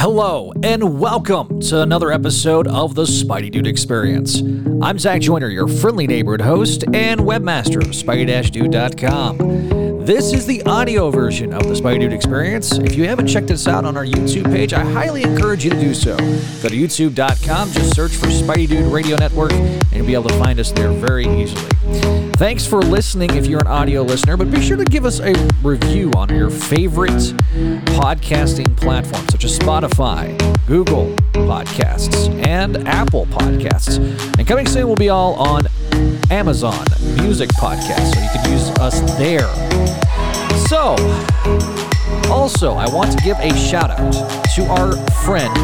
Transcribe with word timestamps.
Hello, 0.00 0.50
and 0.62 0.98
welcome 0.98 1.60
to 1.60 1.82
another 1.82 2.10
episode 2.10 2.66
of 2.68 2.94
the 2.94 3.02
Spidey 3.02 3.50
Dude 3.50 3.66
Experience. 3.66 4.40
I'm 4.80 4.98
Zach 4.98 5.20
Joyner, 5.20 5.48
your 5.48 5.68
friendly 5.68 6.06
neighborhood 6.06 6.40
host 6.40 6.84
and 6.94 7.20
webmaster 7.20 7.82
of 7.82 7.88
Spidey-Dude.com. 7.88 9.79
This 10.10 10.32
is 10.32 10.44
the 10.44 10.60
audio 10.64 11.08
version 11.08 11.52
of 11.52 11.68
the 11.68 11.74
Spidey 11.74 12.00
Dude 12.00 12.12
Experience. 12.12 12.76
If 12.78 12.96
you 12.96 13.06
haven't 13.06 13.28
checked 13.28 13.48
us 13.52 13.68
out 13.68 13.84
on 13.84 13.96
our 13.96 14.04
YouTube 14.04 14.46
page, 14.46 14.72
I 14.72 14.82
highly 14.82 15.22
encourage 15.22 15.62
you 15.62 15.70
to 15.70 15.78
do 15.78 15.94
so. 15.94 16.16
Go 16.16 16.68
to 16.68 16.76
YouTube.com, 16.76 17.70
just 17.70 17.94
search 17.94 18.10
for 18.16 18.26
Spidey 18.26 18.66
Dude 18.66 18.92
Radio 18.92 19.16
Network, 19.16 19.52
and 19.52 19.94
you'll 19.94 20.06
be 20.06 20.14
able 20.14 20.28
to 20.28 20.36
find 20.40 20.58
us 20.58 20.72
there 20.72 20.90
very 20.90 21.26
easily. 21.26 21.62
Thanks 22.32 22.66
for 22.66 22.82
listening 22.82 23.36
if 23.36 23.46
you're 23.46 23.60
an 23.60 23.68
audio 23.68 24.02
listener, 24.02 24.36
but 24.36 24.50
be 24.50 24.60
sure 24.60 24.76
to 24.76 24.84
give 24.84 25.04
us 25.04 25.20
a 25.20 25.32
review 25.62 26.10
on 26.16 26.28
your 26.34 26.50
favorite 26.50 27.12
podcasting 27.94 28.76
platform, 28.76 29.28
such 29.28 29.44
as 29.44 29.56
Spotify, 29.60 30.36
Google 30.66 31.14
Podcasts, 31.34 32.28
and 32.44 32.88
Apple 32.88 33.26
Podcasts. 33.26 33.98
And 34.36 34.44
coming 34.44 34.66
soon 34.66 34.88
will 34.88 34.96
be 34.96 35.08
all 35.08 35.34
on 35.34 35.68
Amazon 36.32 36.84
Music 37.16 37.50
podcast, 37.50 38.14
so 38.14 38.20
you 38.20 38.28
can 38.30 38.52
use 38.52 38.68
us 38.78 39.00
there. 39.18 39.48
So, 40.68 40.96
also, 42.30 42.74
I 42.74 42.88
want 42.88 43.16
to 43.16 43.24
give 43.24 43.38
a 43.38 43.54
shout 43.56 43.90
out 43.90 44.12
to 44.54 44.64
our 44.66 44.92
friend 45.24 45.56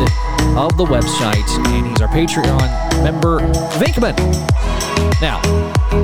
of 0.59 0.77
the 0.77 0.85
website, 0.85 1.49
and 1.67 1.87
he's 1.87 2.01
our 2.01 2.09
Patreon 2.09 3.03
member, 3.03 3.41
Venkman. 3.79 4.17
Now, 5.21 5.41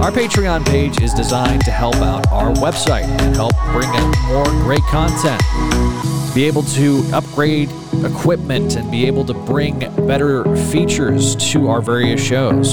our 0.00 0.10
Patreon 0.10 0.64
page 0.66 1.00
is 1.00 1.12
designed 1.12 1.64
to 1.64 1.70
help 1.70 1.96
out 1.96 2.30
our 2.32 2.52
website 2.54 3.04
and 3.20 3.36
help 3.36 3.52
bring 3.72 3.92
in 3.94 4.10
more 4.28 4.44
great 4.64 4.82
content. 4.84 5.40
To 5.42 6.32
be 6.34 6.44
able 6.44 6.62
to 6.62 7.04
upgrade 7.12 7.68
equipment 8.04 8.76
and 8.76 8.90
be 8.90 9.06
able 9.06 9.24
to 9.24 9.34
bring 9.34 9.78
better 10.06 10.44
features 10.70 11.36
to 11.52 11.68
our 11.68 11.80
various 11.80 12.22
shows. 12.22 12.72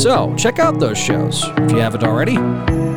So, 0.00 0.34
check 0.36 0.58
out 0.58 0.78
those 0.78 0.98
shows 0.98 1.44
if 1.58 1.72
you 1.72 1.78
haven't 1.78 2.04
already. 2.04 2.36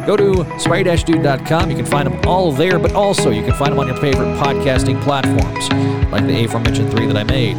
Go 0.05 0.17
to 0.17 0.43
spidey-dude.com. 0.57 1.69
You 1.69 1.75
can 1.75 1.85
find 1.85 2.11
them 2.11 2.19
all 2.25 2.51
there, 2.51 2.79
but 2.79 2.93
also 2.93 3.29
you 3.29 3.43
can 3.43 3.53
find 3.53 3.73
them 3.73 3.79
on 3.79 3.87
your 3.87 3.97
favorite 3.97 4.35
podcasting 4.37 5.01
platforms, 5.03 5.69
like 6.11 6.25
the 6.25 6.45
aforementioned 6.45 6.89
three 6.91 7.05
that 7.05 7.17
I 7.17 7.23
made. 7.23 7.57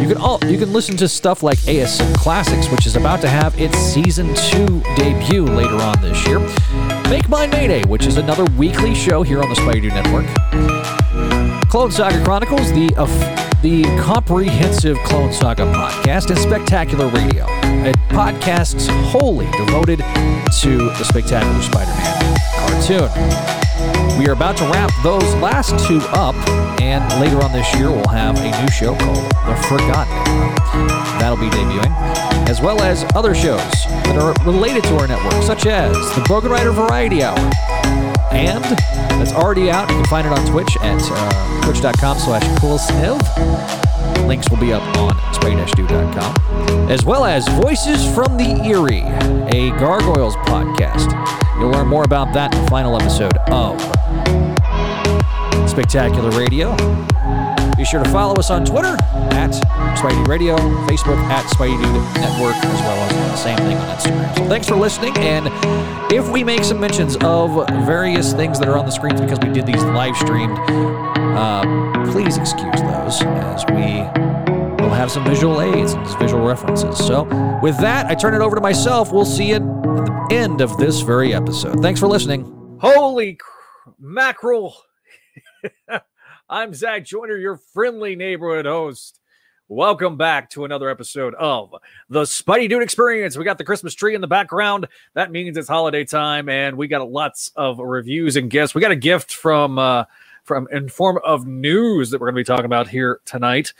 You 0.00 0.08
can 0.08 0.16
all 0.16 0.38
you 0.44 0.58
can 0.58 0.72
listen 0.72 0.96
to 0.98 1.08
stuff 1.08 1.42
like 1.42 1.58
ASM 1.60 2.14
Classics, 2.14 2.70
which 2.70 2.86
is 2.86 2.96
about 2.96 3.20
to 3.20 3.28
have 3.28 3.58
its 3.60 3.78
season 3.78 4.34
two 4.34 4.80
debut 4.96 5.44
later 5.44 5.76
on 5.76 6.00
this 6.00 6.26
year. 6.26 6.38
Make 7.08 7.28
Mine 7.28 7.50
Mayday, 7.50 7.84
which 7.84 8.06
is 8.06 8.16
another 8.16 8.44
weekly 8.56 8.94
show 8.94 9.22
here 9.22 9.42
on 9.42 9.48
the 9.48 9.54
Spidey 9.54 9.88
Network. 9.88 10.99
Clone 11.70 11.92
Saga 11.92 12.20
Chronicles, 12.24 12.72
the 12.72 12.92
uh, 12.96 13.06
the 13.62 13.84
comprehensive 14.02 14.98
Clone 15.04 15.32
Saga 15.32 15.62
podcast, 15.72 16.28
and 16.28 16.36
Spectacular 16.36 17.06
Radio, 17.10 17.44
a 17.44 17.92
podcast 18.08 18.88
wholly 19.10 19.48
devoted 19.52 20.00
to 20.62 20.78
the 20.78 21.04
Spectacular 21.04 21.62
Spider-Man 21.62 22.40
cartoon. 22.56 24.18
We 24.18 24.26
are 24.26 24.32
about 24.32 24.56
to 24.56 24.64
wrap 24.64 24.90
those 25.04 25.22
last 25.36 25.86
two 25.86 26.00
up, 26.10 26.34
and 26.80 27.08
later 27.20 27.40
on 27.40 27.52
this 27.52 27.72
year 27.76 27.88
we'll 27.88 28.08
have 28.08 28.36
a 28.36 28.62
new 28.62 28.70
show 28.72 28.96
called 28.96 29.30
The 29.46 29.54
Forgotten. 29.68 30.12
That'll 31.20 31.36
be 31.36 31.50
debuting, 31.50 31.94
as 32.48 32.60
well 32.60 32.82
as 32.82 33.04
other 33.14 33.32
shows 33.32 33.70
that 33.86 34.16
are 34.16 34.34
related 34.44 34.82
to 34.84 34.96
our 34.96 35.06
network, 35.06 35.40
such 35.44 35.66
as 35.66 35.94
the 36.16 36.22
Broken 36.26 36.50
Rider 36.50 36.72
Variety 36.72 37.22
Hour, 37.22 37.38
and 38.30 38.62
that's 39.20 39.32
already 39.32 39.70
out. 39.70 39.88
You 39.90 39.96
can 39.96 40.04
find 40.06 40.26
it 40.26 40.32
on 40.32 40.46
Twitch 40.46 40.76
at 40.80 41.00
uh, 41.02 41.62
twitch.com 41.62 42.18
slash 42.18 42.42
coolsniv. 42.60 43.18
Links 44.26 44.48
will 44.50 44.58
be 44.58 44.72
up 44.72 44.82
on 44.96 45.12
spidey-dude.com. 45.34 46.90
As 46.90 47.04
well 47.04 47.24
as 47.24 47.46
Voices 47.48 48.04
from 48.14 48.36
the 48.36 48.60
Eyrie, 48.64 49.02
a 49.56 49.70
Gargoyles 49.78 50.36
podcast. 50.46 51.10
You'll 51.58 51.70
learn 51.70 51.88
more 51.88 52.04
about 52.04 52.32
that 52.34 52.54
in 52.54 52.64
the 52.64 52.70
final 52.70 52.96
episode 53.00 53.36
of 53.48 53.80
Spectacular 55.68 56.30
Radio. 56.30 56.76
Be 57.76 57.84
sure 57.84 58.02
to 58.02 58.10
follow 58.10 58.34
us 58.34 58.50
on 58.50 58.64
Twitter 58.64 58.96
at 59.32 59.50
Spidey 59.96 60.26
Radio, 60.26 60.56
Facebook 60.86 61.16
at 61.30 61.44
Spidey 61.46 61.80
Network, 62.14 62.56
as 62.56 62.80
well 62.80 62.98
as 62.98 63.12
the 63.12 63.36
same 63.36 63.56
thing 63.58 63.76
on 63.76 63.96
Instagram. 63.96 64.36
So 64.36 64.48
thanks 64.48 64.68
for 64.68 64.76
listening. 64.76 65.16
And 65.18 65.46
if 66.12 66.28
we 66.28 66.42
make 66.42 66.64
some 66.64 66.80
mentions 66.80 67.16
of 67.16 67.68
various 67.86 68.32
things 68.32 68.58
that 68.58 68.68
are 68.68 68.76
on 68.76 68.84
the 68.84 68.92
screens 68.92 69.20
because 69.20 69.38
we 69.40 69.52
did 69.52 69.66
these 69.66 69.82
live 69.84 70.16
streamed, 70.16 70.58
uh, 70.68 72.10
please 72.10 72.36
excuse 72.36 72.80
those 72.80 73.22
as 73.22 73.64
we 73.68 74.02
will 74.82 74.90
have 74.90 75.10
some 75.10 75.24
visual 75.24 75.60
aids 75.60 75.92
and 75.92 76.18
visual 76.18 76.44
references. 76.44 76.98
So 76.98 77.24
with 77.62 77.78
that, 77.78 78.06
I 78.06 78.14
turn 78.14 78.34
it 78.34 78.40
over 78.40 78.56
to 78.56 78.60
myself. 78.60 79.12
We'll 79.12 79.24
see 79.24 79.50
you 79.50 79.54
at 79.56 79.62
the 79.62 80.28
end 80.32 80.60
of 80.60 80.76
this 80.78 81.00
very 81.00 81.32
episode. 81.32 81.80
Thanks 81.80 82.00
for 82.00 82.08
listening. 82.08 82.78
Holy 82.80 83.34
cr- 83.34 83.90
mackerel. 83.98 84.74
I'm 86.48 86.74
Zach 86.74 87.04
Joyner, 87.04 87.36
your 87.36 87.56
friendly 87.56 88.16
neighborhood 88.16 88.66
host. 88.66 89.19
Welcome 89.72 90.16
back 90.16 90.50
to 90.50 90.64
another 90.64 90.90
episode 90.90 91.32
of 91.36 91.72
the 92.08 92.22
Spidey 92.22 92.68
Dude 92.68 92.82
Experience. 92.82 93.36
We 93.36 93.44
got 93.44 93.56
the 93.56 93.62
Christmas 93.62 93.94
tree 93.94 94.16
in 94.16 94.20
the 94.20 94.26
background. 94.26 94.88
That 95.14 95.30
means 95.30 95.56
it's 95.56 95.68
holiday 95.68 96.04
time, 96.04 96.48
and 96.48 96.76
we 96.76 96.88
got 96.88 97.08
lots 97.08 97.52
of 97.54 97.78
reviews 97.78 98.34
and 98.34 98.50
gifts. 98.50 98.74
We 98.74 98.80
got 98.80 98.90
a 98.90 98.96
gift 98.96 99.32
from 99.32 99.78
uh, 99.78 100.06
from 100.42 100.66
in 100.72 100.88
form 100.88 101.20
of 101.22 101.46
news 101.46 102.10
that 102.10 102.20
we're 102.20 102.32
going 102.32 102.44
to 102.44 102.50
be 102.50 102.52
talking 102.52 102.64
about 102.64 102.88
here 102.88 103.20
tonight. 103.24 103.72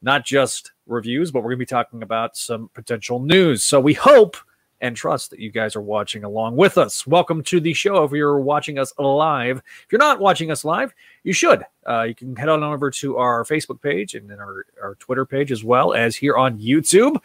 Not 0.00 0.24
just 0.24 0.72
reviews, 0.86 1.30
but 1.30 1.40
we're 1.40 1.50
going 1.50 1.58
to 1.58 1.64
be 1.64 1.66
talking 1.66 2.02
about 2.02 2.38
some 2.38 2.70
potential 2.72 3.20
news. 3.20 3.62
So 3.62 3.78
we 3.78 3.92
hope 3.92 4.38
and 4.80 4.96
trust 4.96 5.30
that 5.30 5.40
you 5.40 5.50
guys 5.50 5.76
are 5.76 5.82
watching 5.82 6.24
along 6.24 6.56
with 6.56 6.78
us. 6.78 7.06
Welcome 7.06 7.42
to 7.44 7.60
the 7.60 7.74
show. 7.74 8.02
If 8.04 8.12
you're 8.12 8.40
watching 8.40 8.78
us 8.78 8.94
live, 8.98 9.58
if 9.58 9.92
you're 9.92 9.98
not 9.98 10.20
watching 10.20 10.50
us 10.50 10.64
live, 10.64 10.94
you 11.24 11.32
should. 11.32 11.64
Uh, 11.88 12.02
you 12.02 12.14
can 12.14 12.36
head 12.36 12.48
on 12.48 12.62
over 12.62 12.90
to 12.90 13.16
our 13.16 13.44
Facebook 13.44 13.82
page 13.82 14.14
and 14.14 14.30
then 14.30 14.38
our, 14.38 14.66
our 14.80 14.94
Twitter 14.96 15.24
page 15.24 15.50
as 15.50 15.64
well 15.64 15.94
as 15.94 16.14
here 16.14 16.36
on 16.36 16.60
YouTube. 16.60 17.16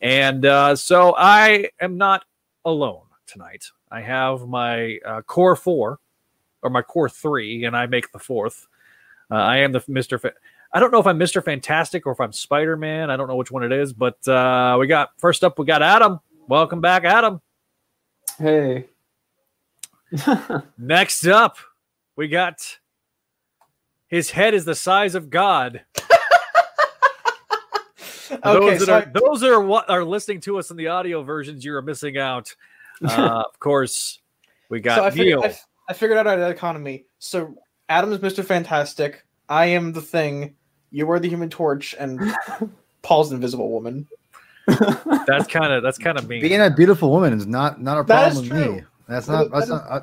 And 0.00 0.44
uh, 0.46 0.76
so 0.76 1.14
I 1.16 1.70
am 1.80 1.96
not 1.96 2.24
alone 2.64 3.02
tonight. 3.26 3.64
I 3.90 4.02
have 4.02 4.46
my 4.46 4.98
uh, 5.04 5.22
core 5.22 5.56
four 5.56 5.98
or 6.62 6.70
my 6.70 6.82
core 6.82 7.08
three, 7.08 7.64
and 7.64 7.76
I 7.76 7.86
make 7.86 8.12
the 8.12 8.18
fourth. 8.18 8.68
Uh, 9.30 9.36
I 9.36 9.58
am 9.58 9.72
the 9.72 9.80
Mr. 9.80 10.20
Fa- 10.20 10.34
I 10.72 10.80
don't 10.80 10.92
know 10.92 11.00
if 11.00 11.06
I'm 11.06 11.18
Mr. 11.18 11.42
Fantastic 11.42 12.06
or 12.06 12.12
if 12.12 12.20
I'm 12.20 12.32
Spider 12.32 12.76
Man. 12.76 13.10
I 13.10 13.16
don't 13.16 13.28
know 13.28 13.36
which 13.36 13.50
one 13.50 13.64
it 13.64 13.72
is, 13.72 13.92
but 13.92 14.26
uh, 14.28 14.76
we 14.78 14.86
got 14.86 15.10
first 15.18 15.42
up, 15.42 15.58
we 15.58 15.64
got 15.64 15.82
Adam. 15.82 16.20
Welcome 16.46 16.80
back, 16.80 17.04
Adam. 17.04 17.40
Hey. 18.38 18.86
Next 20.78 21.26
up, 21.26 21.56
we 22.16 22.28
got 22.28 22.78
his 24.08 24.30
head 24.30 24.54
is 24.54 24.64
the 24.64 24.74
size 24.74 25.14
of 25.14 25.30
God. 25.30 25.84
okay, 28.30 28.40
those, 28.42 28.80
that 28.80 28.86
so 28.86 28.94
are, 28.94 29.12
those 29.14 29.40
that 29.40 29.50
are 29.50 29.60
what 29.60 29.88
are 29.88 30.04
listening 30.04 30.40
to 30.42 30.58
us 30.58 30.70
in 30.70 30.76
the 30.76 30.88
audio 30.88 31.22
versions, 31.22 31.64
you 31.64 31.74
are 31.74 31.82
missing 31.82 32.18
out. 32.18 32.54
Uh, 33.00 33.44
of 33.46 33.60
course, 33.60 34.18
we 34.70 34.80
got 34.80 34.96
so 34.96 35.04
I, 35.04 35.10
figured, 35.10 35.38
Neil. 35.38 35.44
I, 35.44 35.56
I 35.88 35.92
figured 35.92 36.18
out 36.18 36.26
our 36.26 36.50
economy. 36.50 37.04
So 37.20 37.54
Adam 37.88 38.12
is 38.12 38.18
Mr. 38.18 38.44
Fantastic. 38.44 39.24
I 39.48 39.66
am 39.66 39.92
the 39.92 40.02
thing. 40.02 40.56
You 40.90 41.08
are 41.12 41.20
the 41.20 41.28
Human 41.28 41.48
Torch, 41.48 41.94
and 41.96 42.20
Paul's 43.02 43.30
Invisible 43.30 43.70
Woman. 43.70 44.08
That's 44.66 45.46
kind 45.46 45.72
of 45.72 45.84
that's 45.84 45.96
kind 45.96 46.18
of 46.18 46.28
mean. 46.28 46.42
Being 46.42 46.60
a 46.60 46.70
beautiful 46.70 47.12
woman 47.12 47.34
is 47.34 47.46
not 47.46 47.80
not 47.80 47.98
a 47.98 48.02
problem 48.02 48.48
with 48.48 48.52
me. 48.52 48.82
That's 49.06 49.28
not. 49.28 49.44
is- 49.44 49.52
That's 49.52 49.68
that 49.68 49.74
not. 49.74 50.02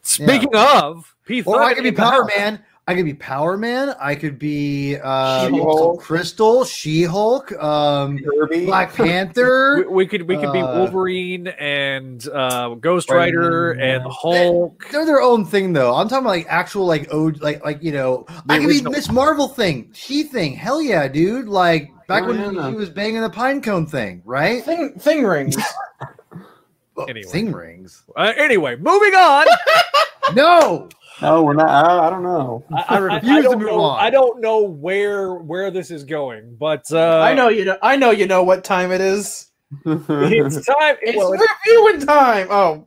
Speaking 0.00 0.54
of, 0.54 1.14
Pete, 1.24 1.46
or 1.46 1.62
I 1.62 1.74
could 1.74 1.82
be 1.82 1.92
Power 1.92 2.26
Man. 2.36 2.62
I 2.86 2.94
could 2.94 3.06
be 3.06 3.14
Power 3.14 3.56
Man. 3.56 3.94
I 3.98 4.14
could 4.14 4.38
be 4.38 4.98
uh, 5.02 5.48
She-Hulk. 5.48 6.02
Crystal, 6.02 6.64
She 6.66 7.04
Hulk, 7.04 7.50
um, 7.52 8.18
Kirby. 8.18 8.66
Black 8.66 8.92
Panther. 8.94 9.86
we 9.88 10.06
could 10.06 10.28
we 10.28 10.36
could 10.36 10.52
be 10.52 10.60
Uh, 10.60 10.80
Wolverine 10.80 11.46
and 11.48 12.28
uh, 12.28 12.74
Ghost 12.74 13.08
Rider 13.10 13.74
Spider-Man. 13.78 14.02
and 14.02 14.12
Hulk. 14.12 14.86
They're 14.92 15.06
their 15.06 15.22
own 15.22 15.46
thing, 15.46 15.72
though. 15.72 15.94
I'm 15.94 16.08
talking 16.08 16.26
about 16.26 16.36
like 16.36 16.46
actual, 16.50 16.84
like 16.84 17.08
oh, 17.10 17.32
like 17.40 17.64
like 17.64 17.82
you 17.82 17.92
know, 17.92 18.26
I 18.50 18.58
could 18.58 18.68
original- 18.68 18.92
be 18.92 18.98
Miss 18.98 19.10
Marvel 19.10 19.48
thing, 19.48 19.90
She 19.94 20.22
thing. 20.24 20.52
Hell 20.52 20.82
yeah, 20.82 21.08
dude! 21.08 21.48
Like 21.48 21.90
back 22.06 22.24
Oh, 22.24 22.26
when 22.28 22.54
yeah. 22.54 22.68
he 22.68 22.74
was 22.76 22.90
banging 22.90 23.22
the 23.22 23.30
pine 23.30 23.62
cone 23.62 23.86
thing, 23.86 24.20
right? 24.26 24.62
Thing, 24.62 24.92
thing 24.98 25.24
rings. 25.24 25.56
Well, 26.96 27.06
Anyway. 27.10 27.28
Thing 27.28 27.50
rings. 27.52 28.04
Uh, 28.14 28.32
anyway, 28.36 28.76
moving 28.76 29.14
on. 29.14 29.46
No, 30.32 30.88
No, 31.22 31.42
we're 31.42 31.54
not. 31.54 31.68
I, 31.68 32.06
I 32.06 32.10
don't 32.10 32.22
know. 32.22 32.64
I, 32.74 32.84
I 32.88 32.98
refuse 32.98 33.36
to 33.36 33.42
don't 33.42 33.58
move 33.58 33.68
know, 33.68 33.80
on. 33.80 34.00
I 34.00 34.10
don't 34.10 34.40
know 34.40 34.62
where 34.62 35.34
where 35.34 35.70
this 35.70 35.90
is 35.90 36.04
going, 36.04 36.56
but 36.56 36.84
uh, 36.92 37.20
I 37.20 37.34
know 37.34 37.48
you 37.48 37.64
know. 37.64 37.78
I 37.82 37.96
know 37.96 38.10
you 38.10 38.26
know 38.26 38.42
what 38.42 38.64
time 38.64 38.92
it 38.92 39.00
is. 39.00 39.48
it's 39.84 40.66
time. 40.66 40.96
It's 41.02 41.16
well, 41.16 41.32
it, 41.32 41.40
reviewing 41.66 42.06
time. 42.06 42.48
Oh, 42.50 42.86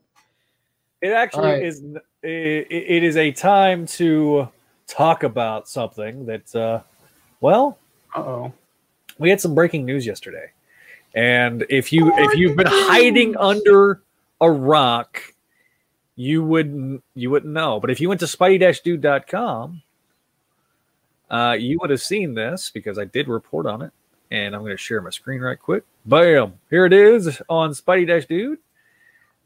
it 1.02 1.10
actually 1.10 1.48
Alright. 1.48 1.64
is. 1.64 1.82
It, 2.24 2.68
it 2.72 3.04
is 3.04 3.16
a 3.16 3.32
time 3.32 3.86
to 3.86 4.50
talk 4.88 5.24
about 5.24 5.70
something 5.70 6.26
that, 6.26 6.54
uh, 6.56 6.82
well, 7.40 7.78
oh. 8.16 8.52
we 9.20 9.30
had 9.30 9.40
some 9.40 9.54
breaking 9.54 9.86
news 9.86 10.06
yesterday 10.06 10.52
and 11.18 11.66
if 11.70 11.92
you 11.92 12.12
if 12.16 12.38
you've 12.38 12.56
been 12.56 12.68
hiding 12.68 13.36
under 13.38 14.04
a 14.40 14.52
rock 14.52 15.34
you 16.18 16.44
wouldn't 16.44 17.02
you 17.16 17.30
wouldn't 17.30 17.54
know 17.54 17.80
but 17.80 17.90
if 17.92 18.02
you 18.02 18.10
went 18.10 18.20
to 18.20 18.26
spidey-dude.com 18.26 19.82
uh, 21.30 21.56
you 21.58 21.78
would 21.80 21.92
have 21.92 22.02
seen 22.02 22.34
this 22.34 22.72
because 22.74 22.98
i 22.98 23.06
did 23.06 23.28
report 23.28 23.66
on 23.68 23.82
it 23.84 23.92
and 24.32 24.54
i'm 24.56 24.62
going 24.62 24.72
to 24.74 24.78
share 24.78 25.00
my 25.02 25.12
screen 25.12 25.40
right 25.40 25.60
quick 25.60 25.84
bam 26.06 26.54
here 26.70 26.86
it 26.86 26.94
is 26.94 27.40
on 27.48 27.70
spidey-dude 27.70 28.58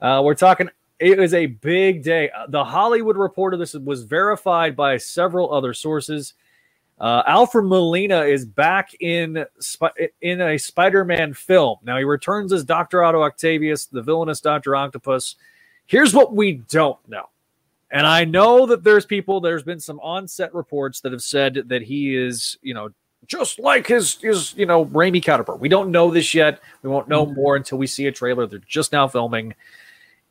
uh, 0.02 0.22
we're 0.24 0.34
talking 0.34 0.70
it 0.98 1.20
was 1.20 1.34
a 1.34 1.46
big 1.48 2.04
day 2.04 2.30
Uh, 2.30 2.48
the 2.48 2.64
hollywood 2.64 3.18
Reporter. 3.18 3.58
this 3.58 3.74
was 3.74 4.04
verified 4.04 4.76
by 4.76 4.96
several 4.98 5.54
other 5.54 5.74
sources 5.74 6.34
uh, 7.02 7.24
Alfred 7.26 7.66
Molina 7.66 8.22
is 8.22 8.46
back 8.46 8.94
in 9.00 9.44
in 10.22 10.40
a 10.40 10.56
Spider-Man 10.60 11.34
film. 11.34 11.80
Now 11.84 11.98
he 11.98 12.04
returns 12.04 12.54
as 12.54 12.64
Doctor 12.64 13.04
Otto 13.04 13.24
Octavius, 13.24 13.88
the 13.88 14.04
villainous 14.04 14.40
Doctor 14.40 14.76
Octopus. 14.76 15.36
Here's 15.92 16.14
what 16.14 16.34
we 16.34 16.54
don't 16.54 16.98
know, 17.06 17.28
and 17.92 18.08
I 18.08 18.24
know 18.24 18.66
that 18.68 18.82
there's 18.82 19.06
people. 19.06 19.42
There's 19.42 19.62
been 19.62 19.82
some 19.82 20.00
on-set 20.00 20.56
reports 20.56 21.02
that 21.02 21.12
have 21.12 21.22
said 21.22 21.64
that 21.66 21.82
he 21.82 22.16
is, 22.16 22.58
you 22.62 22.74
know, 22.74 22.92
just 23.28 23.60
like 23.60 23.88
his 23.88 24.16
his 24.22 24.56
you 24.56 24.66
know 24.66 24.86
Raimi 24.86 25.22
counterpart. 25.22 25.60
We 25.60 25.68
don't 25.68 25.92
know 25.92 26.10
this 26.10 26.34
yet. 26.34 26.62
We 26.82 26.90
won't 26.90 27.10
know 27.10 27.26
mm-hmm. 27.26 27.36
more 27.36 27.58
until 27.58 27.78
we 27.78 27.88
see 27.88 28.08
a 28.08 28.12
trailer. 28.14 28.48
They're 28.48 28.60
just 28.60 28.94
now 28.94 29.10
filming 29.10 29.54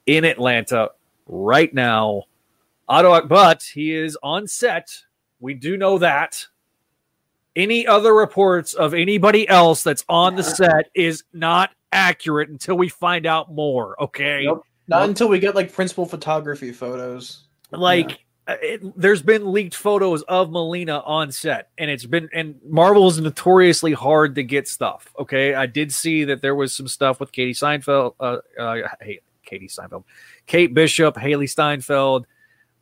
in 0.07 0.25
Atlanta 0.25 0.93
right 1.27 1.75
now. 1.75 2.23
Otto, 2.89 3.27
but 3.27 3.63
he 3.63 3.95
is 3.95 4.17
on 4.23 4.47
set. 4.47 4.97
We 5.41 5.53
do 5.53 5.77
know 5.77 5.99
that 5.99 6.47
any 7.55 7.87
other 7.87 8.15
reports 8.15 8.73
of 8.73 8.95
anybody 8.95 9.47
else 9.47 9.83
that's 9.83 10.07
on 10.09 10.37
the 10.37 10.43
set 10.43 10.89
is 10.95 11.25
not 11.35 11.69
accurate 11.93 12.49
until 12.49 12.79
we 12.79 12.89
find 12.89 13.27
out 13.27 13.53
more. 13.53 14.03
Okay. 14.03 14.45
Nope. 14.47 14.65
Not 14.91 15.09
until 15.09 15.29
we 15.29 15.39
get 15.39 15.55
like 15.55 15.73
principal 15.73 16.05
photography 16.05 16.73
photos. 16.73 17.45
Like, 17.71 18.25
uh, 18.49 18.57
it, 18.61 19.01
there's 19.01 19.23
been 19.23 19.53
leaked 19.53 19.77
photos 19.77 20.23
of 20.23 20.51
Molina 20.51 20.99
on 20.99 21.31
set, 21.31 21.71
and 21.79 21.89
it's 21.89 22.05
been, 22.05 22.29
and 22.35 22.57
Marvel 22.67 23.07
is 23.07 23.21
notoriously 23.21 23.93
hard 23.93 24.35
to 24.35 24.43
get 24.43 24.67
stuff. 24.67 25.15
Okay. 25.17 25.55
I 25.55 25.67
did 25.67 25.93
see 25.93 26.25
that 26.25 26.43
there 26.43 26.57
was 26.57 26.75
some 26.75 26.89
stuff 26.89 27.21
with 27.21 27.31
Katie 27.31 27.55
Seinfeld, 27.55 28.15
uh, 28.19 28.39
uh, 28.59 28.89
hey, 29.01 29.21
Katie 29.45 29.69
Seinfeld, 29.69 30.03
Kate 30.47 30.75
Bishop, 30.75 31.15
Hailee 31.15 31.49
Steinfeld, 31.49 32.27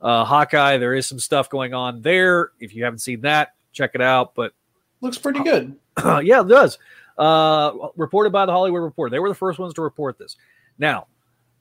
uh, 0.00 0.25
Hawkeye. 0.25 0.78
There 0.78 0.94
is 0.94 1.06
some 1.06 1.19
stuff 1.19 1.50
going 1.50 1.75
on 1.75 2.00
there. 2.00 2.52
If 2.58 2.75
you 2.75 2.84
haven't 2.84 3.00
seen 3.00 3.20
that, 3.20 3.52
check 3.72 3.90
it 3.94 4.00
out. 4.00 4.34
But 4.34 4.54
Looks 5.02 5.19
pretty 5.19 5.43
good. 5.43 5.76
yeah, 6.22 6.40
it 6.40 6.49
does. 6.49 6.78
Uh, 7.19 7.88
reported 7.96 8.31
by 8.31 8.46
the 8.46 8.52
Hollywood 8.52 8.82
Reporter. 8.82 9.11
They 9.11 9.19
were 9.19 9.28
the 9.28 9.34
first 9.34 9.58
ones 9.58 9.75
to 9.75 9.82
report 9.82 10.19
this. 10.19 10.37
Now, 10.78 11.06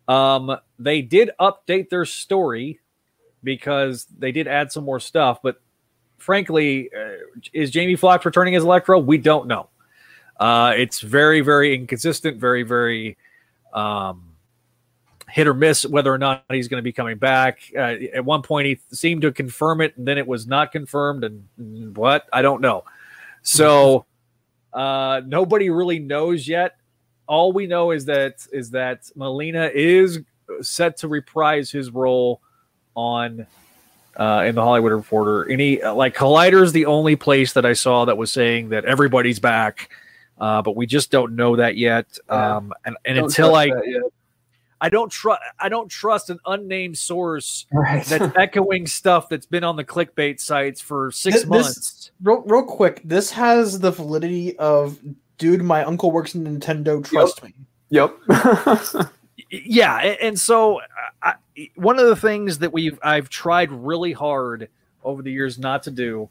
um, 0.08 0.58
they 0.80 1.02
did 1.02 1.32
update 1.40 1.90
their 1.90 2.06
story 2.06 2.80
because 3.44 4.06
they 4.18 4.32
did 4.32 4.48
add 4.48 4.72
some 4.72 4.84
more 4.84 5.00
stuff. 5.00 5.40
But 5.42 5.62
frankly, 6.18 6.90
uh, 6.94 7.40
is 7.54 7.72
Jamie 7.72 7.96
Foxx 7.96 8.26
returning 8.26 8.56
as 8.56 8.64
Electro? 8.64 9.00
We 9.00 9.18
don't 9.18 9.48
know. 9.48 9.70
Uh, 10.40 10.74
it's 10.78 11.02
very, 11.02 11.42
very 11.42 11.74
inconsistent. 11.74 12.38
Very, 12.38 12.64
very 12.64 13.18
um, 13.74 14.36
hit 15.30 15.48
or 15.48 15.54
miss 15.54 15.86
whether 15.86 16.14
or 16.14 16.18
not 16.18 16.46
he's 16.50 16.68
going 16.68 16.80
to 16.80 16.84
be 16.84 16.94
coming 16.94 17.18
back. 17.18 17.60
Uh, 17.76 17.96
at 18.14 18.24
one 18.24 18.42
point, 18.42 18.68
he 18.68 18.80
seemed 18.96 19.22
to 19.24 19.32
confirm 19.32 19.82
it, 19.82 19.98
and 19.98 20.08
then 20.08 20.18
it 20.18 20.28
was 20.28 20.48
not 20.48 20.72
confirmed. 20.72 21.24
And 21.24 21.96
what? 21.98 22.28
I 22.32 22.42
don't 22.42 22.62
know. 22.62 22.86
So 23.42 24.06
uh, 24.74 25.22
nobody 25.26 25.70
really 25.70 26.00
knows 26.00 26.48
yet. 26.48 26.77
All 27.28 27.52
we 27.52 27.68
know 27.68 27.92
is 27.92 28.06
that 28.06 28.46
is 28.52 28.72
that 28.72 29.10
Molina 29.16 29.70
is 29.74 30.20
set 30.62 30.98
to 30.98 31.08
reprise 31.08 31.70
his 31.70 31.92
role 31.92 32.42
on 32.96 33.46
uh, 34.16 34.44
in 34.48 34.56
the 34.56 34.62
Hollywood 34.64 34.92
Reporter. 34.94 35.50
Any 35.50 35.82
like 35.84 36.16
Collider 36.16 36.64
is 36.64 36.72
the 36.72 36.86
only 36.86 37.16
place 37.16 37.54
that 37.54 37.66
I 37.66 37.74
saw 37.74 38.06
that 38.06 38.18
was 38.18 38.32
saying 38.32 38.70
that 38.70 38.86
everybody's 38.86 39.40
back, 39.40 39.90
uh, 40.40 40.62
but 40.62 40.76
we 40.76 40.86
just 40.88 41.12
don't 41.12 41.36
know 41.36 41.56
that 41.58 41.76
yet. 41.78 42.18
Yeah. 42.30 42.56
Um, 42.58 42.74
and 42.86 42.96
and 43.06 43.16
Don't 43.18 43.26
until 43.26 43.56
I. 43.56 43.72
I 44.80 44.90
don't 44.90 45.12
trust 45.12 45.42
I 45.60 45.70
don't 45.70 45.90
trust 45.90 46.30
an 46.30 46.38
unnamed 46.46 47.00
source 47.00 47.66
Right. 47.74 48.06
that's 48.06 48.32
echoing 48.38 48.86
stuff 48.86 49.28
that's 49.28 49.48
been 49.48 49.64
on 49.64 49.76
the 49.76 49.84
clickbait 49.84 50.40
sites 50.40 50.82
for 50.82 51.10
six 51.12 51.38
This- 51.38 51.44
this- 51.46 51.50
months. 51.50 52.12
Real, 52.22 52.44
real 52.46 52.64
quick, 52.64 53.02
this 53.04 53.32
has 53.32 53.80
the 53.80 53.90
validity 53.90 54.56
of 54.60 55.00
dude. 55.38 55.64
My 55.64 55.84
uncle 55.84 56.12
works 56.12 56.36
in 56.36 56.44
Nintendo. 56.44 57.04
Trust 57.04 57.44
me. 57.44 57.54
yep. 57.90 58.16
yeah 59.50 59.98
and 59.98 60.40
so 60.40 60.82
I, 61.22 61.36
one 61.76 62.00
of 62.00 62.08
the 62.08 62.16
things 62.16 62.60
that 62.60 62.74
we've 62.74 63.00
i've 63.04 63.30
tried 63.30 63.72
really 63.72 64.12
hard 64.12 64.70
over 65.04 65.22
the 65.22 65.32
years 65.32 65.58
not 65.58 65.84
to 65.84 65.92
do 65.92 66.30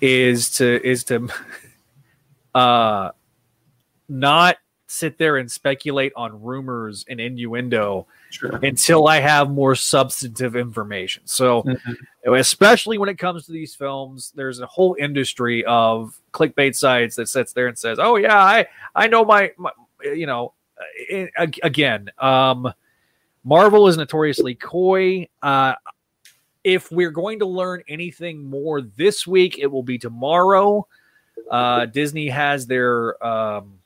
is 0.00 0.50
to 0.58 0.86
is 0.86 1.04
to 1.04 1.28
uh 2.54 3.10
not 4.08 4.56
sit 4.86 5.16
there 5.16 5.38
and 5.38 5.50
speculate 5.50 6.12
on 6.16 6.42
rumors 6.42 7.04
and 7.08 7.20
innuendo 7.20 8.06
sure. 8.32 8.56
until 8.62 9.06
i 9.08 9.20
have 9.20 9.50
more 9.50 9.74
substantive 9.74 10.56
information 10.56 11.22
so 11.26 11.62
Mhm. 11.62 11.96
especially 12.36 12.98
when 12.98 13.08
it 13.08 13.18
comes 13.18 13.46
to 13.46 13.52
these 13.52 13.74
films 13.74 14.32
there's 14.34 14.60
a 14.60 14.66
whole 14.66 14.96
industry 14.98 15.64
of 15.66 16.18
clickbait 16.32 16.74
sites 16.74 17.16
that 17.16 17.28
sits 17.28 17.52
there 17.52 17.66
and 17.66 17.78
says 17.78 17.98
oh 18.00 18.16
yeah 18.16 18.38
i 18.42 18.66
i 18.94 19.06
know 19.06 19.24
my, 19.24 19.52
my 19.58 19.70
you 20.02 20.26
know 20.26 20.52
uh, 21.08 21.46
again 21.62 22.10
um 22.18 22.72
marvel 23.44 23.86
is 23.88 23.96
notoriously 23.96 24.54
coy 24.54 25.28
uh 25.42 25.74
if 26.64 26.90
we're 26.92 27.10
going 27.10 27.38
to 27.40 27.46
learn 27.46 27.82
anything 27.88 28.44
more 28.48 28.80
this 28.80 29.26
week 29.26 29.58
it 29.58 29.66
will 29.66 29.82
be 29.82 29.98
tomorrow 29.98 30.86
uh 31.50 31.86
disney 31.86 32.28
has 32.28 32.66
their 32.66 33.22
um 33.24 33.78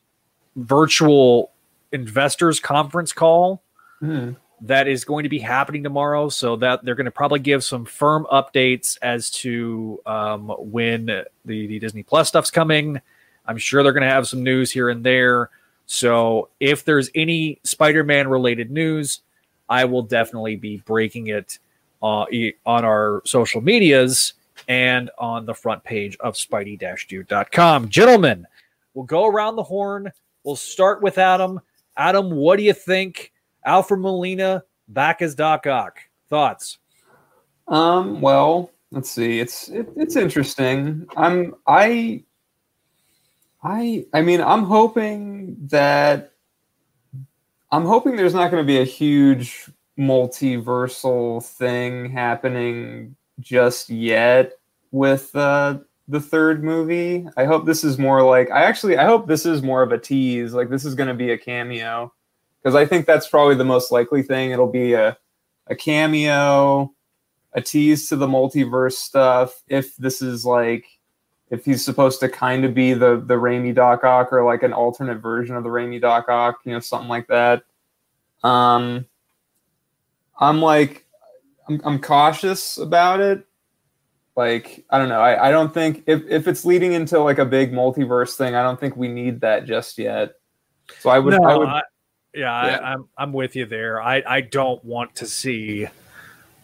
virtual 0.56 1.52
investors 1.92 2.60
conference 2.60 3.12
call 3.12 3.62
Mhm. 4.02 4.36
that 4.62 4.88
is 4.88 5.04
going 5.04 5.22
to 5.24 5.28
be 5.28 5.38
happening 5.38 5.82
tomorrow. 5.82 6.28
So 6.28 6.56
that 6.56 6.84
they're 6.84 6.94
going 6.94 7.04
to 7.06 7.10
probably 7.10 7.40
give 7.40 7.62
some 7.62 7.84
firm 7.84 8.26
updates 8.32 8.96
as 9.02 9.30
to 9.32 10.00
um, 10.06 10.48
when 10.58 11.06
the, 11.06 11.26
the 11.44 11.78
Disney 11.78 12.02
Plus 12.02 12.28
stuff's 12.28 12.50
coming. 12.50 13.00
I'm 13.46 13.58
sure 13.58 13.82
they're 13.82 13.92
going 13.92 14.02
to 14.02 14.08
have 14.08 14.26
some 14.26 14.42
news 14.42 14.70
here 14.70 14.88
and 14.88 15.04
there. 15.04 15.50
So 15.86 16.48
if 16.58 16.84
there's 16.84 17.10
any 17.14 17.60
Spider-Man 17.62 18.28
related 18.28 18.70
news, 18.70 19.20
I 19.68 19.84
will 19.84 20.02
definitely 20.02 20.56
be 20.56 20.78
breaking 20.78 21.28
it 21.28 21.58
uh, 22.02 22.24
on 22.64 22.84
our 22.84 23.22
social 23.24 23.60
medias 23.60 24.32
and 24.68 25.10
on 25.18 25.46
the 25.46 25.54
front 25.54 25.84
page 25.84 26.16
of 26.20 26.34
spidey-dude.com. 26.34 27.88
Gentlemen, 27.88 28.46
we'll 28.94 29.04
go 29.04 29.26
around 29.26 29.56
the 29.56 29.62
horn. 29.62 30.10
We'll 30.44 30.56
start 30.56 31.02
with 31.02 31.18
Adam. 31.18 31.60
Adam, 31.96 32.30
what 32.30 32.56
do 32.56 32.62
you 32.62 32.72
think? 32.72 33.32
Alfred 33.66 34.00
Molina 34.00 34.62
back 34.88 35.20
as 35.20 35.34
Doc 35.34 35.66
Ock. 35.66 35.98
Thoughts? 36.30 36.78
Um. 37.68 38.20
Well, 38.20 38.70
let's 38.92 39.10
see. 39.10 39.40
It's 39.40 39.68
it, 39.68 39.88
it's 39.96 40.16
interesting. 40.16 41.06
I'm 41.16 41.54
I. 41.66 42.22
I 43.62 44.06
I 44.14 44.22
mean 44.22 44.40
I'm 44.40 44.62
hoping 44.62 45.56
that 45.68 46.32
I'm 47.72 47.84
hoping 47.84 48.16
there's 48.16 48.34
not 48.34 48.50
going 48.50 48.62
to 48.62 48.66
be 48.66 48.80
a 48.80 48.84
huge 48.84 49.68
multiversal 49.98 51.44
thing 51.44 52.10
happening 52.10 53.16
just 53.40 53.90
yet 53.90 54.52
with 54.92 55.34
uh, 55.34 55.78
the 56.08 56.20
third 56.20 56.62
movie. 56.62 57.26
I 57.36 57.44
hope 57.44 57.66
this 57.66 57.82
is 57.82 57.98
more 57.98 58.22
like 58.22 58.50
I 58.50 58.64
actually 58.64 58.96
I 58.96 59.04
hope 59.04 59.26
this 59.26 59.46
is 59.46 59.62
more 59.62 59.82
of 59.82 59.92
a 59.92 59.98
tease. 59.98 60.54
Like 60.54 60.70
this 60.70 60.84
is 60.84 60.94
going 60.94 61.08
to 61.08 61.14
be 61.14 61.30
a 61.30 61.38
cameo 61.38 62.12
because 62.66 62.74
I 62.74 62.84
think 62.84 63.06
that's 63.06 63.28
probably 63.28 63.54
the 63.54 63.64
most 63.64 63.92
likely 63.92 64.24
thing. 64.24 64.50
It'll 64.50 64.66
be 64.66 64.94
a 64.94 65.16
a 65.68 65.76
cameo, 65.76 66.92
a 67.52 67.60
tease 67.60 68.08
to 68.08 68.16
the 68.16 68.26
multiverse 68.26 68.94
stuff. 68.94 69.62
If 69.68 69.94
this 69.98 70.20
is 70.20 70.44
like 70.44 70.84
if 71.48 71.64
he's 71.64 71.84
supposed 71.84 72.18
to 72.20 72.28
kind 72.28 72.64
of 72.64 72.74
be 72.74 72.92
the 72.92 73.22
the 73.24 73.34
Raimi 73.34 73.72
Doc 73.72 74.02
Ock 74.02 74.32
or 74.32 74.44
like 74.44 74.64
an 74.64 74.72
alternate 74.72 75.18
version 75.18 75.54
of 75.54 75.62
the 75.62 75.68
Raimi 75.68 76.00
Doc 76.00 76.28
Ock, 76.28 76.56
you 76.64 76.72
know, 76.72 76.80
something 76.80 77.08
like 77.08 77.28
that. 77.28 77.62
Um, 78.42 79.06
I'm 80.40 80.60
like, 80.60 81.06
I'm, 81.68 81.80
I'm 81.84 82.00
cautious 82.00 82.78
about 82.78 83.20
it. 83.20 83.46
Like, 84.34 84.84
I 84.90 84.98
don't 84.98 85.08
know. 85.08 85.20
I, 85.20 85.48
I 85.48 85.50
don't 85.52 85.72
think 85.72 86.02
if, 86.08 86.24
if 86.28 86.48
it's 86.48 86.64
leading 86.64 86.94
into 86.94 87.20
like 87.20 87.38
a 87.38 87.44
big 87.44 87.72
multiverse 87.72 88.34
thing, 88.34 88.56
I 88.56 88.64
don't 88.64 88.78
think 88.78 88.96
we 88.96 89.06
need 89.06 89.40
that 89.42 89.66
just 89.66 89.98
yet. 89.98 90.34
So 90.98 91.10
I 91.10 91.20
would, 91.20 91.40
No, 91.40 91.48
I 91.48 91.56
would, 91.56 91.68
I- 91.68 91.82
yeah, 92.36 92.66
Yeah. 92.66 92.76
I, 92.76 92.92
I'm 92.92 93.08
I'm 93.18 93.32
with 93.32 93.56
you 93.56 93.66
there. 93.66 94.00
I 94.00 94.22
I 94.26 94.40
don't 94.42 94.84
want 94.84 95.14
to 95.16 95.26
see 95.26 95.86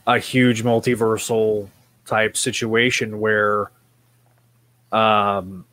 a 0.07 0.19
huge 0.19 0.63
multiversal 0.63 1.69
type 2.07 2.37
situation 2.37 3.21
where, 3.21 3.71
um, 4.91 5.65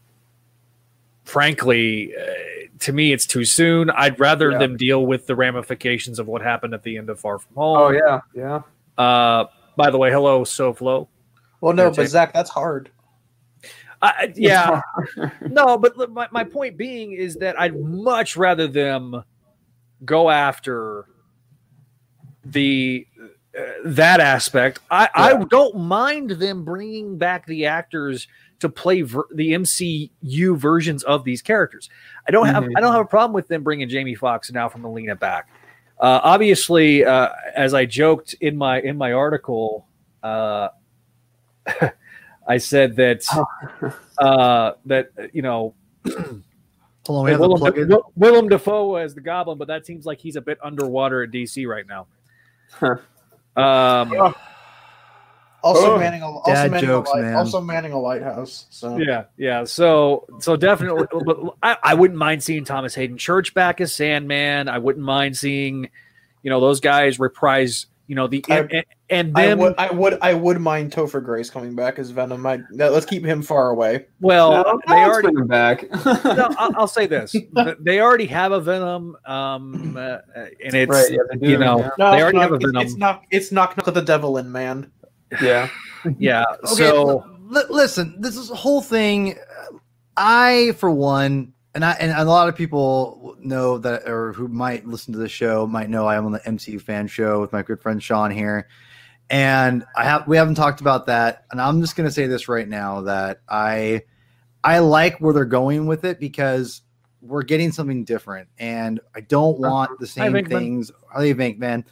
frankly, 1.26 2.14
uh, 2.16 2.24
to 2.80 2.94
me, 2.94 3.12
it's 3.12 3.26
too 3.26 3.44
soon. 3.46 3.90
I'd 3.90 4.20
rather 4.20 4.52
Yeah. 4.52 4.60
them 4.60 4.78
deal 4.78 5.06
with 5.06 5.28
the 5.28 5.36
ramifications 5.36 6.20
of 6.20 6.28
what 6.28 6.42
happened 6.42 6.74
at 6.74 6.84
the 6.84 6.98
end 6.98 7.10
of 7.10 7.20
Far 7.20 7.40
From 7.40 7.56
Home. 7.56 7.78
Oh 7.78 7.90
yeah, 7.90 8.20
yeah. 8.34 8.62
Uh, 8.98 9.46
by 9.76 9.90
the 9.90 9.98
way, 9.98 10.12
hello, 10.12 10.44
SoFlo. 10.44 11.08
Well, 11.62 11.74
no, 11.74 11.84
Yeah, 11.86 11.90
but 11.90 11.96
Jake. 11.96 12.08
Zach, 12.08 12.34
that's 12.34 12.50
hard. 12.50 12.90
I, 14.02 14.32
yeah, 14.36 14.82
no, 15.42 15.78
but 15.78 16.10
my, 16.10 16.28
my 16.32 16.46
point 16.46 16.78
being 16.78 17.12
is 17.12 17.36
that 17.36 17.60
I'd 17.60 17.78
much 17.78 18.38
rather 18.38 18.66
them 18.66 19.24
go 20.06 20.30
after 20.30 21.06
the 22.46 23.06
uh, 23.58 23.62
that 23.86 24.20
aspect. 24.20 24.80
I, 24.92 25.10
I 25.14 25.44
don't 25.46 25.76
mind 25.78 26.32
them 26.32 26.64
bringing 26.64 27.18
back 27.18 27.46
the 27.46 27.66
actors 27.66 28.28
to 28.60 28.70
play 28.70 29.02
ver- 29.02 29.28
the 29.34 29.54
MCU 29.54 30.58
versions 30.58 31.04
of 31.04 31.24
these 31.24 31.42
characters. 31.42 31.90
I 32.28 32.32
don't 32.32 32.48
have 32.48 32.64
Mhm. 32.64 32.74
I 32.76 32.82
don't 32.82 32.92
have 32.92 33.02
a 33.02 33.06
problem 33.06 33.34
with 33.34 33.48
them 33.48 33.64
bringing 33.64 33.88
Jamie 33.90 34.16
Foxx 34.16 34.50
and 34.50 34.58
Alfred 34.58 34.82
Molina 34.82 35.16
back. 35.16 35.50
Uh, 36.00 36.20
obviously, 36.24 37.04
uh, 37.04 37.30
as 37.56 37.74
I 37.74 37.86
joked 37.86 38.34
in 38.42 38.58
my 38.58 38.82
in 38.82 38.98
my 38.98 39.12
article, 39.14 39.88
uh, 40.24 40.70
I 42.48 42.58
said 42.58 42.96
that 42.98 43.24
uh, 44.18 44.74
that 44.86 45.12
you 45.34 45.42
know 45.42 45.74
Hold 47.10 47.20
on, 47.22 47.26
we 47.26 47.32
have 47.32 47.40
to 47.40 47.42
Willem, 47.48 47.60
plug 47.60 47.78
in. 47.80 47.88
Will- 47.90 48.12
Willem 48.16 48.50
Dafoe 48.50 48.96
as 48.98 49.16
the 49.16 49.22
Goblin, 49.22 49.58
but 49.58 49.68
that 49.68 49.84
seems 49.84 50.06
like 50.06 50.20
he's 50.20 50.36
a 50.36 50.42
bit 50.42 50.60
underwater 50.64 51.24
at 51.24 51.32
DC 51.32 51.66
right 51.68 51.86
now. 51.88 52.06
um, 53.58 54.34
Also 55.62 55.96
Oh. 55.96 56.00
manning 56.00 56.22
a 56.22 56.26
also 56.28 56.54
Dad 56.54 56.72
manning 56.72 56.88
jokes, 56.88 57.10
a 57.10 57.14
light, 57.16 57.22
man. 57.24 57.36
also 57.36 57.60
manning 57.60 57.92
a 57.92 58.00
lighthouse. 58.00 58.68
So 58.70 58.96
yeah, 58.98 59.26
yeah. 59.38 59.66
So, 59.66 60.26
so 60.40 60.56
definitely, 60.56 61.06
but 61.26 61.38
I, 61.62 61.78
I 61.84 61.94
wouldn't 61.96 62.18
mind 62.18 62.42
seeing 62.44 62.64
Thomas 62.64 62.94
Haden 62.96 63.18
Church 63.18 63.54
back 63.54 63.82
as 63.82 63.94
Sandman. 63.94 64.70
I 64.70 64.78
wouldn't 64.78 65.04
mind 65.04 65.36
seeing, 65.36 65.90
you 66.44 66.50
know, 66.50 66.62
those 66.62 66.80
guys 66.80 67.20
reprise. 67.20 67.88
You 68.10 68.16
know 68.16 68.26
the 68.26 68.44
I- 68.50 68.58
and, 68.62 68.86
and 69.12 69.38
I 69.38 69.54
would 69.54 69.76
I 69.78 69.92
would 69.92 70.18
I 70.24 70.34
would 70.34 70.60
mind 70.60 70.92
Topher 70.92 71.24
Grace 71.24 71.52
coming 71.52 71.76
back 71.76 72.00
as 72.00 72.10
Venom. 72.10 72.44
I, 72.44 72.58
that- 72.72 72.92
let's 72.92 73.06
keep 73.06 73.24
him 73.24 73.44
far 73.44 73.70
away. 73.70 74.08
well, 74.20 74.52
No, 74.52 74.82
they 74.88 74.96
let's 74.96 75.10
already. 75.12 75.32
bring 75.32 75.46
back. 75.48 75.84
No, 76.06 76.50
I'll, 76.58 76.76
I'll 76.76 76.88
say 76.88 77.06
this: 77.06 77.36
they 77.80 78.00
already 78.02 78.26
have 78.26 78.52
a 78.52 78.60
Venom, 78.60 79.16
um, 79.26 79.96
uh, 79.96 80.18
and 80.36 80.74
it's 80.74 80.90
Right, 80.90 81.12
yeah, 81.12 81.38
do, 81.40 81.50
you 81.52 81.58
know 81.60 81.82
yeah. 81.82 81.90
No, 82.00 82.12
they 82.12 82.22
already 82.24 82.38
no, 82.38 82.42
have 82.42 82.52
a 82.54 82.56
it's, 82.56 82.66
Venom. 82.66 82.82
it's 82.82 82.96
not 82.98 83.24
it's 83.30 83.52
not 83.52 83.78
knock 83.78 83.94
the 83.94 84.02
devil 84.02 84.38
in 84.40 84.52
man. 84.52 84.92
yeah. 85.40 85.70
yeah. 86.18 86.46
Okay, 86.64 86.74
so 86.76 87.24
li- 87.42 87.62
listen, 87.70 88.16
this 88.20 88.36
is 88.38 88.50
a 88.50 88.56
whole 88.56 88.82
thing. 88.82 89.34
uh, 89.38 89.78
I, 90.18 90.72
for 90.80 90.90
one, 90.90 91.54
and 91.76 91.86
I 91.86 91.92
and 91.94 92.12
a 92.12 92.24
lot 92.24 92.50
of 92.50 92.56
people 92.56 93.36
know 93.40 93.78
that, 93.78 94.08
or 94.08 94.34
who 94.34 94.48
might 94.48 94.86
listen 94.86 95.14
to 95.14 95.20
the 95.20 95.30
show, 95.30 95.68
might 95.68 95.90
know 95.90 96.08
I 96.08 96.16
am 96.16 96.26
on 96.26 96.32
the 96.32 96.40
MCU 96.40 96.82
fan 96.82 97.08
show 97.08 97.40
with 97.40 97.52
my 97.52 97.62
good 97.62 97.82
friend 97.82 98.02
Sean 98.02 98.32
here, 98.32 98.68
and 99.30 99.86
I 99.96 100.04
have 100.04 100.28
we 100.28 100.38
haven't 100.38 100.56
talked 100.56 100.82
about 100.82 101.06
that, 101.08 101.46
and 101.52 101.62
I'm 101.62 101.82
just 101.82 101.96
gonna 101.96 102.12
say 102.12 102.28
this 102.28 102.48
right 102.48 102.68
now 102.68 103.02
that 103.02 103.42
I 103.48 104.04
I 104.64 104.80
like 104.80 105.20
where 105.20 105.34
they're 105.34 105.46
going 105.46 105.86
with 105.86 106.06
it 106.06 106.20
because 106.20 106.82
we're 107.22 107.44
getting 107.44 107.72
something 107.72 108.04
different, 108.04 108.50
and 108.58 109.00
I 109.14 109.22
don't 109.22 109.60
want 109.60 110.00
the 110.00 110.08
same 110.08 110.34
Venkman. 110.34 110.50
things. 110.50 110.92
I 111.16 111.34
think, 111.34 111.60
man. 111.60 111.86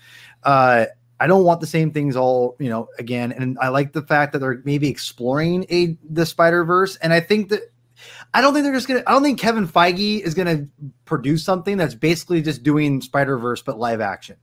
Uh, 0.44 0.86
I 1.20 1.26
don't 1.26 1.44
want 1.44 1.62
the 1.62 1.68
same 1.68 1.92
things 1.92 2.16
all, 2.16 2.56
you 2.60 2.70
know, 2.70 2.90
again. 3.00 3.32
And 3.32 3.58
I 3.60 3.70
like 3.70 3.92
the 3.92 4.04
fact 4.04 4.34
that 4.34 4.40
they're 4.40 4.62
maybe 4.66 4.88
exploring 4.88 5.66
a 5.72 5.98
the 6.08 6.26
Spider 6.26 6.64
Verse. 6.64 6.96
And 6.98 7.12
I 7.12 7.20
think 7.20 7.50
that 7.50 7.72
I 8.38 8.42
don't 8.42 8.54
think 8.54 8.66
they're 8.66 8.74
just 8.76 8.88
gonna. 8.88 9.02
I 9.08 9.14
don't 9.14 9.24
think 9.24 9.40
Kevin 9.40 9.68
Feige 9.68 10.22
is 10.22 10.36
gonna 10.36 10.68
produce 11.06 11.44
something 11.44 11.76
that's 11.76 11.96
basically 11.96 12.40
just 12.44 12.62
doing 12.62 13.02
Spider 13.02 13.36
Verse 13.40 13.64
but 13.64 13.80
live 13.80 14.00
action. 14.00 14.36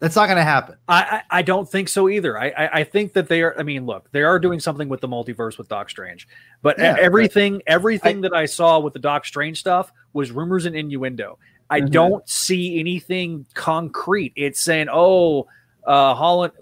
That's 0.00 0.16
not 0.16 0.26
gonna 0.28 0.42
happen. 0.42 0.78
I, 0.88 1.22
I 1.30 1.38
I 1.38 1.42
don't 1.42 1.70
think 1.70 1.88
so 1.88 2.08
either. 2.08 2.36
I, 2.36 2.48
I 2.48 2.68
I 2.80 2.84
think 2.84 3.12
that 3.12 3.28
they 3.28 3.42
are. 3.42 3.54
I 3.56 3.62
mean, 3.62 3.86
look, 3.86 4.10
they 4.10 4.24
are 4.24 4.40
doing 4.40 4.58
something 4.58 4.88
with 4.88 5.00
the 5.00 5.06
multiverse 5.06 5.58
with 5.58 5.68
Doc 5.68 5.90
Strange, 5.90 6.26
but 6.60 6.76
Yeah, 6.76 6.94
but- 6.94 7.00
everything 7.02 7.62
everything 7.68 8.20
that 8.22 8.32
I 8.32 8.46
saw 8.46 8.80
with 8.80 8.94
the 8.94 8.98
Doc 8.98 9.24
Strange 9.24 9.60
stuff 9.60 9.92
was 10.12 10.32
rumors 10.32 10.66
and 10.66 10.74
innuendo. 10.74 11.38
I 11.70 11.82
Mhm. 11.82 11.90
don't 11.92 12.28
see 12.28 12.80
anything 12.80 13.46
concrete. 13.54 14.32
It's 14.34 14.60
saying, 14.60 14.88
oh, 14.90 15.46
uh, 15.86 16.16
Holland. 16.16 16.52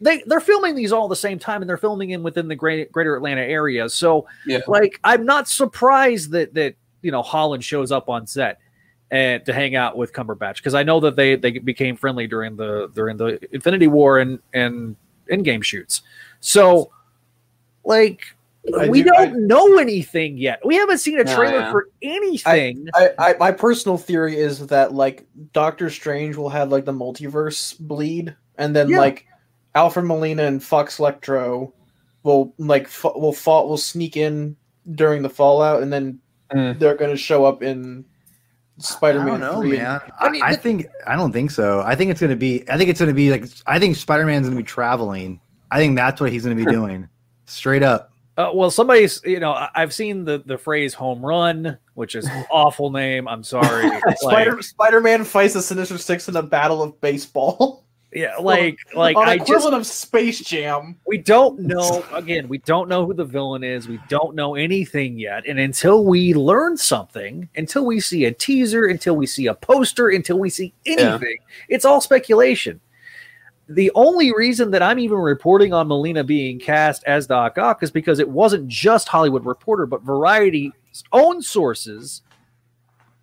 They 0.00 0.22
they're 0.26 0.40
filming 0.40 0.74
these 0.76 0.92
all 0.92 1.04
at 1.06 1.08
the 1.10 1.16
same 1.16 1.38
time, 1.38 1.60
and 1.62 1.68
they're 1.68 1.76
filming 1.76 2.10
in 2.10 2.22
within 2.22 2.46
the 2.48 2.54
great, 2.54 2.92
greater 2.92 3.16
Atlanta 3.16 3.40
area. 3.42 3.88
So, 3.88 4.26
Yeah. 4.46 4.60
like, 4.68 5.00
I'm 5.02 5.24
not 5.24 5.48
surprised 5.48 6.30
that 6.32 6.54
that 6.54 6.74
you 7.02 7.10
know 7.10 7.22
Holland 7.22 7.64
shows 7.64 7.90
up 7.90 8.08
on 8.08 8.26
set 8.26 8.58
and 9.10 9.44
to 9.46 9.52
hang 9.52 9.74
out 9.74 9.96
with 9.96 10.12
Cumberbatch 10.12 10.56
because 10.56 10.74
I 10.74 10.82
know 10.82 11.00
that 11.00 11.16
they 11.16 11.34
they 11.36 11.52
became 11.58 11.96
friendly 11.96 12.26
during 12.26 12.54
the 12.56 12.90
during 12.94 13.16
the 13.16 13.38
Infinity 13.52 13.88
War 13.88 14.18
and 14.18 14.38
and 14.54 14.94
Endgame 15.30 15.62
shoots. 15.64 16.02
So, 16.40 16.90
like, 17.84 18.22
I 18.78 18.88
we 18.88 19.02
do- 19.02 19.10
don't 19.10 19.46
know 19.46 19.78
anything 19.78 20.36
yet. 20.38 20.60
We 20.64 20.76
haven't 20.76 20.98
seen 20.98 21.18
a 21.18 21.24
No, 21.24 21.34
trailer 21.34 21.58
yeah. 21.60 21.70
for 21.70 21.88
anything. 22.02 22.88
I, 22.94 23.10
I 23.18 23.34
my 23.38 23.50
personal 23.50 23.96
theory 23.98 24.36
is 24.36 24.66
that 24.68 24.92
like 24.94 25.26
Doctor 25.52 25.90
Strange 25.90 26.36
will 26.36 26.50
have 26.50 26.70
like 26.70 26.84
the 26.84 26.92
multiverse 26.92 27.78
bleed, 27.80 28.36
and 28.58 28.76
then 28.76 28.88
Yeah. 28.90 28.98
like 29.00 29.24
Alfred 29.78 30.06
Molina 30.06 30.42
and 30.42 30.60
Foxx 30.60 30.98
Electro 30.98 31.72
will 32.24 32.52
like 32.58 32.84
f- 32.86 33.14
will 33.14 33.32
fall 33.32 33.68
will 33.68 33.76
sneak 33.76 34.16
in 34.16 34.56
during 34.92 35.22
the 35.22 35.30
fallout, 35.30 35.82
and 35.82 35.92
then 35.92 36.18
Mm. 36.52 36.78
they're 36.78 36.96
gonna 36.96 37.16
show 37.16 37.44
up 37.44 37.62
in 37.62 38.04
Spider 38.78 39.20
I 39.20 39.24
Man. 39.24 39.40
don't 39.40 39.52
know, 39.54 39.60
3. 39.60 39.76
man. 39.76 40.00
I 40.18 40.26
I, 40.26 40.30
mean, 40.30 40.42
I 40.42 40.50
but- 40.52 40.62
think 40.62 40.86
I 41.06 41.14
don't 41.14 41.30
think 41.32 41.50
so. 41.52 41.80
I 41.86 41.94
think 41.94 42.10
it's 42.10 42.20
gonna 42.20 42.34
be. 42.36 42.64
I 42.68 42.76
think 42.76 42.90
it's 42.90 42.98
gonna 42.98 43.12
be 43.14 43.30
like. 43.30 43.44
I 43.66 43.78
think 43.78 43.94
Spider 43.96 44.24
Man's 44.26 44.46
gonna 44.48 44.56
be 44.56 44.62
traveling. 44.64 45.40
I 45.70 45.78
think 45.78 45.94
that's 45.96 46.20
what 46.20 46.32
he's 46.32 46.42
gonna 46.44 46.54
be 46.56 46.64
doing. 46.64 47.06
Straight 47.46 47.82
up. 47.84 48.10
Uh, 48.38 48.50
well, 48.54 48.70
somebody's, 48.70 49.20
you 49.24 49.40
know, 49.40 49.50
I- 49.52 49.68
I've 49.74 49.92
seen 49.92 50.24
the 50.24 50.42
the 50.46 50.56
phrase 50.58 50.94
"home 50.94 51.24
run," 51.24 51.76
which 51.94 52.14
is 52.14 52.24
an 52.26 52.44
awful 52.50 52.90
name. 52.90 53.28
I'm 53.28 53.42
sorry. 53.44 53.90
Spider 54.16 54.54
Like, 54.54 54.62
Spider 54.64 55.00
Man 55.00 55.24
fights 55.24 55.54
the 55.54 55.62
Sinister 55.62 55.98
Six 55.98 56.28
in 56.28 56.36
a 56.36 56.42
battle 56.42 56.82
of 56.82 57.00
baseball. 57.00 57.84
yeah, 58.12 58.36
like, 58.36 58.78
like 58.94 59.16
on 59.16 59.28
I 59.28 59.34
equivalent 59.34 59.76
just 59.76 59.90
of 59.90 60.08
Space 60.08 60.40
Jam. 60.40 60.96
we 61.06 61.18
don't 61.18 61.58
know. 61.60 62.04
Again, 62.12 62.48
we 62.48 62.58
don't 62.58 62.88
know 62.88 63.04
who 63.04 63.12
the 63.12 63.24
villain 63.24 63.62
is. 63.62 63.86
We 63.86 64.00
don't 64.08 64.34
know 64.34 64.54
anything 64.54 65.18
yet, 65.18 65.46
and 65.46 65.58
until 65.58 66.04
we 66.04 66.32
learn 66.32 66.78
something, 66.78 67.48
until 67.54 67.84
we 67.84 68.00
see 68.00 68.24
a 68.24 68.32
teaser, 68.32 68.86
until 68.86 69.14
we 69.14 69.26
see 69.26 69.46
a 69.46 69.54
poster, 69.54 70.08
until 70.08 70.38
we 70.38 70.48
see 70.48 70.72
anything, 70.86 71.36
it's 71.68 71.84
all 71.84 72.00
speculation. 72.00 72.80
The 73.68 73.92
only 73.94 74.34
reason 74.34 74.70
that 74.70 74.82
I'm 74.82 74.98
even 74.98 75.18
reporting 75.18 75.74
on 75.74 75.88
Molina 75.88 76.24
being 76.24 76.58
cast 76.58 77.04
as 77.04 77.26
Doc 77.26 77.58
Ock 77.58 77.82
is 77.82 77.90
because 77.90 78.18
it 78.18 78.28
wasn't 78.28 78.68
just 78.68 79.08
Hollywood 79.08 79.44
Reporter, 79.44 79.84
but 79.84 80.02
Variety's 80.02 80.72
own 81.12 81.42
sources 81.42 82.22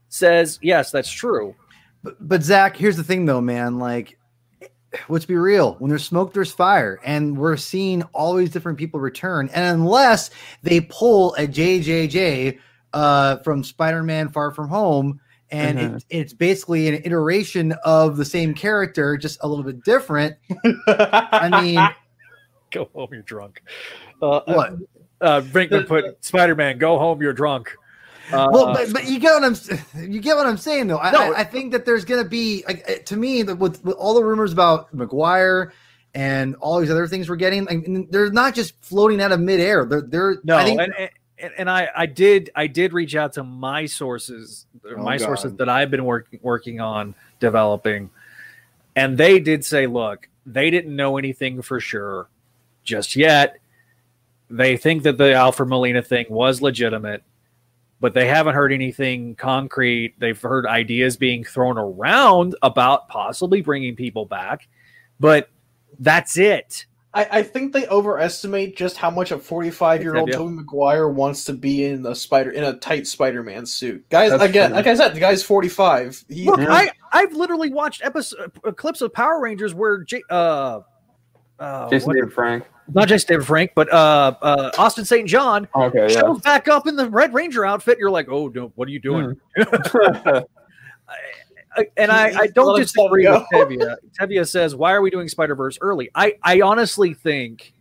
says 0.09 0.59
yes, 0.61 0.91
that's 0.91 1.11
true. 1.11 1.55
But, 2.03 2.15
but 2.27 2.43
Zach, 2.43 2.77
here's 2.77 2.97
the 2.97 3.03
thing 3.03 3.25
though, 3.25 3.41
man. 3.41 3.79
Like, 3.79 4.19
let's 5.09 5.25
be 5.25 5.35
real. 5.35 5.75
When 5.79 5.89
there's 5.89 6.05
smoke, 6.05 6.33
there's 6.33 6.51
fire, 6.51 6.99
and 7.03 7.37
we're 7.37 7.57
seeing 7.57 8.03
all 8.13 8.33
these 8.35 8.49
different 8.51 8.77
people 8.77 8.99
return. 8.99 9.49
And 9.53 9.65
unless 9.65 10.29
they 10.63 10.81
pull 10.81 11.33
a 11.35 11.47
JJJ 11.47 12.59
uh, 12.93 13.37
from 13.37 13.63
Spider-Man: 13.63 14.29
Far 14.29 14.51
From 14.51 14.67
Home, 14.69 15.19
and 15.51 15.77
Mhm. 15.77 15.95
it, 15.97 16.05
it's 16.09 16.33
basically 16.33 16.87
an 16.87 17.01
iteration 17.03 17.73
of 17.83 18.17
the 18.17 18.25
same 18.25 18.53
character, 18.53 19.17
just 19.17 19.37
a 19.41 19.47
little 19.47 19.63
bit 19.63 19.83
different. 19.83 20.35
I 20.87 21.49
mean, 21.61 21.87
Go 22.71 22.89
home, 22.93 23.09
you're 23.11 23.21
drunk. 23.21 23.61
Uh, 24.21 24.41
what? 24.45 24.73
Uh, 25.21 25.41
Brinkman 25.41 25.87
put 25.87 26.23
Spider-Man, 26.25 26.77
go 26.77 26.97
home, 26.99 27.21
you're 27.21 27.31
drunk. 27.33 27.73
Uh, 28.31 28.49
well, 28.51 28.73
but, 28.73 28.91
but 28.91 29.07
you 29.07 29.19
get 29.19 29.33
what 29.33 29.43
I'm 29.43 29.55
you 30.11 30.19
get 30.19 30.35
what 30.35 30.45
I'm 30.45 30.57
saying 30.57 30.87
though. 30.87 30.97
I, 30.97 31.11
No. 31.11 31.33
I, 31.33 31.39
I 31.39 31.43
think 31.43 31.71
that 31.71 31.85
there's 31.85 32.05
gonna 32.05 32.23
be 32.23 32.63
like 32.67 32.89
uh, 32.89 32.95
to 33.05 33.15
me 33.17 33.43
with, 33.43 33.83
with 33.83 33.95
all 33.95 34.13
the 34.13 34.23
rumors 34.23 34.51
about 34.53 34.93
Maguire 34.93 35.73
and 36.13 36.55
all 36.55 36.79
these 36.79 36.89
other 36.89 37.07
things 37.07 37.29
we're 37.29 37.35
getting, 37.35 38.07
they're 38.09 38.31
not 38.31 38.55
just 38.55 38.73
floating 38.83 39.21
out 39.21 39.31
of 39.31 39.39
midair. 39.39 39.85
They're 39.85 40.01
they're 40.01 40.37
no, 40.43 40.57
I 40.57 40.63
think, 40.63 40.79
and, 40.79 40.93
and 41.37 41.53
and 41.57 41.69
I 41.69 41.89
I 41.95 42.05
did 42.05 42.49
I 42.55 42.67
did 42.67 42.93
reach 42.93 43.15
out 43.15 43.33
to 43.33 43.43
my 43.43 43.85
sources, 43.85 44.65
Oh, 44.85 44.97
my 44.97 45.17
sources 45.17 45.53
that 45.55 45.69
I've 45.69 45.91
been 45.91 46.05
working 46.05 46.39
working 46.41 46.79
on 46.79 47.15
developing, 47.39 48.09
and 48.95 49.17
they 49.17 49.39
did 49.39 49.65
say, 49.65 49.87
look, 49.87 50.29
they 50.45 50.69
didn't 50.69 50.95
know 50.95 51.17
anything 51.17 51.61
for 51.61 51.79
sure 51.79 52.27
just 52.83 53.15
yet. 53.15 53.59
They 54.49 54.77
think 54.77 55.03
that 55.03 55.17
the 55.17 55.33
Alfred 55.33 55.67
Molina 55.67 56.01
thing 56.01 56.27
was 56.29 56.61
legitimate, 56.61 57.23
but 58.05 58.13
they 58.13 58.27
haven't 58.27 58.53
heard 58.53 58.71
anything 58.71 59.33
concrete. 59.33 60.13
They've 60.19 60.39
heard 60.39 60.67
ideas 60.67 61.17
being 61.17 61.43
thrown 61.43 61.75
around 61.79 62.55
about 62.61 63.07
possibly 63.07 63.61
bringing 63.61 63.95
people 63.95 64.27
back, 64.27 64.67
but 65.19 65.49
that's 65.97 66.37
it. 66.37 66.85
I, 67.15 67.27
I 67.31 67.41
think 67.41 67.73
they 67.73 67.87
overestimate 67.87 68.77
just 68.77 68.95
how 68.95 69.09
much 69.09 69.31
a 69.31 69.39
45 69.39 70.03
year 70.03 70.17
old 70.17 70.29
Yeah. 70.29 70.35
Tobey 70.35 70.53
Maguire 70.53 71.09
wants 71.09 71.45
to 71.45 71.53
be 71.53 71.83
in 71.85 72.05
a 72.05 72.13
spider 72.13 72.51
in 72.51 72.63
a 72.63 72.73
tight 72.77 73.07
Spider-Man 73.07 73.65
suit. 73.65 74.07
Guys, 74.11 74.29
That's 74.29 74.43
again, 74.43 74.69
true. 74.69 74.75
like 74.75 74.85
I 74.85 74.93
said, 74.93 75.15
the 75.15 75.19
guy's 75.19 75.41
45. 75.41 76.25
He, 76.29 76.45
Look, 76.45 76.59
Yeah. 76.59 76.71
I 76.71 76.91
I've 77.11 77.33
literally 77.33 77.73
watched 77.73 78.05
episode 78.05 78.51
uh, 78.63 78.71
clips 78.71 79.01
of 79.01 79.13
Power 79.13 79.41
Rangers 79.41 79.73
where 79.73 80.03
J- 80.03 80.21
uh, 80.29 80.81
uh 81.57 81.89
Jason 81.89 82.09
what- 82.09 82.17
David 82.17 82.33
Frank. 82.33 82.65
Not 82.93 83.07
Jason 83.07 83.27
David 83.27 83.45
Frank, 83.47 83.71
but 83.75 83.91
uh, 83.91 84.35
uh 84.41 84.71
Austin 84.77 85.05
St. 85.05 85.27
John 85.27 85.67
Okay, 85.75 86.01
yeah. 86.01 86.19
shows 86.19 86.41
back 86.41 86.67
up 86.67 86.87
in 86.87 86.95
the 86.95 87.09
Red 87.09 87.33
Ranger 87.33 87.65
outfit. 87.65 87.97
You're 87.99 88.11
like, 88.11 88.27
oh 88.29 88.47
no, 88.49 88.71
what 88.75 88.87
are 88.87 88.91
you 88.91 88.99
doing? 88.99 89.39
I- 91.77 91.87
and 91.97 92.11
I, 92.11 92.39
I 92.39 92.47
don't 92.47 92.77
him 92.77 92.83
disagree 92.83 93.27
with 93.27 93.43
go. 93.51 93.65
Tevia. 93.65 93.97
Tevia 94.19 94.47
says, 94.47 94.75
"Why 94.75 94.93
are 94.93 95.01
we 95.01 95.09
doing 95.09 95.27
Spider 95.27 95.55
Verse 95.55 95.77
early?" 95.81 96.09
I, 96.15 96.35
I 96.41 96.61
honestly 96.61 97.13
think 97.13 97.73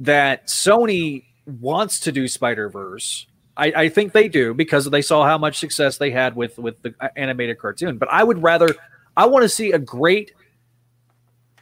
that 0.00 0.46
Sony 0.46 1.24
wants 1.46 2.00
to 2.00 2.12
do 2.12 2.28
Spider 2.28 2.68
Verse. 2.68 3.26
I, 3.56 3.72
I 3.74 3.88
think 3.88 4.12
they 4.12 4.28
do 4.28 4.54
because 4.54 4.88
they 4.90 5.02
saw 5.02 5.24
how 5.24 5.38
much 5.38 5.58
success 5.58 5.98
they 5.98 6.10
had 6.10 6.36
with 6.36 6.58
with 6.58 6.80
the 6.82 6.94
uh, 7.00 7.08
animated 7.16 7.58
cartoon. 7.58 7.98
But 7.98 8.10
I 8.12 8.22
would 8.22 8.42
rather, 8.42 8.68
I 9.16 9.26
want 9.26 9.42
to 9.42 9.48
see 9.48 9.72
a 9.72 9.78
great 9.78 10.32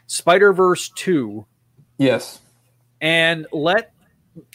Spider 0.07 0.53
Verse 0.53 0.89
two 0.89 1.45
yes. 1.97 2.39
and 3.01 3.45
let 3.51 3.91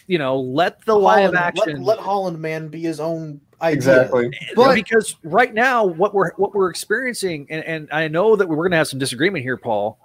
you 0.07 0.19
know 0.19 0.39
let 0.39 0.85
the 0.85 0.93
Holland, 0.93 1.33
live 1.33 1.35
action 1.35 1.83
Let, 1.83 1.97
let 1.97 1.99
Holland 1.99 2.39
Man 2.39 2.69
be 2.69 2.81
his 2.83 3.01
own 3.01 3.41
idea. 3.63 3.77
Exactly. 3.77 4.31
But- 4.55 4.75
because 4.75 5.17
right 5.23 5.53
now 5.55 5.85
what 5.85 6.13
we're 6.15 6.33
what 6.35 6.55
we're 6.55 6.71
experiencing 6.71 7.47
and, 7.51 7.65
and 7.65 7.89
I 7.93 8.09
know 8.09 8.37
that 8.37 8.49
we're 8.49 8.57
going 8.57 8.73
to 8.73 8.77
have 8.77 8.89
some 8.89 8.99
disagreement 8.99 9.43
here, 9.45 9.57
Paul. 9.57 9.99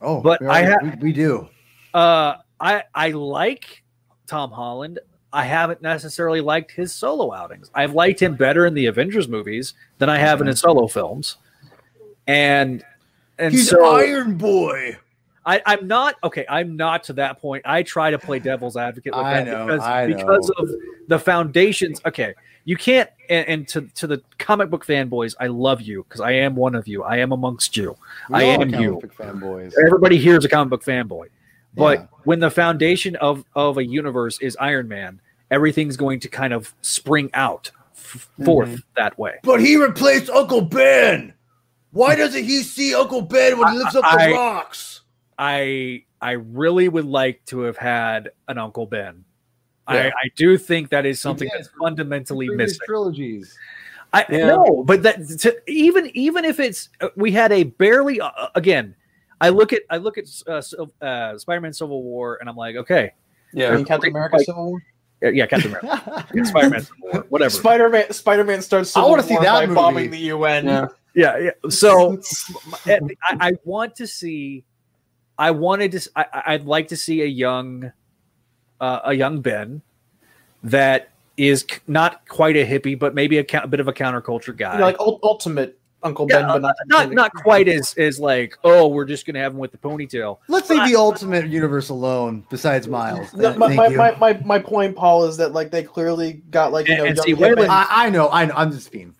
Oh, 0.00 0.20
But 0.20 0.40
we 0.40 0.46
I 0.48 0.64
already- 0.64 0.88
ha- 0.88 0.96
we, 1.00 1.08
we 1.08 1.12
do. 1.12 1.48
Uh, 1.92 2.34
I 2.60 2.84
I 2.94 3.10
like 3.10 3.82
Tom 4.26 4.50
Holland. 4.50 4.98
I 5.32 5.44
haven't 5.44 5.80
necessarily 5.82 6.40
liked 6.40 6.72
his 6.72 6.92
solo 6.92 7.32
outings. 7.32 7.70
I've 7.74 7.94
liked 7.94 8.20
him 8.20 8.34
better 8.34 8.66
in 8.66 8.74
the 8.74 8.86
Avengers 8.86 9.28
movies 9.28 9.74
than 9.98 10.08
I 10.08 10.18
have 10.18 10.40
in 10.40 10.48
his 10.48 10.58
solo 10.60 10.88
films, 10.88 11.36
and 12.26 12.84
and 13.38 13.52
He's 13.52 13.68
so 13.68 13.96
Iron 13.96 14.36
Boy. 14.36 14.96
I, 15.46 15.62
I'm 15.64 15.86
not 15.86 16.16
okay. 16.22 16.44
I'm 16.48 16.76
not 16.76 17.04
to 17.04 17.14
that 17.14 17.40
point. 17.40 17.64
I 17.66 17.82
try 17.82 18.10
to 18.10 18.18
play 18.18 18.38
devil's 18.38 18.76
advocate 18.76 19.14
with 19.14 19.24
I 19.24 19.42
that 19.42 19.46
know, 19.46 19.66
because 19.66 19.82
I 19.82 20.06
know. 20.06 20.16
because 20.16 20.50
of 20.50 20.68
the 21.08 21.18
foundations. 21.18 22.00
Okay, 22.04 22.34
you 22.64 22.76
can't. 22.76 23.08
And, 23.28 23.48
and 23.48 23.68
to 23.68 23.82
to 23.94 24.06
the 24.06 24.22
comic 24.38 24.68
book 24.68 24.84
fanboys, 24.84 25.34
I 25.40 25.46
love 25.46 25.80
you 25.80 26.04
because 26.04 26.20
I 26.20 26.32
am 26.32 26.56
one 26.56 26.74
of 26.74 26.86
you. 26.86 27.02
I 27.02 27.16
am 27.18 27.32
amongst 27.32 27.76
you. 27.76 27.96
I 28.30 28.42
am 28.42 28.70
comic 28.70 28.80
you. 28.80 29.00
book 29.00 29.14
fanboys. 29.14 29.72
Everybody 29.84 30.18
here 30.18 30.36
is 30.36 30.44
a 30.44 30.48
comic 30.48 30.70
book 30.70 30.84
fanboy. 30.84 31.28
But 31.74 31.98
Yeah. 31.98 32.06
when 32.24 32.40
the 32.40 32.50
foundation 32.50 33.16
of 33.16 33.44
of 33.54 33.78
a 33.78 33.84
universe 33.84 34.38
is 34.40 34.56
Iron 34.60 34.88
Man, 34.88 35.20
everything's 35.50 35.96
going 35.96 36.20
to 36.20 36.28
kind 36.28 36.52
of 36.52 36.74
spring 36.82 37.30
out 37.32 37.70
f- 37.94 38.28
forth 38.44 38.68
mm-hmm. 38.68 38.80
that 38.96 39.18
way. 39.18 39.38
But 39.42 39.60
he 39.60 39.76
replaced 39.76 40.28
Uncle 40.28 40.62
Ben. 40.62 41.32
Why 41.92 42.14
doesn't 42.14 42.44
he 42.44 42.62
see 42.62 42.94
Uncle 42.94 43.22
Ben 43.22 43.58
when 43.58 43.72
he 43.72 43.78
lifts 43.78 43.94
up 43.94 44.02
the 44.02 44.22
I- 44.22 44.32
rocks? 44.32 44.99
I 45.40 46.04
I 46.20 46.32
really 46.32 46.88
would 46.88 47.06
like 47.06 47.42
to 47.46 47.60
have 47.60 47.78
had 47.78 48.30
an 48.46 48.58
Uncle 48.58 48.84
Ben. 48.86 49.24
I, 49.86 49.96
Yeah. 49.96 50.10
I 50.22 50.28
do 50.36 50.58
think 50.58 50.90
that 50.90 51.06
is 51.06 51.18
something 51.18 51.48
that's 51.52 51.70
fundamentally 51.80 52.46
Previous 52.48 52.72
missing. 52.72 52.80
trilogies. 52.86 53.58
I 54.12 54.26
Yeah. 54.28 54.46
no, 54.48 54.84
but 54.86 55.02
that 55.04 55.16
to, 55.40 55.56
even 55.66 56.10
even 56.14 56.44
if 56.44 56.60
it's 56.60 56.90
uh, 57.00 57.08
we 57.16 57.32
had 57.32 57.52
a 57.52 57.62
barely 57.64 58.20
uh, 58.20 58.30
again, 58.54 58.94
I 59.40 59.48
look 59.48 59.72
at 59.72 59.80
I 59.88 59.96
look 59.96 60.18
at 60.18 60.26
uh, 60.46 60.60
uh, 61.02 61.38
Spider-Man 61.38 61.72
Civil 61.72 62.02
War 62.02 62.36
and 62.40 62.48
I'm 62.50 62.56
like, 62.56 62.76
okay, 62.76 63.12
Yeah. 63.54 63.74
mean, 63.74 63.86
Captain 63.86 64.10
America 64.10 64.36
Like- 64.36 64.44
Civil 64.46 64.66
War. 64.72 64.82
uh, 65.24 65.28
yeah, 65.30 65.46
Captain 65.46 65.70
America, 65.74 66.26
Spider-Man 66.44 66.82
Civil 66.82 66.96
War, 67.12 67.26
whatever. 67.30 67.50
Spider-Man 67.50 68.12
Spider-Man 68.12 68.60
starts 68.60 68.94
I 68.94 69.00
wanna 69.06 69.22
see 69.22 69.36
that 69.38 69.62
movie. 69.68 69.74
bombing 69.74 70.10
the 70.10 70.18
UN. 70.36 70.66
Yeah. 70.66 70.86
yeah, 71.14 71.38
yeah. 71.38 71.70
So 71.70 72.20
I, 72.86 73.00
I 73.40 73.52
want 73.64 73.96
to 73.96 74.06
see. 74.06 74.64
I 75.40 75.50
wanted 75.52 75.92
to. 75.92 76.10
I, 76.14 76.52
would 76.56 76.66
like 76.66 76.88
to 76.88 76.96
see 76.96 77.22
a 77.22 77.26
young, 77.26 77.92
uh, 78.80 79.00
a 79.04 79.14
young 79.14 79.40
Ben, 79.40 79.80
that 80.62 81.08
is 81.36 81.64
not 81.86 82.28
quite 82.28 82.56
a 82.56 82.66
hippie, 82.66 82.98
but 82.98 83.14
maybe 83.14 83.38
a, 83.38 83.46
a 83.54 83.66
bit 83.66 83.80
of 83.80 83.88
a 83.88 83.92
counterculture 83.92 84.54
guy. 84.54 84.74
You 84.74 84.78
know, 84.80 84.84
like 84.84 84.98
ultimate 84.98 85.78
Uncle 86.02 86.26
Yeah, 86.28 86.40
Ben, 86.40 86.48
but 86.48 86.62
not 86.62 86.74
not 86.86 87.12
not 87.12 87.34
quite 87.34 87.68
as 87.68 87.94
as 87.98 88.18
like 88.18 88.56
oh 88.64 88.88
we're 88.88 89.04
just 89.04 89.26
gonna 89.26 89.38
have 89.38 89.52
him 89.52 89.58
with 89.58 89.72
the 89.72 89.78
ponytail. 89.78 90.38
Let's 90.48 90.70
leave 90.70 90.86
the 90.88 90.96
Ultimate 90.96 91.48
Universe 91.48 91.88
alone. 91.88 92.44
Besides 92.50 92.88
Miles, 92.88 93.32
No, 93.34 93.48
Th- 93.48 93.58
my, 93.58 93.74
my, 93.74 93.88
my, 93.88 94.16
my, 94.16 94.40
my 94.44 94.58
point, 94.58 94.96
Paul, 94.96 95.24
is 95.24 95.36
that 95.38 95.52
like 95.52 95.70
they 95.70 95.82
clearly 95.82 96.42
got 96.50 96.72
like 96.72 96.88
you 96.88 96.94
And- 96.94 97.02
know 97.02 97.08
and 97.08 97.16
young 97.16 97.24
see, 97.24 97.34
hip 97.34 97.56
Waylon- 97.58 97.62
and- 97.62 97.72
I, 97.72 97.86
I 97.90 98.10
know, 98.10 98.28
I 98.30 98.44
know. 98.46 98.54
I'm 98.56 98.70
just 98.72 98.90
being 98.90 99.12
funny. 99.12 99.19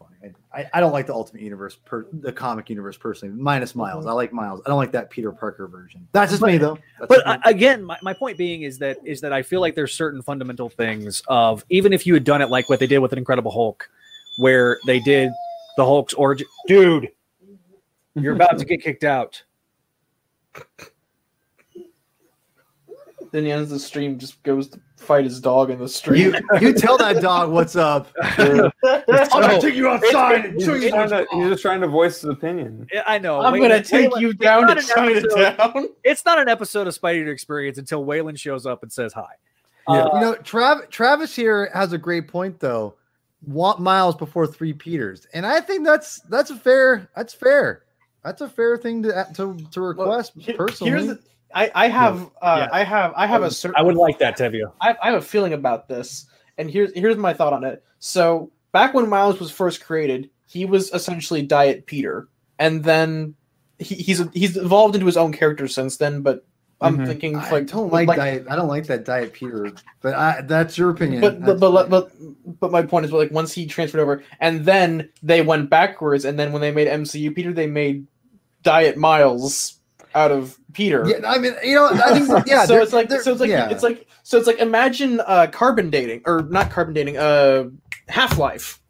I, 0.53 0.67
I 0.75 0.81
don't 0.81 0.93
like 0.93 1.07
the 1.07 1.15
Ultimate 1.15 1.43
Universe, 1.43 1.77
per, 1.85 2.07
the 2.13 2.33
comic 2.33 2.69
universe 2.71 2.97
personally, 2.97 3.35
minus 3.35 3.73
mhm. 3.73 3.77
Miles. 3.77 4.07
I 4.07 4.13
like 4.13 4.33
Miles. 4.33 4.61
I 4.67 4.69
don't 4.69 4.79
like 4.79 4.91
that 4.93 5.09
Peter 5.09 5.31
Parker 5.31 5.69
version. 5.69 6.09
That's 6.13 6.33
just 6.33 6.43
me, 6.43 6.59
though. 6.59 6.77
That's 6.99 7.09
But 7.09 7.27
me. 7.27 7.33
I, 7.45 7.51
again, 7.51 7.85
my, 7.85 7.99
my 8.03 8.13
point 8.13 8.37
being 8.37 8.63
is 8.63 8.79
that 8.79 8.99
is 9.05 9.21
that 9.21 9.33
I 9.33 9.43
feel 9.43 9.61
like 9.61 9.77
there's 9.77 9.95
certain 9.95 10.23
fundamental 10.23 10.69
things 10.69 11.23
of 11.29 11.65
even 11.71 11.93
if 11.93 12.07
you 12.07 12.15
had 12.15 12.25
done 12.25 12.43
it 12.43 12.51
like 12.51 12.69
what 12.69 12.81
they 12.81 12.89
did 12.89 12.99
with 12.99 13.13
an 13.13 13.19
Incredible 13.19 13.53
Hulk, 13.53 13.89
where 14.39 14.79
they 14.87 14.99
did 14.99 15.31
the 15.77 15.85
Hulk's 15.85 16.15
origin. 16.15 16.49
Dude, 16.67 17.11
you're 18.15 18.35
about 18.35 18.59
to 18.59 18.65
get 18.65 18.83
kicked 18.83 19.05
out. 19.05 19.41
then 23.31 23.45
he 23.45 23.53
ends 23.53 23.71
the 23.71 23.79
stream, 23.79 24.19
just 24.19 24.43
goes 24.43 24.69
to 24.69 24.81
fight 25.01 25.25
his 25.25 25.41
dog 25.41 25.71
in 25.71 25.79
the 25.79 25.89
street. 25.89 26.19
you, 26.21 26.35
you 26.61 26.73
tell 26.75 26.97
that 26.99 27.21
dog 27.23 27.51
what's 27.51 27.75
up. 27.77 28.09
I'm 28.23 28.71
gonna 28.83 29.61
take 29.61 29.75
you 29.75 29.89
outside 29.89 30.45
and 30.45 30.55
He's, 30.55 30.65
show 30.65 30.75
you 30.75 30.91
trying 30.91 31.09
to, 31.11 31.17
what's 31.17 31.33
he's 31.33 31.49
just 31.49 31.63
trying 31.63 31.81
to 31.81 31.87
voice 31.89 32.21
his 32.21 32.31
opinion. 32.31 32.87
Yeah, 32.93 33.03
I 33.07 33.19
know. 33.19 33.41
I'm 33.41 33.55
Waylon- 33.55 33.63
gonna 33.63 33.83
take 33.83 34.11
Waylon- 34.11 34.21
you 34.21 34.31
it's 34.31 34.39
down 34.39 34.63
not 34.67 34.79
to 34.79 35.01
an 35.01 35.09
episode- 35.19 35.31
Chinatown. 35.35 35.89
It's 36.05 36.25
not 36.25 36.39
an 36.39 36.49
episode 36.49 36.87
of 36.87 36.99
Spidey 36.99 37.25
to 37.25 37.31
Experience 37.31 37.79
until 37.79 38.05
Waylon 38.05 38.39
shows 38.39 38.67
up 38.67 38.83
and 38.83 38.93
says 38.93 39.13
hi. 39.13 39.27
Yeah. 39.89 39.95
Uh, 40.05 40.15
You 40.15 40.21
know, 40.21 40.35
Trav, 40.35 40.89
Travis 40.91 41.35
here 41.35 41.71
has 41.75 41.93
a 41.93 41.99
great 41.99 42.29
point 42.29 42.61
though. 42.61 42.95
Want 43.47 43.81
Miles 43.81 44.17
before 44.17 44.47
three 44.47 44.75
Peters, 44.75 45.27
and 45.33 45.47
I 45.47 45.61
think 45.63 45.85
that's 45.87 46.21
that's 46.29 46.51
a 46.51 46.57
fair. 46.57 47.09
That's 47.17 47.33
fair. 47.33 47.85
That's 48.23 48.43
a 48.43 48.49
fair 48.51 48.77
thing 48.77 49.03
to 49.05 49.27
to, 49.35 49.57
to 49.73 49.81
request 49.81 50.33
Here- 50.37 50.55
personally. 50.57 50.91
Here's 50.91 51.07
the, 51.07 51.19
I, 51.55 51.71
I 51.75 51.89
have 51.89 52.31
uh, 52.43 52.67
Yeah. 52.67 52.69
I 52.73 52.85
have 52.85 53.13
I 53.17 53.27
have 53.27 53.43
a 53.43 53.51
certain 53.51 53.77
I 53.79 53.83
would 53.83 53.97
like 53.97 54.19
that, 54.19 54.39
Tevia. 54.39 54.73
I, 54.81 54.97
I 55.03 55.07
have 55.11 55.17
a 55.17 55.25
feeling 55.25 55.53
about 55.53 55.89
this, 55.89 56.27
and 56.59 56.71
here's 56.71 56.93
here's 56.95 57.17
my 57.17 57.33
thought 57.35 57.53
on 57.53 57.65
it. 57.65 57.85
So 57.99 58.51
back 58.73 58.95
when 58.95 59.09
Miles 59.09 59.41
was 59.41 59.51
first 59.51 59.85
created, 59.85 60.31
he 60.47 60.65
was 60.65 60.93
essentially 60.93 61.43
Diet 61.43 61.87
Peter, 61.87 62.29
and 62.59 62.85
then 62.85 63.35
he, 63.79 63.97
he's 63.97 64.23
he's 64.33 64.57
evolved 64.57 64.95
into 64.95 65.07
his 65.07 65.17
own 65.17 65.33
character 65.33 65.67
since 65.69 65.97
then. 65.97 66.23
But 66.23 66.47
I'm 66.81 66.99
Mhm. 66.99 67.07
thinking 67.07 67.37
I 67.37 67.51
like 67.51 67.67
don't 67.67 67.93
like, 67.93 68.09
diet. 68.09 68.47
I 68.49 68.57
don't 68.57 68.69
like 68.69 68.87
that 68.87 69.05
diet 69.05 69.33
Peter, 69.33 69.71
but 70.01 70.15
I, 70.15 70.41
that's 70.43 70.79
your 70.79 70.91
opinion. 70.91 71.21
But 71.21 71.43
but, 71.43 71.61
but 71.61 71.91
but 71.91 72.11
but 72.61 72.71
my 72.71 72.83
point 72.83 73.05
is 73.07 73.13
like 73.13 73.31
once 73.33 73.53
he 73.53 73.67
transferred 73.67 74.01
over, 74.01 74.23
and 74.41 74.65
then 74.65 75.09
they 75.23 75.43
went 75.43 75.69
backwards, 75.69 76.25
and 76.25 76.39
then 76.39 76.53
when 76.53 76.63
they 76.63 76.71
made 76.71 76.89
MCU 76.89 77.35
Peter, 77.35 77.53
they 77.53 77.67
made 77.67 78.07
Diet 78.63 78.97
Miles 78.97 79.80
out 80.15 80.33
of 80.33 80.59
Peter. 80.73 81.05
yeah, 81.07 81.29
I 81.29 81.39
mean, 81.39 81.55
you 81.65 81.75
know, 81.75 81.89
I 81.93 82.19
think 82.19 82.47
yeah. 82.47 82.65
so 82.67 82.81
it's 82.83 82.93
like 82.93 83.11
so 83.11 83.33
it's 83.33 83.41
like 83.41 83.51
yeah. 83.51 83.69
it's 83.71 83.83
like 83.83 84.07
so 84.23 84.39
it's 84.39 84.47
like 84.47 84.59
imagine 84.59 85.21
uh 85.27 85.47
carbon 85.51 85.91
dating 85.91 86.23
or 86.27 86.43
not 86.43 86.71
carbon 86.71 86.95
dating 86.95 87.17
uh 87.17 87.65
half 88.09 88.39
life 88.39 88.81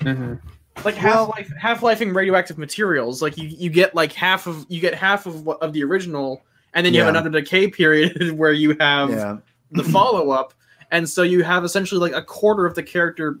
Mhm. 0.00 0.40
like 0.84 0.94
Well- 1.02 1.26
half 1.26 1.28
life 1.28 1.52
half 1.58 1.80
lifing 1.80 2.14
radioactive 2.14 2.56
materials 2.58 3.20
like 3.20 3.36
you 3.36 3.48
you 3.48 3.68
get 3.70 3.94
like 3.94 4.12
half 4.12 4.46
of 4.46 4.64
you 4.68 4.80
get 4.80 4.94
half 4.94 5.26
of 5.26 5.44
what 5.44 5.60
of 5.62 5.72
the 5.72 5.82
original 5.84 6.42
and 6.74 6.84
then 6.86 6.94
you 6.94 7.00
have 7.00 7.08
another 7.08 7.30
decay 7.30 7.68
period 7.68 8.32
where 8.38 8.52
you 8.52 8.76
have 8.78 9.10
yeah. 9.10 9.36
the 9.72 9.82
follow 9.84 10.30
up 10.30 10.54
and 10.90 11.08
so 11.08 11.22
you 11.22 11.42
have 11.42 11.64
essentially 11.64 12.00
like 12.00 12.12
a 12.18 12.24
quarter 12.24 12.64
of 12.64 12.74
the 12.74 12.82
character 12.82 13.38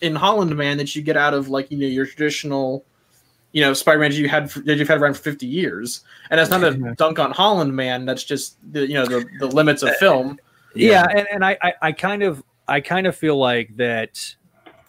in 0.00 0.14
Holland 0.14 0.54
Man 0.56 0.76
that 0.76 0.94
you 0.94 1.02
get 1.02 1.16
out 1.16 1.34
of 1.34 1.48
like 1.48 1.70
you 1.70 1.78
know 1.78 1.86
your 1.86 2.06
traditional 2.06 2.84
you 3.58 3.64
know 3.64 3.74
Spider-Man 3.74 4.12
you 4.12 4.28
had 4.28 4.50
that 4.50 4.78
you've 4.78 4.86
had 4.86 5.00
around 5.00 5.14
for 5.14 5.22
50 5.22 5.44
years? 5.44 6.02
And 6.30 6.38
that's 6.38 6.48
not 6.48 6.62
a 6.62 6.94
dunk 6.94 7.18
on 7.18 7.32
Holland 7.32 7.74
Man 7.74 8.04
that's 8.04 8.22
just 8.22 8.56
the 8.72 8.86
you 8.86 8.94
know 8.94 9.04
the, 9.04 9.26
the 9.40 9.48
limits 9.48 9.82
of 9.82 9.88
uh, 9.88 9.94
film. 9.94 10.38
yeah, 10.76 11.08
and, 11.10 11.26
and 11.32 11.44
I, 11.44 11.58
I 11.60 11.72
i 11.82 11.92
kind 11.92 12.22
of 12.22 12.40
i 12.68 12.80
kind 12.80 13.08
of 13.08 13.16
feel 13.16 13.36
like 13.36 13.76
that 13.76 14.36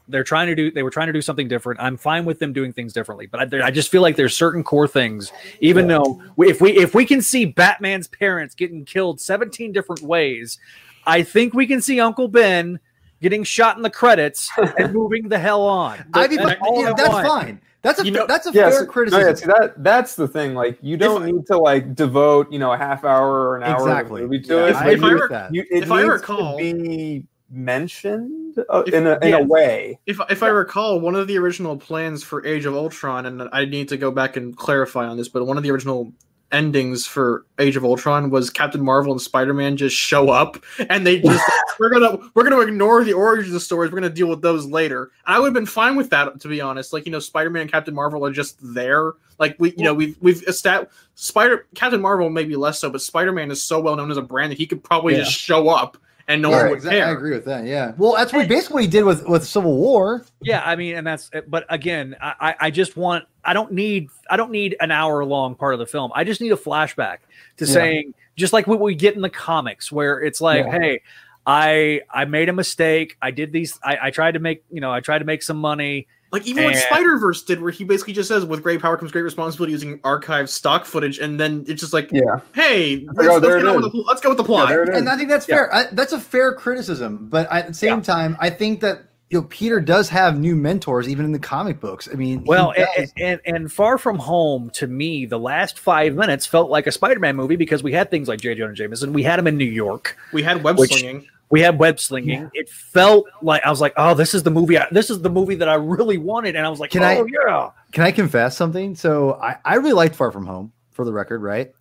they're 0.08 0.23
trying 0.23 0.47
to 0.47 0.55
do 0.55 0.69
they 0.69 0.84
were 0.84 0.91
trying 0.91 1.08
to 1.08 1.13
do 1.13 1.21
something 1.21 1.47
different. 1.47 1.79
I'm 1.82 1.97
fine 1.97 2.25
with 2.25 2.38
them 2.38 2.53
doing 2.53 2.73
things 2.73 2.93
differently 2.93 3.25
but 3.25 3.53
i, 3.53 3.67
I 3.67 3.71
just 3.71 3.89
feel 3.89 4.03
like 4.03 4.15
there's 4.15 4.36
certain 4.36 4.63
core 4.63 4.88
things 4.88 5.32
even 5.62 5.88
though 5.88 6.21
we, 6.36 6.49
if 6.49 6.62
we 6.62 6.77
if 6.77 6.93
we 6.93 7.05
can 7.05 7.21
see 7.21 7.45
batman's 7.45 8.08
parents 8.08 8.53
getting 8.53 8.86
killed 8.86 9.21
17 9.21 9.71
different 9.71 10.01
ways 10.01 10.60
i 11.05 11.23
think 11.23 11.53
we 11.53 11.65
can 11.65 11.82
see 11.82 11.99
uncle 11.99 12.27
ben 12.27 12.79
getting 13.21 13.43
shot 13.43 13.77
in 13.77 13.84
the 13.84 13.89
credits 13.89 14.49
and 14.77 14.93
moving 14.99 15.29
the 15.29 15.39
hell 15.39 15.63
on. 15.63 16.05
I 16.13 16.27
mean, 16.27 16.39
And 16.39 16.49
but, 16.49 16.60
all 16.62 16.79
you 16.79 16.86
know, 16.86 16.93
I 16.93 16.95
that's 16.95 17.27
fine. 17.27 17.62
That's 17.82 18.00
a 18.02 18.06
You 18.06 18.12
know- 18.12 18.28
that's 18.28 18.46
a 18.46 18.52
Yes, 18.52 18.74
fair 18.76 18.86
no, 18.86 18.92
criticism. 18.92 19.28
yeah, 19.28 19.34
see, 19.36 19.46
that 19.46 19.84
that's 19.84 20.15
the 20.15 20.28
thing. 20.28 20.54
Like, 20.54 20.78
you 20.82 20.98
don't 20.98 21.26
need 21.26 21.46
to 21.48 21.58
like 21.58 21.96
devote, 21.96 22.52
you 22.52 22.60
know, 22.60 22.74
a 22.74 22.78
half 22.78 23.06
hour 23.06 23.32
or 23.50 23.58
an 23.58 23.63
hour 23.63 23.76
Exactly. 23.88 24.24
of 24.24 24.30
the 24.30 24.36
movie 24.36 24.48
to 24.48 24.54
Yeah, 24.56 24.65
it. 24.65 24.70
If- 24.72 24.76
I 24.78 24.84
but 24.84 24.94
if 24.94 25.04
I 25.04 25.06
agree 25.06 25.10
you- 25.10 25.22
with 25.22 25.30
that. 25.32 25.54
you, 25.56 25.62
it 25.72 25.84
if 25.84 25.92
I 25.92 26.02
recall- 26.02 26.58
to 26.58 26.63
be 26.63 27.26
mentioned 27.52 28.60
uh, 28.70 28.84
If- 28.86 28.94
in 28.94 29.08
a 29.08 29.18
in 29.22 29.30
yeah. 29.30 29.38
a 29.39 29.44
way. 29.44 30.00
If 30.06 30.20
if 30.30 30.44
I 30.44 30.48
recall, 30.50 31.00
one 31.00 31.15
of 31.15 31.28
the 31.28 31.38
original 31.38 31.78
plans 31.78 32.24
for 32.24 32.46
Age 32.46 32.65
of 32.65 32.76
Ultron, 32.76 33.26
and 33.26 33.48
I 33.54 33.65
need 33.65 33.88
to 33.89 33.98
go 33.98 34.12
back 34.12 34.36
and 34.36 34.56
clarify 34.58 35.06
on 35.08 35.15
this, 35.18 35.30
but 35.30 35.46
one 35.48 35.56
of 35.58 35.63
the 35.63 35.72
original 35.72 36.12
endings 36.51 37.05
for 37.05 37.45
Age 37.59 37.75
of 37.75 37.83
Ultron 37.85 38.29
was 38.29 38.49
Captain 38.49 38.83
Marvel 38.83 39.12
and 39.12 39.21
Spider 39.21 39.53
Man 39.53 39.77
just 39.77 39.95
show 39.95 40.29
up, 40.29 40.57
and 40.89 41.05
they 41.05 41.19
just 41.19 41.43
we're 41.79 41.89
gonna 41.89 42.17
we're 42.33 42.43
gonna 42.43 42.59
ignore 42.62 43.03
the 43.03 43.13
origins 43.13 43.55
of 43.55 43.62
stories. 43.62 43.91
We're 43.91 43.99
gonna 43.99 44.09
deal 44.13 44.27
with 44.27 44.41
those 44.41 44.65
later. 44.65 45.12
I 45.25 45.39
would 45.39 45.47
have 45.47 45.53
been 45.53 45.65
fine 45.65 45.95
with 45.95 46.09
that, 46.12 46.39
to 46.41 46.47
be 46.47 46.62
honest. 46.62 46.93
Like 46.93 47.05
you 47.05 47.12
know, 47.12 47.19
Spider 47.19 47.49
Man 47.49 47.63
and 47.63 47.71
Captain 47.71 47.93
Marvel 47.93 48.25
are 48.25 48.31
just 48.31 48.57
there. 48.62 49.13
Like 49.38 49.55
we, 49.59 49.73
you 49.77 49.83
know, 49.83 49.93
we've 49.93 50.17
we've 50.21 50.43
established 50.47 50.91
Spider 51.15 51.67
Captain 51.75 52.01
Marvel 52.01 52.29
maybe 52.29 52.55
less 52.55 52.79
so, 52.79 52.89
but 52.89 53.01
Spider 53.01 53.31
Man 53.31 53.51
is 53.51 53.62
so 53.62 53.79
well 53.79 53.95
known 53.95 54.12
as 54.12 54.17
a 54.17 54.21
brand 54.21 54.51
that 54.51 54.57
he 54.57 54.65
could 54.67 54.83
probably 54.83 55.13
Yeah. 55.13 55.19
just 55.23 55.33
show 55.33 55.69
up 55.69 55.97
and 56.30 56.42
no 56.42 56.52
Yeah, 56.52 56.56
one 56.58 56.70
would 56.70 56.76
exactly. 56.78 57.02
I 57.02 57.12
agree 57.12 57.32
with 57.32 57.44
that. 57.46 57.65
Yeah. 57.65 57.92
Well, 57.98 58.13
that's 58.15 58.32
what 58.32 58.48
basically 58.48 58.74
what 58.76 58.82
he 58.84 58.88
did 58.89 59.04
with 59.04 59.28
with 59.28 59.46
Civil 59.46 59.76
War. 59.76 60.24
Yeah, 60.42 60.62
I 60.65 60.76
mean, 60.78 60.96
and 60.96 61.06
that's 61.06 61.30
but 61.48 61.65
again, 61.70 62.15
I 62.22 62.34
I- 62.39 62.56
I 62.68 62.72
just 62.72 62.96
want 62.96 63.26
I 63.44 63.54
don't 63.54 63.74
need 63.74 64.10
I 64.30 64.38
don't 64.38 64.52
need 64.52 64.78
an 64.80 64.92
hour 64.92 65.26
long 65.26 65.56
part 65.56 65.74
of 65.74 65.80
the 65.80 65.86
film. 65.86 66.12
I 66.15 66.24
just 66.24 66.39
need 66.39 66.52
a 66.54 66.58
flashback 66.58 67.18
to 67.58 67.65
Yeah. 67.65 67.74
saying 67.74 68.13
just 68.38 68.54
like 68.54 68.68
what 68.68 68.80
we 68.80 68.96
get 68.96 69.15
in 69.15 69.22
the 69.22 69.30
comics, 69.30 69.92
where 69.92 70.22
it's 70.22 70.39
like, 70.39 70.65
Yeah. 70.65 70.80
hey, 70.80 71.02
I 71.46 72.02
I 72.10 72.26
made 72.26 72.48
a 72.50 72.54
mistake. 72.54 73.18
I 73.22 73.32
did 73.32 73.52
these. 73.52 73.78
I, 73.84 73.98
I 74.04 74.10
tried 74.12 74.34
to 74.36 74.39
make 74.39 74.63
you 74.72 74.82
know 74.82 74.92
I 74.92 75.00
tried 75.00 75.20
to 75.20 75.26
make 75.26 75.42
some 75.44 75.58
money. 75.58 76.08
Like 76.32 76.46
even 76.46 76.63
what 76.63 76.76
Spider 76.76 77.18
Verse 77.18 77.42
did, 77.42 77.60
where 77.62 77.72
he 77.72 77.84
basically 77.84 78.13
just 78.13 78.28
says, 78.28 78.46
"With 78.46 78.62
great 78.62 78.82
power 78.82 78.96
comes 78.98 79.12
great 79.12 79.24
responsibility," 79.24 79.72
using 79.72 79.98
archived 80.00 80.50
stock 80.50 80.86
footage, 80.86 81.18
and 81.18 81.39
then 81.39 81.65
it's 81.68 81.82
just 81.82 81.92
like, 81.94 82.10
Yeah. 82.12 82.39
"Hey, 82.54 83.06
let's, 83.08 83.28
oh, 83.28 83.32
let's 83.34 83.42
there 83.48 83.62
get 83.63 83.76
with 83.76 83.92
the, 83.92 84.04
let's 84.08 84.22
go 84.22 84.30
with 84.30 84.38
the 84.38 84.44
plot." 84.44 84.70
there 84.70 84.84
it 84.84 84.89
is. 84.89 84.98
And 85.00 85.10
I 85.10 85.18
think 85.18 85.30
that's 85.30 85.48
Yeah. 85.50 85.56
fair. 85.56 85.74
I, 85.76 85.86
that's 85.92 86.13
a 86.13 86.20
fair 86.20 86.54
criticism, 86.54 87.28
but 87.32 87.52
at 87.52 87.68
the 87.70 87.74
same 87.74 87.98
Yeah. 87.98 88.04
time, 88.04 88.38
I 88.39 88.52
think 88.52 88.82
that 88.82 89.06
you 89.32 89.39
know 89.39 89.48
Peter 89.50 89.80
does 89.80 90.08
have 90.10 90.38
new 90.39 90.56
mentors 90.56 91.10
even 91.10 91.26
in 91.26 91.32
the 91.32 91.39
comic 91.39 91.80
books. 91.80 92.08
I 92.12 92.15
mean, 92.15 92.44
Well, 92.46 92.74
and, 92.78 93.12
and 93.18 93.39
and 93.46 93.72
Far 93.72 93.98
From 93.98 94.20
Home 94.20 94.70
to 94.76 94.86
me, 94.86 95.26
the 95.26 95.39
last 95.39 95.80
five 95.80 96.13
minutes 96.13 96.46
felt 96.46 96.70
like 96.70 96.86
a 96.86 96.92
Spider-Man 96.92 97.36
movie 97.36 97.56
because 97.56 97.82
we 97.82 97.92
had 97.92 98.12
things 98.12 98.28
like 98.28 98.39
J. 98.39 98.54
Jonah 98.54 98.74
Jameson. 98.76 99.13
We 99.13 99.24
had 99.24 99.39
him 99.39 99.48
in 99.48 99.58
New 99.58 99.65
York. 99.65 100.15
we 100.32 100.44
had 100.44 100.63
web 100.63 100.78
Which- 100.78 100.92
slinging. 100.92 101.28
We 101.51 101.62
had 101.62 101.79
web 101.79 101.99
slinging. 101.99 102.49
It 102.53 102.69
felt 102.69 103.25
like 103.41 103.63
I 103.65 103.69
was 103.71 103.81
like, 103.81 103.93
oh, 103.97 104.13
this 104.13 104.33
is 104.35 104.43
the 104.43 104.51
movie. 104.51 104.77
I, 104.77 104.88
this 104.91 105.09
is 105.09 105.21
the 105.21 105.29
movie 105.31 105.55
that 105.55 105.67
I 105.67 105.73
really 105.75 106.17
wanted, 106.19 106.55
and 106.55 106.65
I 106.65 106.69
was 106.69 106.79
like, 106.79 106.91
Can 106.91 107.01
oh 107.03 107.07
I- 107.07 107.25
yeah. 107.47 107.71
Can 107.91 108.03
I 108.03 108.12
confess 108.12 108.55
something? 108.55 108.95
So 108.95 109.33
I, 109.33 109.57
I 109.65 109.75
really 109.75 109.93
liked 109.93 110.15
Far 110.15 110.31
From 110.31 110.45
Home 110.45 110.71
for 110.91 111.05
the 111.05 111.12
record, 111.13 111.41
right? 111.41 111.73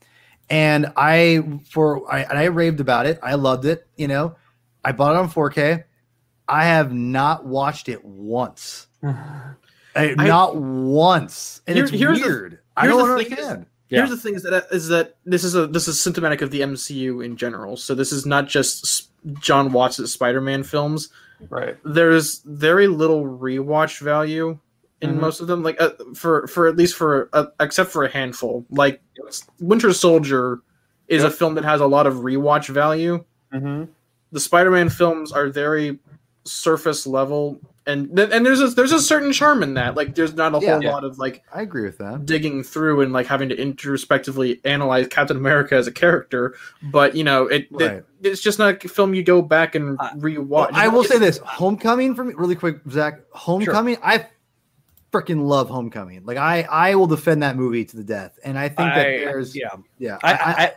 And 0.49 0.93
I 0.97 1.61
for 1.71 2.11
I, 2.11 2.21
and 2.23 2.39
I 2.39 2.45
raved 2.45 2.81
about 2.81 3.05
it. 3.05 3.19
I 3.23 3.35
loved 3.35 3.67
it. 3.67 3.87
You 3.97 4.09
know, 4.09 4.37
I 4.83 4.93
bought 4.93 5.15
it 5.15 5.19
on 5.19 5.31
4K. 5.31 5.85
I 6.49 6.65
have 6.65 6.91
not 6.95 7.45
watched 7.45 7.91
it 7.91 8.03
once. 8.03 8.87
I, 9.95 10.15
not 10.15 10.57
once, 10.57 11.61
and 11.67 11.77
Here- 11.77 11.85
it's 11.85 11.93
here's 11.93 12.21
the- 12.21 12.27
weird. 12.27 12.59
I 12.77 12.87
don't 12.87 13.11
understand. 13.11 13.67
Yeah. 13.89 13.99
Here's 14.01 14.11
the 14.11 14.17
thing: 14.17 14.35
is 14.35 14.43
that 14.43 14.67
is 14.71 14.89
that 14.89 15.17
this 15.25 15.45
is 15.45 15.55
a 15.55 15.67
this 15.67 15.89
is 15.89 16.01
symptomatic 16.01 16.43
of 16.43 16.51
the 16.51 16.61
MCU 16.61 17.25
in 17.25 17.37
general. 17.37 17.77
So 17.77 17.95
this 17.95 18.13
is 18.13 18.27
not 18.27 18.47
just 18.49 19.11
Jon 19.41 19.73
Watts' 19.73 20.11
Spider-Man 20.13 20.63
films. 20.63 21.09
Right. 21.49 21.77
There's 21.85 22.41
very 22.45 22.87
little 22.89 23.25
rewatch 23.25 24.01
value 24.01 24.59
in 25.01 25.15
Mhm. 25.15 25.21
most 25.21 25.41
of 25.41 25.47
them. 25.47 25.63
Like 25.63 25.81
uh, 25.81 25.91
for 26.15 26.47
for 26.49 26.67
at 26.67 26.77
least 26.77 26.97
for 26.97 27.29
uh, 27.33 27.47
except 27.61 27.91
for 27.91 28.05
a 28.05 28.11
handful. 28.11 28.67
Like 28.71 29.01
Winter 29.61 29.93
Soldier 29.93 30.61
is 31.07 31.25
a 31.25 31.31
film 31.31 31.55
that 31.55 31.65
has 31.65 31.81
a 31.81 31.87
lot 31.87 32.07
of 32.07 32.17
rewatch 32.17 32.69
value. 32.69 33.25
Mm-hmm. 33.55 33.85
the 34.33 34.41
Spider-Man 34.41 34.91
films 34.91 35.33
are 35.33 35.49
very 35.49 35.99
surface 36.45 37.07
level, 37.07 37.59
and 37.89 38.15
th- 38.17 38.31
and 38.33 38.47
there's 38.47 38.61
a 38.61 38.69
there's 38.69 38.93
a 38.93 39.01
certain 39.01 39.33
charm 39.33 39.63
in 39.65 39.75
that. 39.75 39.97
Like, 39.97 40.15
there's 40.15 40.35
not 40.35 40.55
a 40.55 40.59
Yeah. 40.61 40.73
whole 40.75 40.83
Yeah. 40.85 40.93
lot 40.93 41.03
of 41.05 41.19
like 41.19 41.43
I 41.53 41.63
agree 41.63 41.83
with 41.83 41.99
that. 41.99 42.27
digging 42.27 42.63
through 42.63 43.01
and 43.01 43.13
like 43.13 43.27
having 43.27 43.49
to 43.49 43.57
introspectively 43.61 44.61
analyze 44.65 45.09
Captain 45.09 45.37
America 45.37 45.75
as 45.75 45.87
a 45.89 45.93
character. 45.93 46.55
But 46.83 47.17
you 47.17 47.25
know, 47.25 47.47
it, 47.49 47.67
Right. 47.73 47.91
it 47.93 48.07
it's 48.23 48.41
just 48.41 48.59
not 48.61 48.85
a 48.85 48.89
film 48.89 49.15
you 49.15 49.23
go 49.25 49.43
back 49.43 49.75
and 49.75 49.97
I- 49.99 50.11
rewatch. 50.15 50.47
Well, 50.49 50.69
I 50.73 50.87
will 50.89 51.03
say 51.05 51.19
this: 51.19 51.39
Homecoming 51.39 52.15
for 52.15 52.23
me, 52.25 52.35
really 52.37 52.55
quick, 52.55 52.79
Zach. 52.91 53.21
Homecoming, 53.33 53.97
I 54.03 54.27
freaking 55.13 55.47
love 55.47 55.69
Homecoming. 55.71 56.23
Like 56.25 56.37
I, 56.37 56.63
I 56.71 56.95
will 56.95 57.07
defend 57.07 57.43
that 57.43 57.57
movie 57.57 57.85
to 57.87 57.97
the 57.97 58.05
death, 58.05 58.39
and 58.45 58.59
I 58.59 58.69
think 58.69 58.77
that 58.95 59.07
I- 59.07 59.19
there's, 59.25 59.57
yeah. 59.57 59.71
yeah. 59.99 60.19
I- 60.23 60.33
I, 60.33 60.37
I, 60.37 60.55
I- 60.65 60.73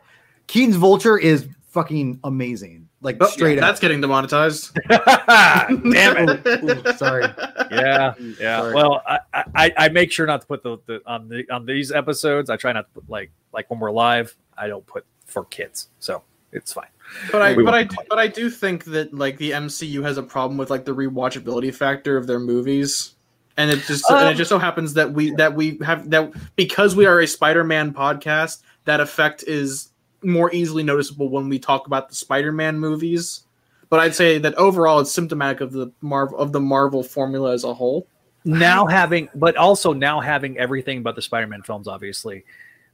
Keaton's 0.47 0.75
Vulture 0.77 1.17
is 1.17 1.47
fucking 1.69 2.19
amazing. 2.23 2.87
Like 3.01 3.17
Oh, 3.19 3.25
straight 3.25 3.55
That's 3.55 3.63
up. 3.63 3.69
That's 3.69 3.79
getting 3.79 4.01
demonetized. 4.01 4.77
Damn 4.89 6.29
it. 6.29 6.47
Ooh, 6.63 6.93
sorry. 6.97 7.23
Yeah, 7.71 8.13
yeah. 8.39 8.59
Sorry. 8.59 8.73
Well, 8.75 9.01
I, 9.07 9.19
I 9.55 9.73
I 9.77 9.89
make 9.89 10.11
sure 10.11 10.27
not 10.27 10.41
to 10.41 10.47
put 10.47 10.61
the, 10.61 10.77
the 10.85 11.01
on 11.05 11.27
the 11.27 11.49
on 11.49 11.65
these 11.65 11.91
episodes. 11.91 12.49
I 12.49 12.57
try 12.57 12.71
not 12.73 12.93
to 12.93 13.01
put 13.01 13.09
like 13.09 13.31
like 13.53 13.69
when 13.69 13.79
we're 13.79 13.91
live. 13.91 14.35
I 14.57 14.67
don't 14.67 14.85
put 14.85 15.05
for 15.25 15.45
kids, 15.45 15.89
so 15.99 16.21
it's 16.51 16.73
fine. 16.73 16.87
But 17.31 17.41
I 17.41 17.53
We 17.53 17.63
but 17.63 17.73
I 17.73 17.83
do, 17.83 17.95
but 18.07 18.19
I 18.19 18.27
do 18.27 18.49
think 18.49 18.85
that 18.85 19.13
like 19.13 19.37
the 19.37 19.51
MCU 19.51 20.03
has 20.03 20.17
a 20.17 20.23
problem 20.23 20.57
with 20.57 20.69
like 20.69 20.85
the 20.85 20.95
rewatchability 20.95 21.73
factor 21.73 22.17
of 22.17 22.27
their 22.27 22.39
movies. 22.39 23.15
And 23.57 23.69
it 23.69 23.79
just 23.85 24.09
and 24.09 24.19
Um, 24.19 24.33
it 24.33 24.35
just 24.35 24.49
so 24.49 24.59
happens 24.59 24.93
that 24.93 25.11
we 25.11 25.31
that 25.31 25.55
we 25.55 25.77
have 25.83 26.09
that 26.11 26.31
because 26.55 26.95
we 26.95 27.05
are 27.05 27.19
a 27.19 27.27
Spider-Man 27.27 27.93
podcast, 27.93 28.61
that 28.85 28.99
effect 28.99 29.43
is 29.45 29.90
more 30.23 30.53
easily 30.53 30.83
noticeable 30.83 31.29
when 31.29 31.49
we 31.49 31.59
talk 31.59 31.87
about 31.87 32.09
the 32.09 32.15
Spider-Man 32.15 32.79
movies. 32.79 33.41
But 33.89 33.99
I'd 33.99 34.15
say 34.15 34.37
that 34.37 34.55
overall 34.55 34.99
it's 34.99 35.11
symptomatic 35.11 35.61
of 35.61 35.71
the 35.73 35.91
Marvel 36.01 36.37
of 36.37 36.51
the 36.51 36.61
Marvel 36.61 37.03
formula 37.03 37.53
as 37.53 37.63
a 37.63 37.73
whole. 37.73 38.07
Now 38.43 38.87
having, 38.87 39.29
but 39.35 39.55
also 39.55 39.93
now 39.93 40.19
having 40.19 40.57
everything 40.57 41.03
but 41.03 41.15
the 41.15 41.21
Spider-Man 41.21 41.61
films, 41.63 41.87
obviously 41.87 42.43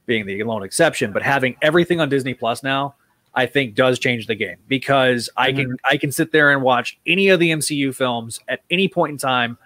being 0.06 0.26
the 0.26 0.42
lone 0.42 0.62
exception, 0.62 1.12
but 1.12 1.22
having 1.22 1.56
everything 1.62 2.00
on 2.00 2.08
Disney 2.08 2.34
Plus 2.34 2.62
now, 2.62 2.94
I 3.34 3.46
think 3.46 3.74
does 3.74 3.98
change 3.98 4.26
the 4.26 4.34
game 4.34 4.56
because 4.66 5.30
I 5.36 5.52
can 5.52 5.66
mm-hmm. 5.66 5.74
I 5.84 5.96
can 5.96 6.10
sit 6.10 6.32
there 6.32 6.50
and 6.50 6.62
watch 6.62 6.98
any 7.06 7.28
of 7.28 7.38
the 7.38 7.50
MCU 7.50 7.94
films 7.94 8.40
at 8.48 8.60
any 8.68 8.88
point 8.88 9.12
in 9.12 9.18
time, 9.18 9.58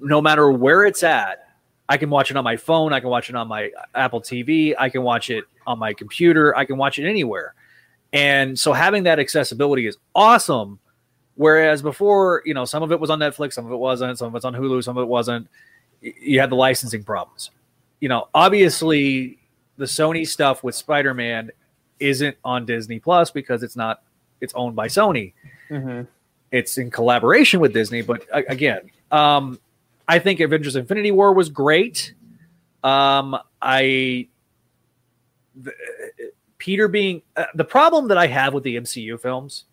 no 0.00 0.22
matter 0.22 0.50
where 0.52 0.84
it's 0.84 1.02
at. 1.02 1.48
I 1.88 1.96
can 1.96 2.10
watch 2.10 2.30
it 2.30 2.36
on 2.36 2.44
my 2.44 2.56
phone. 2.56 2.92
I 2.92 3.00
can 3.00 3.08
watch 3.08 3.28
it 3.28 3.34
on 3.34 3.48
my 3.48 3.70
Apple 3.94 4.20
TV. 4.20 4.74
I 4.78 4.88
can 4.88 5.02
watch 5.02 5.30
it 5.30 5.44
on 5.66 5.78
my 5.78 5.92
computer. 5.92 6.56
I 6.56 6.64
can 6.64 6.76
watch 6.76 6.98
it 6.98 7.08
anywhere. 7.08 7.54
And 8.12 8.58
so 8.58 8.72
having 8.72 9.04
that 9.04 9.18
accessibility 9.18 9.86
is 9.86 9.96
awesome. 10.14 10.78
Whereas 11.34 11.80
before, 11.80 12.42
you 12.44 12.54
know, 12.54 12.64
some 12.64 12.82
of 12.82 12.92
it 12.92 13.00
was 13.00 13.10
on 13.10 13.18
Netflix, 13.18 13.54
some 13.54 13.64
of 13.64 13.72
it 13.72 13.76
wasn't, 13.76 14.18
some 14.18 14.28
of 14.28 14.34
it's 14.34 14.44
on 14.44 14.54
Hulu, 14.54 14.84
some 14.84 14.98
of 14.98 15.02
it 15.02 15.06
wasn't. 15.06 15.48
You 16.00 16.40
had 16.40 16.50
the 16.50 16.56
licensing 16.56 17.04
problems. 17.04 17.50
You 18.00 18.08
know, 18.08 18.28
obviously 18.34 19.38
the 19.78 19.86
Sony 19.86 20.26
stuff 20.26 20.62
with 20.62 20.74
Spider-Man 20.74 21.50
isn't 22.00 22.36
on 22.44 22.66
Disney 22.66 22.98
Plus 22.98 23.30
because 23.30 23.62
it's 23.62 23.76
not 23.76 24.02
it's 24.40 24.52
owned 24.54 24.76
by 24.76 24.88
Sony. 24.88 25.32
Mm-hmm. 25.70 26.02
It's 26.50 26.76
in 26.76 26.90
collaboration 26.90 27.60
with 27.60 27.72
Disney, 27.72 28.02
but 28.02 28.26
again, 28.32 28.90
um 29.10 29.58
I 30.08 30.18
think 30.18 30.40
Avengers 30.40 30.76
Infinity 30.76 31.12
War 31.12 31.32
was 31.32 31.48
great. 31.48 32.12
Um 32.82 33.38
I 33.62 34.28
the, 35.54 35.72
Peter 36.58 36.88
being 36.88 37.22
uh, 37.36 37.46
the 37.54 37.64
problem 37.64 38.08
that 38.08 38.18
I 38.18 38.26
have 38.26 38.54
with 38.54 38.64
the 38.64 38.76
MCU 38.76 39.20
films 39.20 39.64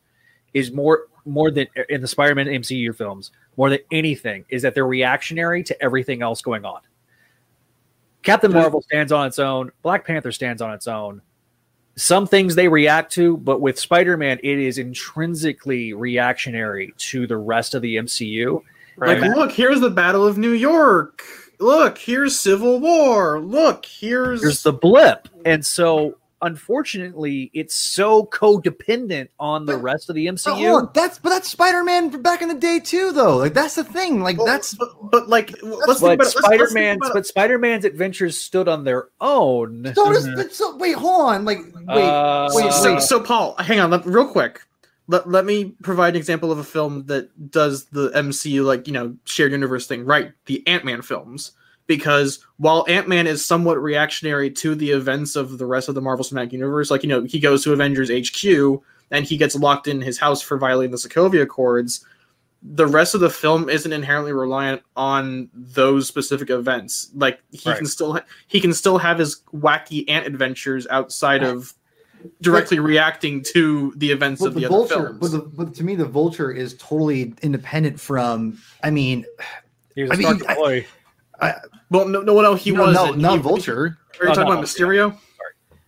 is 0.53 0.71
more 0.71 1.07
more 1.25 1.51
than 1.51 1.67
in 1.89 2.01
the 2.01 2.07
Spider-Man 2.07 2.47
MCU 2.47 2.95
films 2.95 3.31
more 3.57 3.69
than 3.69 3.79
anything 3.91 4.45
is 4.49 4.61
that 4.61 4.73
they're 4.73 4.87
reactionary 4.87 5.63
to 5.63 5.83
everything 5.83 6.21
else 6.21 6.41
going 6.41 6.65
on. 6.65 6.81
Captain 8.23 8.51
Marvel 8.51 8.81
stands 8.81 9.11
on 9.11 9.27
its 9.27 9.37
own. 9.37 9.71
Black 9.81 10.05
Panther 10.05 10.31
stands 10.31 10.61
on 10.61 10.73
its 10.73 10.87
own. 10.87 11.21
Some 11.95 12.25
things 12.25 12.55
they 12.55 12.67
react 12.67 13.11
to, 13.13 13.37
but 13.37 13.61
with 13.61 13.77
Spider-Man, 13.77 14.39
it 14.43 14.59
is 14.59 14.77
intrinsically 14.77 15.93
reactionary 15.93 16.93
to 16.97 17.27
the 17.27 17.37
rest 17.37 17.75
of 17.75 17.81
the 17.81 17.97
MCU. 17.97 18.61
Like, 18.97 19.21
look, 19.21 19.51
here's 19.51 19.79
the 19.79 19.89
Battle 19.89 20.25
of 20.25 20.37
New 20.37 20.51
York. 20.51 21.23
Look, 21.59 21.97
here's 21.97 22.39
Civil 22.39 22.79
War. 22.79 23.39
Look, 23.39 23.85
here's 23.85 24.41
There's 24.41 24.63
the 24.63 24.73
blip, 24.73 25.27
and 25.45 25.65
so 25.65 26.15
unfortunately, 26.41 27.51
it's 27.53 27.75
so 27.75 28.23
codependent 28.27 29.27
on 29.41 29.65
the 29.65 29.73
But- 29.73 29.81
rest 29.83 30.09
of 30.09 30.15
the 30.15 30.29
But 30.29 30.39
hold 30.45 30.57
MCU. 30.57 30.73
on, 30.77 30.89
that's 30.93 31.19
but 31.19 31.29
that's 31.31 31.49
Spider 31.49 31.83
Man 31.83 32.09
back 32.21 32.41
in 32.41 32.47
the 32.47 32.53
day 32.53 32.79
too, 32.79 33.11
though. 33.11 33.35
Like 33.37 33.53
that's 33.53 33.75
the 33.75 33.83
thing. 33.83 34.21
Like 34.23 34.37
Well, 34.37 34.45
that's 34.45 34.73
but, 34.73 34.89
but 35.11 35.27
like 35.27 35.51
let's 35.61 35.99
think 35.99 35.99
but 35.99 35.99
about 35.99 36.13
it. 36.13 36.17
Let's- 36.19 36.19
let's 36.19 36.33
think 36.33 36.45
Spider-Man's 36.45 36.97
about 37.01 37.13
but 37.13 37.25
Spider-Man's 37.27 37.83
adventures 37.85 38.37
stood 38.37 38.69
on 38.69 38.85
their 38.85 39.09
own. 39.19 39.91
so 39.95 40.13
does 40.13 40.27
but 40.35 40.53
so 40.53 40.77
wait, 40.77 40.95
hold 40.95 41.29
on. 41.29 41.43
Like 41.43 41.59
wait, 41.87 41.89
Uh, 41.89 42.49
wait, 42.53 42.71
so, 42.71 42.93
wait. 42.93 43.01
so 43.01 43.19
Paul, 43.19 43.55
hang 43.59 43.81
on, 43.81 43.91
real 44.03 44.27
quick. 44.27 44.61
Let, 45.09 45.27
let 45.27 45.43
me 45.43 45.73
provide 45.81 46.09
an 46.09 46.17
example 46.17 46.51
of 46.51 46.59
a 46.59 46.63
film 46.63 47.05
that 47.07 47.49
does 47.49 47.85
the 47.85 48.11
MCU 48.11 48.63
like 48.63 48.85
you 48.85 48.93
know 48.93 49.15
shared 49.25 49.51
universe 49.51 49.87
thing 49.87 50.05
right. 50.05 50.31
The 50.45 50.65
Ant 50.67 50.85
Man 50.85 51.01
films, 51.01 51.53
because 51.87 52.45
while 52.57 52.85
Ant-Man 52.87 53.25
is 53.25 53.43
somewhat 53.43 53.81
reactionary 53.81 54.51
to 54.51 54.75
the 54.75 54.91
events 54.91 55.35
of 55.35 55.57
the 55.57 55.65
rest 55.65 55.89
of 55.89 55.95
the 55.95 56.01
Marvel 56.01 56.23
Cinematic 56.23 56.51
Universe, 56.53 56.91
like 56.91 57.01
you 57.01 57.09
know, 57.09 57.23
he 57.23 57.39
goes 57.39 57.63
to 57.63 57.73
Avengers 57.73 58.11
HQ 58.11 58.81
and 59.09 59.25
he 59.25 59.35
gets 59.37 59.55
locked 59.55 59.87
in 59.87 59.99
his 59.99 60.19
house 60.19 60.43
for 60.43 60.59
violating 60.59 60.91
the 60.91 60.97
Sokovia 60.97 61.41
Accords. 61.41 62.05
The 62.61 62.85
rest 62.85 63.15
of 63.15 63.21
the 63.21 63.29
film 63.31 63.69
isn't 63.69 63.91
inherently 63.91 64.33
reliant 64.33 64.83
on 64.95 65.49
those 65.53 66.07
specific 66.07 66.51
events. 66.51 67.09
Like 67.15 67.39
he 67.51 67.67
Right. 67.67 67.77
can 67.77 67.87
still 67.87 68.13
ha- 68.13 68.25
he 68.47 68.61
can 68.61 68.73
still 68.73 68.99
have 68.99 69.17
his 69.17 69.41
wacky 69.51 70.07
ant 70.07 70.27
adventures 70.27 70.85
outside 70.91 71.41
of 71.41 71.73
directly 72.41 72.79
reacting 72.79 73.43
to 73.53 73.93
the 73.97 74.11
events 74.11 74.41
of 74.41 74.53
the 74.53 74.61
the, 74.61 74.65
other 74.67 74.75
vulture, 74.75 74.95
films. 75.07 75.19
but, 75.19 75.31
the, 75.31 75.39
but 75.39 75.73
to 75.75 75.83
me, 75.83 75.95
the 75.95 76.05
vulture 76.05 76.51
is 76.51 76.75
totally 76.75 77.33
independent 77.41 77.99
from. 77.99 78.57
I 78.83 78.89
mean, 78.91 79.25
He 79.95 80.03
was 80.03 80.11
I 80.11 80.13
a 80.13 80.17
mean, 80.17 80.27
Stark 80.39 80.49
I- 80.49 80.53
employee. 80.53 80.87
well, 81.89 82.07
no, 82.07 82.21
no, 82.21 82.41
no, 82.41 82.55
he 82.55 82.71
no, 82.71 82.81
was 82.85 82.95
no, 82.95 83.11
not 83.13 83.39
vulture. 83.39 83.97
Are 84.19 84.25
you 84.25 84.31
Oh, 84.31 84.33
talking 84.33 84.45
no, 84.45 84.51
about 84.53 84.63
Mysterio? 84.65 85.17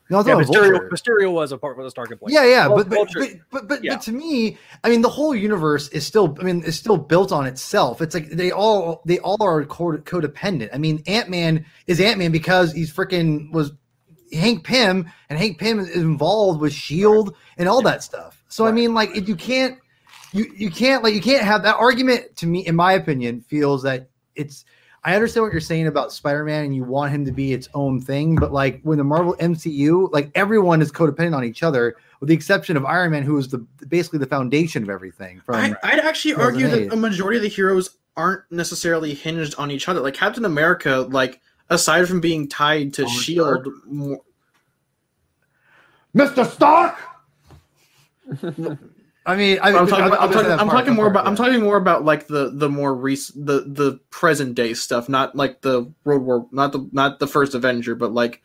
No, 0.10 0.20
I'm 0.20 0.28
Yeah, 0.28 0.34
Mysterio, 0.36 0.72
vulture. 0.72 0.89
Mysterio 0.91 1.32
was 1.32 1.54
a 1.54 1.58
part 1.58 1.78
of 1.80 1.86
the 1.86 1.89
Stark 1.89 2.12
employee. 2.12 2.34
Yeah, 2.34 2.44
yeah, 2.46 2.67
Well, 2.67 2.84
but 2.84 2.89
but, 2.89 3.08
but 3.13 3.30
but 3.50 3.67
but, 3.70 3.84
yeah. 3.84 3.94
but 3.96 4.02
to 4.04 4.12
me, 4.12 4.58
I 4.84 4.89
mean, 4.89 5.02
the 5.02 5.10
whole 5.10 5.34
universe 5.34 5.88
is 5.89 6.06
still. 6.06 6.36
I 6.39 6.44
mean, 6.44 6.63
is 6.63 6.78
still 6.78 6.98
built 6.98 7.32
on 7.32 7.46
itself. 7.46 8.02
It's 8.02 8.13
like 8.13 8.30
they 8.30 8.52
all 8.52 9.02
they 9.06 9.20
all 9.20 9.41
are 9.41 9.63
co- 9.63 9.98
codependent. 10.00 10.70
I 10.74 10.78
mean, 10.80 11.02
Ant 11.08 11.30
Man 11.30 11.65
is 11.88 12.02
Ant 12.02 12.17
Man 12.20 12.34
because 12.34 12.74
he's 12.74 12.91
freaking 12.91 13.52
was 13.54 13.72
Hank 14.34 14.63
Pym, 14.63 15.10
and 15.30 15.39
Hank 15.39 15.58
Pym 15.58 15.80
is 15.80 15.89
involved 15.96 16.62
with 16.62 16.74
Shield 16.74 17.36
and 17.58 17.67
all 17.67 17.82
that 17.82 18.04
stuff. 18.04 18.44
So 18.48 18.65
I 18.65 18.72
mean, 18.72 18.94
like, 18.94 19.15
if 19.15 19.28
you 19.28 19.36
can't, 19.36 19.78
you 20.34 20.52
you 20.56 20.70
can't 20.70 21.04
like 21.04 21.13
you 21.13 21.22
can't 21.22 21.44
have 21.44 21.63
that 21.63 21.76
argument. 21.76 22.36
To 22.38 22.48
me, 22.48 22.65
in 22.65 22.76
my 22.76 22.94
opinion, 22.94 23.41
feels 23.41 23.84
that 23.84 24.10
it's. 24.36 24.65
I 25.04 25.15
understand 25.15 25.46
what 25.46 25.52
you're 25.52 25.62
saying 25.62 25.88
about 25.88 26.12
Spider-Man, 26.12 26.65
and 26.65 26.76
you 26.76 26.84
want 26.84 27.12
him 27.12 27.26
to 27.26 27.32
be 27.32 27.54
its 27.54 27.67
own 27.74 28.00
thing, 28.00 28.36
but 28.36 28.54
like 28.54 28.82
when 28.84 29.00
the 29.00 29.04
Marvel 29.04 29.36
MCU, 29.39 30.12
like 30.12 30.30
everyone 30.36 30.80
is 30.80 30.91
codependent 30.91 31.36
on 31.36 31.44
each 31.44 31.63
other, 31.63 31.96
with 32.20 32.30
the 32.30 32.36
exception 32.36 32.78
of 32.78 32.86
Iron 32.86 33.12
Man, 33.12 33.24
who 33.24 33.36
is 33.38 33.48
the 33.48 33.58
basically 33.88 34.20
the 34.20 34.28
foundation 34.28 34.84
of 34.84 34.89
everything. 34.89 35.41
From 35.41 35.56
I, 35.56 35.74
I'd 35.82 36.00
actually 36.00 36.36
argue 36.36 36.67
that 36.67 36.76
2008. 36.76 36.94
a 36.94 36.96
majority 36.96 37.38
of 37.38 37.44
the 37.44 37.50
heroes 37.50 37.98
aren't 38.15 38.44
necessarily 38.52 39.13
hinged 39.13 39.56
on 39.58 39.72
each 39.72 39.89
other. 39.89 40.02
Like 40.02 40.13
Captain 40.13 40.46
America, 40.46 41.08
like 41.10 41.41
aside 41.71 42.07
from 42.07 42.21
being 42.21 42.47
tied 42.47 42.93
to 42.95 43.03
oh 43.03 43.05
Tony 43.05 43.17
Shield, 43.17 43.67
more, 43.88 44.21
Mr. 46.15 46.45
Stark. 46.45 46.97
I 49.25 49.36
mean, 49.36 49.60
I, 49.62 49.69
I'm 49.69 49.88
talking, 49.88 50.03
I'll- 50.03 50.07
about, 50.13 50.19
I'll 50.19 50.27
I'm 50.27 50.31
talking, 50.31 50.49
that 50.49 50.60
I'm 50.60 50.69
talking 50.69 50.93
more 50.93 51.05
part, 51.05 51.12
about 51.15 51.27
I'm 51.27 51.36
talking 51.36 51.62
more 51.62 51.77
about 51.77 52.05
like 52.05 52.27
the 52.27 52.51
the 52.53 52.69
more 52.69 52.93
recent 52.93 53.45
the 53.45 53.62
the 53.62 53.99
present 54.10 54.55
day 54.55 54.73
stuff, 54.73 55.10
not 55.10 55.36
like 55.36 55.62
the 55.62 55.91
World 56.03 56.23
War, 56.23 56.47
not 56.51 56.71
the 56.71 56.88
not 56.91 57.19
the 57.19 57.27
first 57.27 57.55
Avenger, 57.55 57.95
but 57.95 58.13
like. 58.13 58.43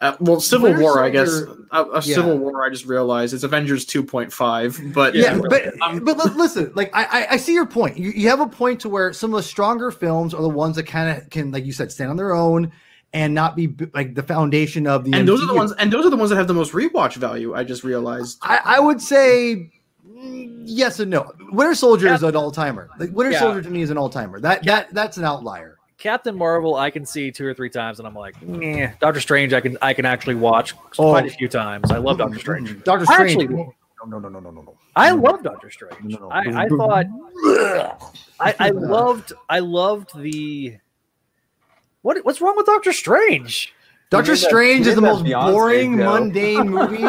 Uh, 0.00 0.16
well, 0.20 0.40
Civil 0.40 0.68
Winter 0.68 0.82
War, 0.82 1.02
I 1.02 1.10
guess. 1.10 1.28
A, 1.72 1.82
a 1.82 1.94
yeah. 1.94 2.00
Civil 2.14 2.38
War, 2.38 2.64
I 2.64 2.70
just 2.70 2.86
realized 2.86 3.34
it's 3.34 3.42
Avengers 3.42 3.84
2.5, 3.84 4.94
but 4.94 5.14
yeah, 5.14 5.34
Yeah, 5.34 5.40
but 5.48 5.82
I'm- 5.82 6.04
but 6.04 6.16
li- 6.18 6.32
listen, 6.36 6.70
like 6.76 6.90
I, 6.94 7.26
I 7.30 7.36
see 7.36 7.52
your 7.52 7.66
point. 7.66 7.98
You, 7.98 8.10
you 8.10 8.28
have 8.28 8.38
a 8.40 8.46
point 8.46 8.80
to 8.82 8.88
where 8.88 9.12
some 9.12 9.34
of 9.34 9.38
the 9.38 9.42
stronger 9.42 9.90
films 9.90 10.34
are 10.34 10.42
the 10.42 10.48
ones 10.48 10.76
that 10.76 10.84
kind 10.84 11.16
of 11.18 11.28
can, 11.30 11.50
like 11.50 11.64
you 11.64 11.72
said, 11.72 11.90
stand 11.90 12.10
on 12.10 12.16
their 12.16 12.32
own 12.32 12.70
and 13.12 13.34
not 13.34 13.56
be 13.56 13.74
like 13.94 14.14
the 14.14 14.22
foundation 14.22 14.86
of 14.86 15.02
the. 15.04 15.12
and 15.14 15.26
those 15.26 15.42
are 15.42 15.46
the 15.46 15.54
ones, 15.54 15.72
and 15.78 15.92
those 15.92 16.06
are 16.06 16.10
the 16.10 16.16
ones 16.16 16.30
that 16.30 16.36
have 16.36 16.46
the 16.46 16.54
most 16.54 16.72
rewatch 16.72 17.16
value. 17.16 17.54
I 17.54 17.64
just 17.64 17.82
realized. 17.82 18.38
I, 18.42 18.60
I 18.64 18.80
would 18.80 19.00
say 19.00 19.72
yes 20.14 21.00
and 21.00 21.10
no. 21.10 21.32
Winter 21.50 21.74
Soldier 21.74 22.12
is 22.12 22.22
an 22.22 22.36
all 22.36 22.50
timer. 22.52 22.88
Like 23.00 23.10
Winter 23.10 23.32
Yeah. 23.32 23.40
Soldier 23.40 23.62
to 23.62 23.70
me 23.70 23.82
is 23.82 23.90
an 23.90 23.98
all 23.98 24.10
timer. 24.10 24.38
That 24.40 24.62
that 24.64 24.92
that's 24.94 25.16
an 25.16 25.24
outlier. 25.24 25.77
Captain 25.98 26.36
Marvel, 26.36 26.76
I 26.76 26.90
can 26.90 27.04
see 27.04 27.30
two 27.32 27.44
or 27.44 27.52
three 27.54 27.70
times, 27.70 27.98
and 27.98 28.06
I'm 28.06 28.14
like, 28.14 28.40
Meh. 28.42 28.92
Doctor 29.00 29.20
Strange, 29.20 29.52
I 29.52 29.60
can 29.60 29.76
I 29.82 29.92
can 29.94 30.04
actually 30.06 30.36
watch 30.36 30.74
Oh. 30.98 31.10
quite 31.10 31.26
a 31.26 31.30
few 31.30 31.48
times. 31.48 31.90
I 31.90 31.98
love 31.98 32.18
Doctor 32.18 32.38
Strange. 32.38 32.82
Doctor 32.84 33.04
I 33.08 33.14
Strange. 33.14 33.42
actually- 33.42 33.54
no, 33.56 33.74
no, 34.06 34.18
no, 34.20 34.28
no, 34.28 34.38
no, 34.38 34.50
no, 34.50 34.60
no. 34.62 34.74
I 34.94 35.10
love 35.10 35.42
Doctor 35.42 35.70
Strange. 35.70 35.96
No, 36.04 36.18
no. 36.20 36.28
I, 36.30 36.64
I 36.64 36.68
thought 36.68 37.06
I, 38.40 38.54
I 38.60 38.70
loved 38.70 39.32
I 39.48 39.58
loved 39.58 40.16
the 40.16 40.76
what 42.02 42.24
what's 42.24 42.40
wrong 42.40 42.56
with 42.56 42.66
Doctor 42.66 42.92
Strange? 42.92 43.74
Doctor 44.10 44.36
Strange 44.36 44.84
he 44.86 44.90
is 44.90 44.94
the 44.94 45.02
most 45.02 45.24
Beyonce 45.24 45.52
boring, 45.52 45.98
joke. 45.98 46.06
mundane 46.20 46.68
movie. 46.70 47.08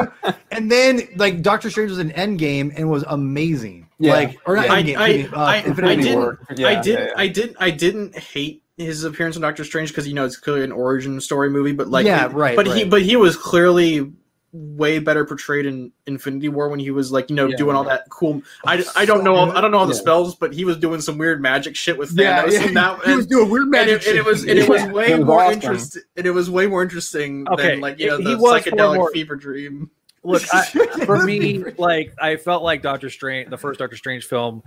and 0.52 0.72
then 0.72 1.02
like 1.16 1.42
Doctor 1.44 1.70
Strange 1.70 1.92
was 1.92 2.00
an 2.00 2.10
Endgame 2.12 2.74
and 2.76 2.90
was 2.90 3.04
amazing. 3.08 3.88
Yeah. 4.00 4.14
Like 4.14 4.40
or 4.48 4.56
not 4.56 4.66
Yeah. 4.66 4.74
I, 4.74 4.82
Endgame, 4.84 4.98
I, 4.98 5.08
excuse 5.10 5.32
me, 5.32 5.38
uh, 5.38 5.42
I, 5.42 5.54
I 5.54 5.58
Infinity 5.60 6.02
didn't, 6.04 6.20
War. 6.20 6.40
Yeah, 6.58 6.68
I 6.68 6.82
did, 6.82 7.00
yeah, 7.00 7.06
yeah. 7.06 7.12
I 7.16 7.28
did, 7.28 7.56
I 7.60 7.70
didn't 7.70 8.18
hate 8.18 8.64
his 8.80 9.04
appearance 9.04 9.36
in 9.36 9.42
Doctor 9.42 9.64
Strange 9.66 9.90
because 9.90 10.08
you 10.08 10.14
know 10.14 10.26
it's 10.26 10.38
clearly 10.38 10.64
an 10.64 10.72
origin 10.72 11.20
story 11.22 11.50
movie, 11.50 11.74
but 11.74 11.90
like, 11.90 12.06
Yeah, 12.06 12.30
right, 12.32 12.56
But 12.56 12.66
he, 12.68 12.86
but 12.86 13.02
he 13.02 13.16
was 13.18 13.36
clearly 13.36 14.12
way 14.52 14.98
better 14.98 15.26
portrayed 15.26 15.66
in 15.68 15.92
Infinity 16.08 16.50
War 16.50 16.70
when 16.70 16.80
he 16.80 16.90
was 16.90 17.12
like, 17.12 17.30
you 17.30 17.36
know, 17.36 17.46
Yeah. 17.48 17.58
doing 17.58 17.76
all 17.76 17.84
that 17.84 18.10
cool. 18.10 18.42
I, 18.66 18.80
oh, 18.80 18.84
I 18.96 19.06
don't 19.06 19.24
know, 19.24 19.36
all, 19.36 19.52
I 19.56 19.62
don't 19.62 19.70
know 19.70 19.78
all 19.78 19.86
the 19.86 19.94
Yeah. 19.94 20.00
spells, 20.00 20.34
but 20.36 20.54
he 20.54 20.66
was 20.66 20.78
doing 20.78 21.02
some 21.02 21.18
weird 21.20 21.40
magic 21.42 21.76
shit 21.76 21.98
with 22.00 22.16
Thanos, 22.16 22.52
Yeah, 22.54 22.60
yeah. 22.62 22.64
and 22.68 22.78
that, 22.78 23.06
he 23.06 23.16
was 23.16 23.28
doing 23.28 23.50
weird 23.50 23.64
and 23.64 23.72
magic 23.72 24.02
it, 24.02 24.08
and 24.08 24.18
it 24.18 24.26
was, 24.26 24.42
and 24.46 24.58
it 24.58 24.68
was 24.68 24.82
Yeah. 24.82 24.92
way 24.92 25.12
It 25.12 25.18
was 25.20 25.28
more 25.28 25.42
awesome. 25.44 25.54
interesting, 25.54 26.02
and 26.18 26.26
it 26.26 26.32
was 26.32 26.50
way 26.50 26.66
more 26.66 26.82
interesting 26.82 27.48
Okay, 27.50 27.70
than 27.72 27.80
like 27.82 28.00
you 28.00 28.08
know 28.08 28.18
he 28.18 28.24
the 28.24 28.38
was 28.38 28.64
far 28.64 28.72
psychedelic 28.72 28.96
more- 28.96 29.12
fever 29.12 29.36
dream. 29.36 29.92
Look, 30.24 30.42
I, 30.54 30.64
for 31.06 31.24
me, 31.24 31.64
like 31.78 32.14
I 32.20 32.38
felt 32.38 32.64
like 32.64 32.82
Doctor 32.82 33.10
Strange, 33.12 33.50
the 33.52 33.58
first 33.58 33.78
Doctor 33.80 33.98
Strange 33.98 34.26
film, 34.26 34.64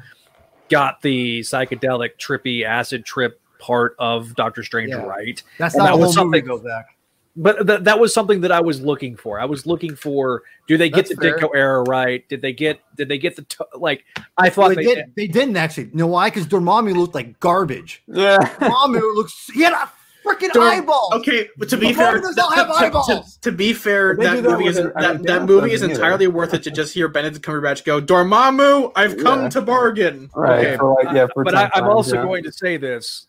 got 0.70 1.02
the 1.02 1.40
psychedelic, 1.40 2.10
trippy, 2.18 2.64
acid 2.64 3.04
trip 3.04 3.40
part 3.62 3.94
of 3.98 4.34
Doctor 4.34 4.62
Strange 4.64 4.90
Yeah. 4.90 4.96
right. 5.04 5.40
That's 5.58 5.74
and 5.74 5.84
not 5.84 5.90
that 5.92 5.94
a 5.94 5.96
was 6.06 6.14
something- 6.14 6.44
goes 6.44 6.60
back. 6.62 6.96
But 7.34 7.66
th- 7.66 7.80
that 7.84 7.98
was 7.98 8.12
something 8.12 8.42
that 8.42 8.52
I 8.52 8.60
was 8.60 8.82
looking 8.82 9.16
for. 9.16 9.40
I 9.40 9.46
was 9.46 9.64
looking 9.66 9.96
for. 9.96 10.42
Do 10.68 10.76
they 10.76 10.90
get 10.90 11.06
That's 11.06 11.16
the 11.16 11.16
fair. 11.16 11.38
Ditko 11.38 11.48
era 11.56 11.82
right? 11.84 12.28
Did 12.28 12.42
they 12.42 12.52
get? 12.52 12.80
Did 12.94 13.08
they 13.08 13.16
get 13.16 13.36
the 13.36 13.42
to- 13.42 13.66
like? 13.74 14.04
I 14.36 14.50
thought 14.50 14.68
they, 14.68 14.74
they, 14.74 14.82
did, 14.84 14.94
did. 14.96 15.14
they 15.16 15.26
didn't 15.28 15.56
actually. 15.56 15.84
You 15.84 15.90
know 15.94 16.08
why? 16.08 16.28
Because 16.28 16.46
Dormammu 16.46 16.94
looked 16.94 17.14
like 17.14 17.40
garbage. 17.40 18.02
Yeah. 18.06 18.36
Dormammu 18.60 19.00
looks. 19.14 19.48
He 19.54 19.62
had 19.62 19.72
a 19.72 19.90
freaking 20.24 20.52
Dorm- 20.52 20.68
eyeball. 20.68 21.10
Okay, 21.14 21.48
but 21.56 21.68
to 21.70 21.76
be 21.76 21.88
The 21.88 21.94
fair, 21.94 22.04
Marvel 22.12 22.22
does 22.28 22.36
not 22.36 22.54
have 22.54 22.66
to- 22.68 22.72
to- 22.72 22.78
eyeballs. 22.78 23.06
To, 23.36 23.40
to 23.42 23.52
be 23.52 23.72
fair, 23.72 24.16
that 24.16 24.42
that 24.42 24.50
movie 24.50 24.66
is 24.66 24.78
it- 24.78 24.94
that, 24.94 25.22
that 25.24 25.42
movie 25.46 25.72
is 25.72 25.80
doesn't 25.80 25.90
either. 25.92 26.00
entirely 26.00 26.26
worth 26.28 26.54
it 26.54 26.62
to 26.64 26.70
just 26.70 26.94
hear 26.94 27.08
Benedict 27.08 27.44
Cumberbatch 27.44 27.84
go, 27.84 28.00
"Dormammu, 28.00 28.92
I've 28.96 29.16
come 29.18 29.42
Yeah. 29.44 29.48
to 29.50 29.60
bargain." 29.62 30.30
Right. 30.34 30.66
Okay. 30.66 30.76
For 30.76 30.94
like, 31.02 31.14
yeah, 31.14 31.26
for 31.32 31.44
But 31.44 31.54
I, 31.54 31.70
I'm 31.74 31.84
also 31.88 32.16
yeah. 32.16 32.22
going 32.22 32.44
to 32.44 32.52
say 32.52 32.76
this: 32.76 33.26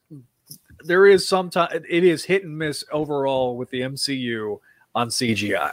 there 0.84 1.06
is 1.06 1.28
sometimes 1.28 1.74
it 1.90 2.04
is 2.04 2.26
hit 2.26 2.44
and 2.44 2.58
miss 2.58 2.84
overall 2.92 3.56
with 3.58 3.70
the 3.70 3.82
MCU 3.82 4.60
on 4.96 5.10
CGI 5.10 5.72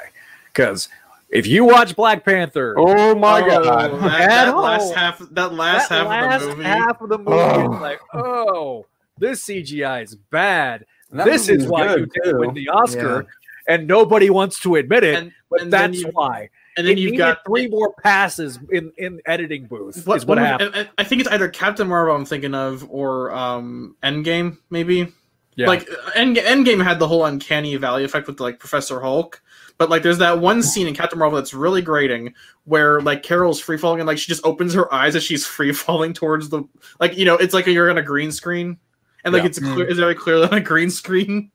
because 0.52 0.88
if 1.28 1.46
you 1.46 1.64
watch 1.64 1.94
Black 1.96 2.24
Panther, 2.24 2.74
Oh 2.78 3.14
my 3.14 3.40
Oh, 3.42 3.46
god. 3.46 3.64
that, 4.00 4.00
that 4.00 4.48
home. 4.48 4.62
last 4.62 4.94
half, 4.94 5.18
that 5.32 5.52
last 5.52 5.88
that 5.90 6.06
half 6.06 6.08
last 6.08 6.42
of 6.42 6.48
the 6.50 6.56
movie. 6.56 6.64
half 6.68 7.00
of 7.00 7.08
the 7.08 7.18
movie 7.18 7.30
Oh. 7.32 7.78
like, 7.80 8.00
oh, 8.14 8.86
this 9.18 9.44
CGI 9.44 10.02
is 10.04 10.14
bad. 10.14 10.86
That 11.12 11.24
this 11.26 11.42
is 11.48 11.58
movie's 11.58 11.68
why 11.68 11.96
you 11.96 12.06
didn't 12.06 12.38
win 12.38 12.54
the 12.54 12.68
Oscar, 12.68 13.26
and 13.68 13.86
nobody 13.86 14.30
wants 14.30 14.60
to 14.60 14.76
admit 14.76 15.04
it. 15.04 15.14
and, 15.16 15.32
but 15.50 15.62
and 15.62 15.72
that's 15.72 16.00
you- 16.00 16.08
why. 16.12 16.50
and 16.76 16.86
then 16.86 16.96
It 16.96 17.00
you've 17.00 17.18
got 17.18 17.44
three 17.44 17.66
more 17.68 17.92
passes 18.02 18.58
in 18.70 18.92
in 18.96 19.20
editing 19.26 19.66
booth. 19.66 20.06
What, 20.06 20.18
is 20.18 20.26
what 20.26 20.38
what- 20.38 20.46
happened. 20.46 20.70
I, 20.74 20.80
I- 20.82 20.88
I 20.98 21.04
think 21.04 21.20
it's 21.20 21.30
either 21.30 21.48
Captain 21.48 21.88
Marvel 21.88 22.14
I'm 22.14 22.24
thinking 22.24 22.54
of 22.54 22.88
or 22.90 23.32
um, 23.32 23.96
Endgame 24.02 24.58
maybe. 24.70 25.12
Yeah. 25.56 25.66
Like 25.66 25.88
End, 26.14 26.36
Endgame 26.36 26.82
had 26.82 26.98
the 27.00 27.08
whole 27.08 27.24
uncanny 27.24 27.74
valley 27.76 28.04
effect 28.04 28.28
with 28.28 28.38
like 28.40 28.60
Professor 28.60 29.00
Hulk, 29.00 29.42
but 29.78 29.90
like 29.90 30.02
there's 30.02 30.18
that 30.18 30.38
one 30.38 30.62
scene 30.62 30.86
in 30.86 30.94
Captain 30.94 31.18
Marvel 31.18 31.36
that's 31.36 31.52
really 31.52 31.82
grating 31.82 32.32
where 32.64 33.00
like 33.02 33.22
Carol's 33.24 33.60
free 33.60 33.76
falling 33.76 34.00
and 34.00 34.06
like 34.06 34.16
she 34.16 34.28
just 34.28 34.46
opens 34.46 34.72
her 34.74 34.90
eyes 34.94 35.16
as 35.16 35.24
she's 35.24 35.44
free 35.44 35.72
falling 35.72 36.14
towards 36.14 36.48
the 36.50 36.62
like 37.00 37.18
you 37.18 37.24
know 37.24 37.34
it's 37.34 37.52
like 37.52 37.66
you're 37.66 37.90
on 37.90 37.98
a 37.98 38.02
green 38.02 38.30
screen 38.32 38.78
and 39.24 39.32
like 39.32 39.42
Yeah. 39.42 39.48
it's 39.48 39.58
mm. 39.58 39.72
clear, 39.74 39.88
it's 39.88 39.98
very 39.98 40.14
clearly 40.14 40.46
on 40.48 40.54
a 40.54 40.60
green 40.60 40.90
screen. 40.90 41.50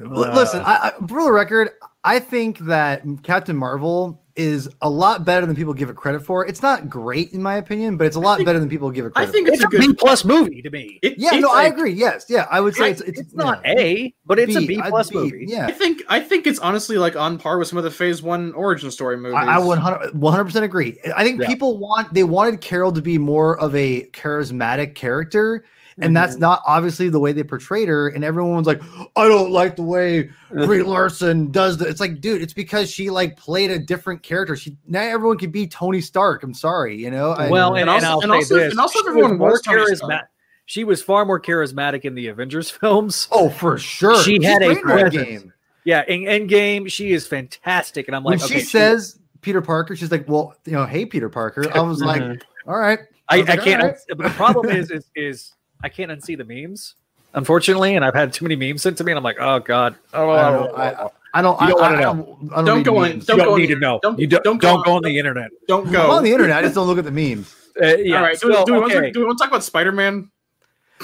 L- 0.00 0.08
Listen, 0.10 0.60
I, 0.64 0.92
I, 1.00 1.06
for 1.06 1.22
the 1.24 1.32
record, 1.32 1.70
I 2.04 2.18
think 2.18 2.58
that 2.60 3.02
Captain 3.22 3.56
Marvel 3.56 4.22
is 4.36 4.68
a 4.82 4.90
lot 4.90 5.24
better 5.24 5.46
than 5.46 5.56
people 5.56 5.72
give 5.72 5.88
it 5.88 5.96
credit 5.96 6.20
for. 6.20 6.44
It's 6.46 6.60
not 6.60 6.90
great 6.90 7.32
in 7.32 7.42
my 7.42 7.54
opinion, 7.56 7.96
but 7.96 8.06
it's 8.06 8.16
a 8.16 8.20
lot 8.20 8.36
think- 8.36 8.44
better 8.46 8.58
than 8.60 8.68
people 8.68 8.90
give 8.90 9.06
it 9.06 9.12
I 9.16 9.24
credit. 9.24 9.32
think 9.32 9.46
for. 9.48 9.54
it's, 9.54 9.62
it's 9.64 9.72
a 9.72 9.76
a 9.76 9.80
good. 9.80 9.88
B 9.92 9.94
plus 9.94 10.22
movie 10.26 10.60
to 10.60 10.68
me. 10.68 10.98
It, 11.02 11.14
yeah, 11.16 11.30
it's 11.32 11.40
no, 11.42 11.48
I 11.50 11.64
agree. 11.64 11.92
Yes, 11.92 12.26
yeah, 12.28 12.46
I 12.50 12.60
would 12.60 12.74
say 12.74 12.84
I- 12.84 12.88
it's 12.88 13.00
it's, 13.00 13.20
It's 13.20 13.34
not 13.34 13.62
yeah. 13.64 13.72
A, 13.78 14.14
but 14.26 14.38
it's 14.38 14.54
a 14.54 14.66
B 14.66 14.78
I'd 14.78 14.90
plus 14.90 15.08
be- 15.08 15.16
movie. 15.16 15.46
Yeah, 15.48 15.66
I 15.66 15.72
think 15.72 16.02
I 16.10 16.20
think 16.20 16.46
it's 16.46 16.58
honestly 16.58 16.98
like 16.98 17.16
on 17.16 17.38
par 17.38 17.56
with 17.56 17.68
some 17.68 17.78
of 17.78 17.84
the 17.84 17.90
Phase 17.90 18.22
One 18.22 18.52
origin 18.52 18.90
story 18.90 19.16
movies. 19.16 19.36
I, 19.38 19.54
I 19.56 19.58
100 19.58 20.44
percent 20.44 20.64
agree. 20.66 20.98
I 21.16 21.24
think 21.24 21.40
Yeah. 21.40 21.46
people 21.46 21.78
want 21.78 22.12
they 22.12 22.24
wanted 22.24 22.60
Carol 22.60 22.92
to 22.92 23.00
be 23.00 23.16
more 23.16 23.58
of 23.58 23.74
a 23.74 24.02
charismatic 24.10 24.94
character, 24.94 25.64
and 25.98 26.04
Mm-hmm. 26.08 26.14
that's 26.14 26.36
not 26.36 26.62
obviously 26.66 27.08
the 27.08 27.18
way 27.20 27.32
they 27.32 27.42
portrayed 27.42 27.88
her. 27.88 28.08
And 28.08 28.22
everyone's 28.24 28.66
like, 28.66 28.82
I 29.16 29.26
don't 29.28 29.50
like 29.50 29.76
the 29.76 29.82
way 29.82 30.30
Brie 30.50 30.82
Larson 30.84 31.50
does 31.50 31.78
that. 31.78 31.88
It's 31.88 32.00
like, 32.00 32.20
dude, 32.20 32.42
it's 32.42 32.52
because 32.52 32.90
she 32.90 33.08
like 33.10 33.36
played 33.36 33.70
a 33.70 33.78
different 33.78 34.22
character. 34.22 34.56
She 34.56 34.76
now 34.86 35.00
everyone 35.02 35.38
can 35.38 35.50
be 35.50 35.66
Tony 35.66 36.00
Stark. 36.02 36.42
I'm 36.42 36.52
sorry, 36.54 36.96
you 36.96 37.10
know. 37.10 37.34
Well, 37.50 37.76
and, 37.76 37.88
And 37.88 37.90
and, 37.90 38.04
also- 38.06 38.20
and 38.22 38.32
also- 38.32 38.58
and 38.70 38.78
also 38.78 38.98
she 39.00 39.08
everyone 39.08 39.38
was 39.38 39.66
more 39.66 39.74
charismatic. 39.76 40.22
She 40.68 40.82
was 40.84 41.00
far 41.02 41.24
more 41.24 41.40
charismatic 41.40 42.04
in 42.04 42.14
the 42.14 42.26
Avengers 42.26 42.68
films. 42.80 43.28
Oh, 43.30 43.48
for 43.48 43.78
sure. 43.78 44.20
She 44.22 44.36
She's 44.38 44.44
had 44.44 44.62
a 44.62 44.74
great 44.74 44.78
in 44.78 44.86
that 44.86 45.10
presence. 45.12 45.52
Yeah, 45.84 46.02
in 46.08 46.22
Endgame, 46.22 46.90
she 46.90 47.12
is 47.12 47.26
fantastic, 47.28 48.08
and 48.08 48.16
I'm 48.16 48.24
When 48.24 48.38
like, 48.40 48.48
she 48.48 48.56
okay, 48.56 48.64
says 48.64 49.20
Peter 49.40 49.62
Parker, 49.62 49.94
she's 49.94 50.10
like, 50.10 50.28
"Well, 50.28 50.56
you 50.64 50.72
know, 50.72 50.84
hey 50.84 51.06
Peter 51.06 51.28
Parker." 51.28 51.64
I 51.72 51.80
was 51.80 52.02
like, 52.02 52.20
Mhm. 52.20 52.42
"All 52.66 52.76
right." 52.76 52.98
I, 53.28 53.38
was 53.38 53.48
I 53.48 53.54
like, 53.54 53.62
can't. 53.62 53.82
"All 53.82 53.88
right." 53.90 53.96
But 54.08 54.18
the 54.18 54.30
problem 54.30 54.68
is, 54.70 54.90
is, 54.90 55.04
is 55.14 55.52
I 55.82 55.88
can't 55.88 56.10
unsee 56.10 56.36
the 56.36 56.44
memes, 56.44 56.94
unfortunately, 57.34 57.96
and 57.96 58.04
I've 58.04 58.14
had 58.14 58.32
too 58.32 58.44
many 58.44 58.56
memes 58.56 58.82
sent 58.82 58.98
to 58.98 59.04
me, 59.04 59.12
and 59.12 59.18
I'm 59.18 59.24
like, 59.24 59.36
oh 59.40 59.58
god, 59.60 59.94
oh, 60.14 60.30
I 60.30 60.50
don't 60.50 60.66
know. 60.66 60.74
I, 60.76 61.08
I 61.34 61.42
don't. 61.42 61.60
You 61.60 61.68
don't 61.68 61.80
I, 61.82 61.90
wanna 61.90 62.00
know. 62.00 62.00
I 62.00 62.14
don't, 62.14 62.52
I 62.52 62.54
don't 62.56 62.64
Don't 62.64 62.82
go 62.82 62.96
on- 62.98 63.10
don't 63.10 63.26
don't, 63.26 63.38
go 63.38 63.52
on 63.52 63.58
need 63.60 63.66
the- 63.70 63.74
to 63.74 63.80
know. 63.80 64.00
don't- 64.02 64.18
you 64.18 64.26
don't, 64.26 64.42
don't 64.44 64.60
don't, 64.60 64.78
go 64.78 64.84
go, 64.84 64.90
on- 64.92 64.96
on 64.98 65.02
the 65.02 65.18
internet. 65.18 65.50
Don't 65.68 65.86
I'm 65.88 65.92
go. 65.92 66.10
on 66.10 66.22
the 66.24 66.32
internet. 66.32 66.56
I 66.56 66.62
just 66.62 66.74
don't 66.74 66.86
look 66.86 66.98
at 66.98 67.04
the 67.04 67.10
memes. 67.10 67.54
Uh, 67.80 67.96
yeah. 67.98 68.16
All 68.16 68.22
right. 68.22 68.38
so, 68.38 68.48
do, 68.48 68.64
do, 68.64 68.72
we 68.72 68.80
want 68.80 68.92
to, 68.92 68.98
okay. 68.98 69.10
do 69.10 69.20
we 69.20 69.26
want 69.26 69.36
to 69.36 69.42
talk 69.44 69.50
about 69.50 69.62
Spider 69.62 69.92
Man? 69.92 70.30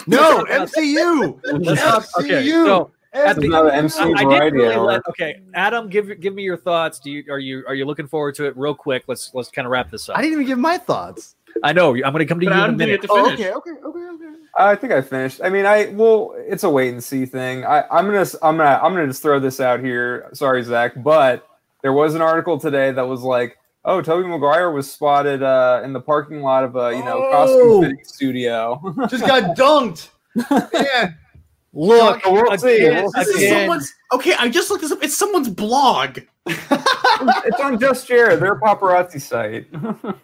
No, 0.07 0.43
MCU. 0.45 1.39
Let's 1.45 2.19
okay, 2.19 2.29
MCU. 2.45 2.65
so 2.65 2.91
at 3.13 3.37
the- 3.37 3.49
not 3.49 3.67
an 3.75 3.91
I 4.17 4.25
didn't 4.25 4.55
really 4.55 4.77
let, 4.77 5.03
okay, 5.11 5.43
Adam, 5.53 5.91
give 5.91 6.19
give 6.19 6.35
me 6.35 6.43
your 6.45 6.57
thoughts. 6.57 6.99
Do 6.99 7.11
you 7.11 7.25
are 7.31 7.39
you 7.39 7.63
are 7.69 7.75
you 7.75 7.85
looking 7.85 8.07
forward 8.07 8.35
to 8.37 8.47
it? 8.47 8.57
Real 8.57 8.75
quick, 8.75 9.05
let's 9.09 9.33
let's 9.35 9.51
kind 9.51 9.67
of 9.67 9.71
wrap 9.73 9.91
this 9.91 10.09
up. 10.09 10.17
I 10.17 10.23
didn't 10.23 10.33
even 10.35 10.47
give 10.47 10.59
my 10.59 10.79
thoughts. 10.79 11.37
I 11.63 11.73
know 11.73 11.95
I'm 11.95 12.01
going 12.13 12.19
to 12.19 12.27
come 12.27 12.41
to 12.41 12.47
But 12.47 12.57
you 12.57 12.65
in 12.65 12.71
a 12.71 12.77
minute. 12.77 13.03
to 13.03 13.09
Oh, 13.11 13.25
finish. 13.25 13.41
okay, 13.41 13.53
okay, 13.53 13.71
okay, 13.71 13.99
okay. 13.99 14.33
I 14.57 14.75
think 14.77 14.93
I 14.93 15.01
finished. 15.03 15.41
I 15.43 15.49
mean, 15.49 15.65
I 15.67 15.87
well, 15.95 16.35
it's 16.37 16.63
a 16.65 16.71
wait 16.71 16.93
and 16.93 17.03
see 17.03 17.25
thing. 17.27 17.65
I, 17.65 17.85
I'm 17.91 18.07
gonna, 18.07 18.27
I'm 18.43 18.57
gonna, 18.57 18.81
I'm 18.83 18.93
gonna 18.95 19.07
just 19.07 19.23
throw 19.23 19.41
this 19.41 19.61
out 19.61 19.81
here. 19.81 20.29
Sorry, 20.35 20.63
Zach, 20.63 20.93
but 21.03 21.47
there 21.83 21.93
was 21.93 22.15
an 22.15 22.21
article 22.23 22.59
today 22.59 22.93
that 22.93 23.07
was 23.09 23.23
like, 23.23 23.57
"Oh, 23.85 24.03
Tobey 24.03 24.29
Maguire 24.29 24.71
was 24.71 24.91
spotted 24.93 25.43
uh, 25.43 25.81
in 25.85 25.93
the 25.95 26.01
parking 26.01 26.43
lot 26.43 26.65
of 26.65 26.77
a, 26.77 26.93
you 26.95 27.03
know, 27.05 27.25
Oh. 27.27 27.31
costume 27.31 27.83
fitting 27.83 28.05
studio." 28.05 28.95
Just 29.09 29.27
got 29.27 29.57
dunked. 29.57 30.09
Man, 30.35 31.17
Look, 31.73 32.23
We'll 32.27 32.59
see. 32.59 32.85
again, 32.85 33.03
We'll 33.05 33.13
This 33.13 33.35
see. 33.35 33.47
again, 33.47 33.61
someone's. 33.61 33.95
Okay, 34.13 34.35
I 34.39 34.51
just 34.51 34.69
looked 34.71 34.83
this 34.83 34.93
up. 34.93 35.03
It's 35.03 35.17
someone's 35.17 35.49
blog. 35.49 36.19
it's 36.47 37.61
on 37.63 37.79
Just 37.81 38.07
Jared, 38.07 38.41
their 38.41 38.57
paparazzi 38.61 39.19
site. 39.21 39.67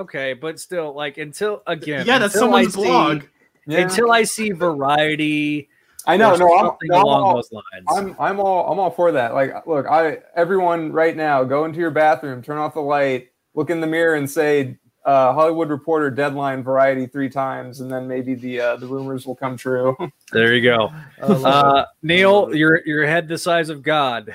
okay, 0.00 0.32
but 0.34 0.58
still, 0.60 0.92
like 0.94 1.18
until 1.18 1.62
again, 1.66 2.06
yeah, 2.06 2.18
that's 2.18 2.34
until 2.34 2.54
I 2.54 2.64
someone's 2.64 2.74
see- 2.74 2.82
blog. 2.82 3.22
Yeah. 3.66 3.80
Until 3.80 4.10
I 4.10 4.24
see 4.24 4.50
variety, 4.50 5.68
I 6.06 6.16
know. 6.16 6.34
No, 6.34 6.52
I'm, 6.56 6.66
something 6.66 6.88
no, 6.88 6.96
I'm 6.96 7.02
along 7.04 7.22
all- 7.22 7.34
those 7.36 7.52
lines. 7.52 7.86
I'm 7.88 8.16
I'm 8.18 8.40
all 8.40 8.72
I'm 8.72 8.78
all 8.80 8.90
for 8.90 9.12
that. 9.12 9.34
Like, 9.34 9.66
look, 9.66 9.86
I 9.86 10.18
everyone 10.34 10.92
right 10.92 11.16
now, 11.16 11.44
go 11.44 11.66
into 11.66 11.78
your 11.78 11.90
bathroom, 11.90 12.42
turn 12.42 12.58
off 12.58 12.74
the 12.74 12.80
light, 12.80 13.28
look 13.54 13.70
in 13.70 13.80
the 13.80 13.86
mirror, 13.86 14.16
and 14.16 14.28
say 14.28 14.78
uh, 15.04 15.32
Hollywood 15.34 15.68
Reporter, 15.68 16.10
Deadline, 16.10 16.62
Variety 16.62 17.06
three 17.06 17.28
times, 17.28 17.80
and 17.80 17.92
then 17.92 18.08
maybe 18.08 18.34
the 18.34 18.60
uh, 18.60 18.76
the 18.76 18.86
rumors 18.86 19.26
will 19.26 19.36
come 19.36 19.56
true. 19.56 19.96
there 20.32 20.54
you 20.54 20.62
go. 20.62 20.90
I 21.22 21.26
love 21.26 21.40
it. 21.40 21.46
Uh, 21.46 21.86
Neil, 22.02 22.54
your 22.54 22.80
your 22.86 23.06
head 23.06 23.28
the 23.28 23.38
size 23.38 23.68
of 23.68 23.82
God. 23.82 24.34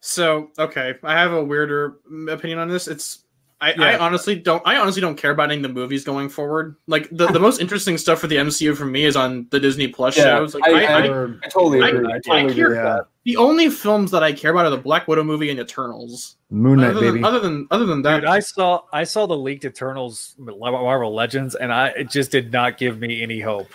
So 0.00 0.50
okay, 0.58 0.94
I 1.02 1.12
have 1.12 1.32
a 1.32 1.44
weirder 1.44 1.98
opinion 2.28 2.58
on 2.58 2.68
this. 2.68 2.88
It's 2.88 3.20
I, 3.60 3.72
I 3.72 3.98
honestly 3.98 4.34
don't 4.36 4.62
I 4.66 4.76
honestly 4.76 5.00
don't 5.00 5.16
care 5.16 5.30
about 5.30 5.50
any 5.50 5.56
of 5.56 5.62
the 5.62 5.70
movies 5.70 6.04
going 6.04 6.28
forward. 6.28 6.76
Like 6.86 7.08
the, 7.10 7.26
the 7.28 7.40
most 7.40 7.58
interesting 7.60 7.96
stuff 7.96 8.18
for 8.18 8.26
the 8.26 8.36
MCU 8.36 8.76
for 8.76 8.84
me 8.84 9.04
is 9.06 9.16
on 9.16 9.46
the 9.50 9.58
Disney 9.58 9.88
Plus 9.88 10.14
Yeah, 10.16 10.24
shows. 10.24 10.54
Like 10.54 10.64
I- 10.64 10.84
I, 10.84 11.02
I, 11.04 11.08
Or- 11.08 11.40
I 11.42 11.48
totally 11.48 11.80
I- 11.82 11.88
agree. 11.88 12.12
I, 12.12 12.16
I 12.16 12.18
totally 12.20 12.52
hear- 12.54 12.66
agree 12.66 12.76
with 12.76 12.84
that. 12.84 13.06
the 13.24 13.36
only 13.38 13.70
films 13.70 14.10
that 14.10 14.22
I 14.22 14.32
care 14.34 14.50
about 14.50 14.66
are 14.66 14.70
the 14.70 14.76
Black 14.76 15.08
Widow 15.08 15.24
movie 15.24 15.48
and 15.50 15.58
Eternals. 15.58 16.36
Moon 16.50 16.80
Knight, 16.80 16.90
other, 16.90 17.00
baby. 17.00 17.12
than, 17.12 17.24
other 17.24 17.40
than 17.40 17.66
other 17.70 17.86
than 17.86 18.02
that, 18.02 18.20
Dude, 18.20 18.28
I 18.28 18.40
saw 18.40 18.82
I 18.92 19.04
saw 19.04 19.26
the 19.26 19.36
leaked 19.36 19.64
Eternals 19.64 20.34
Marvel 20.38 21.14
Legends, 21.14 21.54
and 21.54 21.72
I 21.72 21.88
it 21.88 22.10
just 22.10 22.30
did 22.30 22.52
not 22.52 22.76
give 22.78 23.00
me 23.00 23.22
any 23.22 23.40
hope. 23.40 23.68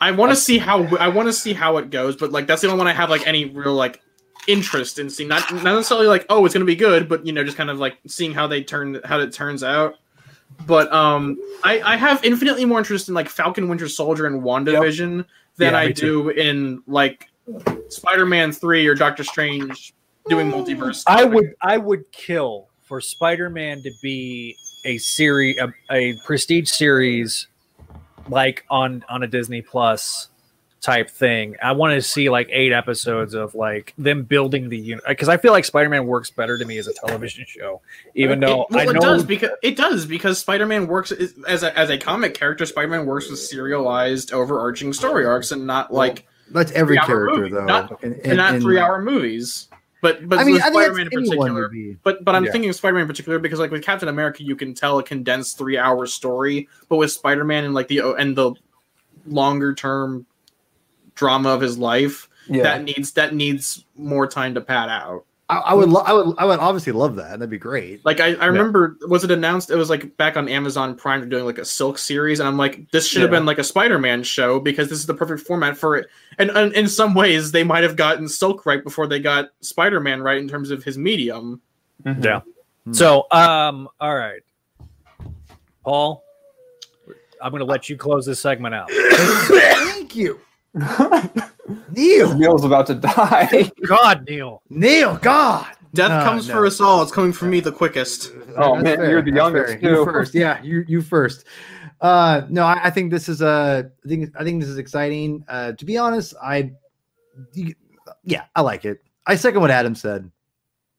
I 0.00 0.10
want 0.10 0.30
to 0.30 0.36
see 0.36 0.58
how 0.58 0.84
I 0.98 1.08
want 1.08 1.28
to 1.28 1.32
see 1.32 1.52
how 1.52 1.78
it 1.78 1.88
goes, 1.90 2.16
but 2.16 2.32
like 2.32 2.46
that's 2.46 2.60
the 2.60 2.68
only 2.68 2.78
one 2.78 2.86
I 2.86 2.92
have 2.92 3.08
like 3.08 3.26
any 3.26 3.46
real 3.46 3.72
like 3.74 4.00
interest 4.46 4.98
in 4.98 5.10
seeing. 5.10 5.28
Not 5.28 5.52
not 5.52 5.64
necessarily 5.64 6.06
like 6.06 6.26
oh 6.28 6.44
it's 6.44 6.54
gonna 6.54 6.64
be 6.64 6.76
good, 6.76 7.08
but 7.08 7.24
you 7.26 7.32
know 7.32 7.44
just 7.44 7.56
kind 7.56 7.70
of 7.70 7.78
like 7.78 7.98
seeing 8.06 8.32
how 8.32 8.46
they 8.46 8.62
turn 8.62 9.00
how 9.04 9.20
it 9.20 9.32
turns 9.32 9.62
out. 9.62 9.96
But 10.66 10.92
um, 10.92 11.38
I 11.64 11.80
I 11.82 11.96
have 11.96 12.24
infinitely 12.24 12.64
more 12.64 12.78
interest 12.78 13.08
in 13.08 13.14
like 13.14 13.28
Falcon 13.28 13.68
Winter 13.68 13.88
Soldier 13.88 14.26
and 14.26 14.42
WandaVision 14.42 15.24
than 15.56 15.72
Yeah, 15.72 15.78
I 15.78 15.92
do 15.92 16.30
in 16.30 16.82
like 16.86 17.28
Spider 17.88 18.26
Man 18.26 18.52
three 18.52 18.86
or 18.86 18.94
Doctor 18.94 19.24
Strange 19.24 19.94
doing 20.28 20.50
multiverse. 20.50 21.04
I 21.06 21.24
would 21.24 21.54
I 21.60 21.78
would 21.78 22.10
kill 22.12 22.68
for 22.82 23.00
Spider-Man 23.00 23.82
to 23.82 23.90
be 24.02 24.56
a 24.84 24.98
series 24.98 25.56
a, 25.58 25.72
a 25.90 26.14
prestige 26.24 26.68
series 26.68 27.46
like 28.28 28.64
on 28.70 29.04
on 29.08 29.22
a 29.22 29.26
Disney 29.26 29.62
Plus 29.62 30.28
type 30.82 31.08
thing. 31.08 31.54
I 31.62 31.72
want 31.72 31.94
to 31.94 32.02
see 32.02 32.28
like 32.28 32.48
eight 32.50 32.72
episodes 32.72 33.34
of 33.34 33.54
like 33.54 33.94
them 33.96 34.24
building 34.24 34.68
the 34.68 34.76
unit 34.76 35.04
because 35.08 35.28
I 35.28 35.36
feel 35.36 35.52
like 35.52 35.64
Spider-Man 35.64 36.06
works 36.06 36.28
better 36.30 36.58
to 36.58 36.64
me 36.64 36.76
as 36.76 36.88
a 36.88 36.92
television 36.92 37.44
show, 37.46 37.80
even 38.16 38.40
though 38.40 38.62
it, 38.62 38.66
well, 38.70 38.88
I 38.88 38.90
it 38.90 39.00
does 39.00 39.24
because 39.24 39.50
it 39.62 39.76
does 39.76 40.04
because 40.04 40.40
Spider-Man 40.40 40.88
works 40.88 41.12
as 41.12 41.62
a, 41.62 41.78
as 41.78 41.88
a 41.88 41.96
comic 41.96 42.34
character. 42.34 42.66
Spider-Man 42.66 43.06
works 43.06 43.30
with 43.30 43.38
serialized, 43.38 44.32
overarching 44.32 44.92
story 44.92 45.24
arcs, 45.24 45.52
and 45.52 45.66
not 45.66 45.92
like 45.92 46.26
That's 46.50 46.72
every 46.72 46.98
character, 46.98 47.42
movie, 47.42 47.50
though. 47.52 47.64
not- 47.64 48.02
in- 48.02 48.12
and 48.14 48.26
in- 48.26 48.36
not 48.36 48.56
in- 48.56 48.60
three-hour 48.60 49.00
movies. 49.02 49.68
But 50.00 50.28
but 50.28 50.40
I 50.40 50.42
mean, 50.44 50.54
with 50.54 50.64
I 50.64 50.70
Spider-Man 50.72 51.08
in 51.12 51.22
particular. 51.22 51.70
But 52.02 52.24
but 52.24 52.34
I'm 52.34 52.44
Yeah. 52.44 52.50
thinking 52.50 52.68
of 52.70 52.74
Spider-Man 52.74 53.02
in 53.02 53.06
particular 53.08 53.38
because 53.38 53.60
like 53.60 53.70
with 53.70 53.84
Captain 53.84 54.08
America, 54.08 54.42
you 54.42 54.56
can 54.56 54.74
tell 54.74 54.98
a 54.98 55.02
condensed 55.04 55.58
three-hour 55.58 56.06
story, 56.08 56.66
but 56.88 56.96
with 56.96 57.12
Spider-Man 57.12 57.62
and 57.66 57.72
like 57.72 57.86
the 57.86 58.00
and 58.14 58.34
the 58.34 58.52
longer-term 59.28 60.26
drama 61.22 61.50
of 61.50 61.60
his 61.60 61.78
life, 61.78 62.28
Yeah. 62.48 62.62
that 62.64 62.82
needs 62.84 63.12
that 63.12 63.34
needs 63.34 63.84
more 63.96 64.26
time 64.26 64.54
to 64.54 64.60
pad 64.60 64.88
out. 64.88 65.24
I, 65.48 65.56
I 65.58 65.74
would, 65.74 65.90
lo- 65.90 66.00
I 66.06 66.12
would, 66.14 66.34
I 66.38 66.44
would 66.46 66.60
obviously 66.60 66.92
love 66.92 67.16
that. 67.16 67.30
That'd 67.32 67.50
be 67.50 67.58
great. 67.58 68.02
Like 68.06 68.20
I, 68.20 68.34
I 68.36 68.46
remember, 68.46 68.96
was 69.06 69.22
it 69.22 69.30
announced? 69.30 69.70
It 69.70 69.76
was 69.76 69.90
like 69.90 70.16
back 70.16 70.36
on 70.38 70.48
Amazon 70.48 70.96
Prime, 70.96 71.20
they're 71.20 71.28
doing 71.28 71.44
like 71.44 71.58
a 71.58 71.64
Silk 71.64 71.98
series, 71.98 72.40
and 72.40 72.48
I'm 72.48 72.56
like, 72.56 72.90
this 72.90 73.06
should 73.06 73.20
have 73.22 73.30
Yeah. 73.30 73.38
been 73.38 73.46
like 73.46 73.58
a 73.58 73.64
Spider-Man 73.64 74.22
show 74.22 74.58
because 74.60 74.88
this 74.88 74.98
is 74.98 75.06
the 75.06 75.14
perfect 75.14 75.46
format 75.46 75.76
for 75.76 75.96
it. 75.96 76.06
And, 76.38 76.50
and 76.50 76.72
in 76.72 76.88
some 76.88 77.12
ways, 77.14 77.52
they 77.52 77.64
might 77.64 77.82
have 77.82 77.96
gotten 77.96 78.28
Silk 78.28 78.64
right 78.66 78.82
before 78.82 79.06
they 79.06 79.20
got 79.20 79.50
Spider-Man 79.60 80.22
right 80.22 80.38
in 80.38 80.48
terms 80.48 80.70
of 80.70 80.82
his 80.84 80.96
medium. 80.96 81.60
Mhm. 82.04 82.24
Yeah. 82.24 82.40
Hmm. 82.86 82.92
So, 82.94 83.26
um, 83.30 83.88
all 84.00 84.14
right, 84.16 84.40
Paul, 85.84 86.24
I'm 87.42 87.50
going 87.50 87.60
to 87.60 87.66
let 87.66 87.88
you 87.90 87.96
close 87.96 88.24
this 88.24 88.40
segment 88.40 88.74
out. 88.74 88.90
Thank 88.92 90.16
you, 90.16 90.40
Neil. 90.74 92.34
Neil's 92.38 92.64
about 92.64 92.86
to 92.88 92.94
die. 92.94 93.70
God, 93.86 94.24
Neil. 94.28 94.62
Neil, 94.70 95.16
God. 95.18 95.66
Death 95.94 96.10
No, 96.10 96.24
comes 96.24 96.48
no. 96.48 96.54
for 96.54 96.66
us 96.66 96.80
all. 96.80 97.02
It's 97.02 97.12
coming 97.12 97.32
for 97.32 97.44
me 97.44 97.60
the 97.60 97.72
quickest. 97.72 98.32
Oh, 98.56 98.80
That's 98.80 98.98
man, 98.98 99.10
you're 99.10 99.22
the 99.22 99.30
That's 99.30 99.36
youngest, 99.36 99.82
You 99.82 99.88
too. 99.96 100.04
first, 100.06 100.34
yeah. 100.34 100.62
You 100.62 100.84
you 100.88 101.02
first. 101.02 101.44
Uh, 102.00 102.42
no, 102.48 102.64
I, 102.64 102.80
I 102.84 102.90
think 102.90 103.10
this 103.10 103.28
is 103.28 103.42
uh, 103.42 103.82
I 104.04 104.08
think 104.08 104.30
I 104.38 104.42
think 104.44 104.60
this 104.60 104.70
is 104.70 104.78
exciting. 104.78 105.44
Uh, 105.48 105.72
to 105.72 105.84
be 105.84 105.98
honest, 105.98 106.34
I, 106.42 106.72
you- 107.52 107.74
yeah, 108.24 108.44
I 108.56 108.62
like 108.62 108.84
it. 108.86 109.02
I 109.26 109.36
second 109.36 109.60
what 109.60 109.70
Adam 109.70 109.94
said. 109.94 110.30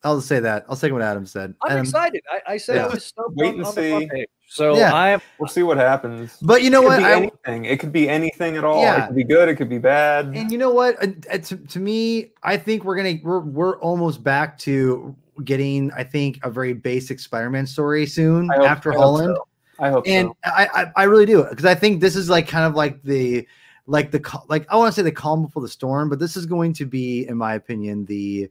I'll 0.03 0.17
just 0.17 0.27
say 0.27 0.39
that. 0.41 0.65
I'll 0.69 0.75
second 0.75 0.93
what 0.95 1.01
Adam 1.03 1.25
said. 1.25 1.55
I'm 1.63 1.77
Um, 1.77 1.83
excited. 1.83 2.21
I, 2.31 2.53
I 2.53 2.57
said 2.57 2.75
yeah. 2.75 2.85
I 2.85 2.89
was 2.89 3.05
stoked 3.05 3.35
Wait 3.35 3.47
on, 3.49 3.55
and 3.55 3.65
on 3.65 3.75
the 3.75 3.81
see. 3.81 4.25
Front 4.55 4.73
page. 4.73 4.77
So 4.77 4.79
Yeah. 4.79 4.93
I'm 4.93 5.21
We'll 5.39 5.47
see 5.49 5.63
what 5.63 5.77
happens. 5.77 6.37
But 6.41 6.61
you 6.63 6.69
know 6.69 6.81
it 6.81 6.89
could 6.89 6.89
what? 6.89 6.97
be 6.99 7.05
I, 7.05 7.15
anything. 7.15 7.65
It 7.65 7.79
could 7.79 7.91
be 7.91 8.09
anything 8.09 8.55
at 8.57 8.63
all. 8.63 8.81
Yeah. 8.81 9.03
It 9.03 9.07
could 9.07 9.15
be 9.15 9.23
good. 9.23 9.49
It 9.49 9.55
could 9.55 9.69
be 9.69 9.77
bad. 9.79 10.27
And 10.35 10.51
you 10.51 10.57
know 10.57 10.71
what? 10.71 11.01
Uh, 11.03 11.07
uh, 11.31 11.37
To, 11.39 11.57
to 11.57 11.79
me, 11.79 12.31
I 12.43 12.57
think 12.57 12.83
we're 12.83 12.95
gonna 12.95 13.15
we're 13.23 13.39
we're 13.39 13.79
almost 13.79 14.23
back 14.23 14.57
to 14.59 15.15
getting 15.43 15.91
I 15.93 16.03
think 16.03 16.39
a 16.43 16.49
very 16.49 16.73
basic 16.73 17.19
Spider-Man 17.19 17.65
story 17.65 18.05
soon 18.05 18.49
hope- 18.49 18.65
after 18.67 18.91
I 18.91 18.95
hope 18.95 19.03
Holland. 19.03 19.35
so. 19.37 19.47
I 19.79 19.89
hope 19.89 20.03
and 20.07 20.27
so. 20.29 20.51
I, 20.51 20.67
I 20.73 20.91
I 20.97 21.03
really 21.05 21.25
do 21.25 21.43
because 21.49 21.65
I 21.65 21.73
think 21.75 21.99
this 21.99 22.15
is 22.15 22.29
like 22.29 22.47
kind 22.47 22.65
of 22.65 22.75
like 22.75 23.01
the 23.03 23.47
like 23.87 24.11
the 24.11 24.21
like 24.47 24.65
I 24.71 24.77
want 24.77 24.93
to 24.93 24.95
say 24.95 25.01
the 25.01 25.11
calm 25.11 25.41
before 25.43 25.61
the 25.63 25.67
storm, 25.67 26.09
but 26.09 26.19
this 26.19 26.37
is 26.37 26.45
going 26.45 26.73
to 26.73 26.85
be, 26.85 27.27
in 27.27 27.35
my 27.37 27.55
opinion, 27.55 28.05
the 28.05 28.49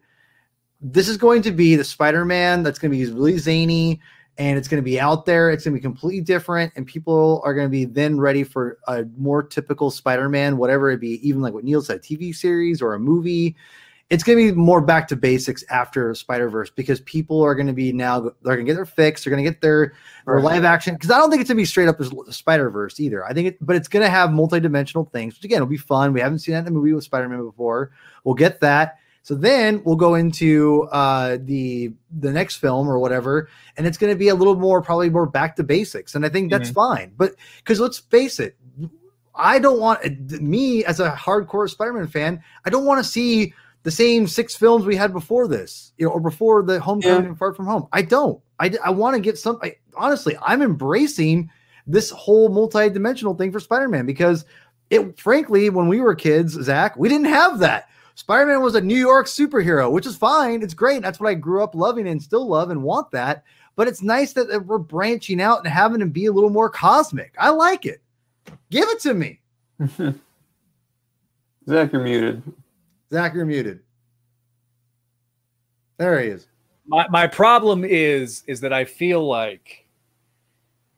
this 0.80 1.08
is 1.08 1.16
going 1.16 1.40
to 1.42 1.52
be 1.52 1.76
the 1.76 1.84
Spider-Man 1.84 2.64
that's 2.64 2.78
going 2.80 2.90
to 2.90 2.98
be 2.98 3.04
really 3.12 3.38
zany 3.38 4.00
and 4.38 4.58
it's 4.58 4.68
going 4.68 4.82
to 4.82 4.84
be 4.84 4.98
out 4.98 5.26
there. 5.26 5.50
It's 5.50 5.64
going 5.64 5.74
to 5.74 5.78
be 5.78 5.82
completely 5.82 6.22
different, 6.22 6.72
and 6.76 6.86
people 6.86 7.42
are 7.44 7.54
going 7.54 7.66
to 7.66 7.70
be 7.70 7.84
then 7.84 8.18
ready 8.18 8.44
for 8.44 8.78
a 8.88 9.04
more 9.16 9.42
typical 9.42 9.90
Spider-Man, 9.90 10.56
whatever 10.56 10.90
it 10.90 11.00
be, 11.00 11.26
even 11.26 11.42
like 11.42 11.54
what 11.54 11.64
Neil 11.64 11.82
said, 11.82 12.02
TV 12.02 12.34
series 12.34 12.80
or 12.80 12.94
a 12.94 12.98
movie. 12.98 13.54
It's 14.10 14.22
going 14.22 14.38
to 14.38 14.52
be 14.52 14.58
more 14.58 14.82
back 14.82 15.08
to 15.08 15.16
basics 15.16 15.64
after 15.70 16.14
Spider 16.14 16.50
Verse 16.50 16.68
because 16.68 17.00
people 17.00 17.42
are 17.42 17.54
going 17.54 17.66
to 17.66 17.72
be 17.72 17.92
now 17.92 18.20
they're 18.20 18.32
going 18.42 18.66
to 18.66 18.70
get 18.70 18.74
their 18.74 18.84
fix. 18.84 19.24
They're 19.24 19.30
going 19.30 19.42
to 19.42 19.50
get 19.50 19.62
their 19.62 19.94
or 20.26 20.36
Right. 20.36 20.44
live 20.44 20.64
action 20.64 20.94
because 20.94 21.10
I 21.10 21.18
don't 21.18 21.30
think 21.30 21.40
it's 21.40 21.48
gonna 21.48 21.58
be 21.58 21.64
straight 21.64 21.88
up 21.88 22.00
as 22.00 22.12
Spider 22.30 22.70
Verse 22.70 23.00
either. 23.00 23.24
I 23.24 23.32
think 23.32 23.48
it, 23.48 23.58
but 23.60 23.76
it's 23.76 23.88
gonna 23.88 24.08
have 24.08 24.32
multi-dimensional 24.32 25.06
things, 25.06 25.34
which 25.34 25.44
again 25.44 25.60
will 25.60 25.66
be 25.66 25.76
fun. 25.76 26.12
We 26.12 26.20
haven't 26.20 26.40
seen 26.40 26.52
that 26.52 26.60
in 26.60 26.64
the 26.66 26.70
movie 26.70 26.92
with 26.92 27.04
Spider 27.04 27.28
Man 27.28 27.44
before. 27.44 27.90
We'll 28.24 28.34
get 28.34 28.60
that. 28.60 28.98
So 29.22 29.36
then 29.36 29.82
we'll 29.84 29.96
go 29.96 30.14
into 30.16 30.88
uh, 30.90 31.38
the 31.40 31.92
the 32.10 32.32
next 32.32 32.56
film 32.56 32.88
or 32.88 32.98
whatever, 32.98 33.48
and 33.76 33.86
it's 33.86 33.96
gonna 33.96 34.16
be 34.16 34.28
a 34.28 34.34
little 34.34 34.56
more 34.56 34.82
probably 34.82 35.10
more 35.10 35.26
back 35.26 35.56
to 35.56 35.62
basics, 35.62 36.14
and 36.14 36.26
I 36.26 36.28
think 36.28 36.50
that's 36.50 36.70
fine. 36.70 37.12
But 37.16 37.36
because 37.58 37.78
let's 37.78 37.98
face 37.98 38.40
it, 38.40 38.56
I 39.34 39.58
don't 39.58 39.78
want 39.78 40.04
me 40.42 40.84
as 40.84 41.00
a 41.00 41.12
hardcore 41.12 41.70
Spider-Man 41.70 42.08
fan. 42.08 42.42
I 42.64 42.70
don't 42.70 42.84
want 42.84 43.02
to 43.02 43.08
see 43.08 43.54
the 43.84 43.90
same 43.90 44.26
six 44.26 44.54
films 44.54 44.84
we 44.84 44.96
had 44.96 45.12
before 45.12 45.48
this, 45.48 45.92
you 45.98 46.06
know, 46.06 46.12
or 46.12 46.20
before 46.20 46.62
the 46.62 46.80
Homecoming 46.80 47.22
Yeah. 47.22 47.28
and 47.30 47.38
Far 47.38 47.54
From 47.54 47.66
Home. 47.66 47.88
I 47.92 48.02
don't. 48.02 48.40
I, 48.58 48.72
I 48.84 48.90
want 48.90 49.14
to 49.14 49.20
get 49.20 49.38
some. 49.38 49.58
I, 49.62 49.76
honestly, 49.96 50.36
I'm 50.42 50.62
embracing 50.62 51.50
this 51.86 52.10
whole 52.10 52.48
multi-dimensional 52.48 53.34
thing 53.34 53.50
for 53.50 53.58
Spider-Man 53.60 54.06
because 54.06 54.44
it, 54.90 55.18
frankly, 55.18 55.70
when 55.70 55.88
we 55.88 56.00
were 56.00 56.14
kids, 56.14 56.52
Zach, 56.52 56.96
we 56.96 57.08
didn't 57.08 57.26
have 57.26 57.58
that. 57.60 57.88
Spider-Man 58.14 58.60
was 58.62 58.74
a 58.74 58.80
New 58.80 58.96
York 58.96 59.26
superhero, 59.26 59.90
which 59.90 60.06
is 60.06 60.16
fine. 60.16 60.62
It's 60.62 60.74
great. 60.74 61.02
That's 61.02 61.18
what 61.18 61.28
I 61.30 61.34
grew 61.34 61.62
up 61.62 61.74
loving 61.74 62.06
and 62.08 62.22
still 62.22 62.46
love 62.46 62.70
and 62.70 62.82
want 62.82 63.10
that. 63.12 63.44
But 63.74 63.88
it's 63.88 64.02
nice 64.02 64.32
that 64.34 64.48
that 64.48 64.66
we're 64.66 64.78
branching 64.78 65.40
out 65.40 65.58
and 65.60 65.68
having 65.68 66.00
to 66.00 66.06
be 66.06 66.26
a 66.26 66.32
little 66.32 66.50
more 66.50 66.68
cosmic. 66.68 67.34
I 67.38 67.48
like 67.50 67.86
it. 67.86 68.02
Give 68.70 68.86
it 68.88 69.00
to 69.00 69.14
me. 69.14 69.40
Zach, 71.68 71.92
you're 71.92 72.02
muted. 72.02 72.42
Zach, 73.10 73.34
you're 73.34 73.46
muted. 73.46 73.80
There 75.98 76.20
he 76.20 76.28
is. 76.28 76.48
my 76.86 77.06
my 77.08 77.26
problem 77.26 77.84
is 77.84 78.42
is 78.46 78.60
that 78.60 78.72
I 78.72 78.84
feel 78.84 79.26
like 79.26 79.86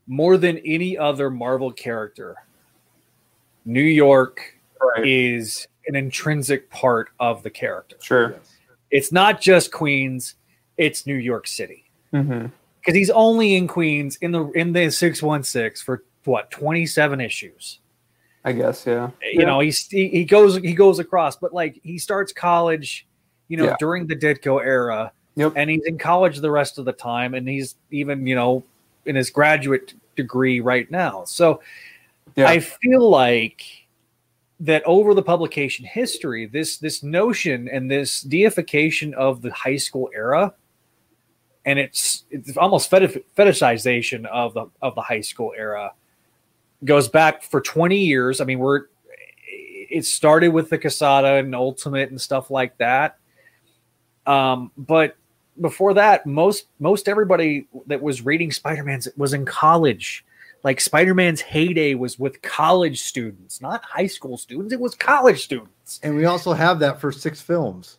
more 0.06 0.36
than 0.36 0.58
any 0.58 0.96
other 0.98 1.30
Marvel 1.30 1.70
character, 1.72 2.36
New 3.64 3.82
York 3.82 4.40
Right. 4.80 5.06
is 5.06 5.66
an 5.88 5.96
intrinsic 5.96 6.70
part 6.70 7.10
of 7.20 7.42
the 7.42 7.50
character. 7.50 7.96
Sure. 8.02 8.36
It's 8.90 9.10
not 9.12 9.40
just 9.40 9.72
Queens, 9.72 10.34
it's 10.76 11.06
New 11.06 11.16
York 11.16 11.46
City. 11.46 11.84
hmm 12.12 12.46
Because 12.80 12.94
he's 12.94 13.10
only 13.10 13.54
in 13.56 13.66
Queens 13.66 14.16
in 14.20 14.32
the 14.32 14.46
in 14.52 14.72
the 14.72 14.90
616 14.90 15.84
for 15.84 16.04
what 16.24 16.50
27 16.50 17.20
issues. 17.20 17.80
I 18.44 18.52
guess. 18.52 18.86
Yeah. 18.86 19.10
You 19.22 19.46
know, 19.46 19.60
he's 19.60 19.86
he, 19.88 20.08
he 20.08 20.24
goes 20.24 20.56
he 20.58 20.74
goes 20.74 20.98
across, 20.98 21.36
but 21.36 21.52
like 21.54 21.80
he 21.82 21.96
starts 21.98 22.32
college, 22.32 23.06
you 23.48 23.56
know, 23.56 23.64
Yeah. 23.64 23.76
during 23.78 24.06
the 24.06 24.16
Ditko 24.16 24.62
era. 24.64 25.12
Yep. 25.36 25.54
and 25.56 25.68
he's 25.68 25.82
in 25.84 25.98
college 25.98 26.38
the 26.38 26.50
rest 26.50 26.78
of 26.78 26.84
the 26.84 26.92
time 26.92 27.34
and 27.34 27.48
he's 27.48 27.74
even 27.90 28.24
you 28.24 28.36
know 28.36 28.62
in 29.04 29.16
his 29.16 29.30
graduate 29.30 29.92
degree 30.14 30.60
right 30.60 30.88
now 30.92 31.24
so 31.24 31.60
Yeah. 32.36 32.46
i 32.50 32.60
feel 32.60 33.10
like 33.10 33.64
that 34.60 34.82
over 34.84 35.14
the 35.14 35.22
publication 35.22 35.84
history 35.84 36.46
this 36.46 36.78
this 36.78 37.02
notion 37.02 37.68
and 37.68 37.90
this 37.90 38.22
deification 38.22 39.12
of 39.14 39.42
the 39.42 39.52
high 39.52 39.76
school 39.76 40.08
era 40.14 40.54
and 41.64 41.78
it's 41.78 42.24
it's 42.30 42.56
almost 42.56 42.90
fetishization 42.90 44.24
of 44.26 44.54
the 44.54 44.66
of 44.80 44.94
the 44.94 45.02
high 45.02 45.20
school 45.20 45.52
era 45.56 45.92
goes 46.84 47.08
back 47.08 47.42
for 47.42 47.60
20 47.60 47.96
years 47.96 48.40
i 48.40 48.44
mean 48.44 48.58
we're 48.58 48.84
it 49.46 50.04
started 50.04 50.48
with 50.48 50.70
the 50.70 50.78
Quesada 50.78 51.34
and 51.34 51.54
ultimate 51.54 52.10
and 52.10 52.20
stuff 52.20 52.50
like 52.50 52.76
that 52.78 53.18
um, 54.26 54.70
but 54.76 55.16
before 55.60 55.94
that, 55.94 56.26
most 56.26 56.66
most 56.80 57.08
everybody 57.08 57.66
that 57.86 58.00
was 58.00 58.24
reading 58.24 58.50
Spider-Man 58.50 59.00
was 59.16 59.34
in 59.34 59.44
college. 59.44 60.24
Like 60.64 60.80
Spider-Man's 60.80 61.42
heyday 61.42 61.94
was 61.94 62.18
with 62.18 62.40
college 62.42 63.02
students, 63.02 63.60
not 63.60 63.84
high 63.84 64.06
school 64.06 64.36
students. 64.38 64.72
It 64.72 64.80
was 64.80 64.94
college 64.94 65.44
students. 65.44 66.00
And 66.02 66.16
we 66.16 66.24
also 66.24 66.52
have 66.54 66.78
that 66.80 67.00
for 67.00 67.12
six 67.12 67.40
films. 67.40 67.98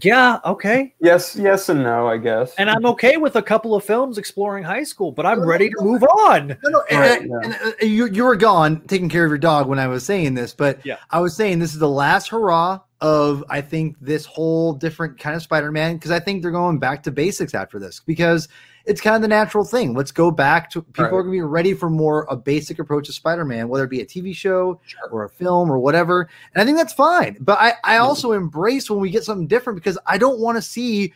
Yeah, 0.00 0.38
okay. 0.44 0.94
Yes. 1.00 1.34
Yes 1.34 1.68
and 1.68 1.82
no. 1.82 2.06
I 2.06 2.18
guess. 2.18 2.54
And 2.56 2.70
I'm 2.70 2.86
okay 2.86 3.16
with 3.16 3.34
a 3.34 3.42
couple 3.42 3.74
of 3.74 3.82
films 3.84 4.16
exploring 4.18 4.62
high 4.62 4.84
school, 4.84 5.10
but 5.10 5.26
I'm 5.26 5.44
ready 5.44 5.68
to 5.70 5.76
move 5.80 6.04
on. 6.04 6.48
No, 6.62 6.70
no, 6.70 6.82
and- 6.90 6.98
Right, 7.00 7.20
and- 7.22 7.30
yeah. 7.30 7.40
and, 7.42 7.54
uh, 7.54 7.84
you, 7.84 8.06
you 8.06 8.24
were 8.24 8.36
gone 8.36 8.82
taking 8.86 9.08
care 9.08 9.24
of 9.24 9.30
your 9.30 9.38
dog 9.38 9.66
when 9.66 9.80
I 9.80 9.88
was 9.88 10.04
saying 10.04 10.34
this, 10.34 10.54
but 10.54 10.84
Yeah. 10.86 10.98
I 11.10 11.18
was 11.20 11.34
saying 11.34 11.58
this 11.58 11.72
is 11.72 11.80
the 11.80 11.88
last 11.88 12.28
hurrah 12.28 12.80
of 13.00 13.44
I 13.48 13.60
think 13.60 13.96
this 14.00 14.24
whole 14.26 14.72
different 14.74 15.18
kind 15.18 15.34
of 15.34 15.42
Spider-Man 15.42 15.94
because 15.96 16.10
I 16.12 16.20
think 16.20 16.42
they're 16.42 16.50
going 16.52 16.78
back 16.78 17.02
to 17.04 17.10
basics 17.10 17.54
after 17.54 17.78
this 17.80 18.00
because 18.06 18.48
it's 18.88 19.00
kind 19.00 19.14
of 19.14 19.22
the 19.22 19.28
natural 19.28 19.64
thing. 19.64 19.94
Let's 19.94 20.10
go 20.10 20.30
back 20.30 20.70
to 20.70 20.82
people 20.82 21.04
Right. 21.04 21.12
are 21.12 21.22
going 21.22 21.34
to 21.34 21.38
be 21.38 21.42
ready 21.42 21.74
for 21.74 21.90
more 21.90 22.26
a 22.30 22.36
basic 22.36 22.78
approach 22.78 23.06
to 23.06 23.12
Spider-Man, 23.12 23.68
whether 23.68 23.84
it 23.84 23.90
be 23.90 24.00
a 24.00 24.06
TV 24.06 24.34
show 24.34 24.80
or 25.12 25.24
a 25.24 25.28
film 25.28 25.70
or 25.70 25.78
whatever. 25.78 26.28
And 26.54 26.62
I 26.62 26.64
think 26.64 26.78
that's 26.78 26.92
fine. 26.94 27.36
But 27.40 27.58
I, 27.60 27.74
I 27.84 27.96
also 27.98 28.32
embrace 28.32 28.90
when 28.90 29.00
we 29.00 29.10
get 29.10 29.24
something 29.24 29.46
different 29.46 29.76
because 29.76 29.98
I 30.06 30.16
don't 30.18 30.40
want 30.40 30.56
to 30.56 30.62
see 30.62 31.12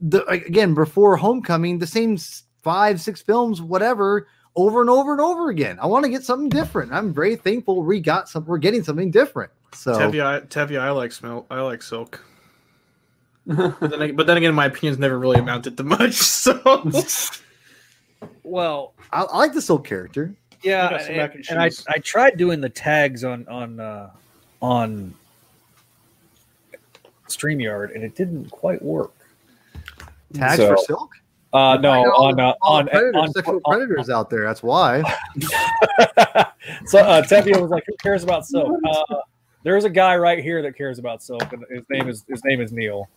the 0.00 0.24
again 0.26 0.74
before 0.74 1.16
Homecoming 1.16 1.78
the 1.78 1.86
same 1.86 2.16
five 2.62 3.00
six 3.00 3.22
films 3.22 3.62
whatever 3.62 4.28
over 4.54 4.80
and 4.80 4.90
over 4.90 5.12
and 5.12 5.20
over 5.20 5.50
again. 5.50 5.78
I 5.80 5.86
want 5.86 6.04
to 6.04 6.10
get 6.10 6.22
something 6.22 6.48
different. 6.48 6.92
I'm 6.92 7.12
very 7.12 7.36
thankful 7.36 7.82
we 7.82 8.00
got 8.00 8.28
some. 8.28 8.44
We're 8.46 8.58
getting 8.58 8.82
something 8.82 9.10
different. 9.10 9.50
So 9.74 9.92
Tevye, 9.92 10.46
Tevye, 10.48 10.80
I 10.80 10.90
like 10.90 11.12
smell. 11.12 11.46
I 11.50 11.60
like 11.60 11.82
silk. 11.82 12.24
But 13.46 13.78
then, 13.80 14.02
ag- 14.02 14.16
but 14.16 14.26
then 14.26 14.36
again, 14.38 14.54
my 14.54 14.66
opinions 14.66 14.98
never 14.98 15.18
really 15.18 15.38
amounted 15.38 15.76
to 15.76 15.84
much. 15.84 16.14
So 16.22 16.60
Well, 18.42 18.94
I, 19.12 19.22
I 19.22 19.36
like 19.38 19.52
the 19.52 19.62
Silk 19.62 19.86
character. 19.86 20.34
yeah, 20.62 20.86
I 20.88 20.96
and, 21.02 21.32
and 21.32 21.44
and 21.50 21.58
I. 21.62 21.70
I 21.88 21.98
tried 21.98 22.36
doing 22.38 22.60
the 22.60 22.68
tags 22.68 23.24
on 23.24 23.46
on 23.48 23.78
uh, 23.78 24.10
on 24.60 25.14
StreamYard, 27.28 27.94
and 27.94 28.02
it 28.04 28.14
didn't 28.14 28.50
quite 28.50 28.82
work. 28.82 29.12
Tags 30.34 30.56
So- 30.56 30.68
for 30.68 30.76
Silk. 30.78 31.10
Uh, 31.52 31.78
no, 31.78 31.90
I 31.90 32.04
got 32.04 32.12
all 32.14 32.26
on 32.26 32.40
uh, 32.40 32.52
on 32.62 32.86
predators, 32.88 33.14
on, 33.22 33.32
sexual 33.32 33.60
on- 33.64 33.72
predators 33.78 34.10
out 34.10 34.28
there. 34.28 34.42
That's 34.44 34.62
why. 34.62 35.00
so 36.86 36.98
uh, 36.98 37.22
Tevye 37.22 37.58
was 37.58 37.70
like, 37.70 37.84
"Who 37.86 37.94
cares 38.02 38.24
about 38.24 38.44
silk?" 38.46 38.78
Uh, 38.84 39.02
there's 39.62 39.84
a 39.84 39.90
guy 39.90 40.16
right 40.16 40.42
here 40.42 40.60
that 40.62 40.76
cares 40.76 40.98
about 40.98 41.22
silk, 41.22 41.50
and 41.52 41.64
his 41.70 41.84
name 41.88 42.08
is 42.10 42.24
his 42.28 42.44
name 42.44 42.60
is 42.60 42.72
Neil. 42.72 43.08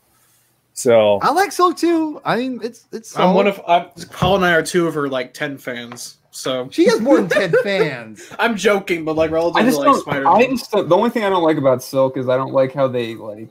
So 0.79 1.19
I 1.21 1.31
like 1.31 1.51
Silk 1.51 1.75
too. 1.75 2.21
I 2.23 2.37
mean, 2.37 2.61
it's 2.63 2.87
it's. 2.93 3.17
I'm 3.19 3.33
one 3.33 3.47
of 3.47 3.61
I'm, 3.67 3.89
Paul 4.11 4.37
and 4.37 4.45
I 4.45 4.53
are 4.53 4.63
two 4.63 4.87
of 4.87 4.93
her 4.93 5.09
like 5.09 5.33
ten 5.33 5.57
fans. 5.57 6.19
So 6.31 6.69
She 6.71 6.85
has 6.85 7.01
more 7.01 7.17
than 7.17 7.27
ten 7.51 7.63
fans. 7.63 8.31
I'm 8.39 8.55
joking, 8.55 9.03
but 9.03 9.17
like 9.17 9.29
relative 9.29 9.57
I 9.57 9.63
to 9.63 9.67
just 9.67 9.77
like 9.77 9.87
don't. 9.87 9.99
Spider. 9.99 10.27
I 10.29 10.45
just 10.45 10.71
the 10.71 10.95
only 10.95 11.09
thing 11.09 11.25
I 11.25 11.29
don't 11.29 11.43
like 11.43 11.57
about 11.57 11.83
Silk 11.83 12.15
is 12.15 12.29
I 12.29 12.37
don't 12.37 12.53
like 12.53 12.73
how 12.73 12.87
they 12.87 13.15
like. 13.15 13.49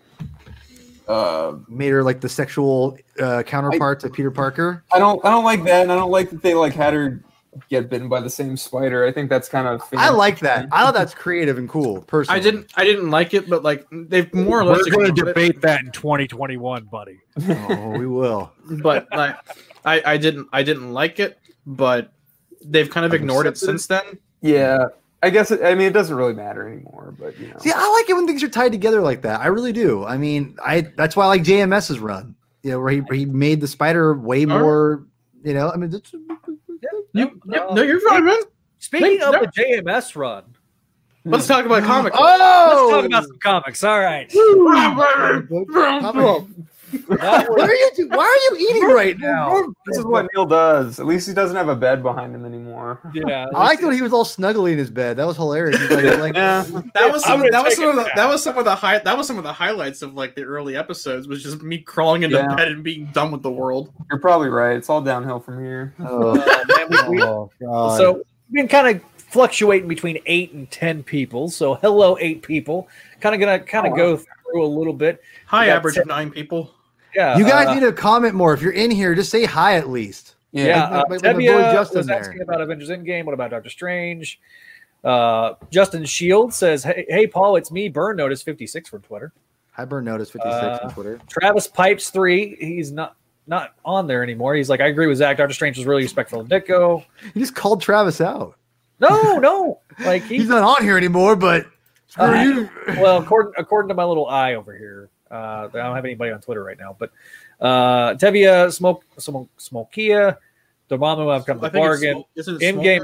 Uh, 1.07 1.57
Made 1.69 1.91
her 1.91 2.03
like 2.03 2.23
the 2.23 2.31
sexual 2.31 2.97
uh, 3.21 3.43
counterpart 3.43 4.01
to 4.01 4.09
Peter 4.09 4.31
Parker. 4.31 4.83
I 4.91 4.99
don't. 4.99 5.23
I 5.23 5.29
don't 5.29 5.45
like 5.45 5.65
that, 5.65 5.83
and 5.83 5.93
I 5.93 5.97
don't 5.97 6.11
like 6.11 6.31
that 6.31 6.41
they 6.41 6.55
like 6.55 6.73
had 6.73 6.95
her 6.95 7.23
get 7.69 7.91
bitten 7.91 8.09
by 8.09 8.21
the 8.21 8.31
same 8.31 8.57
spider. 8.57 9.05
I 9.05 9.13
think 9.13 9.31
that's 9.31 9.49
kind 9.49 9.67
of. 9.67 9.83
I 9.97 10.11
like 10.11 10.41
that. 10.41 10.69
I 10.73 10.85
thought 10.85 10.95
that's 10.95 11.15
creative 11.15 11.59
and 11.59 11.69
cool. 11.69 12.03
Personally, 12.03 12.41
I 12.41 12.43
didn't 12.43 12.73
I 12.77 12.85
didn't 12.85 13.11
like 13.11 13.35
it, 13.35 13.49
but 13.49 13.63
like 13.63 13.87
they've 13.91 14.33
more 14.35 14.61
or 14.61 14.65
less. 14.65 14.85
we're 14.85 14.93
going 14.93 15.07
to 15.07 15.11
ignored 15.13 15.29
it. 15.29 15.35
debate 15.35 15.61
that 15.63 15.81
in 15.81 15.91
2021, 15.93 16.85
buddy. 16.85 17.21
Oh, 17.49 17.91
we 17.99 18.07
will. 18.07 18.53
but 18.83 19.09
like 19.13 19.37
I, 19.85 20.03
I 20.05 20.17
didn't 20.17 20.49
I 20.53 20.63
didn't 20.63 20.93
like 20.93 21.21
it, 21.21 21.39
but 21.67 22.13
they've 22.65 22.89
kind 22.91 23.07
of 23.07 23.13
I've 23.13 23.21
ignored 23.21 23.47
it 23.47 23.51
accepted 23.51 23.75
it. 23.75 23.79
since 23.79 23.87
then. 23.87 24.19
Yeah, 24.41 24.87
I 25.23 25.31
guess. 25.31 25.51
It, 25.51 25.63
I 25.63 25.75
mean, 25.75 25.89
it 25.89 25.93
doesn't 25.93 26.15
really 26.15 26.35
matter 26.35 26.69
anymore. 26.69 27.15
But 27.19 27.39
you 27.39 27.49
know. 27.49 27.57
See, 27.59 27.73
I 27.75 27.93
like 27.93 28.09
it 28.09 28.15
when 28.15 28.27
things 28.27 28.43
are 28.43 28.49
tied 28.49 28.73
together 28.73 29.01
like 29.01 29.23
that. 29.23 29.41
I 29.41 29.47
really 29.47 29.73
do. 29.73 30.05
I 30.05 30.17
mean, 30.17 30.57
I 30.65 30.83
that's 30.97 31.17
why 31.17 31.25
I 31.25 31.29
like 31.29 31.43
JMS's 31.43 31.99
run. 31.99 32.35
You 32.63 32.73
know, 32.73 32.81
where 32.81 32.91
he, 32.91 32.99
where 33.01 33.17
he 33.17 33.25
made 33.25 33.61
the 33.61 33.69
spider 33.69 34.15
way 34.15 34.45
Alright. 34.45 34.61
more. 34.61 35.07
You 35.45 35.55
know, 35.55 35.71
I 35.71 35.77
mean, 35.77 35.95
it's, 35.95 36.13
You, 37.13 37.41
yep, 37.47 37.71
no, 37.73 37.83
you're 37.83 38.01
fine, 38.01 38.25
man. 38.25 38.41
Speaking 38.79 39.09
Wait, 39.09 39.23
of 39.23 39.33
no. 39.33 39.41
the 39.41 39.47
JMS 39.49 40.15
run, 40.15 40.45
Let's 41.25 41.47
talk 41.47 41.67
about 41.67 41.83
hmm. 41.83 41.89
comic. 41.89 42.13
let's 42.15 42.25
oh, 42.25 42.91
talk 42.91 43.05
about 43.05 43.25
some 43.25 43.39
comics. 43.43 43.85
All 43.85 44.01
right, 44.01 44.29
That 44.31 46.15
What 47.07 47.21
are 47.23 47.75
you? 47.75 47.91
Do- 47.97 48.09
why 48.09 48.25
are 48.25 48.55
you 48.57 48.69
eating 48.71 48.85
right 48.89 49.19
now? 49.19 49.63
This 49.87 49.99
is 49.99 50.05
what 50.05 50.27
Neil 50.35 50.47
does. 50.47 50.99
At 51.01 51.07
least 51.07 51.27
he 51.29 51.35
doesn't 51.35 51.57
have 51.57 51.69
a 51.69 51.77
bed 51.77 52.03
behind 52.03 52.35
him 52.35 52.45
anymore. 52.45 53.01
yeah. 53.15 53.47
I 53.55 53.65
liked 53.67 53.83
when 53.83 53.95
he 53.95 54.03
was 54.03 54.13
all 54.13 54.25
snuggly 54.25 54.73
in 54.73 54.79
his 54.79 54.91
bed. 54.91 55.17
That 55.17 55.27
was 55.27 55.37
hilarious. 55.37 55.81
He's 55.81 55.91
like, 55.91 56.19
like, 56.19 56.35
Yeah. 56.35 56.63
That 56.95 57.13
was 57.13 57.25
some, 57.25 57.41
that 57.51 57.65
was 57.65 57.77
some 57.77 57.89
of 57.91 57.97
the 57.97 58.11
that 58.17 58.29
was 58.29 58.43
some 58.43 58.57
of 58.59 58.65
the 58.65 58.75
high 58.75 58.99
that 58.99 59.17
was 59.17 59.27
some 59.27 59.39
of 59.39 59.45
the 59.45 59.53
highlights 59.53 60.03
of 60.03 60.15
like 60.15 60.35
the 60.35 60.43
early 60.45 60.77
episodes 60.77 61.29
was 61.29 61.43
just 61.43 61.63
me 61.63 61.79
crawling 61.79 62.23
into 62.23 62.37
Yeah. 62.37 62.55
bed 62.55 62.69
and 62.69 62.83
being 62.83 63.07
done 63.13 63.31
with 63.33 63.43
the 63.43 63.51
world. 63.51 63.93
You're 64.11 64.21
probably 64.21 64.49
right. 64.49 64.77
It's 64.77 64.89
all 64.89 65.01
downhill 65.03 65.41
from 65.41 65.63
here. 65.65 65.95
oh, 66.01 66.39
Uh, 66.41 66.65
man, 66.77 66.87
we- 67.09 67.17
we- 67.17 67.23
oh, 67.23 67.51
God. 67.61 67.97
so 67.99 68.13
we've 68.15 68.25
been 68.53 68.69
kind 68.69 68.97
of 68.97 69.03
fluctuating 69.17 69.89
between 69.89 70.19
eight 70.27 70.53
and 70.53 70.71
ten 70.71 71.03
people. 71.03 71.51
So 71.51 71.75
hello, 71.75 72.17
eight 72.21 72.43
people. 72.43 72.89
Kind 73.21 73.35
of 73.35 73.41
gonna 73.41 73.59
kind 73.61 73.87
of 73.87 73.93
Oh, 73.93 73.97
go 73.97 74.17
through 74.17 74.65
a 74.65 74.67
little 74.67 74.95
bit. 74.95 75.21
High 75.47 75.69
average 75.69 75.95
ten- 75.97 76.03
of 76.03 76.09
nine 76.09 76.31
people. 76.31 76.71
Yeah, 77.15 77.39
you 77.39 77.45
guys 77.45 77.67
uh, 77.69 77.75
need 77.75 77.81
to 77.81 77.93
comment 77.93 78.35
more. 78.35 78.53
If 78.55 78.63
you're 78.63 78.73
in 78.73 78.91
here, 78.91 79.15
just 79.15 79.31
say 79.31 79.45
hi 79.45 79.77
at 79.77 79.89
least. 79.89 80.35
Yeah, 80.53 80.83
Like- 80.83 80.93
uh, 80.93 80.97
like- 80.97 81.11
like 81.11 81.23
my 81.23 81.33
boy 81.33 81.39
Tevye 81.47 81.73
Justin 81.73 81.99
was 81.99 82.07
there. 82.07 82.19
asking 82.21 82.41
about 82.43 82.61
Avengers 82.61 82.91
Endgame. 82.91 83.25
What 83.25 83.35
about 83.35 83.51
Doctor 83.51 83.71
Strange? 83.71 84.41
Uh, 85.05 85.55
Justin 85.71 86.05
Shield 86.05 86.53
says, 86.53 86.83
"Hey, 86.83 87.07
hey, 87.09 87.27
Paul, 87.27 87.57
it's 87.57 87.71
me, 87.71 87.89
Burn 87.89 88.17
Notice 88.17 88.43
fifty 88.43 88.67
six 88.67 88.89
from 88.89 89.03
Twitter." 89.03 89.33
Hi, 89.73 89.85
Burn 89.85 90.05
Notice 90.05 90.31
56 90.31 90.53
Uh, 90.53 90.79
on 90.83 90.91
Twitter. 90.93 91.21
Travis 91.29 91.69
Pipes 91.69 92.11
three. 92.11 92.57
He's 92.59 92.91
not 92.91 93.15
not 93.47 93.75
on 93.85 94.07
there 94.09 94.23
anymore. 94.25 94.55
He's 94.57 94.69
like, 94.69 94.81
I 94.81 94.89
agree 94.89 95.07
with 95.07 95.19
Zach. 95.19 95.37
Doctor 95.39 95.55
Strange 95.55 95.77
was 95.79 95.87
really 95.87 96.03
respectful 96.03 96.41
of 96.41 96.49
Ditko. 96.49 97.05
You 97.35 97.41
just 97.41 97.55
called 97.55 97.81
Travis 97.81 98.21
out. 98.21 98.57
No, 99.01 99.39
no. 99.39 99.81
Like 100.01 100.25
he, 100.25 100.39
He's 100.39 100.49
not 100.49 100.63
on 100.65 100.83
here 100.85 100.97
anymore, 100.99 101.37
but 101.37 101.67
Uh, 102.19 102.33
you. 102.45 102.69
well, 103.01 103.19
according 103.23 103.53
according 103.57 103.89
to 103.91 103.95
my 103.95 104.05
little 104.05 104.27
eye 104.27 104.55
over 104.55 104.77
here, 104.77 105.11
uh, 105.31 105.69
I 105.73 105.77
don't 105.77 105.95
have 105.97 106.05
anybody 106.05 106.31
on 106.33 106.41
Twitter 106.41 106.63
right 106.65 106.79
now, 106.79 106.97
but 106.99 107.11
uh, 107.61 108.15
Tevia, 108.15 108.73
Smoke, 108.73 109.05
Smoke, 109.19 109.49
Smokia, 109.59 110.37
Dormammu 110.91 111.33
have 111.35 111.45
come 111.47 111.61
to 111.61 111.67
I 111.67 111.71
think 111.71 111.85
it's 111.85 111.89
bargain. 111.89 112.17
Smo- 112.19 112.27
isn't 112.37 112.63
it 112.63 112.63
In 112.63 112.83
game, 112.83 113.01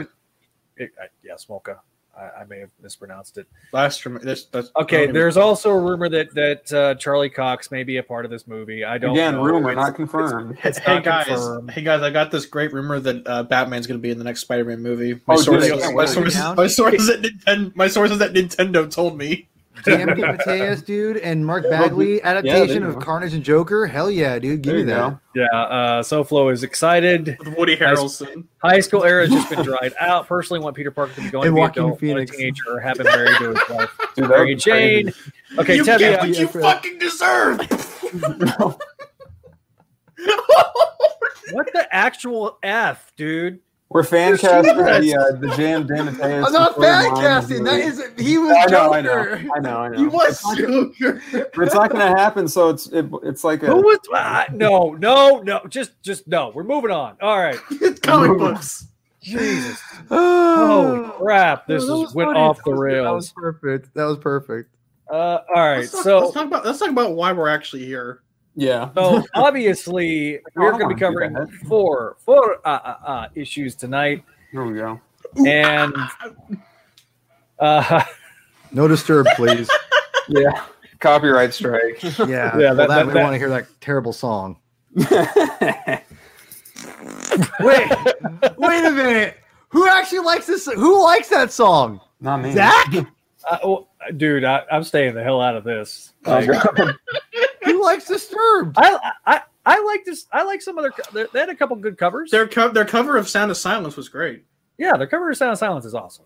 Smoker? 0.77 0.93
yeah, 1.22 1.35
Smoka. 1.35 1.79
I, 2.16 2.43
I 2.43 2.45
may 2.45 2.61
have 2.61 2.70
mispronounced 2.81 3.39
it. 3.39 3.49
Last 3.72 4.07
rem- 4.07 4.20
that's, 4.22 4.45
that's, 4.45 4.70
Okay, 4.81 4.97
I 4.97 4.99
don't 5.01 5.03
even- 5.03 5.14
there's 5.14 5.37
also 5.37 5.70
a 5.70 5.79
rumor 5.81 6.09
that 6.11 6.33
that 6.35 6.72
uh, 6.72 6.95
Charlie 6.95 7.29
Cox 7.29 7.72
may 7.72 7.83
be 7.83 7.97
a 7.97 8.05
part 8.05 8.25
of 8.25 8.31
this 8.31 8.47
movie. 8.47 8.85
I 8.85 8.99
don't 8.99 9.11
Again, 9.14 9.35
know. 9.35 9.43
rumor, 9.43 9.72
It's- 9.72 9.85
not 9.85 9.97
confirmed. 9.97 10.57
It's 10.62 10.79
hey 10.79 10.95
not 10.95 11.03
guys, 11.05 11.27
confirmed. 11.27 11.70
hey 11.72 11.83
guys, 11.83 12.03
I 12.03 12.11
got 12.11 12.31
this 12.31 12.47
great 12.47 12.72
rumor 12.72 13.01
that 13.01 13.27
uh, 13.27 13.43
Batman's 13.43 13.89
going 13.89 13.99
to 13.99 14.03
be 14.03 14.11
in 14.11 14.18
the 14.18 14.25
next 14.25 14.43
Spider-Man 14.43 14.81
movie. 14.81 15.14
My 15.27 15.35
Oh, 15.35 15.37
dude, 15.39 15.45
sources, 15.45 15.72
I 15.72 15.89
my 15.89 15.95
wait. 15.95 16.09
sources, 16.09 16.57
my 16.57 16.66
sources 16.68 17.09
at 17.11 17.20
Nintendo, 17.22 17.75
my 17.75 17.89
sources 17.89 18.20
at 18.20 18.33
Nintendo 18.33 18.89
told 18.89 19.18
me. 19.18 19.49
DeMatteis, 19.83 20.85
dude, 20.85 21.16
and 21.18 21.45
Mark 21.45 21.64
Bagley 21.68 22.22
adaptation 22.22 22.83
you 22.83 22.89
of. 22.89 22.99
Carnage 23.01 23.35
and 23.35 23.43
Joker. 23.45 23.87
Hell 23.87 24.11
yeah, 24.11 24.39
dude. 24.39 24.62
Give 24.62 24.72
There 24.75 24.85
me 24.85 24.91
that. 24.93 25.11
go. 25.11 25.20
Yeah, 25.35 25.45
uh, 25.61 26.03
SoFlo 26.03 26.53
is 26.53 26.62
excited. 26.62 27.37
With 27.41 27.57
Woody 27.59 27.77
Harrelson. 27.77 28.45
High 28.62 28.81
school 28.81 29.05
era 29.05 29.27
has 29.27 29.31
just 29.31 29.51
been 29.51 29.62
dried 29.64 29.93
out. 30.01 30.27
Personally, 30.27 30.61
want 30.62 30.77
Peter 30.77 30.91
Parker 30.91 31.14
to 31.14 31.20
be 31.22 31.31
going 31.31 31.49
And 31.49 31.53
to 31.53 31.57
be 31.57 31.61
Joaquin 31.61 31.85
adult, 31.85 32.03
not 32.03 32.18
a 32.20 32.27
teenager, 32.27 32.62
or 32.68 32.81
have 32.81 32.97
been 32.97 33.07
married 33.07 33.37
to 33.39 33.49
his 33.51 33.59
wife, 33.70 33.91
Dude, 34.16 34.29
Mary 34.29 34.55
would 34.55 34.62
crazy. 34.62 35.05
Jane. 35.05 35.12
Okay, 35.59 35.77
you 35.77 35.85
Tevia. 35.85 35.99
get 35.99 36.20
what 36.20 36.39
you 36.39 36.49
fucking 36.49 36.99
deserve. 36.99 37.61
What 41.53 41.68
the 41.72 41.87
actual 41.95 42.59
f, 42.62 43.12
dude? 43.16 43.61
We're 43.95 44.03
fan 44.03 44.36
casting 44.36 44.76
the 44.76 44.82
uh, 45.16 45.36
the 45.38 45.55
J.M. 45.57 45.86
DeMatteis. 45.86 46.45
I'm 46.47 46.53
not 46.53 46.74
fan 46.76 47.14
casting. 47.14 47.62
movie. 47.62 47.70
That 47.70 47.80
is 47.80 48.03
he 48.18 48.38
was 48.38 48.51
I 48.51 48.66
know, 48.66 48.92
I 48.92 49.01
know, 49.01 49.12
I 49.55 49.61
know, 49.61 49.76
I 49.78 49.88
know. 49.88 49.97
he 49.99 50.07
was 50.09 50.30
It's 50.30 50.45
not, 50.45 50.59
Joker. 50.59 51.22
it's 51.62 51.74
not 51.74 51.90
gonna 51.92 52.09
happen. 52.09 52.49
So 52.49 52.70
it's 52.70 52.88
it, 52.88 53.07
it's 53.22 53.45
like 53.45 53.62
a 53.62 53.66
Who 53.66 53.76
was? 53.76 54.01
Uh, 54.12 54.47
no, 54.53 54.95
no, 54.95 55.38
no. 55.42 55.61
Just, 55.68 55.92
just 56.03 56.26
no. 56.26 56.51
We're 56.53 56.64
moving 56.64 56.90
on. 56.90 57.16
All 57.22 57.38
right. 57.38 57.57
It's 57.70 58.01
comic 58.01 58.36
books. 58.36 58.88
Jesus. 59.22 59.80
Holy 60.09 61.09
crap! 61.12 61.66
This 61.68 61.86
That 61.86 61.92
is 61.92 61.99
was 62.01 62.14
went 62.16 62.28
funny. 62.30 62.40
off 62.40 62.57
That 62.57 62.64
the 62.64 62.70
was- 62.72 62.92
That 63.05 63.11
was 63.14 63.30
perfect. 63.32 63.95
That 63.95 64.05
was 64.07 64.18
perfect. 64.18 64.70
Uh, 65.09 65.14
all 65.14 65.42
right. 65.55 65.76
Let's 65.78 65.92
talk, 65.92 66.03
So, 66.03 66.18
let's 66.18 66.34
talk 66.34 66.47
about 66.47 66.64
let's 66.66 66.78
talk 66.80 66.90
about 66.90 67.12
why 67.14 67.30
we're 67.30 67.49
actually 67.49 67.84
here. 67.86 68.22
Yeah. 68.57 68.90
so 68.94 69.24
obviously 69.34 70.40
we're 70.55 70.72
going 70.72 70.88
to 70.88 70.94
be 70.94 70.98
covering 71.00 71.34
four, 71.68 72.16
four 72.20 72.59
uh, 72.66 72.70
uh, 72.70 72.96
uh, 73.07 73.28
issues 73.34 73.74
tonight, 73.74 74.22
Here 74.52 74.64
we 74.64 74.74
go. 74.78 75.00
and 75.46 75.94
uh, 77.59 78.02
No 78.72 78.88
disturb, 78.88 79.26
please. 79.36 79.68
Yeah. 80.28 80.64
Copyright 81.00 81.52
strike. 81.52 82.02
Yeah. 82.02 82.14
Yeah, 82.26 82.57
well, 82.57 82.74
that- 82.76 82.88
that, 82.88 82.88
that- 82.88 83.07
we 83.09 83.20
want 83.20 83.34
to 83.34 83.38
hear 83.38 83.50
that 83.50 83.66
terrible 83.82 84.14
song. 84.14 84.57
Wait, 87.61 87.90
wait 88.57 88.84
a 88.84 88.90
minute. 88.90 89.36
Who 89.68 89.86
actually 89.88 90.20
likes 90.20 90.46
this? 90.46 90.66
Who 90.66 91.02
likes 91.02 91.28
that 91.28 91.52
song? 91.52 92.00
Not 92.20 92.40
me. 92.42 92.52
Zach? 92.52 92.86
uh, 93.50 93.59
oh, 93.64 93.86
dude, 94.16 94.44
I, 94.44 94.62
I'm 94.70 94.82
staying 94.84 95.14
the 95.14 95.22
hell 95.22 95.40
out 95.40 95.57
of 95.57 95.64
this. 95.64 96.12
Oh, 96.26 96.46
God. 96.46 96.94
Who 97.65 97.83
likes 97.85 98.07
Disturbed? 98.07 98.77
I, 98.79 99.12
I, 99.27 99.41
I 99.67 99.83
like 99.85 100.05
this. 100.05 100.27
I 100.33 100.43
like 100.45 100.61
some 100.62 100.79
other. 100.79 100.93
They 101.12 101.27
had 101.41 101.49
a 101.49 101.55
couple 101.55 101.77
good 101.77 101.97
covers. 101.99 102.31
Their 102.31 102.47
co- 102.47 102.69
their 102.71 102.85
cover 102.85 103.17
of 103.17 103.29
Sound 103.29 103.51
of 103.51 103.57
Silence 103.57 103.97
was 103.97 104.09
great. 104.09 104.45
yeah, 104.79 104.97
their 104.97 105.07
cover 105.07 105.31
of 105.31 105.37
Sound 105.37 105.53
of 105.53 105.59
Silence 105.59 105.85
is 105.85 105.95
awesome. 105.95 106.25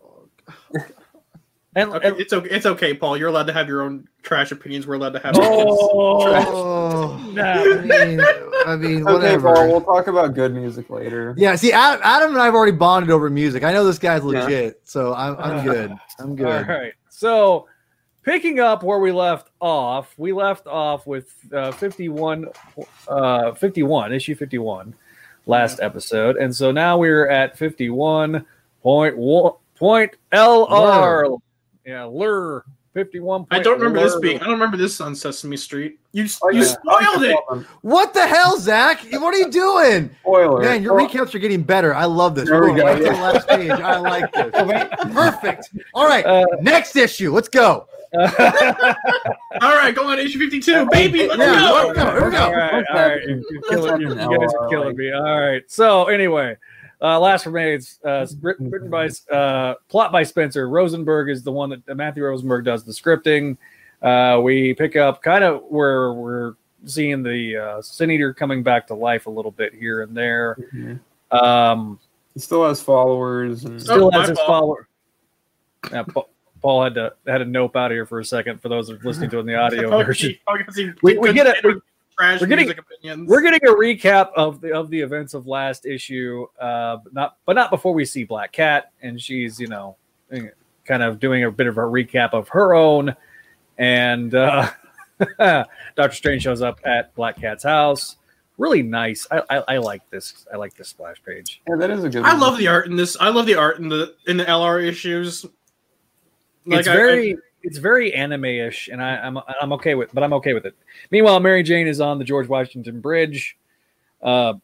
And, 1.77 1.93
Okay, 1.93 2.09
and 2.09 2.19
it's 2.19 2.33
okay. 2.33 2.49
It's 2.51 2.67
okay, 2.67 2.95
Paul. 2.95 3.17
You're 3.17 3.29
allowed 3.29 3.47
to 3.47 3.53
have 3.53 3.69
your 3.69 3.83
own 3.83 4.09
trash 4.23 4.51
opinions. 4.51 4.87
We're 4.87 4.95
allowed 4.95 5.13
to 5.13 5.21
have. 5.21 5.35
oh, 5.39 6.27
Oh, 6.27 7.31
no. 7.33 7.43
I 7.45 7.83
mean, 7.85 8.21
I 8.67 8.77
mean, 8.77 9.03
Okay, 9.03 9.13
whatever. 9.37 9.55
Paul. 9.55 9.69
We'll 9.69 9.81
talk 9.83 10.07
about 10.09 10.35
good 10.35 10.55
music 10.55 10.91
later. 10.91 11.35
Yeah, 11.37 11.55
see, 11.55 11.71
Adam, 11.73 12.01
Adam 12.03 12.31
and 12.33 12.41
I 12.41 12.47
have 12.47 12.55
already 12.55 12.73
bonded 12.77 13.11
over 13.11 13.31
music. 13.31 13.63
I 13.63 13.73
know 13.73 13.85
this 13.85 13.99
guy's 13.99 14.23
Yeah. 14.25 14.45
legit, 14.45 14.81
so 14.85 15.15
I'm, 15.15 15.37
I'm 15.39 15.65
good. 15.73 15.93
I'm 16.19 16.35
good. 16.35 16.47
All 16.47 16.63
right. 16.77 16.95
So, 17.11 17.69
picking 18.29 18.61
up 18.61 18.83
where 18.83 18.99
we 18.99 19.11
left 19.11 19.49
off, 19.59 20.13
we 20.19 20.35
left 20.35 20.67
off 20.67 21.07
with 21.07 21.33
uh, 21.51 21.73
51, 21.73 22.47
uh, 23.09 23.55
51, 23.55 24.13
issue 24.13 24.35
51, 24.35 24.95
last 25.47 25.81
episode. 25.81 26.37
And 26.37 26.55
so 26.55 26.71
now 26.71 26.99
we're 26.99 27.27
at 27.29 27.57
51.1 27.59 29.57
point 29.77 30.15
LR. 30.33 31.39
Yeah, 31.87 32.05
lure 32.05 32.67
51. 32.93 33.47
I 33.51 33.61
don't 33.61 33.79
remember 33.81 34.01
this 34.01 34.19
being. 34.21 34.37
I 34.41 34.45
don't 34.45 34.53
remember 34.53 34.77
this 34.77 35.01
on 35.01 35.15
Sesame 35.15 35.57
Street. 35.57 35.99
You 36.13 36.27
Oh, 36.43 36.51
you 36.51 36.59
yeah. 36.61 36.65
spoiled 36.65 37.23
it. 37.23 37.37
What 37.81 38.13
the 38.13 38.27
hell, 38.27 38.59
Zach? 38.59 39.01
What 39.11 39.33
are 39.35 39.39
you 39.39 39.51
doing? 39.51 40.11
Spoiler. 40.21 40.61
Man, 40.61 40.83
your 40.83 41.01
Oh, 41.01 41.07
recaps 41.07 41.35
are 41.35 41.39
getting 41.39 41.63
better. 41.63 41.95
I 41.95 42.05
love 42.05 42.35
this. 42.35 42.47
There 42.47 42.61
We're 42.61 42.75
we 42.75 42.81
going 42.81 42.99
go, 42.99 43.05
right 43.11 43.15
to 43.15 43.17
the 43.17 43.23
last 43.23 43.49
page. 43.49 43.71
I 43.71 43.97
like 43.97 44.31
this. 44.35 44.51
Perfect. 45.15 45.71
All 45.95 46.07
right, 46.07 46.27
Uh, 46.27 46.45
next 46.61 46.95
issue. 46.97 47.33
Let's 47.33 47.49
go. 47.49 47.88
All 49.61 49.75
right, 49.75 49.95
go 49.95 50.09
on 50.09 50.19
issue 50.19 50.39
52, 50.39 50.87
baby. 50.91 51.27
Let's 51.29 51.39
Yeah, 51.39 51.61
go. 51.61 51.93
let's 51.95 51.99
go. 51.99 52.13
Here 52.13 52.25
we 52.25 52.31
go. 52.31 52.39
All 52.45 52.53
right, 52.53 52.85
all 52.91 52.97
right. 52.97 53.23
You, 53.29 53.45
you're 53.51 53.63
killing, 53.63 54.01
you, 54.01 54.09
you 54.09 54.39
guys 54.39 54.55
are 54.61 54.69
killing 54.69 54.97
me. 54.97 55.13
All 55.13 55.41
right. 55.41 55.63
So 55.71 56.07
anyway, 56.07 56.57
uh, 57.03 57.19
last 57.21 57.47
remains 57.47 57.99
uh, 58.05 58.27
written, 58.41 58.71
written 58.71 58.89
by 58.91 59.09
uh, 59.33 59.75
plot 59.89 60.11
by 60.13 60.23
Spencer 60.23 60.69
Rosenberg 60.69 61.29
is 61.31 61.43
the 61.43 61.53
one 61.53 61.71
that 61.71 61.83
uh, 61.89 61.95
Matthew 61.95 62.25
Rosenberg 62.25 62.65
does 62.65 62.85
the 62.85 62.93
scripting. 62.93 63.57
Uh, 64.03 64.41
we 64.41 64.75
pick 64.75 64.97
up 64.97 65.23
kind 65.23 65.45
of 65.45 65.63
where 65.69 66.13
we're 66.13 66.55
seeing 66.87 67.23
the 67.23 67.57
uh, 67.57 67.83
Sin 67.83 68.11
Eater 68.11 68.33
coming 68.33 68.63
back 68.63 68.87
to 68.87 68.95
life 68.95 69.27
a 69.27 69.31
little 69.31 69.51
bit 69.51 69.75
here 69.75 70.03
and 70.03 70.17
there. 70.17 70.57
Mhm. 70.73 71.01
Um, 71.31 71.99
He 72.35 72.41
still 72.41 72.65
has 72.67 72.81
followers. 72.81 73.65
And... 73.65 73.81
still 73.81 74.05
Oh, 74.07 74.11
has 74.19 74.29
his 74.31 74.39
fault. 74.39 74.49
follower. 74.49 74.89
Yeah, 75.93 76.03
Pa- 76.05 76.25
Paul 76.63 76.85
had 76.85 76.95
to 76.95 77.13
had 77.27 77.39
to 77.39 77.45
nope 77.45 77.77
out 77.77 77.91
of 77.91 77.95
here 77.97 78.07
for 78.07 78.19
a 78.21 78.25
second 78.25 78.61
for 78.61 78.69
those 78.69 78.89
who 78.89 78.97
are 78.97 79.01
listening 79.05 79.31
to 79.31 79.37
it 79.39 79.41
in 79.41 79.47
the 79.47 79.55
audio 79.61 79.91
Oh, 79.91 80.05
version. 80.05 80.31
he- 80.31 80.41
oh, 80.49 80.57
he- 80.75 80.91
we, 81.03 81.19
we 81.19 81.33
get 81.33 81.47
it. 81.47 81.57
We're, 81.65 81.81
we're 82.21 82.47
getting- 82.47 82.67
music 82.67 82.79
opinions. 82.81 83.29
We're 83.29 83.43
getting 83.43 83.61
a 83.69 83.73
recap 83.73 84.33
of 84.35 84.61
the 84.61 84.73
of 84.73 84.91
the 84.91 85.01
events 85.01 85.35
of 85.35 85.47
last 85.47 85.87
issue, 85.87 86.47
uh, 86.61 86.97
but 86.97 87.13
not 87.15 87.37
but 87.47 87.55
not 87.55 87.71
before 87.71 87.95
we 87.95 88.05
see 88.05 88.25
Black 88.25 88.51
Cat, 88.53 88.91
and 89.03 89.21
she's 89.21 89.61
you 89.61 89.69
know 89.69 89.97
kind 90.85 91.03
of 91.03 91.21
doing 91.21 91.45
a 91.45 91.51
bit 91.51 91.67
of 91.67 91.79
a 91.79 91.83
recap 91.83 92.31
of 92.33 92.49
her 92.49 92.75
own, 92.75 93.15
and 93.79 94.35
uh, 94.35 94.69
Doctor 95.39 96.13
Strange 96.13 96.43
shows 96.43 96.63
up 96.63 96.81
at 96.85 97.15
Black 97.15 97.41
Cat's 97.41 97.63
house. 97.65 98.17
Really 98.57 98.83
nice. 98.83 99.25
I, 99.31 99.43
I, 99.51 99.57
I 99.69 99.77
like 99.79 100.09
this. 100.11 100.45
I 100.53 100.57
like 100.57 100.75
this 100.75 100.89
splash 100.89 101.23
page. 101.23 101.63
Yeah, 101.69 101.77
that 101.77 101.91
is 101.91 102.03
a 102.03 102.09
good. 102.11 102.25
I 102.25 102.33
one. 102.33 102.41
love 102.41 102.59
the 102.59 102.67
art 102.67 102.87
in 102.87 102.97
this. 102.97 103.17
I 103.21 103.29
love 103.29 103.47
the 103.47 103.55
art 103.55 103.79
in 103.79 103.89
the 103.89 104.17
in 104.27 104.37
the 104.37 104.45
LR 104.45 104.85
issues. 104.85 105.47
Like, 106.69 106.81
it's 106.81 106.89
I- 106.89 106.97
very 106.97 107.37
it's 107.63 107.79
very 107.79 108.15
anime-ish, 108.15 108.89
and 108.89 109.03
I, 109.03 109.17
I'm 109.17 109.39
I'm 109.61 109.73
okay 109.75 109.95
with, 109.95 110.15
but 110.15 110.23
I'm 110.23 110.33
okay 110.35 110.55
with 110.55 110.65
it. 110.65 110.77
Meanwhile, 111.11 111.41
Mary 111.41 111.63
Jane 111.63 111.89
is 111.89 112.01
on 112.01 112.19
the 112.19 112.25
George 112.25 112.49
Washington 112.49 113.01
Bridge. 113.01 113.57
Uh, 114.23 114.55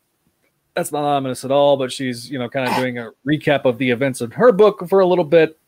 that's 0.74 0.92
not 0.92 1.04
ominous 1.04 1.44
at 1.44 1.50
all, 1.50 1.76
but 1.76 1.92
she's 1.92 2.30
you 2.30 2.38
know 2.38 2.48
kind 2.48 2.68
of 2.68 2.76
doing 2.76 2.98
a 2.98 3.10
recap 3.26 3.64
of 3.64 3.78
the 3.78 3.90
events 3.90 4.20
of 4.20 4.32
her 4.34 4.52
book 4.52 4.88
for 4.88 5.00
a 5.00 5.06
little 5.06 5.24
bit, 5.24 5.58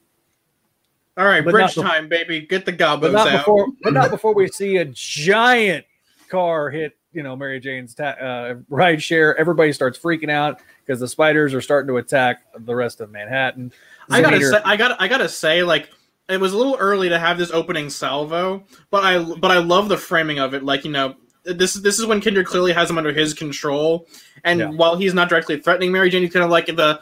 all 1.17 1.25
right, 1.25 1.45
but 1.45 1.53
bridge 1.53 1.75
time, 1.75 2.09
baby. 2.09 2.41
Get 2.43 2.67
the 2.67 2.73
but 2.73 3.01
gobos 3.01 3.13
not 3.13 3.29
out. 3.29 3.39
before 3.39 3.67
but 3.83 3.93
not 3.93 4.11
before 4.11 4.35
we 4.35 4.49
see 4.49 4.77
a 4.77 4.85
giant 4.85 5.87
car 6.29 6.71
hit 6.71 6.97
you 7.13 7.23
know 7.23 7.35
Mary 7.35 7.59
Jane's 7.59 7.95
ta- 7.95 8.17
uh, 8.21 8.55
ride 8.69 9.03
share. 9.03 9.37
Everybody 9.37 9.73
starts 9.73 9.99
freaking 9.99 10.31
out 10.31 10.61
because 10.85 11.01
the 11.01 11.09
spiders 11.09 11.55
are 11.55 11.63
starting 11.63 11.89
to 11.89 11.97
attack 11.97 12.43
the 12.59 12.75
rest 12.75 13.01
of 13.01 13.11
Manhattan. 13.11 13.73
I 14.11 14.21
gotta 14.21 14.41
say, 14.41 14.61
I 14.65 14.77
gotta, 14.77 15.03
I 15.03 15.09
gotta 15.09 15.29
say, 15.29 15.63
like 15.63 15.91
it 16.29 16.41
was 16.41 16.53
a 16.53 16.57
little 16.59 16.77
early 16.79 17.09
to 17.09 17.19
have 17.19 17.39
this 17.39 17.51
opening 17.53 17.91
salvo, 17.91 18.65
but 18.91 19.05
I 19.05 19.23
but 19.37 19.51
I 19.51 19.59
love 19.59 19.89
the 19.89 19.97
framing 19.97 20.39
of 20.39 20.55
it. 20.55 20.63
Like 20.65 20.85
you 20.85 20.91
know, 20.93 21.15
this 21.45 21.75
this 21.75 21.99
is 21.99 22.07
when 22.07 22.21
Kindred 22.21 22.47
clearly 22.47 22.73
has 22.73 22.91
him 22.91 22.99
under 22.99 23.13
his 23.13 23.33
control, 23.35 24.07
and 24.45 24.61
Yeah. 24.61 24.71
while 24.71 24.97
he's 24.97 25.15
not 25.15 25.29
directly 25.29 25.61
threatening 25.61 25.93
Mary 25.93 26.11
Jane, 26.11 26.23
he's 26.23 26.33
kind 26.33 26.45
of 26.45 26.51
like 26.51 26.67
the. 26.67 27.01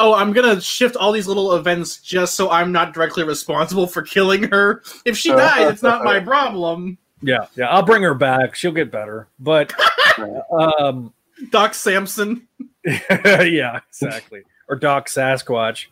Oh, 0.00 0.14
I'm 0.14 0.32
gonna 0.32 0.60
shift 0.60 0.94
all 0.94 1.10
these 1.10 1.26
little 1.26 1.56
events 1.56 2.00
just 2.00 2.36
so 2.36 2.50
I'm 2.50 2.70
not 2.70 2.94
directly 2.94 3.24
responsible 3.24 3.86
for 3.88 4.02
killing 4.02 4.44
her. 4.44 4.82
If 5.04 5.16
she 5.18 5.30
dies, 5.30 5.72
it's 5.72 5.82
not 5.82 6.04
my 6.04 6.20
problem. 6.20 6.98
yeah, 7.20 7.46
yeah, 7.56 7.66
I'll 7.66 7.82
bring 7.82 8.02
her 8.04 8.14
back. 8.14 8.54
She'll 8.54 8.70
get 8.70 8.90
better, 8.92 9.28
but 9.40 9.72
um. 10.58 11.12
Doc 11.50 11.72
Samson. 11.74 12.46
yeah, 12.84 13.80
exactly. 13.88 14.42
Or 14.68 14.74
Doc 14.76 15.08
Sasquatch. 15.08 15.86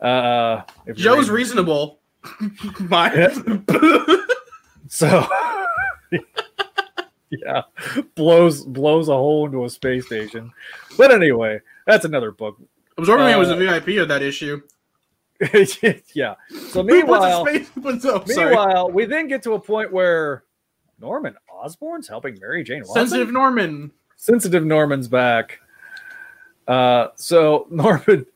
Uh, 0.00 0.62
if 0.86 0.96
Joe's 0.96 1.28
reading- 1.30 1.34
reasonable. 1.34 2.00
My 2.80 3.10
So, 4.88 5.26
yeah, 7.30 7.62
blows 8.14 8.64
blows 8.64 9.08
a 9.08 9.12
hole 9.14 9.46
into 9.46 9.64
a 9.64 9.70
space 9.70 10.06
station. 10.06 10.52
But 10.98 11.10
anyway, 11.12 11.60
that's 11.86 12.04
another 12.04 12.30
book. 12.30 12.58
Absorbing 12.98 13.24
Man 13.26 13.38
was 13.38 13.48
Uh, 13.50 13.56
a 13.56 13.56
VIP 13.56 14.00
of 14.00 14.08
that 14.08 14.22
issue. 14.22 14.60
yeah. 16.14 16.34
So 16.50 16.54
Who 16.58 16.68
puts 16.72 16.78
a 16.82 16.82
meanwhile, 16.84 17.46
space- 17.46 17.70
puts- 17.80 18.04
oh, 18.04 18.22
meanwhile, 18.28 18.90
we 18.90 19.06
then 19.06 19.28
get 19.28 19.42
to 19.44 19.54
a 19.54 19.60
point 19.60 19.90
where 19.92 20.44
Norman 21.00 21.34
Osborn's 21.50 22.06
helping 22.06 22.38
Mary 22.38 22.62
Jane 22.62 22.80
Watson. 22.80 22.94
sensitive 22.94 23.32
Norman. 23.32 23.90
sensitive 24.16 24.64
Norman's 24.64 25.08
back. 25.08 25.58
Uh, 26.68 27.08
so 27.16 27.66
Norman 27.70 28.26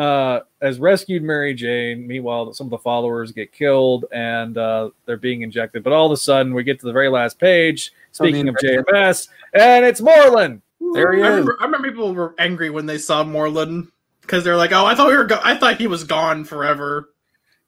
uh, 0.00 0.40
has 0.62 0.80
rescued 0.80 1.22
Mary 1.22 1.52
Jane. 1.52 2.06
Meanwhile, 2.06 2.54
some 2.54 2.66
of 2.66 2.70
the 2.70 2.78
followers 2.78 3.32
get 3.32 3.52
killed 3.52 4.06
and 4.12 4.56
uh, 4.56 4.90
they're 5.04 5.18
being 5.18 5.42
injected. 5.42 5.84
But 5.84 5.92
all 5.92 6.06
of 6.06 6.12
a 6.12 6.16
sudden, 6.16 6.54
we 6.54 6.64
get 6.64 6.80
to 6.80 6.86
the 6.86 6.92
very 6.92 7.10
last 7.10 7.38
page. 7.38 7.92
Speaking 8.12 8.48
of 8.48 8.54
JMS, 8.56 9.28
and 9.52 9.84
it's 9.84 10.00
Moreland. 10.00 10.62
There 10.94 11.12
he 11.12 11.22
I 11.22 11.26
is. 11.26 11.30
remember, 11.30 11.56
I 11.60 11.64
remember 11.64 11.88
people 11.90 12.14
were 12.14 12.34
angry 12.38 12.70
when 12.70 12.86
they 12.86 12.96
saw 12.96 13.22
Moreland 13.22 13.88
because 14.22 14.42
they're 14.42 14.56
like, 14.56 14.72
"Oh, 14.72 14.86
I 14.86 14.94
thought 14.94 15.08
we 15.08 15.16
were. 15.16 15.24
Go- 15.24 15.40
I 15.44 15.54
thought 15.54 15.76
he 15.76 15.86
was 15.86 16.02
gone 16.02 16.44
forever." 16.44 17.10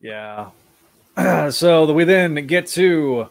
Yeah. 0.01 0.49
so 1.51 1.93
we 1.93 2.05
then 2.05 2.47
get 2.47 2.67
to 2.69 3.29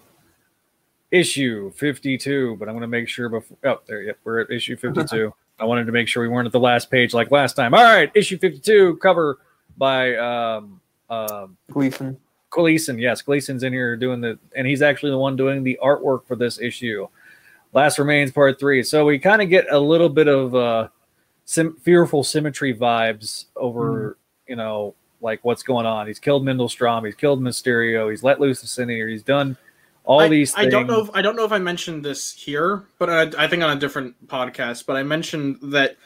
issue 1.10 1.72
52, 1.72 2.56
but 2.58 2.70
I'm 2.70 2.76
going 2.76 2.82
to 2.82 2.88
make 2.88 3.10
sure 3.10 3.28
before. 3.28 3.58
Oh, 3.66 3.82
there, 3.88 4.04
yep, 4.04 4.20
we're 4.24 4.42
at 4.42 4.52
issue 4.52 4.78
52. 4.78 5.34
I 5.62 5.66
wanted 5.66 5.86
to 5.86 5.92
make 5.92 6.08
sure 6.08 6.24
we 6.24 6.28
weren't 6.28 6.48
at 6.48 6.52
the 6.52 6.60
last 6.60 6.90
page 6.90 7.14
like 7.14 7.30
last 7.30 7.54
time. 7.54 7.76
All 7.76 7.84
right, 7.84 8.12
issue 8.16 8.40
52, 8.40 8.98
cover 8.98 9.38
by 9.78 10.16
um, 10.16 10.82
um, 11.08 11.56
Gleason. 11.70 12.18
Gleason. 12.50 12.98
Yes, 12.98 13.22
Gleason's 13.22 13.62
in 13.62 13.72
here 13.72 13.96
doing 13.96 14.22
the, 14.22 14.40
and 14.56 14.66
he's 14.66 14.82
actually 14.82 15.12
the 15.12 15.20
one 15.20 15.36
doing 15.36 15.64
the 15.64 15.80
artwork 15.82 16.26
for 16.26 16.36
this 16.36 16.60
issue. 16.60 17.08
Last 17.74 18.00
Remains 18.00 18.32
Part 18.32 18.60
Three. 18.60 18.82
So 18.82 19.06
we 19.06 19.20
kind 19.20 19.42
of 19.42 19.50
get 19.50 19.72
a 19.72 19.80
little 19.80 20.10
bit 20.10 20.28
of 20.28 20.56
uh, 20.56 20.88
sim- 21.46 21.78
fearful 21.84 22.24
symmetry 22.24 22.74
vibes 22.74 23.46
over, 23.56 24.18
you 24.48 24.56
know, 24.56 24.96
like 25.22 25.46
what's 25.46 25.64
going 25.64 25.86
on. 25.86 26.08
He's 26.08 26.20
killed 26.20 26.44
Mendel 26.44 26.68
Stromm. 26.68 27.06
He's 27.06 27.16
killed 27.16 27.40
Mysterio. 27.40 28.10
He's 28.10 28.24
let 28.24 28.42
loose 28.42 28.62
the 28.62 28.68
Sinister. 28.68 29.08
He's 29.08 29.24
done 29.24 29.56
all 30.04 30.22
I, 30.22 30.28
these. 30.28 30.54
I 30.56 30.62
things. 30.62 30.72
don't 30.72 30.88
know. 30.88 31.02
If, 31.02 31.10
I 31.14 31.22
don't 31.22 31.36
know 31.36 31.46
if 31.46 31.52
I 31.52 31.60
mentioned 31.60 32.04
this 32.04 32.32
here, 32.32 32.84
but 33.00 33.10
I, 33.10 33.44
I 33.44 33.48
think 33.48 33.64
on 33.64 33.76
a 33.76 33.80
different 33.80 34.28
podcast. 34.28 34.86
But 34.86 34.96
I 34.96 35.04
mentioned 35.04 35.58
that 35.64 35.98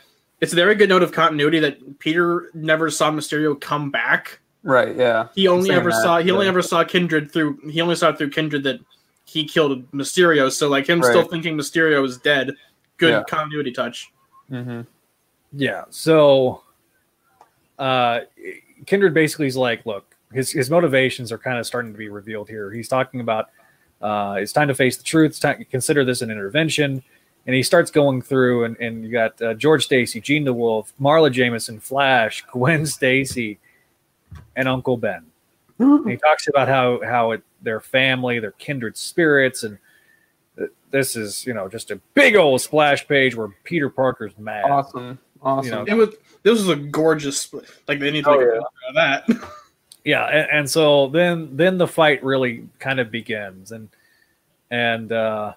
it's 0.41 0.53
a 0.53 0.55
very 0.55 0.75
good 0.75 0.89
note 0.89 1.03
of 1.03 1.11
continuity 1.11 1.59
that 1.59 1.99
Peter 1.99 2.49
never 2.53 2.89
saw 2.89 3.11
Mysterio 3.11 3.59
come 3.59 3.91
back. 3.91 4.39
Right, 4.63 4.95
yeah. 4.95 5.27
He 5.35 5.47
only 5.47 5.71
ever 5.71 5.91
that, 5.91 6.01
saw. 6.01 6.19
He 6.19 6.31
only 6.31 6.47
ever 6.47 6.61
saw 6.61 6.83
Kindred 6.83 7.31
through. 7.31 7.59
He 7.69 7.81
only 7.81 7.95
saw 7.95 8.13
through 8.13 8.31
Kindred 8.31 8.63
that 8.63 8.79
he 9.25 9.45
killed 9.45 9.89
Mysterio. 9.91 10.51
So 10.51 10.69
like 10.69 10.87
him 10.87 11.01
still 11.01 11.23
thinking 11.23 11.57
Mysterio 11.57 12.05
is 12.05 12.17
dead. 12.17 12.51
Good 12.97 13.11
Yeah. 13.11 13.23
continuity 13.27 13.71
touch. 13.71 14.11
Mm-hmm. 14.49 14.81
Yeah. 15.53 15.85
So, 15.89 16.63
uh, 17.79 18.21
Kindred 18.85 19.13
basically 19.13 19.47
is 19.47 19.57
like, 19.57 19.85
look, 19.85 20.15
his 20.33 20.51
his 20.51 20.69
motivations 20.69 21.31
are 21.31 21.37
kind 21.37 21.57
of 21.57 21.65
starting 21.65 21.91
to 21.91 21.97
be 21.97 22.09
revealed 22.09 22.49
here. 22.49 22.71
He's 22.71 22.87
talking 22.87 23.19
about 23.19 23.49
uh, 24.01 24.35
it's 24.39 24.51
time 24.53 24.67
to 24.67 24.75
face 24.75 24.97
the 24.97 25.03
truth. 25.03 25.31
It's 25.31 25.39
time 25.39 25.57
to 25.59 25.65
consider 25.65 26.03
this 26.05 26.21
an 26.21 26.29
intervention. 26.31 27.03
And 27.47 27.55
he 27.55 27.61
starts 27.61 27.91
going 27.91 28.23
through, 28.23 28.63
and, 28.63 28.77
and 28.79 29.05
you 29.05 29.11
got 29.11 29.39
uh, 29.41 29.53
George 29.53 29.85
Stacy, 29.85 30.19
Jean 30.19 30.45
DeWolff, 30.45 30.91
Marla 30.99 31.31
Jameson, 31.31 31.79
Flash, 31.79 32.43
Gwen 32.51 32.85
Stacy, 32.87 33.59
and 34.55 34.67
Uncle 34.67 34.97
Ben. 34.97 35.23
And 35.77 36.09
he 36.09 36.17
talks 36.17 36.47
about 36.47 36.67
how 36.67 37.01
how 37.03 37.31
it, 37.31 37.43
their 37.61 37.79
family, 37.81 38.39
their 38.39 38.51
kindred 38.53 38.95
spirits, 38.97 39.63
and 39.63 39.77
th- 40.57 40.71
this 40.89 41.15
is 41.15 41.45
you 41.45 41.53
know 41.53 41.67
just 41.67 41.91
a 41.91 41.97
big 42.15 42.35
old 42.35 42.61
splash 42.61 43.05
page 43.07 43.35
where 43.35 43.49
Peter 43.63 43.89
Parker's 43.89 44.35
mad. 44.39 44.63
Awesome. 44.63 45.19
Awesome. 45.41 45.65
You 45.65 45.71
know, 45.71 45.85
It 45.85 45.93
was. 45.95 46.15
This 46.43 46.59
was 46.59 46.69
a 46.69 46.75
gorgeous. 46.77 47.53
Like 47.87 47.99
they 47.99 48.09
need 48.09 48.23
to 48.23 48.29
Oh, 48.31 48.37
make 48.39 48.47
a 48.47 48.53
yeah. 48.53 48.59
picture 48.61 48.89
of 48.89 48.95
that. 48.95 49.49
yeah 50.05 50.25
and, 50.27 50.49
and 50.51 50.69
so 50.69 51.07
then 51.09 51.49
then 51.57 51.77
the 51.77 51.87
fight 51.87 52.23
really 52.23 52.67
kind 52.79 52.99
of 52.99 53.11
begins 53.11 53.73
and 53.73 53.89
and 54.71 55.11
uh 55.11 55.53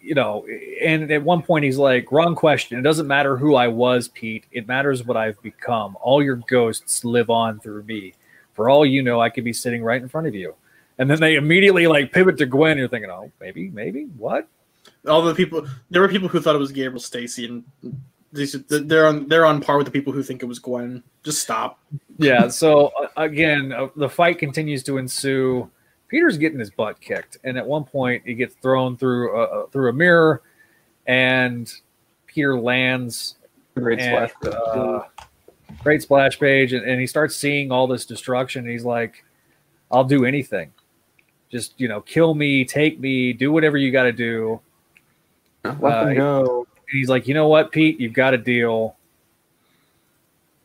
you 0.00 0.14
know 0.14 0.46
and 0.82 1.10
at 1.10 1.22
one 1.22 1.42
point 1.42 1.64
he's 1.64 1.76
like 1.76 2.12
wrong 2.12 2.34
question. 2.34 2.78
It 2.78 2.82
doesn't 2.82 3.08
matter 3.08 3.36
who 3.36 3.56
i 3.56 3.66
was 3.66 4.08
pete. 4.08 4.46
It 4.52 4.68
matters 4.68 5.04
what 5.04 5.16
i've 5.16 5.40
become. 5.42 5.96
All 6.00 6.22
your 6.22 6.36
ghosts 6.36 7.04
live 7.04 7.30
on 7.30 7.58
through 7.58 7.82
me. 7.82 8.14
For 8.54 8.70
all 8.70 8.86
you 8.86 9.02
know 9.02 9.20
i 9.20 9.28
could 9.28 9.44
be 9.44 9.52
sitting 9.52 9.82
right 9.82 10.00
in 10.00 10.08
front 10.08 10.28
of 10.28 10.34
you. 10.34 10.54
And 10.98 11.10
then 11.10 11.20
they 11.20 11.34
immediately 11.34 11.86
like 11.88 12.12
pivot 12.12 12.38
to 12.38 12.46
gwen 12.46 12.78
you're 12.78 12.88
thinking 12.88 13.10
oh 13.10 13.32
maybe 13.40 13.70
maybe 13.70 14.04
what? 14.16 14.48
All 15.06 15.22
the 15.22 15.34
people. 15.34 15.66
There 15.90 16.02
were 16.02 16.08
people 16.08 16.28
who 16.28 16.40
thought 16.40 16.54
it 16.54 16.58
was 16.58 16.72
Gabriel 16.72 17.00
Stacy, 17.00 17.46
and 17.46 17.64
these 18.32 18.52
they're 18.68 19.06
on 19.06 19.26
they're 19.28 19.46
on 19.46 19.60
par 19.60 19.76
with 19.78 19.86
the 19.86 19.90
people 19.90 20.12
who 20.12 20.22
think 20.22 20.42
it 20.42 20.46
was 20.46 20.58
Gwen. 20.58 21.02
Just 21.22 21.40
stop. 21.42 21.78
yeah 22.18 22.48
so 22.48 22.88
uh, 23.00 23.08
again 23.16 23.72
uh, 23.72 23.88
the 23.96 24.08
fight 24.08 24.38
continues 24.38 24.82
to 24.84 24.98
ensue 24.98 25.70
peter's 26.08 26.36
getting 26.38 26.58
his 26.58 26.70
butt 26.70 27.00
kicked 27.00 27.38
and 27.44 27.56
at 27.58 27.66
one 27.66 27.84
point 27.84 28.22
he 28.26 28.34
gets 28.34 28.54
thrown 28.56 28.96
through 28.96 29.36
a, 29.36 29.42
uh, 29.42 29.66
through 29.68 29.90
a 29.90 29.92
mirror 29.92 30.42
and 31.06 31.72
peter 32.26 32.58
lands 32.58 33.36
Great 33.76 34.00
and, 34.00 34.30
splash. 34.30 34.54
uh, 34.54 35.02
great 35.82 36.02
splash 36.02 36.38
page 36.38 36.72
and, 36.72 36.84
and 36.84 37.00
he 37.00 37.06
starts 37.06 37.36
seeing 37.36 37.70
all 37.70 37.86
this 37.86 38.04
destruction 38.06 38.64
and 38.64 38.70
he's 38.70 38.84
like 38.84 39.24
i'll 39.90 40.04
do 40.04 40.24
anything 40.24 40.72
just 41.50 41.78
you 41.78 41.88
know 41.88 42.00
kill 42.00 42.34
me 42.34 42.64
take 42.64 42.98
me 43.00 43.32
do 43.32 43.52
whatever 43.52 43.76
you 43.76 43.90
got 43.92 44.04
to 44.04 44.12
do 44.12 44.60
Let 45.64 45.82
uh, 45.82 46.04
them 46.04 46.14
go. 46.16 46.66
And 46.90 46.98
he's 46.98 47.08
like 47.08 47.26
you 47.28 47.34
know 47.34 47.48
what 47.48 47.72
pete 47.72 48.00
you've 48.00 48.12
got 48.12 48.34
a 48.34 48.38
deal 48.38 48.96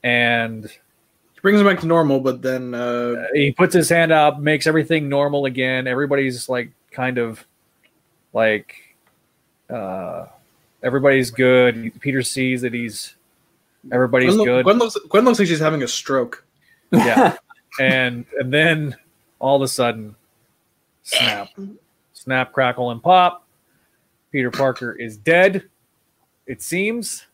and 0.04 0.66
He 0.66 1.42
brings 1.42 1.60
him 1.60 1.66
back 1.66 1.80
to 1.80 1.88
normal, 1.88 2.20
but 2.20 2.42
then 2.42 2.74
uh, 2.74 3.26
he 3.34 3.52
puts 3.52 3.74
his 3.74 3.90
hand 3.90 4.12
up, 4.12 4.40
makes 4.40 4.68
everything 4.68 5.08
normal 5.08 5.46
again. 5.46 5.88
Everybody's 5.88 6.50
like 6.50 6.72
kind 6.92 7.18
of 7.18 7.46
like 8.34 8.76
uh 9.70 10.26
everybody's 10.84 11.32
good. 11.32 11.94
Peter 12.02 12.22
sees 12.22 12.62
that 12.62 12.74
he's 12.74 13.16
everybody's 13.92 14.36
Gwen, 14.36 14.46
good. 14.46 14.64
Gwen 14.66 14.78
looks 14.78 14.98
Gwen 15.10 15.24
looks 15.26 15.40
like 15.40 15.48
she's 15.48 15.60
having 15.60 15.84
a 15.84 15.88
stroke. 15.88 16.44
Yeah. 16.92 17.38
and 17.80 18.26
and 18.40 18.54
then 18.54 18.96
all 19.40 19.56
of 19.56 19.62
a 19.62 19.68
sudden 19.68 20.16
snap. 21.04 21.50
Snap, 22.14 22.54
crackle, 22.54 22.92
and 22.92 23.02
pop. 23.02 23.46
Peter 24.32 24.52
Parker 24.52 24.94
is 24.94 25.18
dead, 25.18 25.64
it 26.48 26.62
seems. 26.62 27.26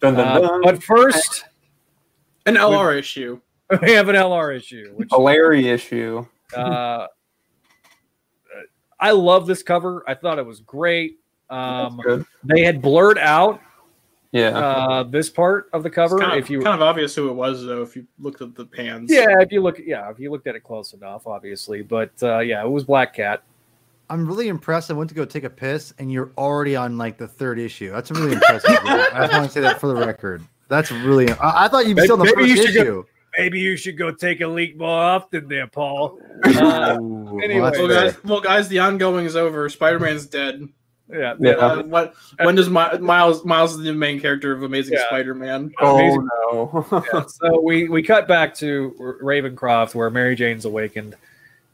Dun, 0.00 0.14
dun, 0.14 0.44
Uh, 0.44 0.58
but 0.62 0.82
first, 0.82 1.44
An 2.46 2.54
LR 2.56 2.96
issue. 2.98 3.40
we 3.82 3.92
have 3.92 4.08
an 4.08 4.14
LR 4.16 4.56
issue, 4.56 4.92
which 4.94 5.08
a 5.12 5.18
Larry 5.18 5.68
issue. 5.68 6.24
Uh, 6.54 7.06
I 9.00 9.10
love 9.10 9.46
this 9.46 9.62
cover. 9.62 10.04
I 10.06 10.14
thought 10.14 10.38
it 10.38 10.46
was 10.46 10.60
great. 10.60 11.18
Um, 11.50 12.00
they 12.44 12.62
had 12.62 12.80
blurred 12.80 13.18
out 13.18 13.60
Yeah. 14.32 14.48
uh, 14.56 15.02
this 15.02 15.28
part 15.30 15.68
of 15.72 15.82
the 15.82 15.90
cover. 15.90 16.16
It's 16.16 16.24
kind, 16.24 16.38
of, 16.38 16.44
if 16.44 16.50
you, 16.50 16.60
kind 16.62 16.74
of 16.74 16.82
obvious 16.82 17.14
who 17.14 17.28
it 17.28 17.32
was 17.34 17.64
though, 17.64 17.82
if 17.82 17.96
you 17.96 18.06
looked 18.18 18.40
at 18.40 18.54
the 18.54 18.64
pans. 18.64 19.10
yeah, 19.12 19.40
if 19.40 19.50
you 19.52 19.60
look, 19.60 19.78
yeah, 19.84 20.10
if 20.10 20.18
you 20.20 20.30
looked 20.30 20.46
at 20.46 20.54
it 20.54 20.60
close 20.62 20.92
enough, 20.92 21.26
obviously. 21.26 21.82
But 21.82 22.10
uh, 22.22 22.38
yeah, 22.40 22.64
it 22.64 22.68
was 22.70 22.84
Black 22.84 23.14
Cat. 23.14 23.42
I'm 24.08 24.26
really 24.26 24.48
impressed. 24.48 24.90
I 24.90 24.94
went 24.94 25.08
to 25.10 25.14
go 25.16 25.24
take 25.24 25.44
a 25.44 25.50
piss, 25.50 25.92
and 25.98 26.10
you're 26.12 26.30
already 26.38 26.76
on 26.76 26.96
like 26.98 27.18
the 27.18 27.26
third 27.28 27.58
issue. 27.58 27.90
That's 27.90 28.10
really 28.10 28.32
impressive. 28.32 28.70
I 28.84 29.18
just 29.26 29.32
want 29.32 29.44
to 29.46 29.50
say 29.50 29.60
that 29.62 29.80
for 29.80 29.86
the 29.88 29.96
record. 29.96 30.42
That's 30.68 30.90
really. 30.90 31.30
I, 31.32 31.64
I 31.64 31.68
thought 31.68 31.86
you'd 31.86 31.96
be 31.96 32.02
still 32.02 32.20
in 32.20 32.26
the 32.26 32.34
Maybe 32.36 32.48
you 32.50 32.56
first 32.56 32.68
should 32.68 32.74
go- 32.76 32.82
issue. 32.82 33.04
Maybe 33.38 33.60
you 33.60 33.76
should 33.76 33.98
go 33.98 34.12
take 34.12 34.40
a 34.40 34.46
leak 34.46 34.78
more 34.78 34.88
often, 34.98 35.46
there, 35.48 35.66
Paul. 35.66 36.18
Uh, 36.46 36.96
Ooh, 37.00 37.38
anyway. 37.40 37.60
well, 37.60 37.70
that's 37.70 37.78
Well, 37.78 37.88
fair. 37.88 38.10
guys, 38.10 38.24
well, 38.24 38.40
guys, 38.40 38.68
the 38.68 38.78
ongoing 38.78 39.26
is 39.26 39.36
over. 39.36 39.68
Spider 39.68 39.98
Man's 40.00 40.26
dead. 40.26 40.66
yeah, 41.10 41.34
Yeah. 41.38 41.50
Uh, 41.52 41.82
what? 41.82 42.14
When 42.42 42.54
does 42.54 42.68
Mi- 42.70 42.98
Miles? 42.98 43.44
Miles 43.44 43.72
is 43.76 43.82
the 43.84 43.92
main 43.92 44.20
character 44.20 44.52
of 44.52 44.62
Amazing 44.62 44.94
Yeah. 44.94 45.06
Spider 45.06 45.34
Man. 45.34 45.70
Amazing. 45.80 46.28
oh 46.52 46.86
no. 46.90 47.02
Yeah, 47.12 47.24
so 47.26 47.60
we 47.60 47.88
we 47.88 48.02
cut 48.02 48.26
back 48.26 48.54
to 48.56 49.18
Ravencroft 49.22 49.94
where 49.94 50.08
Mary 50.10 50.34
Jane's 50.36 50.64
awakened, 50.64 51.14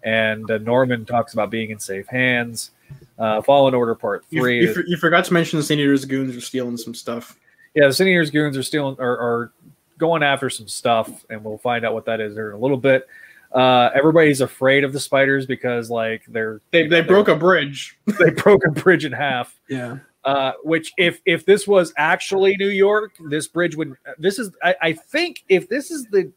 and 0.03 0.51
uh, 0.51 0.59
Norman 0.59 1.05
talks 1.05 1.33
about 1.33 1.51
being 1.51 1.71
in 1.71 1.79
safe 1.79 2.07
hands. 2.09 2.71
Uh, 3.19 3.41
Fallen 3.43 3.75
Order 3.75 3.95
Part 3.95 4.25
Three. 4.31 4.61
you, 4.63 4.75
for- 4.75 4.85
you 4.87 4.97
forgot 4.97 5.25
to 5.27 5.33
mention 5.33 5.59
the 5.59 5.63
Sin 5.63 5.79
Eater's 5.79 6.05
goons 6.05 6.37
are 6.37 6.41
stealing 6.41 6.77
some 6.77 6.95
stuff. 6.95 7.39
yeah, 7.75 7.87
the 7.87 7.93
Sin 7.93 8.09
Eaters 8.09 8.31
goons 8.31 8.57
are 8.57 8.63
stealing 8.63 8.97
are, 8.99 9.19
are 9.19 9.53
going 9.99 10.23
after 10.23 10.51
some 10.51 10.67
stuff, 10.69 11.25
and 11.31 11.45
we'll 11.45 11.59
find 11.59 11.85
out 11.85 11.95
what 11.95 12.05
that 12.07 12.21
is 12.21 12.35
here 12.35 12.49
in 12.51 12.55
a 12.57 12.59
little 12.59 12.77
bit. 12.77 13.07
Uh, 13.53 13.91
everybody's 13.95 14.41
afraid 14.41 14.83
of 14.83 14.93
the 14.95 14.99
spiders 15.01 15.45
because 15.47 15.91
like 15.91 16.23
they're 16.27 16.61
They, 16.71 16.87
they 16.87 17.03
broke 17.03 17.29
a 17.29 17.37
bridge. 17.37 17.99
they 18.19 18.31
broke 18.31 18.63
a 18.67 18.71
bridge 18.71 19.05
in 19.05 19.13
half. 19.13 19.59
yeah. 19.69 19.99
Uh, 20.25 20.53
which 20.63 20.93
if 20.99 21.21
if 21.27 21.45
this 21.45 21.67
was 21.67 21.93
actually 21.97 22.57
New 22.57 22.69
York, 22.69 23.13
this 23.29 23.49
bridge 23.49 23.75
would. 23.77 23.97
This 24.19 24.39
is 24.39 24.51
I, 24.63 24.77
I 24.81 24.93
think 24.93 25.43
if 25.49 25.69
this 25.69 25.91
is 25.91 26.07
the 26.07 26.31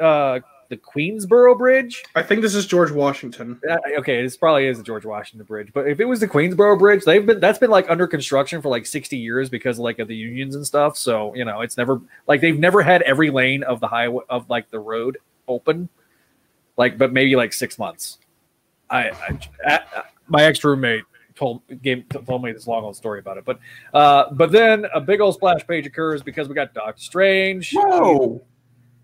uh, 0.00 0.40
the 0.72 0.78
Queensboro 0.78 1.58
Bridge. 1.58 2.02
I 2.14 2.22
think 2.22 2.40
this 2.40 2.54
is 2.54 2.64
George 2.64 2.90
Washington. 2.90 3.60
Uh, 3.68 3.76
okay, 3.98 4.22
this 4.22 4.38
probably 4.38 4.66
is 4.66 4.78
the 4.78 4.82
George 4.82 5.04
Washington 5.04 5.44
Bridge, 5.44 5.70
but 5.74 5.86
if 5.86 6.00
it 6.00 6.06
was 6.06 6.18
the 6.18 6.26
Queensboro 6.26 6.78
Bridge, 6.78 7.04
they've 7.04 7.26
been 7.26 7.40
that's 7.40 7.58
been 7.58 7.70
like 7.70 7.90
under 7.90 8.06
construction 8.06 8.62
for 8.62 8.70
like 8.70 8.86
sixty 8.86 9.18
years 9.18 9.50
because 9.50 9.78
like 9.78 9.98
of 9.98 10.08
the 10.08 10.16
unions 10.16 10.54
and 10.54 10.66
stuff. 10.66 10.96
So 10.96 11.34
you 11.34 11.44
know, 11.44 11.60
it's 11.60 11.76
never 11.76 12.00
like 12.26 12.40
they've 12.40 12.58
never 12.58 12.80
had 12.80 13.02
every 13.02 13.30
lane 13.30 13.62
of 13.64 13.80
the 13.80 13.86
highway 13.86 14.24
of 14.30 14.48
like 14.48 14.70
the 14.70 14.78
road 14.78 15.18
open, 15.46 15.90
like 16.78 16.96
but 16.96 17.12
maybe 17.12 17.36
like 17.36 17.52
six 17.52 17.78
months. 17.78 18.16
I, 18.88 19.10
I, 19.10 19.38
I 19.66 19.80
my 20.26 20.44
ex 20.44 20.64
roommate 20.64 21.04
told 21.34 21.60
gave 21.82 22.08
told 22.08 22.42
me 22.42 22.52
this 22.52 22.66
long 22.66 22.82
old 22.82 22.96
story 22.96 23.18
about 23.18 23.36
it, 23.36 23.44
but 23.44 23.58
uh, 23.92 24.32
but 24.32 24.50
then 24.50 24.86
a 24.94 25.02
big 25.02 25.20
old 25.20 25.34
splash 25.34 25.66
page 25.66 25.84
occurs 25.84 26.22
because 26.22 26.48
we 26.48 26.54
got 26.54 26.72
Doctor 26.72 27.02
Strange. 27.02 27.74
No. 27.74 28.40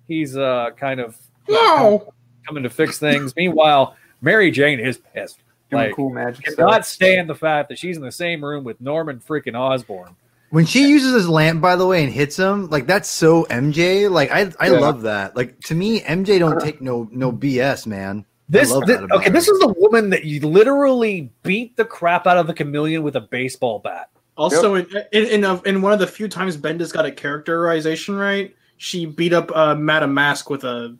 He's 0.07 0.35
uh 0.35 0.71
kind 0.75 1.01
of 1.01 1.19
No. 1.49 2.13
coming 2.47 2.63
to 2.63 2.71
fix 2.71 2.99
things. 2.99 3.35
Meanwhile, 3.37 3.97
Mary 4.21 4.51
Jane 4.51 4.81
is 4.81 4.99
pissed. 4.99 5.39
Doing 5.71 5.83
Like, 5.85 5.95
cool 5.97 6.11
magic 6.11 6.45
cannot 6.47 6.85
stuff. 6.85 6.87
stand 6.87 7.29
the 7.29 7.35
fact 7.35 7.69
that 7.69 7.79
she's 7.79 7.97
in 7.97 8.03
the 8.03 8.11
same 8.13 8.43
room 8.45 8.65
with 8.65 8.81
Norman 8.81 9.21
freaking 9.27 9.55
Osborn. 9.55 10.17
When 10.51 10.65
she 10.65 10.89
uses 10.89 11.13
his 11.13 11.29
lamp, 11.29 11.61
by 11.61 11.77
the 11.77 11.87
way, 11.87 12.03
and 12.03 12.11
hits 12.11 12.39
him, 12.39 12.71
like 12.71 12.87
that's 12.87 13.11
so 13.11 13.45
MJ. 13.51 14.11
Like 14.11 14.31
I, 14.33 14.51
I 14.59 14.71
Yeah. 14.71 14.79
love 14.79 15.03
that. 15.03 15.37
Like 15.37 15.61
to 15.65 15.75
me, 15.75 16.01
MJ 16.01 16.39
don't 16.39 16.59
take 16.59 16.81
no 16.81 17.07
no 17.13 17.31
BS, 17.31 17.87
man. 17.87 18.25
This, 18.49 18.71
love 18.71 18.85
thi- 18.87 18.95
that 18.95 19.05
about 19.05 19.19
okay, 19.21 19.29
this 19.29 19.47
is 19.47 19.59
the 19.59 19.69
woman 19.77 20.09
that 20.09 20.25
you 20.25 20.41
literally 20.41 21.31
beat 21.43 21.77
the 21.77 21.85
crap 21.85 22.27
out 22.27 22.39
of 22.39 22.47
the 22.47 22.55
chameleon 22.55 23.03
with 23.03 23.15
a 23.17 23.21
baseball 23.21 23.79
bat. 23.81 24.09
Also, 24.39 24.77
in 24.77 24.87
in 25.13 25.27
in, 25.27 25.45
a, 25.45 25.61
in 25.65 25.83
one 25.83 25.93
of 25.93 25.99
the 25.99 26.07
few 26.07 26.29
times 26.29 26.57
Bendis 26.57 26.95
got 26.95 27.05
a 27.05 27.13
characterization 27.13 28.17
right, 28.17 28.55
she 28.79 29.05
beat 29.05 29.35
up 29.35 29.55
uh, 29.55 29.75
Madame 29.75 30.15
Masque 30.15 30.49
with 30.49 30.65
a 30.65 30.97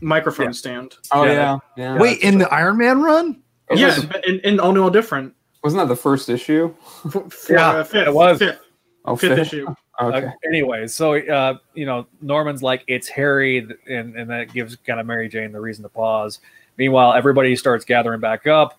microphone 0.00 0.46
Yeah. 0.46 0.52
stand. 0.52 0.94
Oh 1.12 1.24
Yeah. 1.24 1.32
yeah, 1.32 1.58
yeah. 1.76 1.98
Wait, 1.98 2.20
in 2.22 2.38
the 2.38 2.48
Iron 2.52 2.78
Man 2.78 3.02
run? 3.02 3.40
Wasn't 3.70 3.80
Yeah, 3.80 4.08
that 4.12 4.22
the- 4.22 4.28
in, 4.28 4.40
in 4.54 4.60
All 4.60 4.72
New 4.72 4.82
All 4.82 4.90
Different. 4.90 5.34
wasn't 5.62 5.82
that 5.82 5.88
the 5.88 5.96
first 6.00 6.28
issue? 6.28 6.74
For, 7.10 7.28
for, 7.30 7.52
Yeah, 7.52 7.68
uh, 7.70 7.84
fifth, 7.84 8.08
it 8.08 8.14
was. 8.14 8.38
fifth, 8.38 8.60
Oh, 9.04 9.16
fifth 9.16 9.36
fifth? 9.36 9.46
issue. 9.52 9.66
Okay. 10.00 10.26
Uh, 10.26 10.30
anyway, 10.46 10.86
so 10.88 11.14
uh, 11.16 11.56
you 11.74 11.86
know, 11.86 12.06
Norman's 12.20 12.62
like, 12.62 12.82
it's 12.88 13.06
Harry, 13.08 13.58
and, 13.86 14.16
and 14.16 14.28
that 14.28 14.52
gives 14.52 14.74
kind 14.76 14.98
of 14.98 15.06
Mary 15.06 15.28
Jane 15.28 15.52
the 15.52 15.60
reason 15.60 15.82
to 15.84 15.88
pause. 15.88 16.40
Meanwhile, 16.78 17.14
everybody 17.14 17.54
starts 17.54 17.84
gathering 17.84 18.18
back 18.20 18.46
up. 18.48 18.78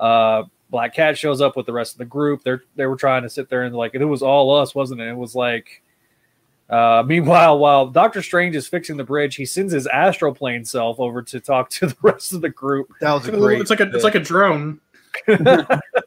Uh, 0.00 0.44
Black 0.70 0.94
Cat 0.94 1.18
shows 1.18 1.40
up 1.42 1.54
with 1.56 1.66
the 1.66 1.72
rest 1.72 1.92
of 1.92 1.98
the 1.98 2.04
group. 2.06 2.42
They're 2.42 2.62
they 2.76 2.86
were 2.86 2.96
trying 2.96 3.22
to 3.24 3.30
sit 3.30 3.48
there 3.50 3.62
and 3.64 3.74
like 3.76 3.94
it 3.94 4.04
was 4.04 4.22
all 4.22 4.54
us, 4.56 4.74
wasn't 4.74 5.00
it? 5.02 5.08
It 5.08 5.16
was 5.16 5.34
like. 5.34 5.82
Uh, 6.70 7.02
meanwhile, 7.06 7.58
while 7.58 7.86
Doctor 7.88 8.22
Strange 8.22 8.56
is 8.56 8.66
fixing 8.66 8.96
the 8.96 9.04
bridge, 9.04 9.36
he 9.36 9.44
sends 9.44 9.72
his 9.72 9.86
astral 9.86 10.34
plane 10.34 10.64
self 10.64 10.98
over 11.00 11.22
to 11.22 11.40
talk 11.40 11.70
to 11.70 11.86
the 11.88 11.96
rest 12.02 12.32
of 12.32 12.40
the 12.40 12.48
group. 12.50 12.92
That 13.00 13.12
was 13.12 13.28
a 13.28 13.32
great. 13.32 13.60
It's 13.60 13.70
like 13.70 13.80
a 13.80 13.90
it's 13.94 14.04
like 14.04 14.14
a 14.14 14.20
drone. 14.20 14.80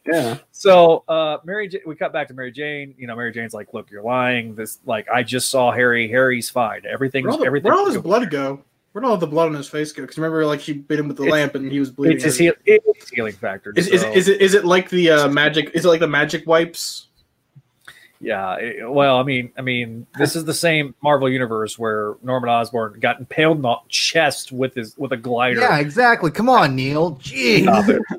Yeah. 0.05 0.37
So 0.51 1.03
uh 1.09 1.37
Mary 1.43 1.67
J- 1.67 1.81
we 1.85 1.95
cut 1.95 2.13
back 2.13 2.29
to 2.29 2.33
Mary 2.33 2.51
Jane. 2.51 2.95
You 2.97 3.07
know, 3.07 3.15
Mary 3.15 3.31
Jane's 3.33 3.53
like, 3.53 3.73
look, 3.73 3.91
you're 3.91 4.01
lying. 4.03 4.55
This 4.55 4.79
like 4.85 5.07
I 5.09 5.21
just 5.23 5.49
saw 5.49 5.71
Harry. 5.71 6.07
Harry's 6.07 6.49
fine. 6.49 6.81
Everything's 6.89 7.25
Where'd 7.25 7.33
all, 7.33 7.39
the, 7.39 7.45
everything. 7.45 7.65
where'd 7.71 7.77
all 7.79 7.85
his 7.87 7.97
blood 7.97 8.29
go? 8.29 8.61
Where'd 8.93 9.03
all 9.05 9.17
the 9.17 9.27
blood 9.27 9.47
on 9.49 9.53
his 9.53 9.67
face 9.67 9.91
go? 9.91 10.03
Because 10.03 10.17
remember, 10.17 10.45
like 10.45 10.61
she 10.61 10.73
bit 10.73 10.99
him 10.99 11.07
with 11.09 11.17
the 11.17 11.23
It's- 11.23 11.33
lamp 11.33 11.55
and 11.55 11.69
he 11.71 11.79
was 11.79 11.91
bleeding. 11.91 12.15
it's 12.15 12.23
his 12.25 12.37
heal- 12.37 12.53
healing 13.11 13.33
factor. 13.33 13.73
is, 13.75 13.87
is, 13.89 14.01
so, 14.01 14.11
is 14.13 14.27
it 14.29 14.41
is 14.41 14.53
it 14.53 14.63
like 14.65 14.89
the 14.89 15.09
uh, 15.09 15.27
magic? 15.27 15.71
Is 15.73 15.83
it 15.85 15.89
like 15.89 15.99
the 15.99 16.07
magic 16.07 16.47
wipes? 16.47 17.06
Yeah. 18.20 18.55
it- 18.55 18.89
well, 18.89 19.18
I 19.18 19.24
mean, 19.24 19.51
I 19.57 19.61
mean, 19.61 20.07
this 20.18 20.36
is 20.36 20.45
the 20.45 20.53
same 20.53 20.95
Marvel 21.01 21.30
universe 21.30 21.78
where 21.78 22.15
Norman 22.24 22.49
Osborn 22.49 22.99
got 22.99 23.20
impaled 23.20 23.57
in 23.57 23.63
the 23.63 23.76
chest 23.89 24.51
with 24.51 24.74
his 24.76 24.97
with 24.97 25.11
a 25.11 25.18
glider. 25.18 25.61
yeah, 25.61 25.78
exactly. 25.80 26.32
Come 26.32 26.49
on, 26.49 26.76
Neil. 26.76 27.15
Jeez. 27.15 27.68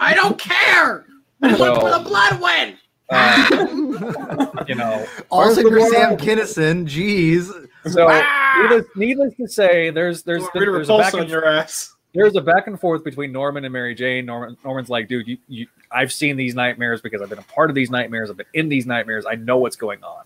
I 0.00 0.14
don't 0.14 0.38
care. 0.38 1.04
Well- 1.40 1.82
where 1.82 1.98
the 1.98 2.04
blood 2.04 2.40
went. 2.40 2.76
Uh, 3.10 4.64
you 4.68 4.74
know, 4.74 5.06
also, 5.30 5.62
Where's 5.62 5.88
for 5.88 5.94
Sam 5.94 6.08
blood? 6.10 6.20
Kinnison. 6.20 6.86
Jeez. 6.86 7.46
so 7.90 8.06
Ah! 8.10 8.58
needless, 8.60 8.86
needless 8.96 9.34
to 9.36 9.48
say, 9.48 9.88
there's 9.90 10.22
there's 10.24 10.42
Rita 10.54 10.70
there's 10.72 10.88
a 10.90 10.98
back 10.98 11.12
Repulsa 11.12 11.14
on 11.14 11.20
and 11.22 11.30
your 11.30 11.46
ass. 11.46 11.94
There's 12.14 12.36
a 12.36 12.40
back 12.40 12.66
and 12.66 12.80
forth 12.80 13.04
between 13.04 13.32
Norman 13.32 13.64
and 13.64 13.72
Mary 13.72 13.94
Jane. 13.94 14.26
Norman, 14.26 14.56
Norman's 14.64 14.88
like, 14.88 15.08
dude, 15.08 15.28
you, 15.28 15.38
you, 15.46 15.66
I've 15.90 16.12
seen 16.12 16.36
these 16.36 16.54
nightmares 16.54 17.00
because 17.00 17.20
I've 17.20 17.28
been 17.28 17.38
a 17.38 17.42
part 17.42 17.70
of 17.70 17.76
these 17.76 17.90
nightmares. 17.90 18.30
I've 18.30 18.36
been 18.36 18.46
in 18.54 18.68
these 18.68 18.86
nightmares. 18.86 19.26
I 19.26 19.34
know 19.34 19.58
what's 19.58 19.76
going 19.76 20.02
on. 20.02 20.24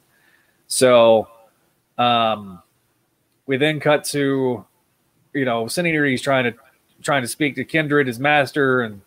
So, 0.68 1.28
um, 1.98 2.62
we 3.46 3.56
then 3.56 3.80
cut 3.80 4.04
to, 4.04 4.64
you 5.34 5.44
know, 5.44 5.66
Sin 5.66 5.86
Eater's 5.86 6.22
trying 6.22 6.44
to 6.44 6.54
trying 7.02 7.22
to 7.22 7.28
speak 7.28 7.56
to 7.56 7.64
Kindred, 7.64 8.06
his 8.06 8.18
master, 8.18 8.82
and 8.82 9.00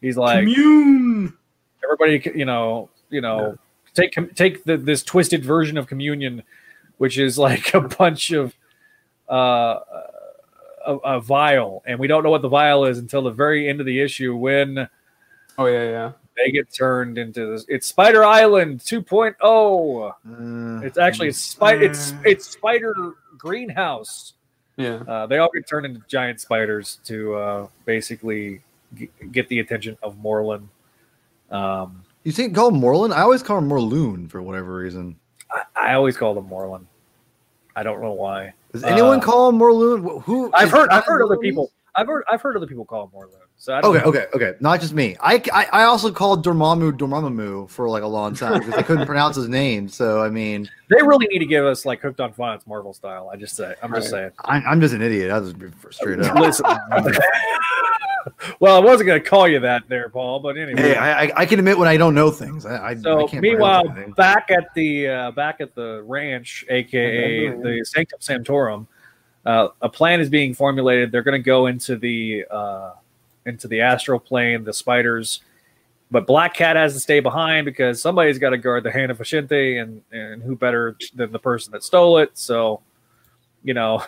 he's 0.00 0.16
like, 0.16 0.40
Commune. 0.44 1.36
everybody, 1.82 2.38
you 2.38 2.44
know, 2.44 2.88
you 3.10 3.20
know, 3.20 3.58
take 3.94 4.14
take 4.34 4.64
the, 4.64 4.76
this 4.76 5.02
twisted 5.02 5.44
version 5.44 5.76
of 5.76 5.86
communion, 5.86 6.42
which 6.98 7.18
is 7.18 7.38
like 7.38 7.74
a 7.74 7.80
bunch 7.80 8.30
of 8.30 8.54
uh, 9.28 9.80
a, 10.86 10.94
a 10.96 11.20
vial, 11.20 11.82
and 11.86 11.98
we 11.98 12.06
don't 12.06 12.22
know 12.22 12.30
what 12.30 12.42
the 12.42 12.48
vial 12.48 12.84
is 12.84 12.98
until 12.98 13.22
the 13.22 13.30
very 13.30 13.68
end 13.68 13.80
of 13.80 13.86
the 13.86 14.00
issue 14.00 14.34
when 14.36 14.88
Oh 15.58 15.66
yeah, 15.66 15.84
yeah. 15.90 16.12
they 16.36 16.50
get 16.50 16.72
turned 16.72 17.18
into 17.18 17.46
this. 17.50 17.64
It's 17.68 17.86
Spider 17.86 18.24
Island 18.24 18.80
2.0. 18.80 20.10
Uh, 20.80 20.86
It's 20.86 20.96
actually 20.98 21.32
spider. 21.32 21.82
It's 21.82 22.14
it's 22.24 22.48
Spider 22.48 22.94
Greenhouse. 23.36 24.34
Yeah. 24.76 25.02
Uh, 25.06 25.26
they 25.26 25.38
all 25.38 25.50
get 25.52 25.66
turned 25.68 25.84
into 25.86 26.00
giant 26.08 26.40
spiders 26.40 27.00
to 27.04 27.34
uh, 27.34 27.66
basically 27.84 28.62
g- 28.94 29.10
get 29.32 29.48
the 29.48 29.58
attention 29.60 29.98
of 30.02 30.16
Moreland. 30.18 30.68
Um, 31.50 32.02
you 32.24 32.32
think 32.32 32.54
call 32.54 32.68
him 32.68 32.76
Moreland? 32.80 33.12
I 33.12 33.20
always 33.22 33.42
call 33.42 33.58
him 33.58 33.68
Morloon 33.68 34.28
for 34.28 34.40
whatever 34.40 34.76
reason. 34.76 35.16
I, 35.50 35.62
I 35.90 35.94
always 35.94 36.16
call 36.16 36.34
them 36.34 36.46
Moreland. 36.46 36.86
I 37.76 37.82
don't 37.82 38.00
know 38.02 38.12
why. 38.12 38.52
Does 38.72 38.84
anyone 38.84 39.18
Uh, 39.18 39.22
call 39.22 39.48
him 39.48 39.56
Morloon? 39.56 40.02
Wh- 40.04 40.22
Who? 40.24 40.50
I've 40.54 40.70
heard 40.70 40.88
I've 40.90 41.04
heard 41.04 41.22
other 41.22 41.36
people. 41.38 41.70
I've 41.96 42.06
heard 42.06 42.24
I've 42.30 42.40
heard 42.40 42.56
other 42.56 42.66
people 42.66 42.84
call 42.84 43.04
him 43.04 43.10
Moreland. 43.12 43.36
So 43.56 43.74
I 43.74 43.80
Okay, 43.80 43.98
know. 43.98 44.04
okay, 44.04 44.26
okay. 44.34 44.54
Not 44.60 44.80
just 44.80 44.94
me. 44.94 45.16
I, 45.20 45.42
I, 45.52 45.66
I 45.70 45.82
also 45.82 46.10
called 46.10 46.44
Dormammu 46.46 46.92
Dormammu 46.92 47.68
for 47.68 47.88
like 47.90 48.02
a 48.02 48.06
long 48.06 48.34
time 48.34 48.58
because 48.60 48.74
I 48.78 48.82
couldn't 48.82 49.04
pronounce 49.12 49.36
his 49.36 49.48
name. 49.48 49.86
So 49.88 50.22
I 50.22 50.30
mean, 50.30 50.68
They 50.88 51.02
really 51.02 51.26
need 51.30 51.40
to 51.40 51.46
give 51.46 51.64
us 51.66 51.84
like 51.84 52.00
hooked 52.00 52.20
on 52.20 52.32
phonics 52.32 52.66
Marvel 52.66 52.94
style. 52.94 53.28
I 53.32 53.36
just 53.36 53.56
say 53.56 53.74
I'm 53.82 53.92
just 53.92 54.08
saying. 54.10 54.30
I'm, 54.44 54.62
I'm 54.66 54.80
just 54.80 54.94
an 54.94 55.02
idiot. 55.02 55.30
I 55.30 55.38
was 55.40 55.54
straight 55.90 56.20
up. 56.20 56.34
Listen. 56.36 56.64
well, 58.60 58.76
I 58.76 58.78
wasn't 58.84 59.06
going 59.06 59.22
to 59.22 59.28
call 59.28 59.48
you 59.48 59.60
that 59.60 59.84
there, 59.88 60.08
Paul, 60.08 60.40
but 60.40 60.56
anyway. 60.56 60.80
Hey, 60.80 60.96
I, 60.96 61.24
I, 61.24 61.32
I 61.36 61.46
can 61.46 61.58
admit 61.58 61.78
when 61.78 61.88
I 61.88 61.96
don't 61.96 62.14
know 62.14 62.30
things. 62.30 62.66
I, 62.66 62.76
I, 62.76 62.88
I 62.90 62.94
So 62.96 63.26
can't 63.28 63.42
meanwhile, 63.42 63.84
back 64.16 64.50
at 64.50 64.72
the 64.74 65.08
uh, 65.08 65.30
back 65.32 65.60
at 65.60 65.74
the 65.74 66.02
ranch, 66.06 66.64
aka 66.68 67.48
the 67.50 67.84
Sanctum 67.84 68.20
Sanctorum, 68.20 68.86
uh, 69.46 69.68
a 69.80 69.88
plan 69.88 70.20
is 70.20 70.28
being 70.28 70.54
formulated. 70.54 71.12
They're 71.12 71.22
going 71.22 71.40
to 71.40 71.44
go 71.44 71.66
into 71.66 71.96
the 71.96 72.44
uh, 72.50 72.92
into 73.46 73.68
the 73.68 73.80
astral 73.80 74.20
plane, 74.20 74.64
the 74.64 74.72
spiders, 74.72 75.40
but 76.10 76.26
Black 76.26 76.52
Cat 76.54 76.76
has 76.76 76.92
to 76.94 77.00
stay 77.00 77.20
behind 77.20 77.64
because 77.64 78.02
somebody's 78.02 78.38
got 78.38 78.50
to 78.50 78.58
guard 78.58 78.82
the 78.84 78.90
hand 78.92 79.10
of 79.10 79.18
Ashinte, 79.18 79.80
and 79.80 80.02
and 80.12 80.42
who 80.42 80.56
better 80.56 80.96
than 81.14 81.32
the 81.32 81.38
person 81.38 81.72
that 81.72 81.82
stole 81.82 82.18
it? 82.18 82.30
So, 82.34 82.82
you 83.64 83.72
know, 83.74 84.04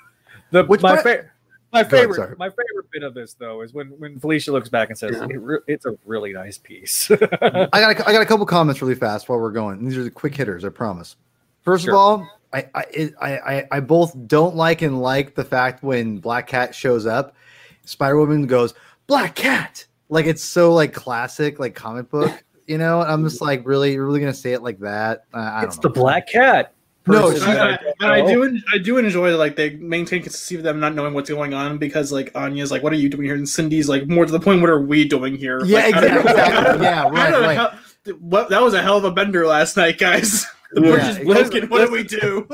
the 0.50 0.64
Which 0.64 0.80
my 0.82 0.94
part- 0.94 1.02
fa- 1.02 1.30
my 1.72 1.82
Go 1.82 1.96
ahead, 1.96 2.08
favorite 2.10 2.38
my 2.38 2.48
favorite 2.48 2.90
bit 2.92 3.02
of 3.02 3.14
this 3.14 3.34
though 3.34 3.62
is 3.62 3.72
when 3.72 3.88
when 3.98 4.18
Felicia 4.18 4.52
looks 4.52 4.68
back 4.68 4.90
and 4.90 4.98
says 4.98 5.16
Yeah. 5.16 5.24
it 5.30 5.40
re- 5.40 5.58
it's 5.66 5.86
a 5.86 5.96
really 6.04 6.32
nice 6.32 6.58
piece. 6.58 7.10
I 7.10 7.16
got 7.16 7.72
a, 8.00 8.08
I 8.08 8.12
got 8.12 8.20
a 8.22 8.26
couple 8.26 8.44
comments 8.46 8.82
really 8.82 8.94
fast 8.94 9.28
while 9.28 9.38
we're 9.38 9.50
going. 9.52 9.84
These 9.84 9.96
are 9.96 10.04
the 10.04 10.10
quick 10.10 10.34
hitters, 10.34 10.64
I 10.64 10.68
promise. 10.68 11.16
First 11.62 11.84
Sure. 11.84 11.94
of 11.94 11.98
all, 11.98 12.28
I 12.52 12.66
I, 12.74 13.14
I 13.22 13.68
I 13.72 13.80
both 13.80 14.14
don't 14.26 14.54
like 14.56 14.82
and 14.82 15.00
like 15.00 15.34
the 15.34 15.44
fact 15.44 15.82
when 15.82 16.18
Black 16.18 16.46
Cat 16.46 16.74
shows 16.74 17.06
up, 17.06 17.34
Spider 17.84 18.18
Woman 18.18 18.46
goes 18.46 18.74
Black 19.06 19.34
Cat, 19.34 19.84
like 20.08 20.26
it's 20.26 20.42
so 20.44 20.72
like 20.74 20.92
classic, 20.92 21.58
like 21.58 21.74
comic 21.74 22.10
book. 22.10 22.44
You 22.66 22.78
know, 22.78 23.00
I'm 23.02 23.24
just 23.24 23.40
like, 23.40 23.66
really, 23.66 23.94
you're 23.94 24.06
really 24.06 24.20
gonna 24.20 24.32
say 24.32 24.52
it 24.52 24.62
like 24.62 24.78
that? 24.80 25.24
Uh, 25.34 25.62
it's 25.64 25.76
don't 25.78 25.82
the 25.94 25.98
know. 25.98 26.02
Black 26.04 26.28
Cat. 26.28 26.72
No, 27.06 27.30
person 27.30 27.40
she- 27.40 27.50
I, 27.58 27.72
I, 27.74 27.76
don't 27.76 27.92
I 28.00 28.32
do 28.32 28.60
I 28.72 28.78
do 28.78 28.98
enjoy 28.98 29.36
like 29.36 29.56
they 29.56 29.70
maintain 29.76 30.22
consistency 30.22 30.56
of 30.56 30.62
them 30.62 30.78
not 30.80 30.94
knowing 30.94 31.14
what's 31.14 31.28
going 31.30 31.52
on 31.54 31.78
because 31.78 32.12
like 32.12 32.30
Anya's 32.34 32.70
like 32.70 32.82
what 32.82 32.92
are 32.92 32.96
you 32.96 33.08
doing 33.08 33.24
here 33.24 33.34
and 33.34 33.48
Cindy's 33.48 33.88
like 33.88 34.06
more 34.08 34.24
to 34.24 34.30
the 34.32 34.38
point 34.40 34.60
what 34.60 34.70
are 34.70 34.80
we 34.80 35.04
doing 35.06 35.36
here 35.36 35.64
Yeah, 35.64 35.78
Like, 35.78 35.94
exactly, 35.94 36.30
exactly. 36.30 36.82
Yeah, 36.84 37.02
right, 37.08 37.32
right. 37.40 37.56
how- 37.56 37.78
what 38.20 38.50
that 38.50 38.62
was 38.62 38.74
a 38.74 38.82
hell 38.82 38.96
of 38.98 39.04
a 39.04 39.10
bender 39.12 39.46
last 39.46 39.76
night 39.76 39.98
guys 39.98 40.46
the 40.72 40.80
Yeah, 40.82 40.90
bridge 40.90 41.02
is 41.02 41.16
exactly. 41.18 41.60
broken 41.60 41.70
what 41.70 41.86
do 41.86 41.92
we 41.92 42.02
do 42.04 42.48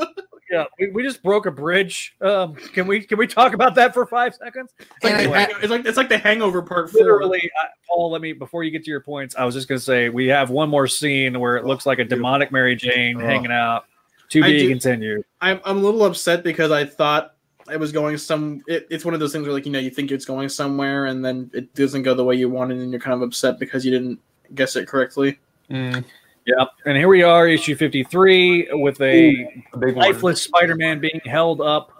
Yeah, 0.51 0.65
we, 0.79 0.89
we 0.89 1.03
just 1.03 1.21
broke 1.21 1.45
a 1.45 1.51
bridge. 1.51 2.15
Um, 2.21 2.55
can 2.55 2.87
we 2.87 3.01
can 3.01 3.19
we 3.19 3.27
talk 3.27 3.53
about 3.53 3.75
that 3.75 3.93
for 3.93 4.07
five 4.07 4.33
seconds? 4.33 4.73
it's 4.79 5.03
like, 5.03 5.13
And 5.13 5.25
the 5.31 5.37
hang- 5.37 5.49
it's 5.61 5.69
like 5.69 5.85
it's 5.85 5.95
like 5.97 6.09
the 6.09 6.17
hangover 6.17 6.63
part 6.63 6.89
four 6.89 7.01
Literally, 7.01 7.51
I, 7.61 7.67
Paul. 7.87 8.09
Let 8.09 8.21
me 8.21 8.33
before 8.33 8.63
you 8.63 8.71
get 8.71 8.83
to 8.85 8.89
your 8.89 8.99
points. 9.01 9.35
I 9.37 9.45
was 9.45 9.53
just 9.53 9.67
gonna 9.67 9.79
say 9.79 10.09
we 10.09 10.25
have 10.29 10.49
one 10.49 10.67
more 10.67 10.87
scene 10.87 11.39
where 11.39 11.55
it 11.57 11.65
looks 11.65 11.85
like 11.85 11.99
a 11.99 12.03
demonic 12.03 12.51
Mary 12.51 12.75
Jane 12.75 13.17
Oh. 13.21 13.25
hanging 13.27 13.51
out. 13.51 13.85
To 14.29 14.43
I 14.43 14.47
be 14.47 14.59
do- 14.59 14.69
continued. 14.69 15.25
I'm, 15.41 15.59
I'm 15.65 15.77
a 15.77 15.81
little 15.81 16.05
upset 16.05 16.43
because 16.43 16.71
I 16.71 16.85
thought 16.85 17.35
it 17.71 17.79
was 17.79 17.91
going 17.91 18.17
some. 18.17 18.63
It, 18.67 18.87
it's 18.89 19.05
one 19.05 19.13
of 19.13 19.19
those 19.19 19.31
things 19.31 19.45
where 19.45 19.53
like 19.53 19.65
you 19.65 19.71
know 19.71 19.79
you 19.79 19.89
think 19.89 20.11
it's 20.11 20.25
going 20.25 20.49
somewhere 20.49 21.07
and 21.07 21.23
then 21.23 21.49
it 21.53 21.73
doesn't 21.73 22.03
go 22.03 22.13
the 22.13 22.23
way 22.23 22.35
you 22.35 22.49
wanted 22.49 22.77
and 22.79 22.91
you're 22.91 23.01
kind 23.01 23.15
of 23.15 23.21
upset 23.21 23.59
because 23.59 23.85
you 23.85 23.91
didn't 23.91 24.19
guess 24.53 24.75
it 24.75 24.87
correctly. 24.87 25.39
Mm, 25.69 26.03
Yep. 26.45 26.69
And 26.85 26.97
here 26.97 27.07
we 27.07 27.21
are, 27.21 27.47
issue 27.47 27.75
53, 27.75 28.69
with 28.71 28.99
a 29.01 29.63
a 29.73 29.77
big 29.77 29.95
lifeless 29.95 30.41
Spider-Man 30.41 30.99
being 30.99 31.21
held 31.25 31.61
up 31.61 31.91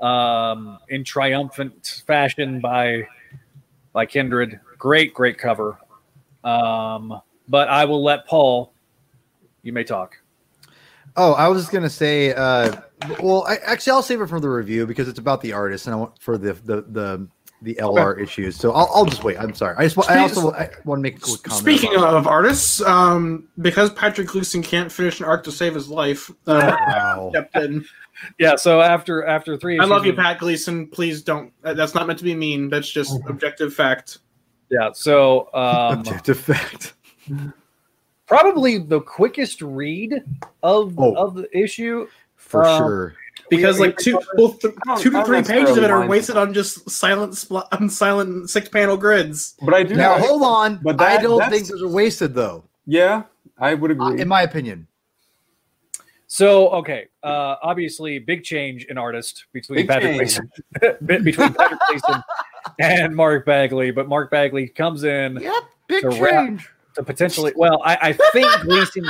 um, 0.00 0.78
in 0.88 1.04
triumphant 1.04 2.02
fashion 2.06 2.60
by 2.60 3.06
by 3.92 4.04
Kindred. 4.06 4.58
Great, 4.78 5.14
great 5.14 5.38
cover. 5.38 5.78
Um, 6.42 7.20
but 7.48 7.68
I 7.68 7.84
will 7.84 8.02
let 8.02 8.26
Paul. 8.26 8.72
You 9.62 9.72
may 9.72 9.84
talk. 9.84 10.16
Oh, 11.18 11.32
I 11.34 11.48
was 11.48 11.62
just 11.62 11.72
gonna 11.72 11.90
say. 11.90 12.32
Uh, 12.32 12.80
well, 13.20 13.44
I, 13.46 13.56
actually, 13.66 13.92
I'll 13.92 14.02
save 14.02 14.20
it 14.20 14.28
for 14.28 14.40
the 14.40 14.48
review 14.48 14.86
because 14.86 15.08
it's 15.08 15.18
about 15.18 15.40
the 15.40 15.52
artist, 15.52 15.86
and 15.86 15.94
I 15.94 15.98
want 15.98 16.18
for 16.20 16.38
the 16.38 16.52
the 16.54 16.82
the, 16.88 17.28
the 17.62 17.74
LR 17.74 18.20
issues. 18.22 18.54
So 18.56 18.72
I'll, 18.72 18.88
I'll 18.94 19.04
just 19.04 19.24
wait. 19.24 19.36
I'm 19.38 19.52
sorry. 19.54 19.74
I 19.78 19.82
just 19.84 19.96
wa- 19.96 20.06
I 20.08 20.18
also 20.20 20.52
I 20.52 20.70
want 20.84 21.00
to 21.00 21.02
make 21.02 21.16
a 21.16 21.20
quick 21.20 21.42
comment. 21.42 21.60
Speaking 21.60 21.94
about 21.96 22.14
of 22.14 22.26
artists, 22.28 22.80
um, 22.82 23.48
because 23.60 23.90
Patrick 23.90 24.28
Gleason 24.28 24.62
can't 24.62 24.90
finish 24.92 25.18
an 25.18 25.26
arc 25.26 25.42
to 25.44 25.52
save 25.52 25.74
his 25.74 25.88
life, 25.88 26.30
uh, 26.46 26.76
Wow. 26.86 27.30
stepped 27.34 27.56
in. 27.56 27.84
Yeah. 28.38 28.54
So 28.56 28.80
after 28.80 29.24
after 29.24 29.56
three, 29.56 29.78
I 29.80 29.84
love 29.86 30.06
you, 30.06 30.12
Pat 30.12 30.38
Gleason. 30.38 30.86
Please 30.86 31.22
don't. 31.22 31.52
uh, 31.64 31.74
That's 31.74 31.94
not 31.94 32.06
meant 32.06 32.18
to 32.20 32.24
be 32.24 32.34
mean. 32.34 32.68
That's 32.68 32.88
just 32.88 33.12
Mm-hmm. 33.12 33.28
objective 33.28 33.74
fact. 33.74 34.18
Yeah. 34.70 34.90
So 34.92 35.48
um, 35.54 35.98
objective 35.98 36.38
fact. 36.38 36.94
probably 38.28 38.78
the 38.78 39.00
quickest 39.00 39.62
read 39.62 40.22
of 40.62 40.98
Oh. 40.98 41.14
of 41.14 41.34
the 41.34 41.48
issue. 41.56 42.06
For 42.36 42.64
Um, 42.64 42.78
sure. 42.78 43.14
Because 43.50 43.80
like 43.80 43.96
two, 43.96 44.20
well, 44.36 44.52
th- 44.52 44.74
two 44.98 45.10
to 45.10 45.24
three 45.24 45.42
pages 45.42 45.76
of 45.76 45.82
it 45.82 45.90
are 45.90 46.06
wasted 46.06 46.36
on 46.36 46.52
just 46.52 46.88
silent, 46.90 47.32
spl- 47.32 47.66
on 47.72 47.88
silent 47.88 48.50
six 48.50 48.68
panel 48.68 48.96
grids. 48.96 49.54
But 49.62 49.74
I 49.74 49.82
do. 49.84 49.94
Now 49.96 50.12
like- 50.16 50.24
hold 50.24 50.42
on. 50.42 50.78
but 50.82 51.00
I 51.00 51.16
don't 51.16 51.48
think 51.50 51.66
those 51.66 51.82
are 51.82 51.88
wasted 51.88 52.34
though, 52.34 52.64
yeah, 52.86 53.22
I 53.58 53.72
would 53.74 53.90
uh, 53.90 53.94
agree. 53.94 54.20
in 54.20 54.28
my 54.28 54.42
opinion. 54.42 54.86
So 56.26 56.68
okay, 56.70 57.06
uh, 57.22 57.56
obviously 57.62 58.18
big 58.18 58.44
change 58.44 58.84
in 58.84 58.98
artist 58.98 59.46
between 59.52 59.78
Big 59.78 59.88
Patrick 59.88 60.10
change. 60.18 60.18
Gleason, 60.18 60.50
bit 61.06 61.24
between 61.24 61.54
Patrick 61.54 61.80
Gleason 61.88 62.22
and 62.78 63.16
Mark 63.16 63.46
Bagley, 63.46 63.90
but 63.92 64.08
Mark 64.08 64.30
Bagley 64.30 64.68
comes 64.68 65.04
in 65.04 65.36
Yep. 65.40 65.62
Big 65.88 66.02
To 66.02 66.10
wrap- 66.22 66.60
change. 66.98 67.06
to 67.06 67.12
potentially. 67.12 67.52
Well, 67.56 67.82
I, 67.84 67.98
I 68.00 68.12
think 68.12 68.50
Gleason, 68.62 69.06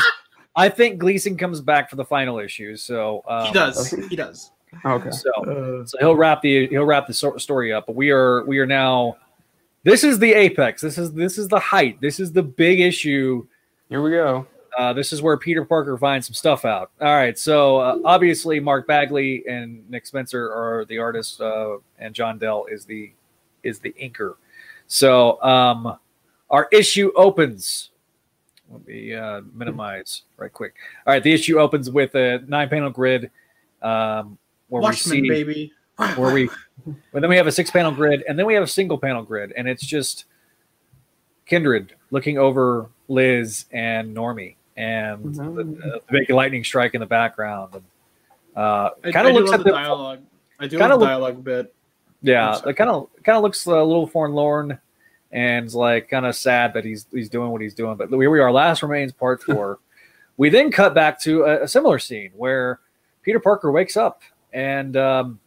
I 0.56 0.68
think 0.68 0.98
Gleason 0.98 1.36
comes 1.36 1.60
back 1.60 1.90
for 1.90 1.96
the 1.96 2.04
final 2.04 2.38
issue. 2.38 2.76
So 2.76 3.22
um, 3.28 3.46
He 3.46 3.52
does. 3.52 3.90
He 3.90 4.16
does. 4.16 4.52
okay. 4.84 5.10
So 5.10 5.30
Uh, 5.30 5.86
so 5.86 5.98
he'll 5.98 6.16
wrap 6.16 6.42
the 6.42 6.68
he'll 6.68 6.84
wrap 6.84 7.06
the 7.06 7.14
story 7.14 7.72
up. 7.72 7.86
But 7.86 7.96
we 7.96 8.10
are 8.10 8.44
we 8.44 8.58
are 8.58 8.66
now. 8.66 9.16
This 9.84 10.04
is 10.04 10.18
the 10.18 10.32
apex. 10.32 10.82
This 10.82 10.98
is 10.98 11.12
this 11.12 11.38
is 11.38 11.48
the 11.48 11.58
height. 11.60 12.00
This 12.00 12.20
is 12.20 12.32
the 12.32 12.42
big 12.42 12.80
issue 12.80 13.46
Here 13.88 14.02
we 14.02 14.10
go. 14.10 14.46
Uh, 14.76 14.92
this 14.92 15.12
is 15.12 15.22
where 15.22 15.36
Peter 15.36 15.64
Parker 15.64 15.96
finds 15.98 16.26
some 16.26 16.34
stuff 16.34 16.64
out. 16.64 16.90
All 17.00 17.16
right, 17.16 17.36
so 17.36 17.78
uh, 17.78 17.98
obviously 18.04 18.60
Mark 18.60 18.86
Bagley 18.86 19.42
and 19.48 19.88
Nick 19.90 20.06
Spencer 20.06 20.52
are 20.52 20.84
the 20.84 20.98
artists, 20.98 21.40
uh, 21.40 21.78
and 21.98 22.14
John 22.14 22.38
Dell 22.38 22.66
is 22.70 22.84
the 22.84 23.10
is 23.64 23.80
the 23.80 23.92
inker. 24.00 24.34
So 24.86 25.42
um, 25.42 25.98
our 26.50 26.68
issue 26.72 27.12
opens. 27.16 27.90
Let 28.70 28.86
me 28.86 29.14
uh, 29.14 29.42
minimize 29.54 30.22
right 30.36 30.52
quick. 30.52 30.74
All 31.06 31.14
right, 31.14 31.22
the 31.22 31.32
issue 31.32 31.58
opens 31.58 31.90
with 31.90 32.14
a 32.14 32.42
nine 32.46 32.68
panel 32.68 32.90
grid 32.90 33.30
um, 33.82 34.38
where 34.68 34.82
Watchmen, 34.82 35.22
we 35.22 35.28
see 35.28 35.28
baby. 35.28 35.72
where 36.16 36.32
we 36.32 36.48
but 37.12 37.20
then 37.20 37.28
we 37.28 37.36
have 37.36 37.46
a 37.48 37.52
six 37.52 37.70
panel 37.70 37.90
grid 37.90 38.22
and 38.28 38.38
then 38.38 38.46
we 38.46 38.54
have 38.54 38.62
a 38.62 38.68
single 38.68 38.96
panel 38.98 39.22
grid 39.22 39.52
and 39.56 39.66
it's 39.68 39.84
just 39.84 40.26
kindred 41.46 41.94
looking 42.12 42.38
over 42.38 42.88
liz 43.08 43.64
and 43.72 44.16
normie 44.16 44.54
and 44.76 45.34
the, 45.34 45.42
the 45.42 46.00
big 46.08 46.30
lightning 46.30 46.62
strike 46.62 46.94
in 46.94 47.00
the 47.00 47.06
background 47.06 47.74
and 47.74 47.84
uh 48.54 48.90
kind 49.12 49.26
of 49.26 49.34
looks 49.34 49.50
at 49.50 49.58
the 49.58 49.64
the 49.64 49.70
dialogue. 49.70 50.20
I 50.60 50.68
do 50.68 50.78
love 50.78 50.90
the 50.90 50.96
look- 50.98 51.08
dialogue 51.08 51.42
bit. 51.42 51.74
yeah 52.22 52.60
it 52.64 52.74
kind 52.74 52.90
of 52.90 53.08
kind 53.24 53.36
of 53.36 53.42
looks 53.42 53.66
a 53.66 53.70
little 53.70 54.06
forlorn 54.06 54.78
and 55.32 55.64
it's 55.66 55.74
like 55.74 56.08
kind 56.08 56.24
of 56.26 56.34
sad 56.34 56.72
that 56.74 56.84
he's 56.84 57.06
he's 57.12 57.28
doing 57.28 57.50
what 57.50 57.60
he's 57.60 57.74
doing 57.74 57.96
but 57.96 58.08
here 58.10 58.30
we 58.30 58.40
are 58.40 58.50
last 58.52 58.82
remains 58.82 59.12
part 59.12 59.42
four. 59.44 59.78
We 60.36 60.50
then 60.50 60.70
cut 60.70 60.94
back 60.94 61.20
to 61.22 61.42
a, 61.42 61.64
a 61.64 61.68
similar 61.68 61.98
scene 61.98 62.30
where 62.36 62.80
peter 63.22 63.40
parker 63.40 63.70
wakes 63.72 63.96
up 63.96 64.22
and 64.52 64.96
um, 64.96 65.40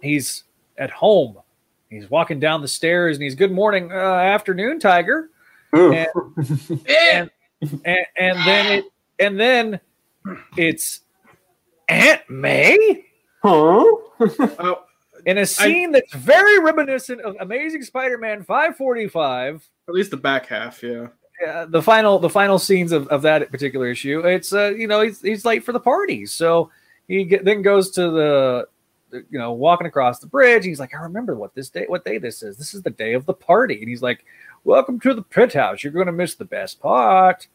he's 0.00 0.44
at 0.78 0.90
home. 0.90 1.38
He's 1.90 2.08
walking 2.10 2.38
down 2.40 2.62
the 2.62 2.68
stairs 2.68 3.16
and 3.16 3.22
he's 3.24 3.34
good 3.34 3.52
morning 3.52 3.90
uh, 3.92 3.94
afternoon 3.94 4.78
tiger. 4.80 5.30
And- 5.74 6.08
and, 6.88 7.30
and 7.84 8.06
and 8.18 8.38
then 8.46 8.72
it 8.78 8.84
and 9.18 9.40
then 9.40 9.80
it's 10.56 11.00
aunt 11.88 12.20
may? 12.28 13.04
Huh? 13.42 13.84
Oh, 14.20 14.82
in 15.26 15.38
a 15.38 15.46
scene 15.46 15.92
that's 15.92 16.12
very 16.14 16.58
reminiscent 16.58 17.20
of 17.22 17.36
Amazing 17.40 17.82
Spider-Man 17.82 18.42
545. 18.44 19.68
at 19.88 19.94
least 19.94 20.10
the 20.10 20.16
back 20.16 20.46
half, 20.46 20.82
yeah. 20.82 21.08
Uh, 21.46 21.66
the 21.66 21.82
final, 21.82 22.18
the 22.18 22.30
final 22.30 22.58
scenes 22.58 22.92
of, 22.92 23.08
of 23.08 23.22
that 23.22 23.50
particular 23.50 23.88
issue. 23.88 24.20
It's 24.20 24.52
uh, 24.52 24.72
you 24.76 24.86
know, 24.86 25.00
he's 25.00 25.20
he's 25.20 25.44
late 25.44 25.64
for 25.64 25.72
the 25.72 25.80
party, 25.80 26.24
so 26.26 26.70
he 27.08 27.24
get, 27.24 27.44
then 27.44 27.62
goes 27.62 27.90
to 27.92 28.02
the, 28.10 28.68
the- 29.10 29.24
you 29.30 29.38
know, 29.38 29.52
walking 29.52 29.86
across 29.88 30.20
the 30.20 30.26
bridge. 30.26 30.64
He's 30.64 30.78
like, 30.78 30.94
I 30.94 31.02
remember 31.02 31.34
what 31.34 31.54
this 31.54 31.68
day, 31.68 31.84
what 31.88 32.04
day 32.04 32.18
this 32.18 32.42
is. 32.42 32.56
This 32.56 32.74
is 32.74 32.82
the 32.82 32.90
day 32.90 33.14
of 33.14 33.26
the 33.26 33.34
party, 33.34 33.78
and 33.80 33.88
he's 33.88 34.02
like, 34.02 34.24
Welcome 34.64 35.00
to 35.00 35.14
the 35.14 35.22
pit 35.22 35.52
house. 35.54 35.82
You're 35.82 35.92
going 35.92 36.06
to 36.06 36.12
miss 36.12 36.36
the 36.36 36.44
best 36.44 36.78
part, 36.80 37.48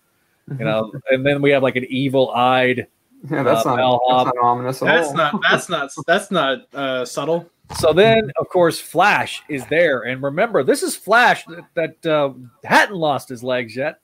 you 0.59 0.65
know. 0.65 0.91
and 1.09 1.25
then 1.25 1.41
we 1.41 1.51
have 1.51 1.63
like 1.63 1.77
an 1.77 1.85
evil-eyed. 1.87 2.87
yeah, 3.31 3.43
that's 3.43 3.65
uh, 3.65 3.75
not 3.75 3.99
that's 4.09 4.35
not 4.35 4.43
ominous 4.43 4.81
at 4.81 4.85
That's 4.87 5.07
all. 5.07 5.13
not. 5.15 5.41
That's 5.49 5.69
not. 5.69 5.89
That's 6.05 6.29
not 6.31 6.75
uh, 6.75 7.05
subtle. 7.05 7.49
So 7.75 7.93
then, 7.93 8.31
of 8.39 8.49
course, 8.49 8.79
Flash 8.79 9.43
is 9.49 9.65
there, 9.67 10.01
and 10.03 10.23
remember, 10.23 10.63
this 10.63 10.83
is 10.83 10.95
Flash 10.95 11.43
that, 11.45 11.65
that 12.01 12.11
uh, 12.11 12.33
hadn't 12.63 12.95
lost 12.95 13.29
his 13.29 13.43
legs 13.43 13.75
yet. 13.75 13.99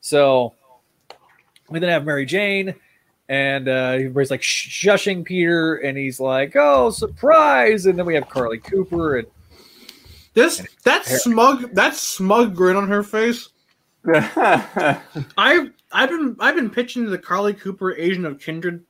So 0.00 0.54
we 1.70 1.78
then 1.78 1.90
have 1.90 2.04
Mary 2.04 2.26
Jane, 2.26 2.74
and 3.28 3.68
uh, 3.68 3.92
everybody's 3.94 4.30
like 4.30 4.42
shushing 4.42 5.24
Peter, 5.24 5.76
and 5.76 5.96
he's 5.96 6.20
like, 6.20 6.56
"Oh, 6.56 6.90
surprise!" 6.90 7.86
And 7.86 7.98
then 7.98 8.04
we 8.04 8.14
have 8.14 8.28
Carlie 8.28 8.58
Cooper, 8.58 9.18
and 9.18 9.28
This 10.34 10.66
that 10.82 11.06
smug 11.06 11.72
that 11.74 11.94
smug 11.94 12.54
grin 12.54 12.76
on 12.76 12.88
her 12.88 13.02
face. 13.02 13.48
I 14.06 15.70
I've 15.92 16.10
been 16.10 16.36
I've 16.40 16.56
been 16.56 16.70
pitching 16.70 17.06
the 17.06 17.16
Carlie 17.16 17.54
Cooper 17.54 17.94
Asian 17.94 18.26
of 18.26 18.40
Kindred 18.40 18.84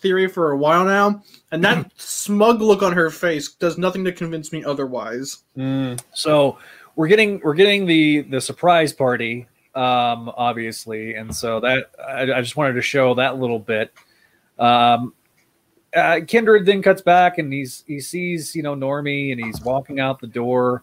theory 0.00 0.26
for 0.28 0.50
a 0.52 0.56
while 0.56 0.84
now, 0.84 1.22
and 1.52 1.62
that 1.64 1.90
smug 2.00 2.60
look 2.60 2.82
on 2.82 2.92
her 2.92 3.10
face 3.10 3.48
does 3.48 3.78
nothing 3.78 4.04
to 4.04 4.12
convince 4.12 4.52
me 4.52 4.64
otherwise. 4.64 5.44
Mm, 5.56 6.00
so 6.14 6.58
we're 6.96 7.08
getting 7.08 7.40
we're 7.44 7.54
getting 7.54 7.86
the 7.86 8.22
the 8.22 8.40
surprise 8.40 8.92
party, 8.92 9.46
um, 9.74 10.30
obviously, 10.36 11.14
and 11.14 11.34
so 11.34 11.60
that 11.60 11.90
I, 12.04 12.22
I 12.32 12.40
just 12.40 12.56
wanted 12.56 12.74
to 12.74 12.82
show 12.82 13.14
that 13.14 13.38
little 13.38 13.58
bit. 13.58 13.92
Um, 14.58 15.14
uh, 15.94 16.20
Kindred 16.26 16.66
then 16.66 16.82
cuts 16.82 17.02
back 17.02 17.38
and 17.38 17.52
he's 17.52 17.82
he 17.86 17.98
sees 18.00 18.54
you 18.54 18.62
know 18.62 18.74
Normie 18.76 19.32
and 19.32 19.44
he's 19.44 19.60
walking 19.60 19.98
out 19.98 20.20
the 20.20 20.26
door, 20.28 20.82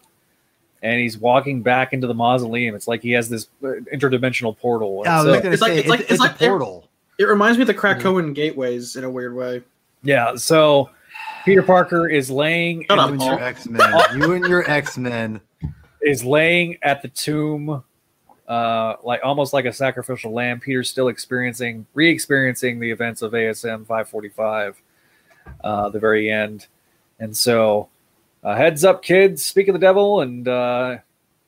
and 0.82 1.00
he's 1.00 1.16
walking 1.16 1.62
back 1.62 1.92
into 1.92 2.06
the 2.06 2.14
mausoleum. 2.14 2.74
It's 2.74 2.86
like 2.88 3.02
he 3.02 3.12
has 3.12 3.28
this 3.28 3.48
uh, 3.64 3.68
interdimensional 3.92 4.56
portal. 4.58 5.02
Yeah, 5.04 5.20
And 5.20 5.28
was 5.28 5.36
so- 5.38 5.42
gonna 5.42 5.52
It's 5.54 5.62
like- 5.62 5.72
it's 5.72 5.80
it's, 5.80 5.88
like- 5.88 6.00
it's, 6.00 6.10
it's 6.12 6.20
a 6.20 6.24
like- 6.24 6.38
portal. 6.38 6.87
It 7.18 7.24
reminds 7.24 7.58
me 7.58 7.62
of 7.62 7.66
the 7.68 7.74
Krakoan 7.74 8.34
gateways 8.34 8.96
in 8.96 9.04
a 9.04 9.10
weird 9.10 9.34
way. 9.34 9.62
yeah, 10.02 10.36
so 10.36 10.90
Peter 11.44 11.62
Parker 11.62 12.08
is 12.08 12.30
laying 12.30 12.84
Shut 12.88 12.98
up, 12.98 13.08
You 13.10 13.14
and 13.14 13.22
your 13.22 13.40
X 13.40 13.66
Men. 13.66 13.92
You 14.14 14.32
and 14.32 14.44
your 14.46 14.70
X 14.70 14.96
Men. 14.98 15.40
is 16.00 16.24
laying 16.24 16.78
at 16.82 17.02
the 17.02 17.08
tomb, 17.08 17.82
uh, 18.46 18.94
like 19.02 19.20
almost 19.24 19.52
like 19.52 19.64
a 19.64 19.72
sacrificial 19.72 20.32
lamb. 20.32 20.60
Peter's 20.60 20.88
still 20.90 21.08
experiencing, 21.08 21.86
re-experiencing 21.94 22.78
the 22.78 22.90
events 22.90 23.20
of 23.22 23.32
ASM 23.32 23.84
545, 23.86 24.80
uh, 25.64 25.88
the 25.88 25.98
very 25.98 26.30
end, 26.30 26.66
and 27.18 27.36
so 27.36 27.88
uh, 28.44 28.54
heads 28.54 28.84
up, 28.84 29.02
kids. 29.02 29.44
Speak 29.44 29.66
of 29.66 29.72
the 29.72 29.80
devil, 29.80 30.20
and 30.20 30.46
uh, 30.46 30.98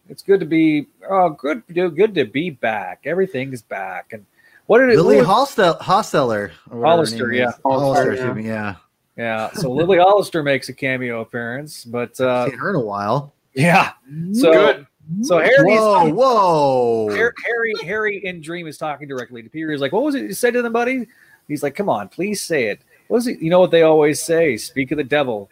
it's 0.08 0.22
good 0.22 0.40
to 0.40 0.46
be. 0.46 0.88
Oh, 1.08 1.30
good, 1.30 1.62
good 1.72 2.14
to 2.16 2.24
be 2.24 2.50
back. 2.50 3.02
Everything 3.04 3.52
is 3.52 3.62
back, 3.62 4.12
and 4.12 4.26
what 4.70 4.78
did 4.78 4.90
it? 4.90 4.96
Lily 4.96 5.16
what- 5.16 5.26
Hostel, 5.26 5.74
Hosteller. 5.80 6.52
or 6.70 6.78
whatever 6.78 6.80
her 6.80 6.86
Hollister, 6.86 7.26
name 7.28 7.38
yeah. 7.40 7.52
Hollister, 7.64 7.70
Hollister, 7.70 8.12
excuse 8.12 8.34
me, 8.36 8.46
yeah. 8.46 8.76
yeah, 9.16 9.50
so 9.52 9.68
Lily 9.70 9.98
Hollister 9.98 10.44
makes 10.44 10.68
a 10.68 10.72
cameo 10.72 11.22
appearance, 11.22 11.84
but 11.84 12.18
uh, 12.20 12.48
Seen 12.48 12.58
her 12.58 12.70
in 12.70 12.76
a 12.76 12.80
while. 12.80 13.32
yeah, 13.52 13.92
so 14.32 14.52
Good. 14.52 14.86
so 15.22 15.38
Harry's 15.38 15.80
Whoa, 15.80 16.08
whoa. 16.14 17.08
Harry, 17.10 17.74
Harry 17.82 18.24
in 18.24 18.40
Dream 18.40 18.68
is 18.68 18.78
talking 18.78 19.08
directly 19.08 19.42
to 19.42 19.48
Peter. 19.50 19.72
He's 19.72 19.80
like, 19.80 19.90
"What 19.92 20.04
was 20.04 20.14
it 20.14 20.22
you 20.22 20.34
said 20.34 20.52
to 20.54 20.62
them, 20.62 20.72
buddy?" 20.72 21.08
He's 21.48 21.64
like, 21.64 21.74
"Come 21.74 21.88
on, 21.88 22.08
please 22.08 22.40
say 22.40 22.68
it." 22.68 22.80
what 23.08 23.18
is 23.18 23.26
it? 23.26 23.40
You 23.42 23.50
know 23.50 23.58
what 23.58 23.72
they 23.72 23.82
always 23.82 24.22
say: 24.22 24.56
"Speak 24.56 24.92
of 24.92 24.98
the 24.98 25.02
devil, 25.04 25.50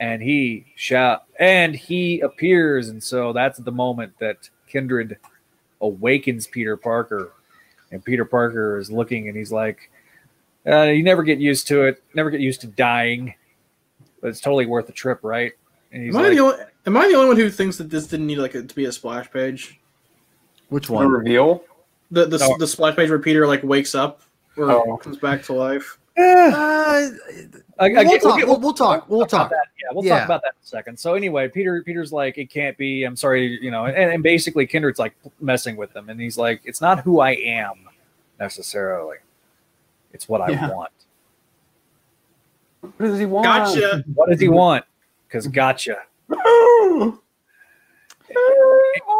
and 0.00 0.20
he 0.20 0.66
shall, 0.74 1.22
and 1.38 1.72
he 1.72 2.18
appears." 2.18 2.88
And 2.88 3.00
so 3.00 3.32
that's 3.32 3.60
the 3.60 3.70
moment 3.70 4.12
that 4.18 4.50
Kindred 4.66 5.18
awakens 5.80 6.48
Peter 6.48 6.76
Parker, 6.76 7.30
and 7.90 8.04
Peter 8.04 8.24
Parker 8.24 8.78
is 8.78 8.90
looking, 8.90 9.28
and 9.28 9.36
he's 9.36 9.52
like, 9.52 9.90
uh, 10.66 10.82
"You 10.84 11.02
never 11.02 11.22
get 11.22 11.38
used 11.38 11.68
to 11.68 11.82
it. 11.84 12.02
Never 12.14 12.30
get 12.30 12.40
used 12.40 12.60
to 12.62 12.66
dying, 12.66 13.34
but 14.20 14.28
it's 14.28 14.40
totally 14.40 14.66
worth 14.66 14.86
the 14.86 14.92
trip, 14.92 15.20
right?" 15.22 15.52
And 15.92 16.02
he's 16.02 16.14
Am 16.14 16.22
I, 16.22 16.30
the 16.30 16.40
only, 16.40 16.56
am 16.86 16.96
I 16.96 17.08
the 17.08 17.14
only 17.14 17.28
one 17.28 17.36
who 17.36 17.48
thinks 17.50 17.76
that 17.78 17.88
this 17.90 18.06
didn't 18.08 18.26
need 18.26 18.38
like 18.38 18.54
a, 18.54 18.62
to 18.62 18.74
be 18.74 18.84
a 18.86 18.92
splash 18.92 19.30
page? 19.30 19.78
Which 20.70 20.90
one? 20.90 21.04
The 21.04 21.08
one? 21.08 21.18
reveal. 21.18 21.62
The 22.10 22.26
the, 22.26 22.38
No. 22.38 22.56
the 22.58 22.66
splash 22.66 22.96
page 22.96 23.10
where 23.10 23.18
Peter 23.18 23.46
like 23.46 23.62
wakes 23.62 23.94
up 23.94 24.22
or 24.56 24.70
Oh. 24.70 24.96
comes 24.96 25.18
back 25.18 25.42
to 25.44 25.52
life. 25.52 25.98
"Eh." 26.16 26.50
Uh, 26.52 27.10
I- 27.78 27.86
I 27.86 27.88
we'll, 27.88 28.04
get- 28.04 28.22
talk, 28.22 28.38
get- 28.38 28.46
we'll, 28.48 28.60
we'll 28.60 28.72
talk. 28.72 29.08
We'll 29.08 29.22
about 29.22 29.30
talk. 29.30 29.50
that. 29.50 29.66
Yeah, 29.82 29.88
we'll 29.92 30.04
Yeah. 30.04 30.18
talk 30.18 30.24
about 30.26 30.42
that 30.42 30.52
in 30.54 30.62
a 30.62 30.66
second. 30.66 30.98
So 30.98 31.14
anyway, 31.14 31.48
Peter 31.48 31.82
Peter's 31.82 32.12
like, 32.12 32.38
it 32.38 32.50
can't 32.50 32.76
be. 32.78 33.04
I'm 33.04 33.16
sorry, 33.16 33.58
you 33.60 33.70
know, 33.70 33.86
and, 33.86 33.96
and 34.12 34.22
basically 34.22 34.66
Kindred's 34.66 34.98
like 34.98 35.14
messing 35.40 35.76
with 35.76 35.94
him, 35.94 36.08
and 36.08 36.20
he's 36.20 36.38
like, 36.38 36.60
it's 36.64 36.80
not 36.80 37.00
who 37.00 37.20
I 37.20 37.32
am 37.32 37.88
necessarily. 38.38 39.16
It's 40.12 40.28
what 40.28 40.40
I 40.40 40.50
want. 40.68 40.90
What 42.80 42.98
does 43.06 43.18
he 43.18 43.26
want? 43.26 43.44
Gotcha. 43.44 44.04
What 44.14 44.28
does 44.28 44.40
he 44.40 44.48
want? 44.48 44.84
Because 45.26 45.46
gotcha. 45.48 45.98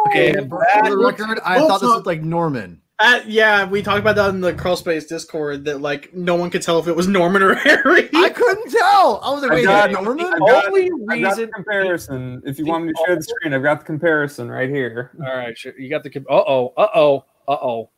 Okay, 0.07 0.33
for 0.33 0.63
the 0.83 0.97
record, 0.97 1.39
I 1.43 1.57
we'll 1.57 1.67
thought 1.67 1.81
this 1.81 1.89
talk- 1.89 1.95
looked 1.97 2.07
like 2.07 2.21
Norman. 2.21 2.81
Uh, 2.97 3.19
yeah, 3.27 3.67
we 3.67 3.81
talked 3.81 3.99
about 3.99 4.15
that 4.15 4.29
in 4.29 4.39
the 4.39 4.53
crawl 4.53 4.77
space 4.77 5.05
Discord 5.05 5.65
that 5.65 5.81
like 5.81 6.13
no 6.13 6.35
one 6.35 6.49
could 6.49 6.61
tell 6.61 6.79
if 6.79 6.87
it 6.87 6.95
was 6.95 7.09
Norman 7.09 7.41
or 7.43 7.53
Harry. 7.55 8.09
I 8.13 8.29
couldn't 8.29 8.71
tell. 8.71 9.19
I 9.21 9.31
was 9.31 9.41
like, 9.41 9.51
I 9.51 9.55
wait, 9.55 9.63
got- 9.65 9.91
that 9.91 10.01
Norman? 10.03 10.25
I 10.25 10.37
got- 10.39 10.65
Only 10.67 10.89
got 11.21 11.31
reason. 11.37 11.51
comparison. 11.51 12.41
If 12.45 12.57
you 12.57 12.65
want 12.65 12.85
me 12.85 12.93
to 12.93 13.03
share 13.05 13.15
the 13.17 13.23
screen, 13.23 13.53
I've 13.53 13.63
got 13.63 13.79
the 13.81 13.85
comparison 13.85 14.49
right 14.49 14.69
here. 14.69 15.11
All 15.19 15.35
right, 15.35 15.57
sure, 15.57 15.77
you 15.77 15.89
got 15.89 16.03
the. 16.03 16.09
Uh 16.29 16.43
oh. 16.47 16.73
Uh 16.77 16.87
oh. 16.95 17.25
Uh 17.49 17.51
oh. 17.51 17.57
All 17.57 17.89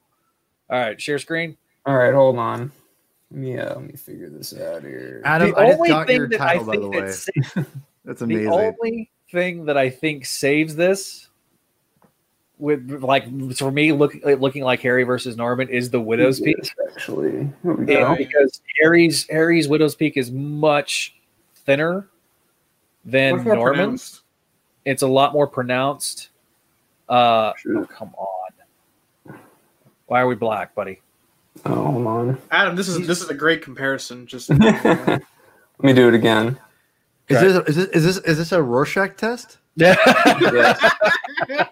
right, 0.69 0.99
share 0.99 1.19
screen. 1.19 1.57
All 1.85 1.95
right, 1.95 2.13
hold 2.13 2.37
on. 2.39 2.71
Yeah, 3.29 3.65
uh, 3.65 3.75
let 3.75 3.83
me 3.83 3.95
figure 3.97 4.29
this 4.29 4.57
out 4.57 4.81
here. 4.81 5.21
Adam, 5.25 5.51
the 5.51 5.57
I 5.57 5.65
just 5.67 5.77
only 5.77 5.89
got 5.89 6.09
your 6.09 6.27
thing 6.27 6.39
that 6.39 6.41
I 6.41 6.57
title, 6.57 6.65
by 6.65 6.71
think 6.71 6.83
the 6.83 6.89
that 6.89 7.05
way. 7.05 7.11
sa- 7.11 7.63
That's 8.05 8.21
amazing. 8.21 8.45
the 8.45 8.51
only 8.51 9.11
thing 9.31 9.65
that 9.65 9.77
I 9.77 9.89
think 9.91 10.25
saves 10.25 10.75
this 10.75 11.26
with 12.59 12.89
like 13.03 13.25
for 13.55 13.71
me 13.71 13.91
look, 13.91 14.15
looking 14.23 14.63
like 14.63 14.81
Harry 14.81 15.03
versus 15.03 15.37
Norman 15.37 15.69
is 15.69 15.89
the 15.89 15.99
Widow's 15.99 16.39
Peak. 16.39 16.57
Actually, 16.91 17.49
Yeah, 17.85 18.15
because 18.15 18.61
Harry's 18.81 19.27
Harry's 19.29 19.67
Widow's 19.67 19.95
Peak 19.95 20.17
is 20.17 20.31
much 20.31 21.15
thinner 21.55 22.07
than 23.05 23.43
Norman's. 23.43 23.61
pronounced. 23.63 24.21
It's 24.85 25.01
a 25.01 25.07
lot 25.07 25.33
more 25.33 25.47
pronounced. 25.47 26.29
Uh, 27.09 27.53
Sure. 27.57 27.79
oh, 27.79 27.85
come 27.85 28.13
on. 28.15 29.37
Why 30.07 30.21
are 30.21 30.27
we 30.27 30.35
black, 30.35 30.73
buddy? 30.73 31.01
Oh, 31.65 31.91
hold 31.91 32.07
on. 32.07 32.37
Adam, 32.51 32.75
this 32.75 32.87
is 32.87 33.05
this 33.05 33.21
is 33.21 33.29
a 33.29 33.33
great 33.33 33.61
comparison. 33.61 34.25
Just 34.25 34.49
Let 34.51 35.21
me 35.81 35.93
do 35.93 36.07
it 36.07 36.13
again. 36.13 36.57
Is 37.29 37.41
this, 37.41 37.67
is 37.67 37.75
this 37.75 37.87
is 37.89 38.03
this 38.03 38.17
is 38.25 38.37
this 38.37 38.51
a 38.51 38.61
Rorschach 38.61 39.17
test? 39.17 39.57
Yeah. 39.75 39.95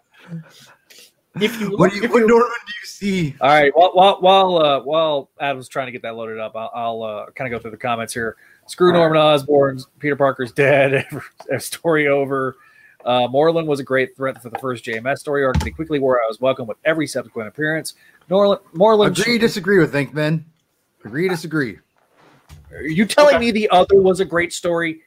if 1.41 1.59
you 1.59 1.77
What 1.77 1.91
do 1.91 1.97
you, 1.97 2.03
if 2.03 2.11
what 2.11 2.19
you- 2.19 2.27
Norman 2.27 2.49
do 2.65 2.73
you 2.81 2.86
see? 2.88 3.36
All 3.41 3.49
right. 3.49 3.71
While 3.75 3.91
while 3.93 4.17
while, 4.21 4.57
uh, 4.57 4.79
while 4.81 5.29
Adam's 5.39 5.67
trying 5.67 5.88
to 5.88 5.91
get 5.91 6.01
that 6.03 6.15
loaded 6.15 6.39
up, 6.39 6.55
I'll, 6.55 6.71
I'll 6.73 7.03
uh, 7.03 7.31
kind 7.31 7.51
of 7.51 7.57
go 7.57 7.61
through 7.61 7.71
the 7.71 7.77
comments 7.77 8.13
here. 8.13 8.36
Screw 8.67 8.88
All 8.88 8.93
right. 8.93 8.99
Norman 8.99 9.17
Osborn. 9.21 9.79
Peter 9.99 10.15
Parker's 10.15 10.51
dead. 10.51 11.07
story 11.59 12.07
over. 12.07 12.55
Uh, 13.03 13.27
Morlun 13.27 13.67
was 13.67 13.79
a 13.79 13.83
great 13.83 14.15
threat 14.15 14.41
for 14.41 14.49
the 14.49 14.57
first 14.57 14.83
JMS 14.83 15.19
story 15.19 15.45
arc, 15.45 15.53
but 15.59 15.63
he 15.65 15.71
quickly 15.71 15.99
wore 15.99 16.19
out 16.23 16.27
his 16.27 16.41
welcome 16.41 16.65
with 16.65 16.77
every 16.86 17.05
subsequent 17.05 17.47
appearance. 17.47 17.93
Norland, 18.31 18.61
Moreland, 18.73 19.15
Agree, 19.19 19.38
disagree 19.38 19.77
with 19.77 19.93
Thinkman. 19.93 20.43
Agree, 21.03 21.29
disagree. 21.29 21.77
are 22.71 22.81
you 22.81 23.05
telling 23.05 23.36
Okay. 23.36 23.45
me 23.45 23.51
the 23.51 23.69
other 23.69 24.01
was 24.01 24.21
a 24.21 24.25
great 24.25 24.51
story? 24.53 25.03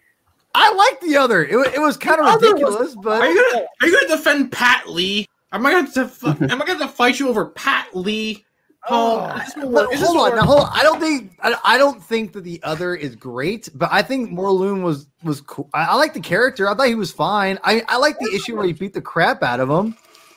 I 0.55 0.72
like 0.72 1.01
the 1.01 1.16
other. 1.16 1.45
It, 1.45 1.74
it 1.74 1.81
was 1.81 1.97
kind 1.97 2.20
of 2.20 2.26
The 2.26 2.33
other 2.51 2.53
was- 2.55 2.62
ridiculous, 2.62 2.93
are 2.97 3.03
but 3.03 3.29
you 3.29 3.51
gonna 3.53 3.66
are 3.83 3.87
you 3.89 4.01
gonna 4.01 4.16
defend 4.16 4.53
Pat 4.53 4.89
Lee? 4.89 5.26
Am 5.53 5.64
I 5.64 5.72
gonna 5.72 5.90
def- 5.92 6.24
am 6.51 6.62
I 6.62 6.66
gonna 6.66 6.88
fight 6.88 7.18
you 7.18 7.28
over 7.28 7.46
Pat 7.46 7.88
Lee? 7.94 8.44
Oh, 8.90 9.28
Oh, 9.30 9.36
is 9.40 9.55
this 9.55 9.57
what 9.57 9.72
But 9.72 9.72
we're- 9.88 9.94
is 9.94 10.01
this 10.01 10.09
hold 10.09 10.30
on. 10.30 10.36
Now, 10.36 10.42
hold 10.44 10.61
on. 10.62 10.70
I 10.72 10.82
don't 10.82 11.01
think 11.01 11.36
I, 11.42 11.55
I 11.64 11.78
don't 11.78 12.03
think 12.03 12.32
that 12.32 12.44
the 12.44 12.61
other 12.62 12.94
is 12.94 13.16
great, 13.16 13.68
but 13.74 13.88
I 13.92 14.03
think 14.03 14.30
Morlun 14.30 14.82
was 14.82 15.07
was 15.22 15.40
cool. 15.42 15.68
I, 15.74 15.84
I 15.86 15.94
like 15.96 16.14
the 16.14 16.20
character. 16.20 16.68
I 16.68 16.74
thought 16.74 16.86
he 16.88 16.94
was 16.94 17.12
fine. 17.12 17.59
I, 17.64 17.82
I 17.88 17.96
like 17.99 18.18
the 18.18 18.30
issue 18.34 18.57
where 18.57 18.66
he 18.66 18.72
beat 18.72 18.92
the 18.94 19.01
crap 19.03 19.42
out 19.42 19.61
of 19.61 19.68
him. 19.68 19.96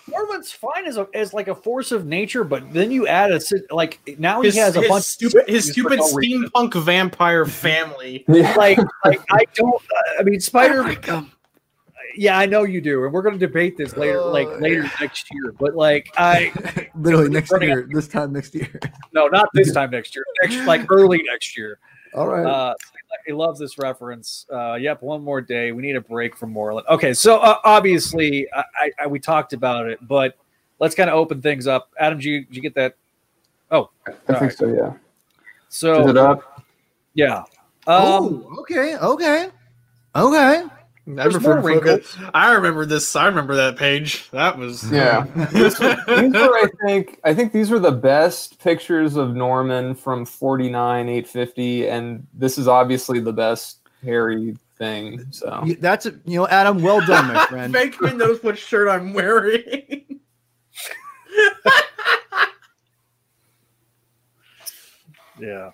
Norman's 0.10 0.52
fine 0.52 0.86
as 0.88 0.98
a 0.98 1.08
as 1.14 1.34
like 1.34 1.48
a 1.48 1.56
force 1.56 1.92
of 1.92 2.06
nature, 2.06 2.44
but 2.44 2.74
then 2.74 2.90
you 2.92 3.08
add 3.08 3.32
a 3.32 3.40
like 3.70 4.00
now 4.18 4.42
his, 4.42 4.56
he 4.56 4.60
has 4.60 4.76
a 4.76 4.82
bunch 4.88 5.04
stupid 5.06 5.48
his 5.48 5.70
stupid 5.72 6.00
no 6.00 6.12
reason. 6.14 6.50
steampunk 6.50 6.74
vampire 6.84 7.46
family. 7.46 8.26
Like 8.28 8.80
like 9.06 9.22
I 9.30 9.46
don't. 9.54 9.82
I 10.20 10.24
mean, 10.24 10.40
Spider. 10.42 10.80
Oh 10.80 10.84
like 10.84 11.06
him. 11.06 11.32
Yeah, 12.16 12.38
I 12.38 12.46
know 12.46 12.64
you 12.64 12.82
do, 12.82 13.04
and 13.06 13.14
we're 13.14 13.22
going 13.22 13.38
to 13.38 13.46
debate 13.46 13.78
this 13.78 13.96
later, 13.98 14.22
like 14.22 14.48
Oh, 14.48 14.58
later 14.58 14.84
yeah. 14.84 14.92
next 15.00 15.28
year. 15.32 15.54
But 15.60 15.76
like, 15.76 16.10
I 16.18 16.90
Literally 16.96 17.30
next 17.30 17.52
Running 17.52 17.70
year. 17.70 17.88
This 17.90 18.08
time 18.08 18.34
next 18.34 18.54
year. 18.56 18.80
no, 19.14 19.28
not 19.28 19.48
this 19.54 19.74
time 19.74 19.92
next 19.92 20.16
year. 20.16 20.26
Next, 20.44 20.66
like 20.68 20.92
early 20.92 21.22
next 21.24 21.58
year. 21.58 21.80
All 22.14 22.28
right. 22.28 22.46
Uh, 22.46 22.74
he 23.26 23.34
loves 23.34 23.60
this 23.60 23.78
reference. 23.78 24.46
Uh, 24.52 24.76
yep, 24.76 25.02
one 25.02 25.24
more 25.24 25.42
day. 25.42 25.72
We 25.72 25.82
need 25.82 25.96
a 25.96 26.02
break 26.02 26.36
from 26.36 26.54
Morlun. 26.54 26.84
Okay, 26.90 27.14
so 27.14 27.40
uh, 27.40 27.58
obviously, 27.64 28.48
I, 28.54 28.64
I, 28.80 28.92
I 29.04 29.08
we 29.08 29.20
talked 29.20 29.54
about 29.54 29.88
it, 29.88 30.00
but 30.08 30.38
let's 30.80 30.96
kind 30.96 31.10
of 31.10 31.16
open 31.16 31.42
things 31.42 31.68
up. 31.68 31.92
Adam, 32.00 32.18
did 32.18 32.26
you, 32.26 32.46
did 32.46 32.56
you 32.56 32.62
get 32.62 32.76
that? 32.76 32.96
Oh, 33.70 33.90
I 34.28 34.34
think 34.36 34.52
so. 34.52 34.68
Yeah. 34.68 34.94
So 35.70 36.04
Is 36.04 36.10
it 36.12 36.18
up? 36.18 36.64
yeah. 37.14 37.44
Um, 37.88 38.46
oh, 38.48 38.56
okay, 38.60 38.96
okay, 38.98 39.50
okay. 40.16 40.64
I 41.08 41.14
There's 41.14 41.34
remember, 41.36 41.62
more 41.62 41.82
wrinkles. 41.82 42.16
I 42.34 42.54
remember 42.54 42.86
this. 42.86 43.16
I 43.16 43.26
remember 43.26 43.56
that 43.56 43.76
page. 43.76 44.30
That 44.32 44.58
was 44.58 44.90
Yeah. 44.92 45.26
these 45.52 45.80
were, 45.80 45.98
I 46.06 46.68
think, 46.86 47.20
I 47.24 47.34
think 47.34 47.52
these 47.54 47.72
were 47.72 47.80
the 47.80 47.92
best 47.92 48.60
pictures 48.60 49.16
of 49.16 49.36
Norman 49.36 49.96
from 49.96 50.26
49, 50.26 51.10
850, 51.10 51.88
and 51.90 52.28
this 52.34 52.58
is 52.60 52.68
obviously 52.68 53.20
the 53.20 53.34
best 53.34 53.80
Harry 54.04 54.56
thing. 54.78 55.26
So 55.32 55.64
That's 55.80 56.06
a, 56.06 56.12
you 56.26 56.38
know, 56.40 56.48
Adam. 56.48 56.82
Well 56.84 57.04
done, 57.06 57.34
my 57.34 57.46
friend. 57.50 57.74
Fakeman 57.74 58.18
knows 58.18 58.44
what 58.44 58.58
shirt 58.58 58.88
I'm 58.88 59.14
wearing. 59.14 60.06
Yeah. 65.40 65.72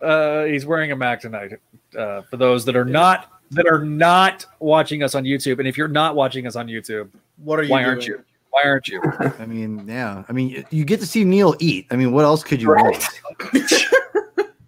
Uh, 0.00 0.44
he's 0.44 0.66
wearing 0.66 0.92
a 0.92 0.96
Mac 0.96 1.20
tonight. 1.20 1.52
Uh, 1.96 2.22
for 2.22 2.36
those 2.36 2.64
that 2.66 2.76
are 2.76 2.84
not 2.84 3.30
that 3.50 3.66
are 3.66 3.84
not 3.84 4.46
watching 4.60 5.02
us 5.02 5.14
on 5.14 5.24
YouTube, 5.24 5.58
and 5.58 5.66
if 5.68 5.76
you're 5.76 5.88
not 5.88 6.14
watching 6.14 6.46
us 6.46 6.56
on 6.56 6.66
YouTube, 6.68 7.10
What 7.36 7.58
are 7.58 7.62
you? 7.64 7.70
why 7.70 7.84
aren't 7.84 8.06
you? 8.06 8.22
Why 8.50 8.62
aren't 8.64 8.88
you? 8.88 9.00
I 9.38 9.46
mean, 9.46 9.84
yeah. 9.86 10.24
I 10.28 10.32
mean, 10.32 10.64
you 10.70 10.84
get 10.84 11.00
to 11.00 11.06
see 11.06 11.24
Neil 11.24 11.54
eat. 11.60 11.86
I 11.90 11.96
mean, 11.96 12.12
what 12.12 12.24
else 12.24 12.42
could 12.42 12.60
you 12.60 12.72
Right. 12.72 12.82
want? 12.82 13.52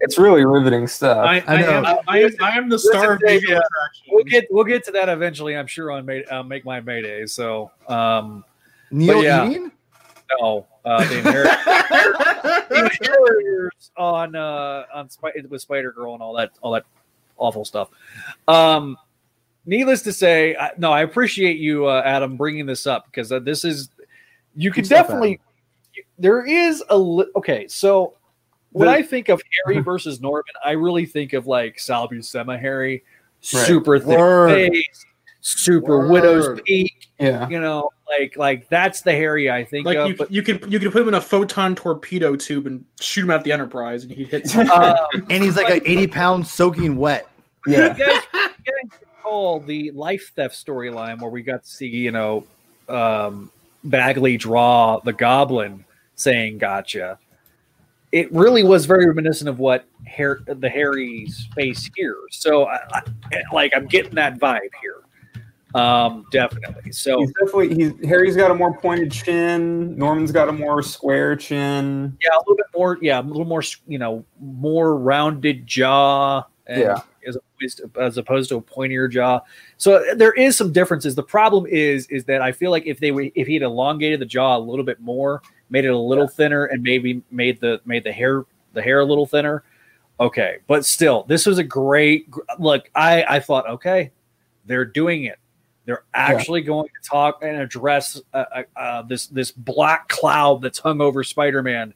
it's 0.00 0.18
really 0.18 0.44
riveting 0.44 0.86
stuff. 0.86 1.18
I, 1.18 1.38
I 1.40 1.54
I, 1.56 1.60
know. 1.62 1.70
am, 1.72 1.84
I, 2.08 2.18
am, 2.20 2.30
I 2.40 2.58
am 2.58 2.68
the 2.68 2.78
star 2.78 3.14
of 3.14 3.20
Listen, 3.22 3.40
visual 3.40 3.58
attraction. 3.58 4.04
We'll 4.10 4.24
get 4.24 4.44
we'll 4.50 4.64
get 4.64 4.84
to 4.84 4.90
that 4.92 5.08
eventually. 5.08 5.56
I'm 5.56 5.66
sure 5.66 5.90
on 5.90 6.04
May, 6.04 6.24
uh, 6.24 6.42
make 6.42 6.64
my 6.64 6.80
Mayday. 6.80 7.26
So 7.26 7.70
um, 7.88 8.44
Neil 8.90 9.22
yeah. 9.22 9.48
eating? 9.48 9.72
no, 10.40 10.66
uh, 10.84 11.04
the 11.08 11.18
inheritors 12.78 13.90
on 13.96 14.34
uh 14.34 14.84
on 14.94 15.10
Spi- 15.10 15.32
with 15.48 15.60
Spider 15.60 15.92
Girl 15.92 16.14
and 16.14 16.22
all 16.22 16.34
that 16.34 16.50
all 16.62 16.72
that 16.72 16.84
awful 17.36 17.64
stuff. 17.64 17.90
Um, 18.48 18.96
needless 19.66 20.02
to 20.02 20.12
say, 20.12 20.56
I, 20.56 20.70
no, 20.78 20.92
I 20.92 21.02
appreciate 21.02 21.58
you, 21.58 21.86
uh, 21.86 22.02
Adam, 22.04 22.36
bringing 22.36 22.66
this 22.66 22.86
up 22.86 23.06
because 23.06 23.32
uh, 23.32 23.38
this 23.40 23.64
is 23.64 23.88
you 24.54 24.70
can 24.70 24.84
definitely. 24.84 25.40
There 26.18 26.46
is 26.46 26.82
a 26.88 26.96
li- 26.96 27.30
okay, 27.36 27.66
so 27.68 28.14
when 28.70 28.86
The- 28.86 28.94
I 28.94 29.02
think 29.02 29.28
of 29.28 29.42
Harry 29.64 29.80
versus 29.80 30.20
Norman, 30.20 30.44
I 30.64 30.72
really 30.72 31.06
think 31.06 31.32
of 31.32 31.46
like 31.46 31.78
Sal 31.78 32.08
Buscema 32.08 32.58
Harry, 32.58 33.02
Right. 33.52 33.66
super 33.66 33.98
thick 33.98 34.18
Word. 34.18 34.50
face, 34.72 35.04
super 35.42 35.98
Word. 35.98 36.10
widow's 36.10 36.60
peak. 36.64 37.10
yeah. 37.20 37.48
You 37.48 37.60
know, 37.60 37.90
like 38.08 38.36
like 38.36 38.68
that's 38.68 39.02
the 39.02 39.12
Harry 39.12 39.50
I 39.50 39.64
think 39.64 39.84
like 39.86 39.98
of. 39.98 40.08
you, 40.08 40.16
but 40.16 40.30
you 40.30 40.42
could 40.42 40.72
you 40.72 40.78
could 40.78 40.92
put 40.92 41.02
him 41.02 41.08
in 41.08 41.14
a 41.14 41.20
photon 41.20 41.74
torpedo 41.74 42.34
tube 42.36 42.66
and 42.66 42.84
shoot 43.00 43.24
him 43.24 43.30
at 43.30 43.44
the 43.44 43.52
Enterprise, 43.52 44.04
and 44.04 44.12
he 44.12 44.24
hits. 44.24 44.52
hit. 44.52 44.70
um, 44.70 44.96
And 45.30 45.42
he's 45.42 45.56
like 45.56 45.68
an 45.68 45.82
80 45.84 46.06
pounds 46.06 46.50
soaking 46.52 46.96
wet. 46.96 47.28
Yeah. 47.66 47.96
you 47.96 48.04
guys, 48.04 48.22
you 48.32 48.40
guys 48.40 49.00
recall 49.16 49.60
the 49.60 49.90
life 49.92 50.32
theft 50.34 50.54
storyline 50.54 51.20
where 51.20 51.30
we 51.30 51.42
got 51.42 51.62
to 51.64 51.68
see, 51.68 51.86
you 51.86 52.10
know, 52.10 52.44
um, 52.88 53.50
Bagley 53.84 54.36
draw 54.36 55.00
the 55.00 55.12
goblin 55.12 55.84
saying 56.16 56.58
"gotcha." 56.58 57.18
it 58.12 58.30
really 58.30 58.62
was 58.62 58.84
very 58.84 59.06
reminiscent 59.06 59.48
of 59.48 59.58
what 59.58 59.86
Har- 60.06 60.42
the 60.46 60.68
Harry's 60.68 61.48
face 61.54 61.88
here. 61.96 62.16
So, 62.30 62.66
I, 62.66 62.78
I, 62.92 63.02
like, 63.54 63.72
I'm 63.74 63.86
getting 63.86 64.14
that 64.16 64.38
vibe 64.38 64.68
here. 64.82 65.01
Um, 65.74 66.26
definitely. 66.30 66.92
So, 66.92 67.20
He's 67.20 67.32
definitely 67.32 67.74
he's 67.74 67.92
Harry's 68.08 68.36
got 68.36 68.50
a 68.50 68.54
more 68.54 68.76
pointed 68.78 69.10
chin. 69.10 69.96
Norman's 69.96 70.32
got 70.32 70.48
a 70.48 70.52
more 70.52 70.82
square 70.82 71.36
chin. 71.36 72.16
yeah, 72.22 72.30
a 72.36 72.40
little 72.40 72.56
bit 72.56 72.66
more. 72.76 72.98
Yeah, 73.00 73.20
a 73.20 73.22
little 73.22 73.44
more. 73.44 73.62
You 73.86 73.98
know, 73.98 74.24
more 74.40 74.98
rounded 74.98 75.66
jaw. 75.66 76.44
And 76.66 76.80
Yeah. 76.80 77.00
As 77.24 77.36
opposed, 77.36 77.76
to, 77.78 78.00
as 78.00 78.18
opposed 78.18 78.48
to 78.48 78.56
a 78.56 78.60
pointier 78.60 79.08
jaw, 79.08 79.40
so 79.76 80.04
there 80.16 80.32
is 80.32 80.56
some 80.56 80.72
differences. 80.72 81.14
The 81.14 81.22
problem 81.22 81.66
is, 81.66 82.08
is 82.08 82.24
that 82.24 82.42
I 82.42 82.50
feel 82.50 82.72
like 82.72 82.84
if 82.84 82.98
they 82.98 83.12
were, 83.12 83.28
if 83.36 83.46
he 83.46 83.54
had 83.54 83.62
elongated 83.62 84.18
the 84.18 84.26
jaw 84.26 84.56
a 84.56 84.58
little 84.58 84.84
bit 84.84 84.98
more, 84.98 85.40
made 85.70 85.84
it 85.84 85.92
a 85.92 85.96
little 85.96 86.26
thinner, 86.26 86.64
and 86.64 86.82
maybe 86.82 87.22
made 87.30 87.60
the 87.60 87.80
made 87.84 88.02
the 88.02 88.10
hair 88.10 88.44
the 88.72 88.82
hair 88.82 88.98
a 88.98 89.04
little 89.04 89.26
thinner, 89.26 89.62
okay. 90.18 90.56
But 90.66 90.84
still, 90.84 91.22
this 91.28 91.46
was 91.46 91.58
a 91.58 91.64
great 91.64 92.26
look. 92.58 92.90
I 92.96 93.24
I 93.28 93.38
thought, 93.38 93.68
okay, 93.68 94.10
they're 94.66 94.84
doing 94.84 95.22
it. 95.22 95.38
They're 95.84 96.04
actually 96.14 96.60
going 96.62 96.88
to 96.88 97.08
talk 97.08 97.38
and 97.42 97.56
address 97.60 98.20
uh, 98.32 98.44
uh, 98.54 98.62
uh, 98.76 99.02
this 99.02 99.26
this 99.26 99.50
black 99.50 100.08
cloud 100.08 100.62
that's 100.62 100.78
hung 100.78 101.00
over 101.00 101.24
Spider-Man 101.24 101.92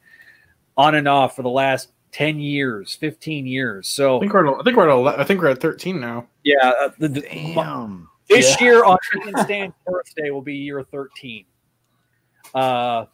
on 0.77 0.95
and 0.97 1.07
off 1.07 1.37
for 1.37 1.43
the 1.43 1.49
last 1.51 1.93
ten 2.11 2.41
years, 2.41 2.95
fifteen 2.97 3.47
years. 3.47 3.89
So 3.89 4.17
I 4.17 4.19
So 4.19 4.21
think 4.21 4.33
we're 4.35 4.47
at, 4.55 4.61
I 4.61 4.63
think 4.65 4.77
we're 4.77 4.89
at 4.89 4.95
11, 4.95 5.21
I 5.21 5.25
think 5.25 5.41
we're 5.41 5.49
at 5.51 5.61
13 5.61 6.01
now. 6.01 6.27
yeah, 6.45 6.73
uh, 6.81 6.91
the, 6.99 7.09
the, 7.09 7.21
Damn. 7.21 8.09
this 8.29 8.61
Yeah. 8.61 8.67
year 8.67 8.85
on 8.85 8.99
Freaking 9.15 9.45
Stan's 9.45 9.75
birthday 9.87 10.31
will 10.31 10.43
be 10.43 10.57
year 10.57 10.83
thirteen. 10.83 11.45
Uh, 12.55 13.07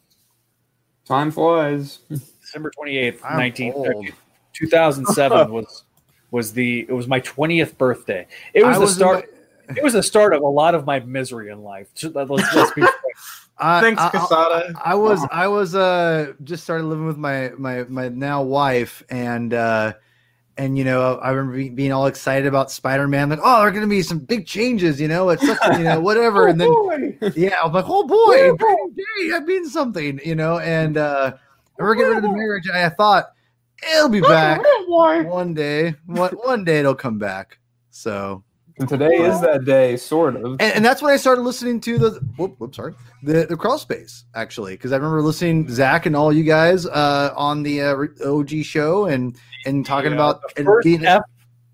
Time 1.05 1.31
flies. 1.31 1.99
December 2.41 2.71
twenty 2.71 2.97
eighth, 2.97 3.21
I'm 3.25 3.37
nineteen 3.37 3.73
old. 3.73 4.07
two 4.53 4.67
thousand 4.67 5.05
seven 5.07 5.51
was 5.51 5.83
was 6.31 6.53
the 6.53 6.85
it 6.87 6.93
was 6.93 7.07
my 7.07 7.19
twentieth 7.19 7.77
birthday. 7.77 8.25
It 8.53 8.63
was 8.65 8.77
I 8.77 8.79
the 8.79 8.85
in 8.85 8.91
start. 8.91 9.32
My- 9.69 9.75
It 9.77 9.83
was 9.83 9.93
the 9.93 10.03
start 10.03 10.33
of 10.33 10.41
a 10.41 10.47
lot 10.47 10.75
of 10.75 10.85
my 10.85 10.99
misery 11.01 11.49
in 11.51 11.61
life. 11.63 11.87
Let's, 12.03 12.29
let's 12.29 12.71
be 12.73 12.81
frank. 12.81 12.95
I- 13.57 13.81
Thanks, 13.81 14.01
I- 14.01 14.07
I- 14.07 14.09
Quesada. 14.09 14.73
I 14.83 14.95
was 14.95 15.25
I 15.31 15.47
was 15.47 15.75
uh 15.75 16.33
just 16.43 16.63
started 16.63 16.85
living 16.85 17.05
with 17.05 17.17
my 17.17 17.51
my 17.57 17.83
my 17.83 18.09
now 18.09 18.41
wife 18.41 19.03
and 19.09 19.53
uh 19.53 19.93
and 20.57 20.77
you 20.77 20.83
know 20.83 21.15
I 21.15 21.31
remember 21.31 21.73
being 21.75 21.91
all 21.91 22.07
excited 22.07 22.45
about 22.47 22.71
Spider 22.71 23.07
Man 23.07 23.29
like 23.29 23.39
oh 23.41 23.59
there 23.59 23.67
are 23.67 23.71
gonna 23.71 23.87
be 23.87 24.01
some 24.01 24.19
big 24.19 24.45
changes 24.47 24.99
you 24.99 25.07
know 25.07 25.29
it's 25.29 25.45
such 25.45 25.77
you 25.77 25.83
know 25.83 25.99
whatever 26.09 26.47
and 26.47 26.59
then 26.59 26.67
boy. 26.67 27.17
yeah 27.35 27.57
I'm 27.63 27.71
like 27.73 27.85
oh 27.87 28.05
boy 28.05 28.51
big 28.57 28.95
day 28.97 29.29
that 29.31 29.45
means 29.45 29.71
something 29.71 30.19
you 30.25 30.35
know 30.35 30.59
and 30.59 30.97
uh 30.97 31.33
and 31.77 31.87
we're 31.87 31.95
getting 31.95 32.09
rid 32.09 32.17
of 32.17 32.23
the 32.23 32.35
marriage 32.35 32.67
and 32.67 32.77
I 32.77 32.89
thought 32.89 33.31
it'll 33.95 34.09
be 34.09 34.21
back 34.21 34.61
one 34.87 35.53
day 35.53 35.95
one 36.05 36.31
one 36.33 36.63
day 36.63 36.79
it'll 36.79 36.95
come 36.95 37.17
back 37.19 37.59
so 37.91 38.43
And 38.79 38.89
today 38.89 39.15
is 39.17 39.39
that 39.41 39.65
day, 39.65 39.95
sort 39.97 40.35
of. 40.35 40.53
and, 40.53 40.61
and 40.61 40.83
that's 40.85 41.01
when 41.01 41.13
I 41.13 41.17
started 41.17 41.41
listening 41.43 41.79
to 41.81 41.97
the 41.99 42.09
whoop, 42.37 42.59
whoop 42.59 42.73
sorry 42.73 42.93
the 43.21 43.45
the 43.45 43.55
crawl 43.55 43.77
space 43.77 44.25
actually 44.33 44.73
because 44.73 44.91
I 44.91 44.95
remember 44.95 45.21
listening 45.21 45.69
Zach 45.69 46.05
and 46.07 46.15
all 46.15 46.33
you 46.33 46.43
guys 46.43 46.85
uh, 46.87 47.33
on 47.35 47.61
the 47.63 47.81
uh, 47.81 47.95
OG 48.25 48.49
show 48.63 49.05
and 49.05 49.37
and 49.65 49.85
talking 49.85 50.11
Yeah, 50.11 50.17
about 50.17 50.41
the 50.41 50.49
and 50.57 50.65
first 50.65 50.83
being 50.85 51.05
F, 51.05 51.21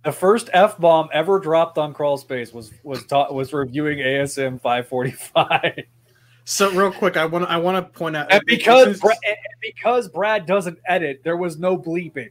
the 0.03 0.11
first 0.11 0.49
f 0.53 0.77
bomb 0.77 1.07
ever 1.13 1.39
dropped 1.39 1.77
on 1.77 1.93
crawl 1.93 2.17
space 2.17 2.53
was 2.53 2.71
was 2.83 3.05
ta- 3.05 3.31
was 3.31 3.53
reviewing 3.53 3.99
ASM 3.99 4.59
five 4.59 4.87
forty 4.87 5.11
five. 5.11 5.79
So 6.43 6.69
real 6.71 6.91
quick, 6.91 7.15
I 7.15 7.25
want 7.25 7.45
I 7.49 7.57
want 7.57 7.77
to 7.77 7.97
point 7.97 8.15
out 8.17 8.31
And 8.31 8.41
because 8.45 8.85
since- 8.85 8.99
Brad, 8.99 9.17
and 9.27 9.37
because 9.61 10.09
Brad 10.09 10.45
doesn't 10.45 10.79
edit, 10.87 11.21
there 11.23 11.37
was 11.37 11.57
no 11.59 11.77
bleeping. 11.77 12.29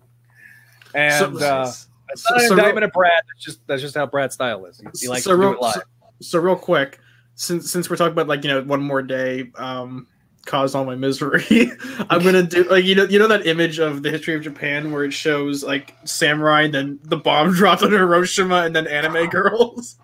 And 0.94 1.38
So- 1.38 1.44
uh, 1.46 1.72
it's 2.10 2.30
not 2.30 2.40
so- 2.40 2.54
an 2.54 2.60
so 2.60 2.84
of 2.84 2.92
Brad. 2.92 3.22
That's 3.26 3.44
just 3.44 3.66
that's 3.66 3.82
just 3.82 3.94
how 3.94 4.06
Brad's 4.06 4.34
style 4.34 4.64
is. 4.66 4.78
He, 4.78 4.86
he 5.00 5.08
likes 5.08 5.24
so 5.24 5.36
to 5.36 5.42
do 5.42 5.52
it 5.52 5.60
live. 5.60 5.74
So, 5.74 5.82
so 6.20 6.38
real 6.38 6.56
quick, 6.56 6.98
since 7.34 7.70
since 7.70 7.88
we're 7.88 7.96
talking 7.96 8.12
about 8.12 8.28
like 8.28 8.44
you 8.44 8.50
know 8.50 8.62
one 8.62 8.82
more 8.82 9.02
day 9.02 9.50
um 9.56 10.06
caused 10.46 10.74
all 10.74 10.84
my 10.84 10.94
misery, 10.94 11.70
I'm 12.10 12.22
gonna 12.22 12.42
do 12.42 12.64
like 12.64 12.84
you 12.84 12.94
know 12.94 13.04
you 13.04 13.18
know 13.18 13.28
that 13.28 13.46
image 13.46 13.78
of 13.78 14.02
the 14.02 14.10
history 14.10 14.34
of 14.34 14.42
Japan 14.42 14.92
where 14.92 15.04
it 15.04 15.12
shows 15.12 15.62
like 15.62 15.94
samurai 16.04 16.62
and 16.62 16.74
then 16.74 16.98
the 17.02 17.16
bomb 17.16 17.52
dropped 17.54 17.82
on 17.82 17.92
Hiroshima 17.92 18.62
and 18.62 18.74
then 18.74 18.86
anime 18.86 19.26
girls. 19.30 19.96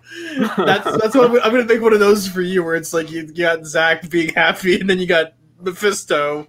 That's 0.57 0.85
that's 0.97 1.15
what 1.15 1.29
I'm, 1.29 1.41
I'm 1.41 1.51
gonna 1.51 1.65
make 1.65 1.81
one 1.81 1.93
of 1.93 1.99
those 1.99 2.27
for 2.27 2.41
you 2.41 2.63
where 2.63 2.75
it's 2.75 2.93
like 2.93 3.11
you, 3.11 3.21
you 3.21 3.33
got 3.33 3.65
Zach 3.65 4.09
being 4.09 4.33
happy 4.33 4.79
and 4.79 4.89
then 4.89 4.99
you 4.99 5.07
got 5.07 5.33
Mephisto. 5.59 6.47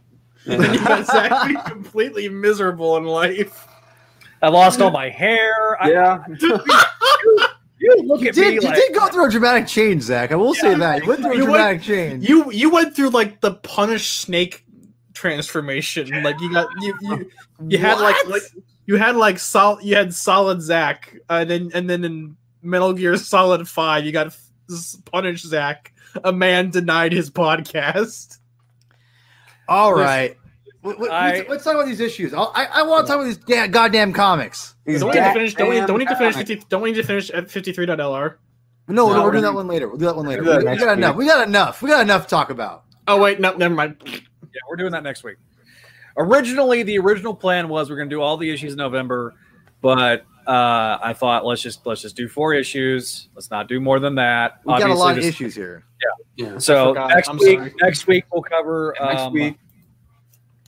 And 0.49 0.63
then 0.63 0.75
you 0.75 0.79
got 0.85 1.05
Zach 1.07 1.49
being 1.49 1.61
completely 1.63 2.29
miserable 2.29 2.97
in 2.99 3.05
life. 3.05 3.67
I 4.43 4.49
lost 4.49 4.80
all 4.80 4.91
my 4.91 5.09
hair. 5.09 5.82
I, 5.82 5.91
yeah. 5.91 6.24
you 7.78 8.03
look 8.05 8.20
you 8.20 8.28
at 8.28 8.34
did, 8.34 8.49
me 8.49 8.55
you 8.55 8.61
like 8.61 8.74
did 8.74 8.95
go 8.95 9.07
through 9.09 9.26
a 9.26 9.30
dramatic 9.30 9.66
change 9.66 10.03
Zach 10.03 10.32
I 10.32 10.34
will 10.37 10.55
say 10.55 10.74
that 10.74 11.03
you 11.03 11.09
went 11.09 11.20
through 11.22 11.32
a 11.32 11.37
you 11.37 11.45
went- 11.45 11.55
dramatic 11.55 11.82
change 11.82 12.28
You 12.28 12.51
you 12.51 12.70
went 12.70 12.97
through 12.97 13.11
like 13.11 13.41
the 13.41 13.55
punish 13.55 14.09
snake 14.09 14.64
transformation. 15.16 16.22
Like 16.22 16.41
you 16.41 16.53
got 16.53 16.68
you 16.80 16.95
you, 17.01 17.30
you 17.68 17.78
had 17.78 17.99
like, 17.99 18.28
like 18.28 18.43
you 18.87 18.97
had 18.97 19.16
like 19.16 19.39
sol 19.39 19.80
you 19.82 19.97
had 19.97 20.14
solid 20.14 20.62
Zach, 20.62 21.16
uh, 21.28 21.39
and 21.41 21.51
then 21.51 21.70
and 21.74 21.91
then 21.91 22.05
in 22.05 22.37
Metal 22.62 22.93
Gear 22.93 23.16
Solid 23.16 23.68
Five 23.68 24.05
you 24.05 24.12
got 24.12 24.37
punish 25.07 25.43
Zach. 25.43 25.93
A 26.24 26.32
man 26.32 26.70
denied 26.70 27.12
his 27.12 27.30
podcast. 27.30 28.39
all 29.68 29.91
Listen, 29.93 30.05
right 30.05 30.37
Let- 30.87 31.01
let- 31.01 31.11
I- 31.12 31.32
let's, 31.39 31.49
let's 31.51 31.64
talk 31.64 31.74
about 31.74 31.87
these 31.87 32.01
issues 32.01 32.32
I'll, 32.32 32.53
I 32.55 32.66
I 32.66 32.82
want 32.82 33.07
to 33.07 33.12
talk 33.12 33.16
about 33.20 33.26
these 33.26 33.39
da- 33.39 33.66
goddamn 33.66 34.12
comics 34.12 34.74
These 34.84 35.01
Don't 35.01 35.11
we 35.11 35.14
need 35.16 35.20
to 35.20 35.26
da- 35.26 35.32
finish? 35.34 35.55
Don't 35.55 35.68
we, 35.68 35.76
don't 35.80 35.99
need 35.99 36.09
to 36.09 36.16
finish? 36.16 36.64
don't 36.68 36.84
need 36.84 36.95
to 36.95 37.03
finish 37.03 37.30
at 37.30 37.51
fifty 37.51 37.72
three 37.72 37.87
LR? 37.87 37.97
no, 38.89 39.09
No, 39.09 39.12
no, 39.12 39.18
we're 39.20 39.24
we're 39.24 39.30
doing 39.32 39.43
that 39.45 39.55
one 39.55 39.66
later 39.68 39.89
we'll 39.89 39.99
do 39.99 40.05
that 40.07 40.16
one 40.16 40.26
later 40.26 40.43
that 40.45 40.62
we, 40.62 40.70
we 40.70 40.76
got 40.78 40.89
week. 40.89 40.97
enough 40.99 41.16
we 41.16 41.26
got 41.26 41.47
enough 41.49 41.82
we 41.82 41.91
got 41.91 42.03
enough 42.03 42.22
to 42.24 42.28
talk 42.28 42.51
about 42.51 42.84
Oh 43.09 43.20
wait, 43.20 43.39
no, 43.41 43.55
never 43.55 43.72
mind. 43.74 43.97
Yeah, 44.05 44.61
we're 44.68 44.76
doing 44.76 44.91
that 44.93 45.03
next 45.05 45.22
week. 45.22 45.37
Originally, 46.16 46.82
the 46.82 46.99
original 46.99 47.34
plan 47.34 47.68
was 47.68 47.91
we're 47.91 47.97
going 47.97 48.09
to 48.09 48.14
do 48.16 48.20
all 48.22 48.37
the 48.37 48.51
issues 48.51 48.72
in 48.72 48.78
November, 48.78 49.34
but 49.82 50.24
uh, 50.47 50.99
I 51.03 51.12
thought 51.12 51.45
let's 51.45 51.61
just 51.62 51.84
let's 51.87 52.03
just 52.03 52.16
do 52.16 52.26
four 52.28 52.55
issues. 52.55 53.28
Let's 53.34 53.51
not 53.51 53.68
do 53.68 53.80
more 53.80 54.01
than 54.01 54.14
that. 54.16 54.61
we 54.64 54.78
got 54.78 54.91
a 54.91 54.95
lot 54.95 55.11
of 55.11 55.16
this- 55.16 55.26
issues 55.26 55.55
here 55.55 55.84
Yeah. 56.37 56.59
So 56.59 56.93
next 56.95 57.28
I'm 57.28 57.37
week, 57.39 57.59
sorry. 57.59 57.74
next 57.82 58.07
week 58.07 58.24
we'll 58.32 58.43
cover 58.43 58.95
Next 59.01 59.20
um, 59.22 59.32
week. 59.32 59.59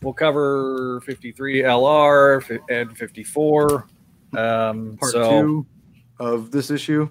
We'll 0.01 0.13
cover 0.13 1.01
53 1.05 1.61
LR 1.63 2.59
and 2.69 2.97
54. 2.97 3.87
Um, 4.37 4.97
part 4.99 5.11
so 5.11 5.41
two 5.41 5.65
of 6.19 6.51
this 6.51 6.69
issue 6.69 7.09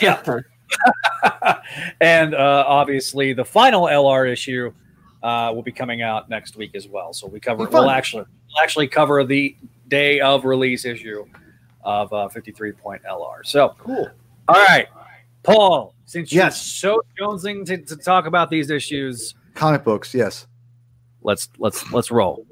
yeah, 0.00 0.22
and 2.00 2.34
uh, 2.34 2.64
obviously 2.66 3.32
the 3.32 3.44
final 3.44 3.86
LR 3.86 4.30
issue 4.30 4.72
uh, 5.22 5.50
will 5.54 5.62
be 5.62 5.72
coming 5.72 6.02
out 6.02 6.28
next 6.28 6.56
week 6.56 6.74
as 6.74 6.86
well. 6.86 7.12
So 7.12 7.26
we 7.26 7.40
cover. 7.40 7.66
We'll 7.66 7.90
actually 7.90 8.24
we'll 8.48 8.62
actually 8.62 8.88
cover 8.88 9.24
the 9.24 9.56
day 9.88 10.20
of 10.20 10.44
release 10.44 10.84
issue 10.84 11.24
of 11.82 12.12
uh, 12.12 12.28
53 12.28 12.72
point 12.72 13.02
LR. 13.02 13.44
So 13.44 13.74
cool 13.78 14.10
all 14.48 14.64
right, 14.66 14.88
Paul, 15.44 15.94
since 16.06 16.32
Yes. 16.32 16.82
you're 16.82 17.00
so 17.00 17.02
jonesing 17.20 17.64
to, 17.66 17.78
to 17.78 17.96
talk 17.96 18.26
about 18.26 18.50
these 18.50 18.68
issues, 18.68 19.34
comic 19.54 19.84
books 19.84 20.12
yes 20.14 20.46
let's 21.22 21.48
let's 21.58 21.90
let's 21.92 22.10
roll. 22.10 22.46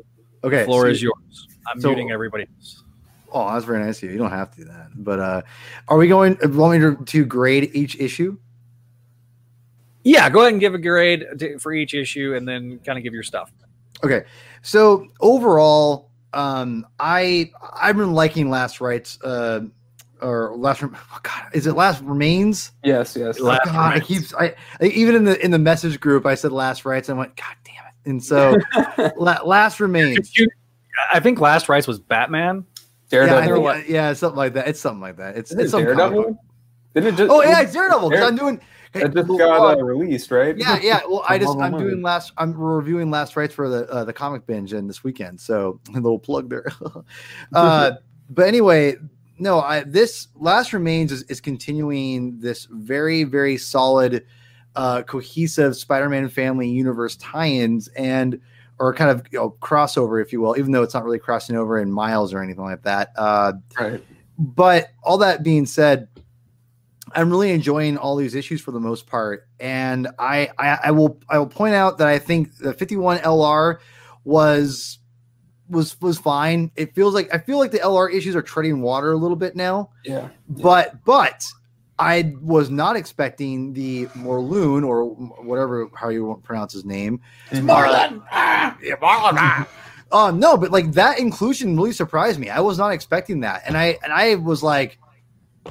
okay 0.44 0.58
the 0.60 0.64
floor 0.64 0.82
so- 0.82 0.88
is 0.88 1.02
yours. 1.02 1.48
I'm 1.66 1.80
so- 1.80 1.88
muting 1.88 2.10
everybody 2.10 2.46
else. 2.56 2.82
Oh, 3.30 3.52
that's 3.52 3.66
very 3.66 3.84
nice 3.84 3.98
of 3.98 4.04
you. 4.04 4.12
You 4.12 4.18
don't 4.18 4.30
have 4.30 4.50
to 4.52 4.62
do 4.62 4.64
that. 4.64 4.88
But 4.94 5.20
uh 5.20 5.42
are 5.88 5.96
we 5.96 6.08
going 6.08 6.38
want 6.42 6.72
me 6.72 6.78
to, 6.78 7.04
to 7.04 7.24
grade 7.24 7.70
each 7.74 7.98
issue? 8.00 8.38
Yeah, 10.04 10.30
go 10.30 10.40
ahead 10.40 10.52
and 10.52 10.60
give 10.60 10.74
a 10.74 10.78
grade 10.78 11.26
to, 11.38 11.58
for 11.58 11.72
each 11.72 11.92
issue, 11.92 12.34
and 12.34 12.48
then 12.48 12.78
kind 12.84 12.96
of 12.96 13.04
give 13.04 13.12
your 13.12 13.22
stuff. 13.22 13.52
Okay. 14.02 14.24
So 14.62 15.08
overall, 15.20 16.10
um 16.32 16.86
I 16.98 17.50
I've 17.74 17.96
been 17.96 18.14
liking 18.14 18.48
Last 18.48 18.80
Rights 18.80 19.18
uh 19.22 19.60
or 20.22 20.56
last 20.56 20.82
Rem- 20.82 20.96
oh 20.96 21.18
God, 21.22 21.50
is 21.52 21.66
it 21.66 21.74
last 21.74 22.02
remains? 22.02 22.72
Yes, 22.82 23.14
yes. 23.14 23.38
Last 23.38 23.66
God, 23.66 23.94
I 23.94 24.00
keep 24.00 24.22
I, 24.38 24.54
I 24.80 24.86
even 24.86 25.14
in 25.14 25.24
the 25.24 25.44
in 25.44 25.50
the 25.50 25.58
message 25.58 26.00
group 26.00 26.24
I 26.26 26.34
said 26.34 26.52
last 26.52 26.84
rights. 26.84 27.10
I 27.10 27.12
went, 27.12 27.36
God 27.36 27.54
damn 27.64 27.67
it. 27.67 27.67
And 28.08 28.22
so 28.24 28.56
la, 29.16 29.38
last 29.44 29.80
remains. 29.80 30.32
I 31.12 31.20
think 31.20 31.40
Last 31.40 31.68
Rites 31.68 31.86
was 31.86 32.00
Batman. 32.00 32.64
Yeah, 33.10 33.26
Daredevil. 33.26 33.72
think- 33.72 33.88
yeah, 33.88 34.12
something 34.14 34.36
like 34.36 34.54
that. 34.54 34.68
It's 34.68 34.80
something 34.80 35.00
like 35.00 35.16
that. 35.18 35.36
It's, 35.36 35.52
it's 35.52 35.70
some 35.70 35.84
comic 35.84 35.96
book. 35.98 36.12
Daredevil? 36.12 36.44
Didn't 36.94 37.14
it 37.14 37.16
just? 37.16 37.30
Oh 37.30 37.42
yeah, 37.42 37.60
it's 37.60 37.72
Daredevil. 37.72 38.10
'cause 38.10 38.18
Dare- 38.18 38.28
I'm 38.28 38.36
doing. 38.36 38.60
It 38.94 39.12
just 39.14 39.28
well, 39.28 39.38
got 39.38 39.78
uh, 39.78 39.82
released, 39.84 40.30
right? 40.30 40.56
yeah, 40.56 40.78
yeah. 40.82 41.00
Well, 41.06 41.22
I 41.28 41.38
just 41.38 41.58
I'm 41.58 41.76
doing 41.76 42.02
last. 42.02 42.32
I'm 42.38 42.54
reviewing 42.54 43.10
last 43.10 43.36
rites 43.36 43.54
for 43.54 43.68
the 43.68 43.86
uh, 43.90 44.04
the 44.04 44.12
comic 44.12 44.46
binge 44.46 44.72
in 44.72 44.86
this 44.86 45.04
weekend. 45.04 45.40
So 45.40 45.80
a 45.90 46.00
little 46.00 46.18
plug 46.18 46.48
there. 46.48 46.66
uh, 47.52 47.92
but 48.30 48.48
anyway, 48.48 48.96
no. 49.38 49.60
I 49.60 49.84
this 49.84 50.28
last 50.34 50.72
remains 50.72 51.12
is, 51.12 51.22
is 51.24 51.40
continuing 51.40 52.40
this 52.40 52.66
very 52.70 53.24
very 53.24 53.58
solid, 53.58 54.24
uh, 54.78 55.02
cohesive 55.02 55.76
Spider-Man 55.76 56.28
family 56.30 56.68
universe 56.68 57.16
tie-ins, 57.16 57.88
and 57.88 58.40
or 58.78 58.94
kind 58.94 59.10
of 59.10 59.26
you 59.32 59.38
know, 59.38 59.56
crossover, 59.60 60.22
if 60.22 60.32
you 60.32 60.40
will, 60.40 60.56
even 60.56 60.70
though 60.70 60.82
it's 60.84 60.94
not 60.94 61.04
really 61.04 61.18
crossing 61.18 61.56
over 61.56 61.80
in 61.80 61.90
miles 61.90 62.32
or 62.32 62.40
anything 62.40 62.62
like 62.64 62.82
that. 62.84 63.10
Uh, 63.16 63.54
Right. 63.78 64.00
but 64.38 64.90
all 65.02 65.18
that 65.18 65.42
being 65.42 65.66
said, 65.66 66.06
I'm 67.12 67.28
really 67.28 67.50
enjoying 67.50 67.96
all 67.98 68.14
these 68.14 68.36
issues 68.36 68.60
for 68.60 68.70
the 68.70 68.78
most 68.78 69.06
part, 69.08 69.48
and 69.58 70.06
I, 70.18 70.50
I 70.58 70.78
I 70.84 70.90
will 70.92 71.18
I 71.28 71.38
will 71.38 71.46
point 71.48 71.74
out 71.74 71.98
that 71.98 72.06
I 72.06 72.18
think 72.20 72.56
the 72.58 72.72
51 72.72 73.18
LR 73.18 73.78
was 74.24 74.98
was 75.68 76.00
was 76.00 76.18
fine. 76.18 76.70
It 76.76 76.94
feels 76.94 77.14
like 77.14 77.34
I 77.34 77.38
feel 77.38 77.58
like 77.58 77.70
the 77.72 77.78
LR 77.78 78.12
issues 78.12 78.36
are 78.36 78.42
treading 78.42 78.80
water 78.82 79.10
a 79.12 79.16
little 79.16 79.36
bit 79.36 79.56
now, 79.56 79.90
Yeah. 80.04 80.28
but 80.48 81.02
but 81.04 81.44
I 81.98 82.34
was 82.40 82.70
not 82.70 82.96
expecting 82.96 83.72
the 83.72 84.06
Morlun 84.08 84.86
or 84.86 85.06
whatever 85.44 85.88
how 85.94 86.10
you 86.10 86.24
want 86.24 86.42
to 86.42 86.46
pronounce 86.46 86.72
his 86.72 86.84
name. 86.84 87.20
Marlon. 87.50 88.22
Ah, 88.30 88.76
yeah, 88.82 88.94
Marlon. 88.96 89.34
ah. 89.36 89.68
Uh, 90.10 90.30
no, 90.30 90.56
but 90.56 90.70
like 90.70 90.92
that 90.92 91.18
inclusion 91.18 91.76
really 91.76 91.92
surprised 91.92 92.38
me. 92.38 92.48
I 92.48 92.60
was 92.60 92.78
not 92.78 92.90
expecting 92.92 93.40
that, 93.40 93.62
and 93.66 93.76
I 93.76 93.98
and 94.02 94.12
I 94.12 94.36
was 94.36 94.62
like, 94.62 94.98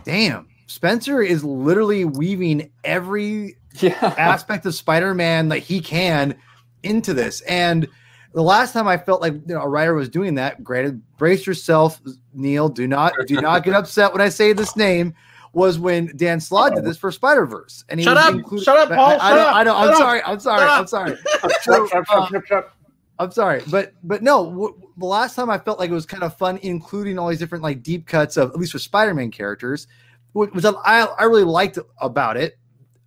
"Damn, 0.04 0.48
Spencer 0.68 1.22
is 1.22 1.44
literally 1.44 2.06
weaving 2.06 2.72
every 2.84 3.58
Yeah. 3.80 4.14
aspect 4.18 4.66
of 4.66 4.76
Spider-Man 4.76 5.50
that 5.50 5.60
he 5.60 5.80
can 5.80 6.36
into 6.84 7.14
this." 7.16 7.42
And 7.42 7.88
the 8.34 8.44
last 8.44 8.74
time 8.74 8.88
I 8.88 8.98
felt 8.98 9.22
like 9.22 9.34
you 9.34 9.56
know, 9.56 9.62
a 9.62 9.68
writer 9.68 9.96
was 9.96 10.10
doing 10.10 10.36
that, 10.36 10.64
granted, 10.64 11.02
brace 11.18 11.48
yourself, 11.48 12.00
Neil. 12.34 12.70
Do 12.70 12.86
not 12.86 13.14
do 13.26 13.42
not 13.42 13.64
get 13.64 13.74
upset 13.76 14.12
when 14.12 14.22
I 14.22 14.30
say 14.30 14.54
this 14.54 14.76
name. 14.76 15.16
Was 15.54 15.80
when 15.80 16.12
Dan 16.16 16.40
Slott 16.40 16.76
did 16.76 16.84
this 16.84 16.98
for 16.98 17.12
Spider 17.12 17.46
Verse, 17.46 17.84
and 17.90 18.00
he 18.00 18.04
Shut 18.04 18.18
up! 18.18 18.34
included- 18.34 18.64
Shut 18.66 18.78
up, 18.78 18.92
I- 18.92 18.96
Paul! 18.96 19.12
I, 19.20 19.30
Shut 19.30 19.36
know, 19.38 19.42
up! 19.48 19.56
I 19.56 19.64
know. 19.64 19.76
I'm 19.76 19.96
sorry. 19.96 20.22
I'm 20.24 20.40
sorry. 20.40 20.62
I'm 20.64 20.88
sorry. 20.88 21.16
Shut, 21.42 21.52
shut, 21.64 21.82
uh, 21.94 22.04
shut, 22.06 22.30
shut, 22.30 22.48
shut. 22.48 22.74
I'm 23.20 23.32
sorry, 23.32 23.64
but 23.72 23.94
but 24.04 24.22
no, 24.22 24.46
w- 24.46 24.76
the 24.98 25.06
last 25.06 25.36
time 25.36 25.50
I 25.50 25.58
felt 25.58 25.80
like 25.80 25.90
it 25.90 25.94
was 25.94 26.06
kind 26.06 26.22
of 26.24 26.38
fun, 26.38 26.60
including 26.62 27.18
all 27.18 27.30
these 27.30 27.40
different 27.40 27.64
like 27.64 27.82
deep 27.82 28.06
cuts 28.06 28.38
of 28.38 28.52
at 28.52 28.58
least 28.58 28.74
for 28.74 28.80
Spider-Man 28.80 29.32
characters, 29.32 29.88
wh- 30.34 30.54
which 30.54 30.66
I 30.66 31.08
I 31.18 31.24
really 31.24 31.44
liked 31.44 31.80
about 32.00 32.38
it. 32.38 32.60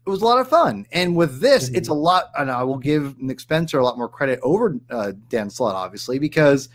It 0.06 0.10
was 0.10 0.22
a 0.22 0.24
lot 0.24 0.38
of 0.40 0.48
fun, 0.48 0.86
and 0.90 1.14
with 1.14 1.40
this, 1.40 1.68
it's 1.68 1.88
a 1.88 1.94
lot. 1.94 2.30
And 2.36 2.50
I 2.50 2.64
will 2.64 2.78
give 2.78 3.20
Nick 3.20 3.38
Spencer 3.38 3.78
a 3.78 3.84
lot 3.84 3.98
more 3.98 4.08
credit 4.08 4.40
over 4.42 4.76
uh, 4.90 5.12
Dan 5.28 5.48
Slott, 5.50 5.76
obviously, 5.76 6.18
because 6.18 6.70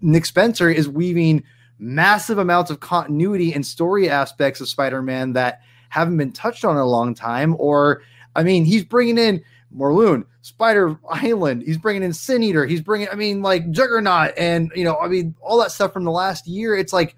Nick 0.00 0.24
Spencer 0.26 0.68
is 0.70 0.88
weaving 0.88 1.44
massive 1.78 2.38
amounts 2.38 2.70
of 2.70 2.80
continuity 2.80 3.52
and 3.52 3.64
story 3.64 4.08
aspects 4.08 4.60
of 4.60 4.68
Spider-Man 4.68 5.32
that 5.34 5.60
haven't 5.88 6.16
been 6.16 6.32
touched 6.32 6.64
on 6.64 6.76
in 6.76 6.82
a 6.82 6.86
long 6.86 7.14
time. 7.14 7.54
Or, 7.58 8.02
I 8.34 8.42
mean, 8.42 8.64
he's 8.64 8.84
bringing 8.84 9.18
in 9.18 9.42
Morlun, 9.76 10.24
Spider 10.42 10.96
Island. 11.10 11.62
He's 11.62 11.78
bringing 11.78 12.02
in 12.02 12.12
Sin 12.12 12.42
Eater. 12.42 12.66
He's 12.66 12.80
bringing, 12.80 13.08
I 13.08 13.14
mean, 13.14 13.42
like 13.42 13.70
Juggernaut, 13.70 14.32
and 14.38 14.70
you 14.74 14.84
know, 14.84 14.96
I 14.96 15.08
mean, 15.08 15.34
all 15.40 15.58
that 15.60 15.72
stuff 15.72 15.92
from 15.92 16.04
the 16.04 16.10
last 16.10 16.46
year. 16.46 16.76
It's 16.76 16.92
like, 16.92 17.16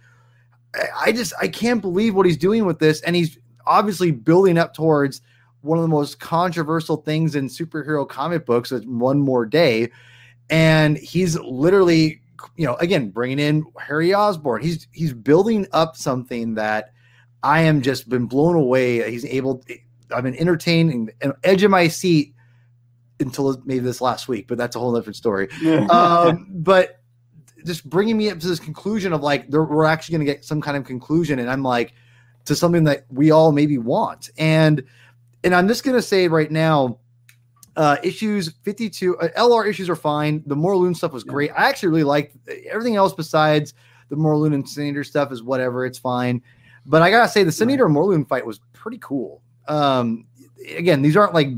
I- 0.96 1.12
just, 1.12 1.32
I 1.40 1.48
can't 1.48 1.80
believe 1.80 2.14
what 2.14 2.26
he's 2.26 2.36
doing 2.36 2.64
with 2.66 2.78
this, 2.78 3.00
and 3.02 3.14
he's 3.14 3.38
obviously 3.66 4.10
building 4.10 4.58
up 4.58 4.74
towards 4.74 5.20
one 5.60 5.76
of 5.76 5.82
the 5.82 5.88
most 5.88 6.20
controversial 6.20 6.98
things 6.98 7.34
in 7.34 7.48
superhero 7.48 8.08
comic 8.08 8.46
books. 8.46 8.72
Is 8.72 8.86
one 8.86 9.18
more 9.18 9.44
day, 9.44 9.90
and 10.50 10.96
he's 10.96 11.38
literally, 11.38 12.22
you 12.56 12.66
know, 12.66 12.74
again 12.76 13.10
bringing 13.10 13.38
in 13.38 13.64
Harry 13.78 14.14
Osborn, 14.14 14.62
He's 14.62 14.86
he's 14.92 15.12
building 15.12 15.66
up 15.72 15.96
something 15.96 16.54
that 16.54 16.92
I 17.42 17.60
am 17.62 17.82
just 17.82 18.08
been 18.08 18.26
blown 18.26 18.56
away. 18.56 19.08
He's 19.10 19.24
able. 19.24 19.64
I've 20.14 20.24
been 20.24 20.36
entertained 20.36 20.92
and, 20.92 21.12
and 21.20 21.32
edge 21.44 21.62
of 21.62 21.70
my 21.70 21.88
seat 21.88 22.34
until 23.20 23.60
maybe 23.64 23.80
this 23.80 24.00
last 24.00 24.28
week, 24.28 24.46
but 24.48 24.58
that's 24.58 24.76
a 24.76 24.78
whole 24.78 24.94
different 24.94 25.16
story. 25.16 25.48
Yeah. 25.60 25.86
Um, 25.86 26.46
but 26.50 27.00
just 27.64 27.88
bringing 27.88 28.16
me 28.16 28.30
up 28.30 28.38
to 28.40 28.48
this 28.48 28.60
conclusion 28.60 29.12
of 29.12 29.22
like 29.22 29.50
there, 29.50 29.64
we're 29.64 29.84
actually 29.84 30.14
going 30.14 30.26
to 30.26 30.32
get 30.32 30.44
some 30.44 30.60
kind 30.60 30.76
of 30.76 30.84
conclusion, 30.84 31.38
and 31.38 31.50
I'm 31.50 31.62
like 31.62 31.94
to 32.46 32.54
something 32.54 32.84
that 32.84 33.04
we 33.10 33.30
all 33.30 33.52
maybe 33.52 33.78
want, 33.78 34.30
and 34.38 34.82
and 35.44 35.54
I'm 35.54 35.68
just 35.68 35.84
going 35.84 35.96
to 35.96 36.02
say 36.02 36.28
right 36.28 36.50
now. 36.50 36.98
Uh, 37.78 37.96
issues 38.02 38.52
52 38.64 39.16
uh, 39.18 39.28
LR 39.38 39.66
issues 39.68 39.88
are 39.88 39.94
fine. 39.96 40.42
The 40.46 40.56
Morlun 40.56 40.96
stuff 40.96 41.12
was 41.12 41.24
Yeah. 41.24 41.32
great. 41.32 41.50
I 41.52 41.68
actually 41.68 41.90
really 41.90 42.02
liked 42.04 42.36
everything 42.70 42.96
else 42.96 43.14
besides 43.14 43.72
the 44.08 44.16
Morlun 44.16 44.52
and 44.52 44.68
Sin 44.68 44.86
Eater 44.88 45.04
stuff 45.04 45.30
is 45.32 45.42
whatever. 45.44 45.86
It's 45.86 45.98
fine. 45.98 46.42
But 46.86 47.02
I 47.02 47.10
gotta 47.10 47.28
say, 47.28 47.44
the 47.44 47.52
Sin 47.52 47.70
Eater 47.70 47.86
and 47.86 47.94
Morlun 47.94 48.26
fight 48.26 48.44
was 48.44 48.58
pretty 48.72 48.98
cool. 49.00 49.42
Um, 49.68 50.26
again, 50.76 51.02
these 51.02 51.16
aren't 51.16 51.34
like 51.34 51.48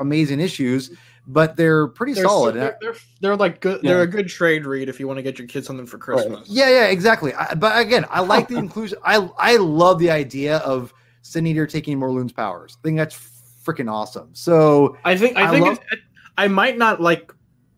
amazing 0.00 0.40
issues, 0.40 0.90
but 1.26 1.56
they're 1.56 1.86
pretty 1.88 2.14
They're, 2.14 2.24
solid. 2.24 2.56
they're, 2.56 2.76
they're, 2.80 2.94
they're 3.20 3.36
like 3.36 3.60
good. 3.60 3.80
Yeah. 3.84 3.92
They're 3.92 4.02
a 4.02 4.06
good 4.08 4.26
trade 4.28 4.66
read 4.66 4.88
if 4.88 4.98
you 4.98 5.06
want 5.06 5.18
to 5.18 5.22
get 5.22 5.38
your 5.38 5.46
kids 5.46 5.66
something 5.68 5.86
for 5.86 5.98
Christmas. 5.98 6.48
yeah, 6.48 6.68
yeah, 6.68 6.86
exactly. 6.86 7.32
I, 7.34 7.54
but 7.54 7.78
again, 7.78 8.06
I 8.10 8.20
like 8.22 8.48
the 8.48 8.56
inclusion. 8.64 8.98
I 9.04 9.28
I 9.38 9.56
love 9.56 9.98
the 10.00 10.10
idea 10.10 10.56
of 10.58 10.92
Sin 11.22 11.46
Eater 11.46 11.66
taking 11.66 11.98
Morlun's 12.00 12.32
powers. 12.32 12.76
I 12.80 12.82
think 12.82 12.96
that's 12.96 13.14
freaking 13.64 13.90
awesome. 13.90 14.30
So 14.32 14.96
I 15.04 15.16
think 15.16 15.36
I 15.36 15.48
I 15.48 15.50
think 15.50 15.66
love- 15.66 15.78
I 16.38 16.48
might 16.48 16.78
not 16.78 17.00
like 17.00 17.32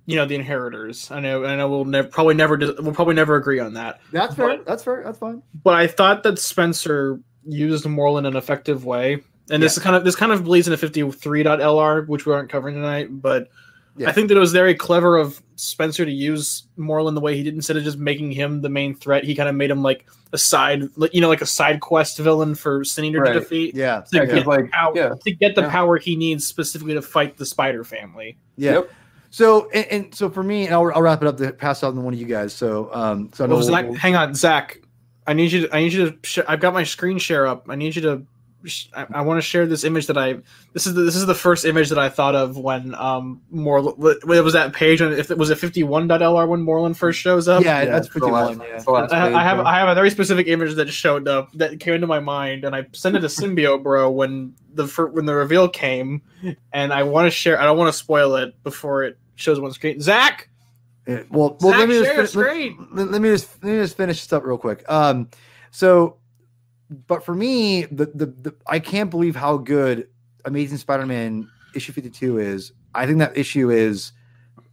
you 0.07 0.17
know 0.17 0.25
the 0.27 0.35
inheritors. 0.35 1.11
I 1.11 1.21
know 1.21 1.45
I 1.45 1.57
know 1.57 1.69
we'll 1.69 1.85
never 1.85 2.09
probably 2.09 2.35
never 2.35 2.57
dis- 2.57 2.79
we'll 2.79 2.95
probably 2.95 3.15
never 3.15 3.37
agree 3.37 3.59
on 3.61 3.75
that. 3.75 4.01
that's 4.13 4.35
fair. 4.35 4.49
But- 4.59 4.67
That's 4.67 4.83
fair. 4.85 5.03
That's 5.05 5.19
fine. 5.19 5.43
But 5.63 5.75
I 5.75 5.87
thought 5.87 6.23
that 6.25 6.39
Spencer 6.39 7.21
used 7.45 7.85
Morlun 7.85 8.21
in 8.21 8.27
an 8.27 8.37
effective 8.37 8.85
way. 8.85 9.23
And 9.51 9.63
this 9.63 9.77
is 9.77 9.83
kind 9.83 9.97
of 9.97 10.05
this 10.05 10.17
kind 10.17 10.33
of 10.33 10.45
bleeds 10.45 10.69
into 10.69 10.79
53.lr, 10.87 12.07
which 12.07 12.27
we 12.27 12.33
aren't 12.33 12.49
covering 12.51 12.75
tonight, 12.77 13.09
but 13.11 13.49
Yeah. 13.97 14.09
I 14.09 14.13
think 14.13 14.29
that 14.29 14.37
it 14.37 14.41
was 14.41 14.53
very 14.53 14.75
clever 14.75 15.17
of 15.19 15.43
Spencer 15.57 16.05
to 16.05 16.11
use 16.11 16.65
Morlun 16.79 17.15
the 17.15 17.21
way 17.21 17.37
he 17.37 17.43
did 17.43 17.55
instead 17.55 17.77
of 17.77 17.85
just 17.85 17.99
making 17.99 18.33
him 18.33 18.63
the 18.63 18.69
main 18.71 18.95
threat. 18.95 19.23
He 19.25 19.35
kind 19.35 19.49
of 19.49 19.55
made 19.55 19.71
him 19.71 19.83
like 19.83 20.07
a 20.33 20.39
side, 20.39 20.85
you 21.13 21.21
know, 21.21 21.29
like 21.29 21.43
a 21.43 21.47
side 21.47 21.81
quest 21.81 22.19
villain 22.19 22.55
for 22.55 22.85
Sin 22.85 23.05
Eater 23.05 23.21
Right. 23.21 23.35
to 23.35 23.41
defeat. 23.41 23.75
Yeah. 23.75 24.01
To, 24.01 24.17
Yeah, 24.17 24.25
'cause, 24.25 24.35
get 24.35 24.47
like, 24.47 24.71
power, 24.71 24.93
yeah. 24.97 25.11
to 25.25 25.31
get 25.33 25.55
the 25.55 25.61
Yeah. 25.63 25.71
power 25.71 25.99
he 25.99 26.17
needs 26.17 26.47
specifically 26.47 26.95
to 26.95 27.03
fight 27.03 27.37
the 27.37 27.45
Spider 27.45 27.85
Family. 27.85 28.39
Yeah. 28.57 28.73
Yep. 28.73 28.91
So 29.31 29.71
and, 29.71 29.87
and 29.91 30.15
so 30.15 30.29
for 30.31 30.43
me, 30.43 30.67
and 30.67 30.75
I'll, 30.75 30.91
I'll 30.95 31.03
wrap 31.03 31.21
it 31.23 31.29
up 31.29 31.37
to 31.39 31.53
pass 31.53 31.83
on 31.83 31.95
to 31.95 32.01
one 32.01 32.15
of 32.15 32.21
you 32.21 32.27
guys. 32.27 32.53
So 32.55 32.91
um, 32.95 33.31
so 33.35 33.45
I 33.45 33.47
know 33.47 33.55
Well, 33.57 33.63
Zach, 33.63 33.85
we'll- 33.87 33.95
hang 33.95 34.17
on, 34.17 34.35
Zach. 34.35 34.79
I 35.27 35.35
need 35.35 35.53
you. 35.53 35.67
To, 35.69 35.77
I 35.77 35.81
need 35.81 35.93
you 35.93 36.11
to. 36.11 36.19
Sh- 36.23 36.39
I've 36.49 36.61
got 36.61 36.75
my 36.75 36.83
screen 36.83 37.17
share 37.19 37.47
up. 37.47 37.67
I 37.69 37.77
need 37.77 37.95
you 37.95 38.03
to. 38.03 38.23
Sh- 38.65 38.87
I, 38.95 39.07
I 39.13 39.21
want 39.23 39.39
to 39.39 39.43
share 39.43 39.67
this 39.67 39.83
image 39.85 40.07
that 40.07 40.17
I. 40.17 40.35
This 40.73 40.87
is 40.87 40.95
the, 40.95 41.03
this 41.03 41.17
is 41.17 41.27
the 41.27 41.35
first 41.35 41.65
image 41.65 41.89
that 41.89 41.99
I 41.99 42.09
thought 42.09 42.35
of 42.35 42.57
when 42.57 42.95
um 42.95 43.43
more 43.51 43.81
when 43.83 44.39
it 44.39 44.43
was 44.45 44.53
that 44.53 44.73
page 44.73 45.01
and 45.01 45.13
if 45.15 45.31
it 45.31 45.39
was 45.39 45.51
a 45.51 45.57
51.lr 45.57 46.49
when 46.49 46.65
Morlun 46.65 46.95
first 46.97 47.19
shows 47.19 47.49
up. 47.49 47.65
yeah, 47.65 47.81
Yeah, 47.81 47.85
that's 47.87 48.07
it's 48.07 48.15
the 48.15 48.21
pretty 48.21 48.33
last- 48.33 48.59
one. 48.59 48.67
it's 48.71 48.85
Yeah. 48.87 48.93
I, 48.95 49.41
I 49.41 49.43
have. 49.43 49.61
I 49.61 49.79
have 49.79 49.89
a 49.89 49.95
very 49.95 50.11
specific 50.11 50.47
image 50.47 50.75
that 50.77 50.89
showed 50.91 51.27
up 51.29 51.51
that 51.55 51.81
came 51.81 51.95
into 51.95 52.07
my 52.07 52.21
mind, 52.21 52.65
and 52.65 52.75
I 52.77 52.87
sent 52.93 53.17
it 53.17 53.21
to 53.21 53.27
Symbio 53.27 53.83
Bro 53.83 54.11
when 54.13 54.55
the 54.75 54.87
fir- 54.87 55.09
when 55.09 55.27
the 55.27 55.35
reveal 55.35 55.69
came, 55.69 56.23
and 56.73 56.93
I 56.93 57.03
want 57.03 57.27
to 57.27 57.31
share. 57.31 57.61
I 57.61 57.65
don't 57.65 57.77
want 57.79 57.93
to 57.93 57.99
spoil 57.99 58.37
it 58.37 58.63
before 58.63 59.03
it 59.05 59.19
shows 59.35 59.59
on 59.59 59.73
screen. 59.73 60.01
Zach, 60.01 60.49
Yeah, 61.07 61.23
Well, 61.31 61.57
well, 61.61 61.71
Zach, 61.73 61.81
let 61.81 61.89
me 61.89 61.95
just 62.03 62.37
let- 62.37 62.93
let, 62.93 63.11
let 63.11 63.21
me 63.23 63.29
just 63.31 63.63
let 63.65 63.73
me 63.73 63.79
just 63.79 63.97
finish 63.97 64.21
this 64.21 64.33
up 64.33 64.45
real 64.45 64.57
quick. 64.59 64.85
Um, 64.89 65.29
so, 65.73 66.17
but 67.07 67.25
for 67.25 67.35
me, 67.35 67.85
the 67.87 68.07
the, 68.07 68.27
the 68.27 68.55
I 68.67 68.79
can't 68.79 69.11
believe 69.11 69.37
how 69.37 69.57
good 69.57 70.09
Amazing 70.45 70.79
Spider-Man 70.79 71.49
issue 71.75 71.93
fifty 71.93 72.11
two 72.11 72.39
is. 72.39 72.73
I 72.95 73.07
think 73.07 73.19
that 73.19 73.37
issue 73.37 73.71
is 73.71 74.13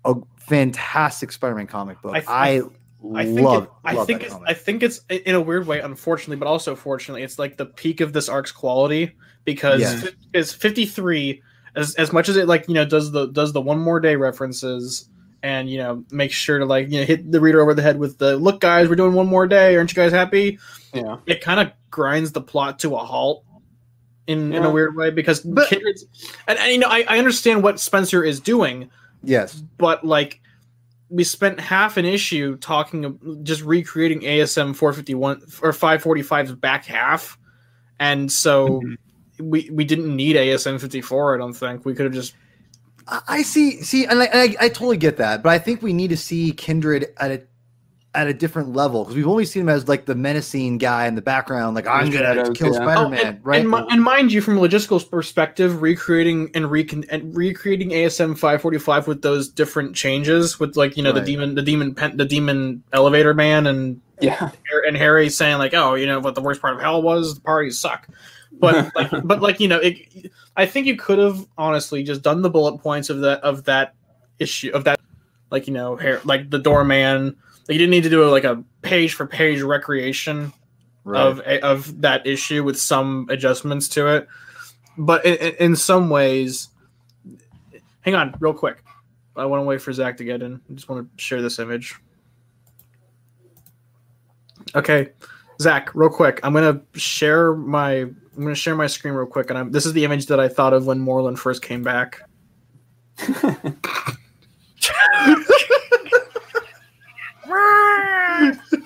a 0.05 0.15
fantastic 0.37 1.31
Spider-Man 1.31 1.67
comic 1.67 2.01
book. 2.01 2.15
I 2.15 2.23
I, 2.27 2.51
th- 2.59 2.63
I 3.15 3.25
think 3.25 3.41
love. 3.41 3.63
it, 3.63 3.69
I 3.85 3.93
love 3.93 4.07
think 4.07 4.23
it's, 4.23 4.33
comic. 4.33 4.49
I 4.49 4.53
think 4.53 4.83
it's 4.83 5.01
in 5.09 5.35
a 5.35 5.41
weird 5.41 5.67
way, 5.67 5.79
unfortunately, 5.79 6.35
but 6.37 6.47
also 6.47 6.75
fortunately, 6.75 7.23
it's 7.23 7.39
like 7.39 7.57
the 7.57 7.65
peak 7.65 8.01
of 8.01 8.13
this 8.13 8.27
arc's 8.27 8.51
quality 8.51 9.15
because 9.45 9.81
Yeah. 9.81 10.09
is 10.33 10.53
53 10.53 11.41
as 11.75 11.95
as 11.95 12.11
much 12.11 12.29
as 12.29 12.35
it 12.35 12.47
like 12.47 12.67
you 12.67 12.73
know 12.73 12.85
does 12.85 13.11
the 13.11 13.27
does 13.27 13.53
the 13.53 13.61
one 13.61 13.79
more 13.79 13.99
day 13.99 14.15
references 14.15 15.07
and 15.43 15.69
you 15.69 15.77
know 15.77 16.03
make 16.11 16.31
sure 16.31 16.59
to 16.59 16.65
like 16.65 16.89
you 16.89 16.99
know 16.99 17.05
hit 17.05 17.31
the 17.31 17.39
reader 17.39 17.61
over 17.61 17.73
the 17.73 17.81
head 17.81 17.97
with 17.97 18.17
the 18.17 18.37
look 18.37 18.59
guys 18.59 18.89
we're 18.89 18.95
doing 18.95 19.13
one 19.13 19.27
more 19.27 19.47
day. 19.47 19.75
Aren't 19.75 19.91
you 19.91 19.95
guys 19.95 20.11
happy? 20.11 20.59
Yeah. 20.93 21.17
it 21.25 21.41
kind 21.41 21.59
of 21.59 21.71
grinds 21.91 22.31
the 22.31 22.41
plot 22.41 22.79
to 22.79 22.95
a 22.95 22.99
halt 22.99 23.45
in, 24.27 24.53
in 24.53 24.63
a 24.63 24.69
weird 24.69 24.95
way 24.95 25.09
because 25.11 25.41
But- 25.41 25.69
Kindred's 25.69 26.05
and, 26.47 26.57
and 26.59 26.71
you 26.71 26.79
know 26.79 26.89
I, 26.89 27.05
I 27.07 27.17
understand 27.17 27.63
what 27.63 27.79
Spencer 27.79 28.23
is 28.23 28.39
doing. 28.39 28.89
Yes, 29.23 29.55
but 29.77 30.05
like 30.05 30.41
we 31.09 31.23
spent 31.23 31.59
half 31.59 31.97
an 31.97 32.05
issue 32.05 32.55
talking 32.57 33.41
just 33.43 33.63
recreating 33.63 34.21
ASM 34.21 34.75
451 34.75 35.41
or 35.63 35.71
545's 35.71 36.53
back 36.53 36.85
half. 36.85 37.37
And 37.99 38.31
so 38.31 38.81
mm-hmm. 38.81 39.49
we 39.49 39.69
we 39.71 39.83
didn't 39.83 40.15
need 40.15 40.35
ASM 40.35 40.79
54 40.79 41.35
I 41.35 41.37
don't 41.37 41.53
think. 41.53 41.85
We 41.85 41.95
could 41.95 42.05
have 42.05 42.13
just 42.13 42.35
I 43.09 43.21
I 43.27 43.41
see. 43.41 43.81
See, 43.83 44.05
and 44.05 44.21
I, 44.21 44.25
I, 44.31 44.55
I 44.61 44.69
totally 44.69 44.97
get 44.97 45.17
that, 45.17 45.43
but 45.43 45.49
I 45.49 45.59
think 45.59 45.81
we 45.81 45.93
need 45.93 46.09
to 46.09 46.17
see 46.17 46.51
Kindred 46.51 47.07
at 47.17 47.31
a 47.31 47.41
at 48.15 48.27
a 48.27 48.33
different 48.33 48.73
level 48.73 49.03
because 49.03 49.15
we've 49.15 49.27
only 49.27 49.45
seen 49.45 49.61
him 49.61 49.69
as 49.69 49.87
like 49.87 50.05
the 50.05 50.15
menacing 50.15 50.79
guy 50.79 51.05
in 51.05 51.13
the 51.13 51.21
background, 51.21 51.75
like 51.75 51.85
I'm 51.85 52.09
gonna 52.09 52.25
Shadows, 52.33 52.57
kill 52.57 52.73
yeah. 52.73 52.79
Spider 52.79 53.01
Oh, 53.01 53.09
Man, 53.09 53.25
and, 53.25 53.45
right? 53.45 53.61
And, 53.61 53.69
mi- 53.69 53.85
and 53.91 54.03
mind 54.03 54.31
you, 54.31 54.41
from 54.41 54.57
a 54.57 54.61
logistical 54.61 55.07
perspective, 55.09 55.81
recreating 55.83 56.49
and, 56.55 56.71
recon- 56.71 57.05
and 57.11 57.35
recreating 57.37 57.89
ASM 57.91 58.31
545 58.33 59.07
with 59.07 59.21
those 59.21 59.47
different 59.49 59.95
changes, 59.95 60.59
with 60.59 60.75
like 60.75 60.97
you 60.97 61.03
know 61.03 61.11
Right. 61.11 61.19
the 61.19 61.25
demon, 61.33 61.53
the 61.55 61.61
demon, 61.61 61.93
pen, 61.93 62.17
the 62.17 62.25
demon 62.25 62.81
elevator 62.93 63.35
man, 63.35 63.67
and 63.67 64.01
Yeah. 64.19 64.49
and 64.87 64.97
Harry 64.97 65.29
saying 65.29 65.59
like, 65.59 65.75
oh, 65.75 65.93
you 65.93 66.07
know 66.07 66.19
what 66.19 66.33
the 66.33 66.41
worst 66.41 66.61
part 66.61 66.73
of 66.75 66.81
hell 66.81 67.01
was? 67.03 67.35
The 67.35 67.41
parties 67.41 67.77
suck. 67.79 68.07
But 68.53 68.89
like, 68.95 69.11
but 69.23 69.39
like 69.41 69.59
you 69.59 69.67
know, 69.67 69.77
it, 69.77 70.31
I 70.59 70.65
think 70.65 70.87
you 70.87 70.97
could 70.97 71.19
have 71.19 71.45
honestly 71.57 72.03
just 72.03 72.21
done 72.21 72.41
the 72.41 72.49
bullet 72.49 72.79
points 72.79 73.09
of 73.09 73.21
that 73.21 73.39
of 73.41 73.63
that 73.63 73.95
issue 74.39 74.71
of 74.73 74.83
that, 74.83 74.99
like 75.51 75.67
you 75.67 75.73
know, 75.73 75.95
hair 75.95 76.19
like 76.25 76.49
the 76.49 76.59
doorman. 76.59 77.27
Like, 77.27 77.69
you 77.75 77.77
didn't 77.77 77.91
need 77.91 78.03
to 78.03 78.09
do 78.09 78.29
like 78.29 78.43
a 78.43 78.61
page 78.81 79.13
for 79.13 79.25
page 79.25 79.61
recreation 79.61 80.51
Right. 81.05 81.21
of 81.21 81.41
eh, 81.45 81.59
of 81.63 82.01
that 82.01 82.27
issue 82.27 82.61
with 82.63 82.77
some 82.77 83.25
adjustments 83.29 83.87
to 83.89 84.07
it. 84.07 84.27
But 84.97 85.25
in, 85.25 85.35
in- 85.35 85.55
in 85.71 85.75
some 85.77 86.09
ways, 86.09 86.67
hang 88.01 88.15
on, 88.15 88.35
real 88.41 88.53
quick. 88.53 88.83
I 89.37 89.45
want 89.45 89.61
to 89.61 89.65
wait 89.65 89.81
for 89.81 89.93
Zach 89.93 90.17
to 90.17 90.25
get 90.25 90.41
in. 90.41 90.59
I 90.69 90.73
just 90.73 90.89
want 90.89 91.07
to 91.17 91.23
share 91.23 91.41
this 91.41 91.57
image. 91.57 91.95
Okay, 94.75 95.09
Zach, 95.61 95.89
real 95.95 96.09
quick. 96.09 96.39
I'm 96.43 96.53
gonna 96.53 96.81
share 96.95 97.53
my 97.55 98.07
I'm 98.39 98.45
gonna 98.45 98.55
share 98.55 98.73
my 98.73 98.87
screen 98.87 99.13
real 99.13 99.27
quick, 99.27 99.49
and 99.49 99.59
I'm, 99.59 99.69
this 99.69 99.85
is 99.85 99.91
the 99.91 100.05
image 100.05 100.27
that 100.27 100.39
I 100.39 100.47
thought 100.47 100.71
of 100.71 100.85
when 100.85 100.97
Morlun 100.97 101.37
first 101.37 101.61
came 101.61 101.83
back. 101.83 102.21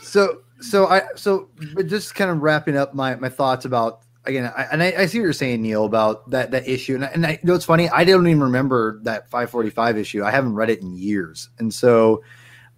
so 0.01 0.41
so 0.59 0.87
i 0.87 1.03
so 1.15 1.49
just 1.85 2.15
kind 2.15 2.31
of 2.31 2.41
wrapping 2.41 2.75
up 2.75 2.95
my 2.95 3.15
my 3.17 3.29
thoughts 3.29 3.65
about 3.65 4.01
again 4.25 4.51
I, 4.57 4.63
and 4.71 4.81
I, 4.81 4.93
I 4.97 5.05
see 5.05 5.19
what 5.19 5.25
you're 5.25 5.33
saying 5.33 5.61
neil 5.61 5.85
about 5.85 6.31
that 6.31 6.49
that 6.49 6.67
issue. 6.67 6.95
And, 6.95 7.05
I, 7.05 7.07
and 7.09 7.25
I 7.27 7.31
you 7.33 7.39
know 7.43 7.53
it's 7.53 7.65
funny 7.65 7.89
i 7.89 8.03
don't 8.03 8.25
even 8.25 8.41
remember 8.41 8.99
that 9.03 9.29
545 9.29 9.99
issue. 9.99 10.23
I 10.23 10.31
haven't 10.31 10.55
read 10.55 10.71
it 10.71 10.81
in 10.81 10.95
years. 10.95 11.49
And 11.59 11.71
so 11.71 12.23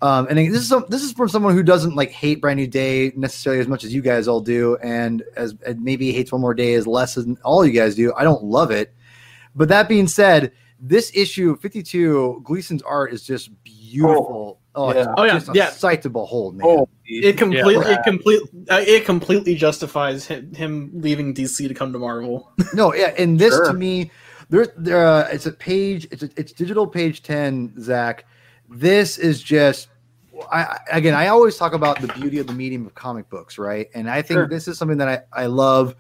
um 0.06 0.28
and 0.30 0.38
this 0.38 0.62
is 0.62 0.68
some, 0.70 0.86
this 0.90 1.04
is 1.04 1.12
from 1.14 1.28
someone 1.30 1.54
who 1.54 1.64
doesn't 1.64 1.96
like 1.96 2.12
hate 2.12 2.40
brand 2.42 2.58
new 2.58 2.68
day 2.68 3.12
necessarily 3.16 3.60
as 3.60 3.68
much 3.68 3.84
as 3.84 3.94
you 3.94 4.02
guys 4.02 4.28
all 4.28 4.42
do 4.42 4.78
and 4.84 5.24
as 5.36 5.56
and 5.66 5.82
maybe 5.84 6.12
hates 6.12 6.32
one 6.32 6.42
more 6.42 6.54
day 6.54 6.74
as 6.76 6.86
less 6.86 7.16
than 7.16 7.38
all 7.44 7.66
you 7.66 7.72
guys 7.72 7.96
do 7.96 8.14
i 8.16 8.24
don't 8.24 8.44
love 8.44 8.72
it 8.72 8.94
but 9.56 9.68
that 9.68 9.88
being 9.90 10.08
said 10.08 10.52
this 10.80 11.12
issue 11.16 11.56
52 11.58 12.42
gleason's 12.44 12.82
art 12.84 13.14
is 13.14 13.24
just 13.24 13.50
beautiful 13.64 14.60
oh, 14.76 14.90
it's 14.90 14.98
yeah. 15.00 15.14
Oh, 15.18 15.24
yeah, 15.24 15.34
just 15.34 15.50
a 15.50 15.54
yeah. 15.54 15.70
sight 15.70 16.02
to 16.04 16.10
behold 16.10 16.58
man 16.58 16.68
Oh, 16.68 16.90
It 17.06 17.38
completely, 17.38 17.86
Yeah. 17.86 18.00
it 18.00 18.04
complete, 18.04 18.42
uh, 18.70 18.84
it 18.86 19.06
completely 19.06 19.56
justifies 19.56 20.26
him, 20.26 20.54
him 20.54 20.92
leaving 20.94 21.34
DC 21.34 21.68
to 21.68 21.74
come 21.74 21.94
to 21.94 22.00
Marvel. 22.00 22.52
No, 22.74 22.94
yeah, 22.94 23.14
and 23.18 23.40
this 23.40 23.54
Sure. 23.54 23.68
to 23.68 23.74
me, 23.74 24.12
there, 24.50 24.68
there, 24.76 25.06
uh, 25.08 25.30
it's 25.32 25.46
a 25.46 25.52
page, 25.52 26.08
it's 26.12 26.24
a, 26.24 26.30
it's 26.36 26.52
digital 26.52 26.88
page 26.88 27.22
ten, 27.24 27.74
Zach. 27.80 28.26
This 28.68 29.18
is 29.18 29.42
just, 29.42 29.88
I 30.52 30.80
again, 30.92 31.14
I 31.14 31.28
always 31.28 31.58
talk 31.58 31.74
about 31.74 32.02
the 32.02 32.08
beauty 32.08 32.40
of 32.40 32.48
the 32.48 32.54
medium 32.54 32.86
of 32.86 32.96
comic 32.96 33.30
books, 33.30 33.58
right? 33.58 33.88
And 33.94 34.10
I 34.10 34.22
think 34.22 34.38
Sure. 34.38 34.48
this 34.48 34.68
is 34.68 34.78
something 34.78 34.98
that 34.98 35.08
I 35.34 35.44
I 35.44 35.46
love. 35.48 35.96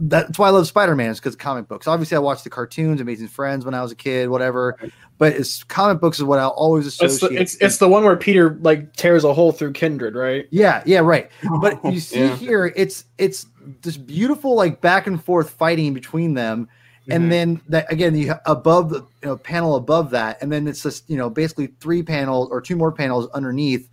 That's 0.00 0.38
why 0.38 0.46
I 0.46 0.50
love 0.50 0.68
Spider 0.68 0.94
Man 0.94 1.10
is 1.10 1.18
because 1.18 1.34
comic 1.34 1.66
books. 1.66 1.88
Obviously, 1.88 2.16
I 2.16 2.20
watched 2.20 2.44
the 2.44 2.50
cartoons, 2.50 3.00
Amazing 3.00 3.28
Friends 3.28 3.64
when 3.64 3.74
I 3.74 3.82
was 3.82 3.90
a 3.90 3.96
kid, 3.96 4.28
whatever. 4.28 4.78
But 5.18 5.32
it's 5.32 5.64
comic 5.64 6.00
books 6.00 6.18
is 6.18 6.24
what 6.24 6.38
I 6.38 6.46
always 6.46 6.86
It's 6.86 7.02
associate. 7.02 7.30
the, 7.30 7.40
it's, 7.42 7.56
it's 7.56 7.78
the 7.78 7.88
one 7.88 8.04
where 8.04 8.14
Peter 8.16 8.56
like 8.60 8.92
tears 8.94 9.24
a 9.24 9.34
hole 9.34 9.50
through 9.50 9.72
Kindred, 9.72 10.14
right? 10.14 10.46
Yeah, 10.52 10.84
yeah, 10.86 11.00
right. 11.00 11.28
But 11.60 11.84
you 11.92 11.98
see 11.98 12.20
Yeah. 12.20 12.36
here, 12.36 12.72
it's 12.76 13.06
it's 13.18 13.46
this 13.82 13.96
beautiful 13.96 14.54
like 14.54 14.80
back 14.80 15.08
and 15.08 15.22
forth 15.22 15.50
fighting 15.50 15.94
between 15.94 16.34
them. 16.34 16.68
And 17.10 17.32
then 17.32 17.60
that 17.68 17.90
again, 17.92 18.14
you 18.16 18.34
above 18.46 18.90
the 18.90 19.00
you 19.22 19.28
know, 19.28 19.36
panel 19.36 19.76
above 19.76 20.10
that, 20.10 20.42
and 20.42 20.50
then 20.52 20.66
it's 20.68 20.82
just 20.82 21.08
you 21.08 21.16
know 21.16 21.30
basically 21.30 21.68
three 21.80 22.02
panels 22.02 22.48
or 22.50 22.60
two 22.60 22.76
more 22.76 22.92
panels 22.92 23.28
underneath, 23.30 23.88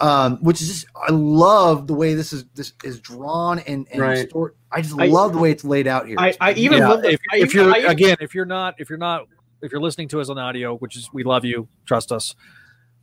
um, 0.00 0.36
which 0.38 0.60
is 0.62 0.68
just 0.68 0.86
I 0.96 1.10
love 1.12 1.86
the 1.86 1.94
way 1.94 2.14
this 2.14 2.32
is 2.32 2.44
this 2.54 2.72
is 2.84 3.00
drawn 3.00 3.58
and 3.60 3.86
and 3.90 4.00
Right. 4.00 4.28
stored. 4.28 4.54
I 4.70 4.80
just 4.82 4.98
I- 4.98 5.06
love 5.06 5.32
the 5.32 5.38
way 5.38 5.50
it's 5.50 5.64
laid 5.64 5.86
out 5.86 6.06
here. 6.06 6.18
I, 6.18 6.34
I 6.40 6.52
even 6.54 6.78
Yeah, 6.78 6.88
love 6.88 7.02
the, 7.02 7.12
if, 7.12 7.20
I 7.32 7.36
if 7.38 7.54
you're 7.54 7.72
I- 7.72 7.78
again, 7.90 8.16
if 8.20 8.34
you're 8.34 8.44
not, 8.44 8.74
if 8.78 8.88
you're 8.88 8.98
not, 8.98 9.26
if 9.62 9.72
you're 9.72 9.80
listening 9.80 10.08
to 10.08 10.20
us 10.20 10.28
on 10.28 10.38
audio, 10.38 10.76
which 10.78 10.96
is 10.96 11.08
we 11.12 11.24
love 11.24 11.44
you, 11.44 11.68
trust 11.86 12.12
us. 12.12 12.34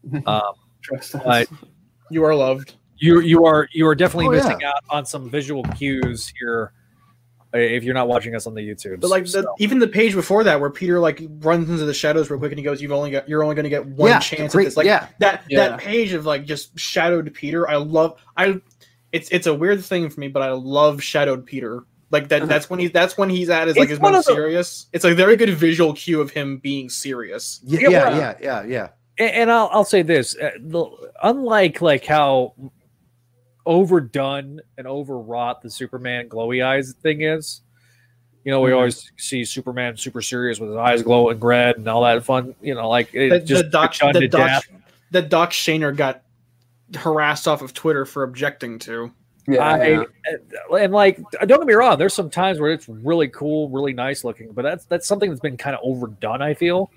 Um, 0.26 0.42
Trust 0.82 1.16
us. 1.16 1.24
But- 1.24 1.50
you 2.10 2.24
are 2.26 2.36
loved. 2.36 2.74
you 2.98 3.20
you 3.22 3.46
are 3.46 3.68
you 3.72 3.88
are 3.88 3.96
definitely 3.96 4.28
Oh, 4.28 4.32
missing 4.32 4.60
yeah. 4.62 4.70
out 4.70 4.84
on 4.90 5.06
some 5.06 5.30
visual 5.30 5.64
cues 5.76 6.32
here 6.40 6.74
if 7.54 7.84
you're 7.84 7.94
not 7.94 8.08
watching 8.08 8.36
us 8.36 8.48
on 8.48 8.54
the 8.54 8.62
YouTube. 8.62 9.02
But 9.02 9.10
like 9.10 9.24
the, 9.24 9.30
So, 9.30 9.56
even 9.60 9.80
the 9.80 9.88
page 9.88 10.14
before 10.14 10.44
that, 10.46 10.60
where 10.60 10.70
Peter 10.70 11.00
like 11.00 11.22
runs 11.40 11.70
into 11.70 11.86
the 11.86 11.94
shadows 11.94 12.30
real 12.30 12.40
quick, 12.40 12.52
and 12.52 12.60
he 12.60 12.64
goes, 12.64 12.82
"You've 12.82 12.92
only 12.92 13.12
got 13.12 13.28
you're 13.28 13.44
only 13.44 13.56
going 13.56 13.64
to 13.66 13.70
get 13.70 13.86
one 13.86 14.10
yeah, 14.10 14.20
chance 14.20 14.54
great, 14.54 14.64
at 14.64 14.68
this." 14.68 14.78
Like 14.78 14.86
yeah, 14.86 15.08
that 15.20 15.44
Yeah. 15.50 15.70
that 15.70 15.80
page 15.80 16.14
of 16.14 16.26
like 16.26 16.46
just 16.46 16.78
shadowed 16.80 17.34
Peter. 17.34 17.70
I 17.70 17.76
love. 17.76 18.18
I 18.38 18.62
it's 19.12 19.30
it's 19.30 19.48
a 19.48 19.54
weird 19.54 19.84
thing 19.84 20.10
for 20.10 20.20
me, 20.20 20.28
but 20.30 20.42
I 20.42 20.52
love 20.52 21.04
shadowed 21.04 21.46
Peter. 21.46 21.84
Like 22.12 22.28
that. 22.30 22.48
That's 22.48 22.70
when 22.70 22.80
he's 22.80 22.92
that's 22.92 23.18
when 23.18 23.30
he's 23.30 23.50
at 23.50 23.68
his 23.68 23.78
like 23.78 23.90
his 23.90 24.00
most 24.02 24.28
the- 24.28 24.34
serious. 24.34 24.88
It's 24.94 25.06
a 25.06 25.14
very 25.14 25.36
good 25.38 25.50
visual 25.50 25.94
cue 25.94 26.20
of 26.22 26.32
him 26.32 26.58
being 26.58 26.90
serious. 26.90 27.60
yeah, 27.64 27.80
Yeah, 27.82 27.90
yeah, 27.90 28.10
yeah, 28.18 28.36
yeah, 28.42 28.64
yeah. 28.66 28.88
and, 29.18 29.32
and 29.32 29.52
I'll 29.52 29.70
I'll 29.72 29.86
say 29.86 30.02
this: 30.02 30.36
uh, 30.38 30.52
the, 30.60 30.86
unlike 31.24 31.82
like 31.82 32.06
how 32.06 32.54
overdone 33.66 34.60
and 34.78 34.88
overwrought 34.88 35.62
the 35.62 35.70
Superman 35.70 36.30
glowy 36.30 36.64
eyes 36.66 36.94
thing 37.02 37.22
is. 37.22 37.62
You 38.44 38.52
know, 38.52 38.62
we 38.62 38.72
Mhm. 38.72 38.76
always 38.76 39.12
see 39.18 39.46
Superman 39.46 39.98
super 39.98 40.22
serious 40.22 40.60
with 40.60 40.70
his 40.70 40.78
eyes 40.78 41.04
glowing 41.04 41.40
red 41.40 41.78
and 41.78 41.88
all 41.88 42.02
that 42.04 42.24
fun. 42.24 42.56
You 42.62 42.74
know, 42.74 42.90
like 42.90 43.14
it 43.14 43.30
That, 43.30 43.46
just 43.46 43.64
that 43.66 43.72
Doc 43.72 43.96
done 43.96 44.14
to 44.16 44.28
Doc, 44.28 44.48
death. 44.48 44.68
that 45.12 45.30
Doc 45.30 45.52
Shaner 45.52 45.96
got 45.96 46.24
harassed 46.96 47.48
off 47.48 47.62
of 47.62 47.74
Twitter 47.74 48.06
for 48.06 48.24
objecting 48.24 48.80
to. 48.80 49.12
yeah, 49.48 49.64
I, 49.64 49.88
yeah. 49.88 50.04
and, 50.26 50.40
and 50.80 50.94
like 50.94 51.20
don't 51.46 51.60
get 51.60 51.66
me 51.68 51.74
wrong, 51.74 51.98
there's 51.98 52.14
some 52.14 52.30
times 52.30 52.60
where 52.60 52.72
it's 52.72 52.88
really 52.90 53.28
cool, 53.28 53.70
really 53.70 53.94
nice 53.94 54.24
looking, 54.24 54.52
but 54.54 54.62
that's 54.64 54.86
that's 54.86 55.08
something 55.08 55.30
that's 55.30 55.42
been 55.42 55.58
kind 55.58 55.76
of 55.76 55.82
overdone. 55.84 56.42
I 56.42 56.54
feel 56.54 56.92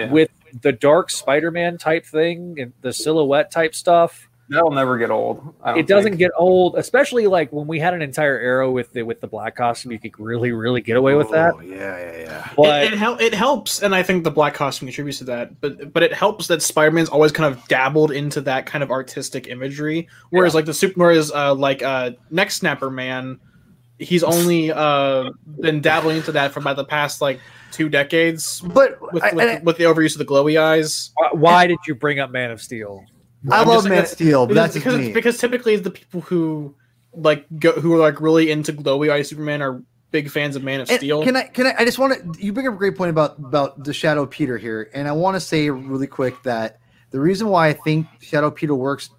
Yeah. 0.00 0.10
with 0.10 0.30
the 0.62 0.72
dark 0.72 1.10
Spider-Man 1.10 1.78
type 1.78 2.04
thing 2.04 2.56
and 2.60 2.72
the 2.80 2.92
silhouette 2.92 3.50
type 3.52 3.74
stuff. 3.76 4.28
That'll 4.50 4.70
never 4.70 4.98
get 4.98 5.10
old. 5.10 5.54
I 5.62 5.70
don't 5.70 5.78
It 5.78 5.86
doesn't 5.86 6.12
think. 6.12 6.18
get 6.18 6.30
old, 6.36 6.76
especially 6.76 7.26
like 7.26 7.50
when 7.50 7.66
we 7.66 7.78
had 7.80 7.94
an 7.94 8.02
entire 8.02 8.38
era 8.38 8.70
with 8.70 8.92
the 8.92 9.02
with 9.02 9.20
the 9.22 9.26
black 9.26 9.56
costume. 9.56 9.92
You 9.92 9.98
could 9.98 10.18
really, 10.20 10.52
really 10.52 10.82
get 10.82 10.98
away 10.98 11.14
with 11.14 11.30
that. 11.30 11.54
Oh, 11.54 11.60
yeah, 11.60 11.98
yeah, 11.98 12.16
yeah. 12.18 12.48
But 12.54 12.84
it, 12.84 12.92
it, 12.92 12.98
hel- 12.98 13.18
it 13.18 13.32
helps, 13.32 13.82
and 13.82 13.94
I 13.94 14.02
think 14.02 14.22
the 14.22 14.30
black 14.30 14.52
costume 14.52 14.86
contributes 14.88 15.18
to 15.18 15.24
that. 15.24 15.60
But 15.62 15.92
but 15.94 16.02
it 16.02 16.12
helps 16.12 16.46
that 16.48 16.60
Spider 16.60 16.90
Man's 16.90 17.08
always 17.08 17.32
kind 17.32 17.54
of 17.54 17.66
dabbled 17.68 18.10
into 18.10 18.42
that 18.42 18.66
kind 18.66 18.84
of 18.84 18.90
artistic 18.90 19.46
imagery, 19.46 20.08
whereas 20.28 20.54
like 20.54 20.66
the 20.66 20.74
super, 20.74 21.00
whereas 21.00 21.32
uh, 21.32 21.54
like 21.54 21.82
uh, 21.82 22.10
Neck 22.30 22.50
Snapper 22.50 22.90
Man, 22.90 23.40
he's 23.98 24.22
only 24.22 24.70
uh, 24.70 25.30
been 25.60 25.80
dabbling 25.80 26.18
into 26.18 26.32
that 26.32 26.52
for 26.52 26.60
about 26.60 26.76
the 26.76 26.84
past 26.84 27.22
like 27.22 27.40
two 27.72 27.88
decades 27.88 28.60
But 28.60 29.00
with 29.12 29.22
I, 29.24 29.32
with, 29.32 29.48
I, 29.48 29.60
with 29.64 29.76
the 29.78 29.84
overuse 29.84 30.12
of 30.12 30.18
the 30.18 30.26
glowy 30.26 30.60
eyes. 30.60 31.12
why, 31.14 31.28
why 31.32 31.66
did 31.66 31.78
you 31.86 31.94
bring 31.94 32.18
up 32.20 32.30
Man 32.30 32.50
of 32.50 32.60
Steel? 32.60 33.04
I 33.50 33.60
I'm 33.62 33.68
love 33.68 33.76
just- 33.78 33.88
Man 33.88 33.98
of 34.02 34.08
Steel, 34.08 34.46
but 34.46 34.54
Because, 34.54 34.62
that's 34.72 34.74
just 34.74 34.84
because, 34.84 35.06
me. 35.06 35.12
because 35.12 35.38
typically 35.38 35.76
the 35.76 35.90
people 35.90 36.20
who 36.22 36.74
like 37.12 37.46
go 37.58 37.72
who 37.72 37.92
are 37.94 37.98
like 37.98 38.20
really 38.20 38.50
into 38.50 38.72
glowy 38.72 39.10
eye 39.10 39.22
Superman 39.22 39.62
are 39.62 39.82
big 40.10 40.30
fans 40.30 40.56
of 40.56 40.62
Man 40.64 40.80
of 40.80 40.88
And 40.90 40.98
Steel. 40.98 41.22
Can 41.24 41.36
I? 41.36 41.42
Can 41.44 41.66
I? 41.66 41.74
I 41.78 41.84
just 41.84 41.98
want 41.98 42.34
to. 42.34 42.42
You 42.44 42.52
bring 42.52 42.66
up 42.66 42.74
a 42.74 42.76
great 42.76 42.96
point 42.96 43.10
about 43.10 43.38
about 43.38 43.84
the 43.84 43.92
Shadow 43.92 44.26
Peter 44.26 44.58
here, 44.58 44.90
and 44.94 45.06
I 45.08 45.12
want 45.12 45.34
to 45.36 45.40
say 45.40 45.68
really 45.70 46.06
quick 46.06 46.42
that 46.44 46.78
the 47.10 47.20
reason 47.20 47.48
why 47.48 47.68
I 47.68 47.72
think 47.72 48.06
Shadow 48.20 48.50
Peter 48.50 48.74
works 48.74 49.10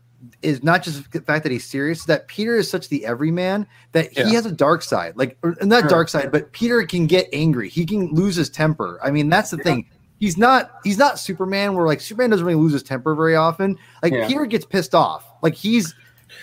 is 0.42 0.64
not 0.64 0.82
just 0.84 1.12
the 1.12 1.22
fact 1.22 1.44
that 1.44 1.52
he's 1.52 1.66
serious. 1.66 2.06
That 2.06 2.28
Peter 2.28 2.56
is 2.58 2.70
such 2.70 2.90
the 2.90 3.06
everyman 3.06 3.68
that 3.92 4.12
he 4.12 4.34
has 4.34 4.46
a 4.46 4.52
dark 4.52 4.82
side, 4.82 5.16
like 5.16 5.38
or 5.44 5.56
not 5.62 5.82
Sure. 5.82 5.90
dark 5.90 6.10
side, 6.10 6.32
but 6.32 6.52
Peter 6.52 6.82
can 6.84 7.06
get 7.08 7.30
angry. 7.32 7.70
He 7.70 7.86
can 7.86 8.08
lose 8.10 8.36
his 8.36 8.50
temper. 8.50 9.00
I 9.04 9.12
mean, 9.12 9.30
that's 9.30 9.52
the 9.52 9.58
thing. 9.58 9.88
He's 10.20 10.38
not. 10.38 10.72
He's 10.84 10.98
not 10.98 11.20
Superman. 11.20 11.74
Where 11.74 11.86
like 11.86 12.02
Superman 12.02 12.30
doesn't 12.30 12.46
really 12.46 12.60
lose 12.60 12.74
his 12.74 12.84
temper 12.84 13.16
very 13.16 13.36
often. 13.36 13.78
Like 14.02 14.14
Yeah. 14.14 14.28
Peter 14.28 14.46
gets 14.46 14.66
pissed 14.66 14.96
off. 14.96 15.26
Like 15.42 15.54
he's. 15.56 15.94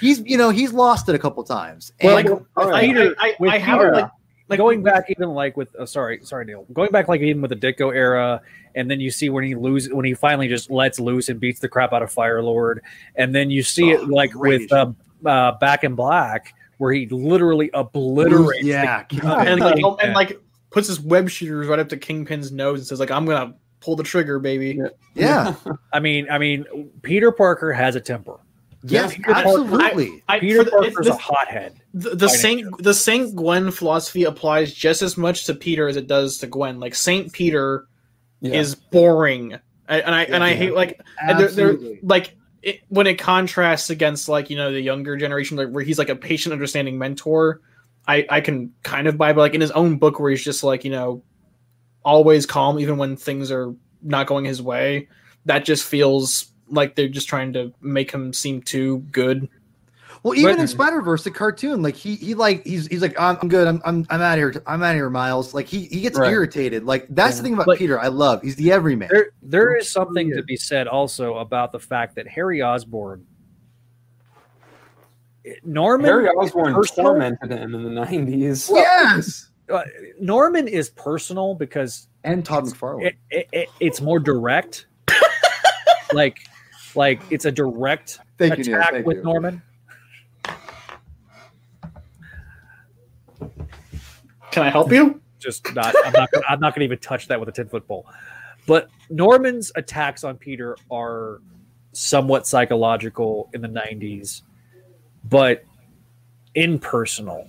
He's 0.00 0.20
you 0.20 0.38
know 0.38 0.50
he's 0.50 0.72
lost 0.72 1.08
it 1.08 1.14
a 1.14 1.18
couple 1.18 1.42
times. 1.44 1.92
Well, 2.02 2.16
And- 2.16 2.28
like 2.30 2.40
Oh. 2.56 2.72
I, 2.72 2.80
Peter- 2.86 3.14
I, 3.18 3.34
I, 3.40 3.46
I 3.48 3.58
have 3.58 3.78
Peter, 3.80 3.92
like 3.92 4.10
like 4.48 4.58
going 4.58 4.82
back 4.82 5.06
even 5.10 5.30
like 5.30 5.56
with 5.56 5.74
uh, 5.76 5.84
sorry 5.86 6.20
sorry 6.22 6.44
Neil 6.44 6.64
going 6.72 6.90
back 6.92 7.08
like 7.08 7.20
even 7.20 7.42
with 7.42 7.50
the 7.50 7.56
Ditko 7.56 7.94
era 7.94 8.40
and 8.74 8.90
then 8.90 9.00
you 9.00 9.10
see 9.10 9.28
when 9.28 9.44
he 9.44 9.54
loses 9.54 9.92
when 9.92 10.04
he 10.04 10.14
finally 10.14 10.46
just 10.46 10.70
lets 10.70 11.00
loose 11.00 11.28
and 11.28 11.40
beats 11.40 11.58
the 11.60 11.68
crap 11.68 11.92
out 11.92 12.02
of 12.02 12.14
Firelord 12.14 12.78
and 13.16 13.34
then 13.34 13.50
you 13.50 13.62
see 13.62 13.92
Oh, 13.94 14.02
it 14.02 14.08
like 14.08 14.30
great 14.32 14.62
with 14.62 14.72
uh, 14.72 14.92
uh, 15.26 15.52
Back 15.58 15.84
in 15.84 15.94
Black 15.94 16.54
where 16.78 16.92
he 16.92 17.06
literally 17.08 17.70
obliterates 17.74 18.64
yeah, 18.64 19.04
the- 19.10 19.26
and 19.26 19.60
like, 19.60 19.78
Yeah. 19.78 19.94
and 20.02 20.14
like 20.14 20.40
puts 20.70 20.86
his 20.88 21.00
web 21.00 21.28
shooters 21.28 21.66
right 21.66 21.78
up 21.78 21.88
to 21.90 21.96
Kingpin's 21.96 22.52
nose 22.52 22.78
and 22.80 22.86
says 22.86 23.00
like 23.00 23.10
I'm 23.10 23.24
gonna 23.26 23.54
pull 23.82 23.96
the 23.96 24.02
trigger, 24.02 24.38
baby. 24.38 24.78
Yeah. 25.14 25.54
yeah. 25.66 25.72
I 25.92 26.00
mean 26.00 26.26
I 26.30 26.38
mean 26.38 26.90
Peter 27.02 27.30
Parker 27.32 27.72
has 27.72 27.96
a 27.96 28.00
temper 28.00 28.38
Yes, 28.84 29.12
Peter 29.14 29.32
Parker- 29.32 29.48
absolutely. 29.48 30.24
I, 30.28 30.40
Peter 30.40 30.58
for 30.58 30.64
the- 30.64 30.70
Parker's 30.72 31.06
the- 31.06 31.12
a 31.12 31.16
hothead. 31.16 31.74
the, 31.94 32.10
the 32.10 32.26
by 32.26 32.32
Saint 32.32 32.82
the 32.82 32.94
Saint 32.94 33.36
Gwen 33.36 33.70
philosophy 33.70 34.24
applies 34.24 34.72
just 34.74 35.02
as 35.02 35.16
much 35.16 35.44
to 35.46 35.54
Peter 35.54 35.86
as 35.88 35.96
it 35.96 36.06
does 36.08 36.38
to 36.38 36.46
Gwen. 36.48 36.80
Like 36.80 36.94
Saint 36.96 37.32
Peter 37.32 37.86
Yeah. 38.40 38.54
is 38.58 38.74
boring, 38.74 39.54
I, 39.88 40.00
and 40.00 40.14
I 40.14 40.22
and 40.24 40.42
I 40.42 40.50
Yeah. 40.50 40.56
hate 40.56 40.74
like 40.74 41.00
and 41.20 41.38
they're, 41.38 41.48
they're 41.50 41.78
like 42.02 42.34
it, 42.62 42.80
when 42.88 43.06
it 43.06 43.18
contrasts 43.20 43.88
against 43.90 44.28
like 44.28 44.50
you 44.50 44.56
know 44.56 44.72
the 44.72 44.80
younger 44.80 45.16
generation 45.16 45.56
like 45.56 45.68
where 45.68 45.84
he's 45.84 45.98
like 45.98 46.08
a 46.08 46.16
patient 46.16 46.52
understanding 46.52 46.96
mentor 46.98 47.60
i 48.08 48.24
i 48.30 48.40
can 48.40 48.72
kind 48.84 49.06
of 49.08 49.18
buy 49.18 49.32
but 49.32 49.40
like 49.40 49.54
in 49.54 49.60
his 49.60 49.72
own 49.72 49.96
book 49.96 50.20
where 50.20 50.30
he's 50.30 50.44
just 50.44 50.62
like 50.62 50.84
you 50.84 50.90
know 50.90 51.22
always 52.04 52.46
calm 52.46 52.78
even 52.78 52.96
when 52.98 53.16
things 53.16 53.50
are 53.50 53.74
not 54.02 54.26
going 54.26 54.44
his 54.44 54.60
way 54.62 55.08
that 55.44 55.64
just 55.64 55.84
feels 55.84 56.52
like 56.68 56.94
they're 56.94 57.08
just 57.08 57.28
trying 57.28 57.52
to 57.52 57.72
make 57.80 58.10
him 58.10 58.32
seem 58.32 58.60
too 58.62 58.98
good 59.12 59.48
Well, 60.24 60.34
even 60.36 60.54
But- 60.56 60.60
in 60.62 60.68
Spider 60.68 61.02
Verse, 61.02 61.24
the 61.24 61.32
cartoon, 61.32 61.82
like 61.82 61.96
he 61.96 62.14
he 62.14 62.34
like 62.34 62.64
he's 62.64 62.86
he's 62.86 63.02
like 63.02 63.18
I'm, 63.18 63.36
I'm 63.42 63.48
good. 63.48 63.66
I'm 63.66 63.82
I'm 63.84 64.06
I'm 64.08 64.20
out 64.20 64.34
of 64.34 64.38
here. 64.38 64.62
I'm 64.68 64.80
out 64.82 64.90
of 64.90 64.94
here, 64.96 65.10
Miles. 65.10 65.52
Like 65.52 65.66
he 65.66 65.86
he 65.86 66.00
gets 66.00 66.16
Right. 66.16 66.30
irritated. 66.30 66.84
Like 66.84 67.06
that's 67.10 67.38
the 67.38 67.42
thing 67.42 67.54
about 67.54 67.66
But- 67.66 67.78
Peter. 67.78 67.98
I 67.98 68.06
love. 68.06 68.40
He's 68.40 68.54
the 68.54 68.70
everyman. 68.70 69.08
There, 69.10 69.30
there 69.42 69.74
is 69.76 69.90
something 69.90 70.30
to 70.30 70.42
be 70.44 70.54
said 70.56 70.86
also 70.86 71.38
about 71.38 71.72
the 71.72 71.80
fact 71.80 72.14
that 72.14 72.28
Harry 72.28 72.62
Osborn, 72.62 73.26
eh, 75.44 75.54
Norman, 75.64 76.06
Harry 76.06 76.28
Osborn 76.28 76.74
personal- 76.74 77.10
tormented 77.12 77.50
him 77.50 77.74
in 77.74 77.82
the 77.82 77.90
nineties. 77.90 78.70
yes. 78.72 79.48
Uh, 79.70 79.82
Norman 80.20 80.68
is 80.68 80.90
personal 80.90 81.54
because 81.54 82.08
And 82.24 82.44
Todd 82.44 82.64
McFarlane. 82.64 83.06
it, 83.06 83.16
it, 83.30 83.48
it, 83.52 83.68
it's 83.80 84.00
more 84.00 84.18
direct. 84.18 84.86
like, 86.12 86.38
like 86.94 87.20
it's 87.30 87.44
a 87.44 87.52
direct 87.52 88.18
Thank 88.38 88.58
you, 88.58 88.64
Neil. 88.64 88.76
attack 88.78 88.92
Thank 88.92 89.06
with 89.06 89.18
you. 89.18 89.22
Norman. 89.22 89.62
can 94.52 94.64
i 94.64 94.70
help 94.70 94.92
you 94.92 95.20
Just 95.38 95.74
not. 95.74 95.94
I'm 96.04 96.12
not. 96.12 96.30
Gonna, 96.30 96.44
I'm 96.48 96.60
not 96.60 96.74
going 96.74 96.80
to 96.80 96.84
even 96.84 96.98
touch 96.98 97.26
that 97.28 97.40
with 97.40 97.48
a 97.48 97.52
ten 97.52 97.68
foot 97.68 97.88
pole. 97.88 98.06
But 98.66 98.88
Norman's 99.10 99.72
attacks 99.74 100.22
on 100.22 100.36
Peter 100.36 100.76
are 100.90 101.40
somewhat 101.92 102.46
psychological 102.46 103.50
in 103.54 103.60
the 103.60 103.68
'90s, 103.68 104.42
but 105.28 105.64
impersonal. 106.54 107.48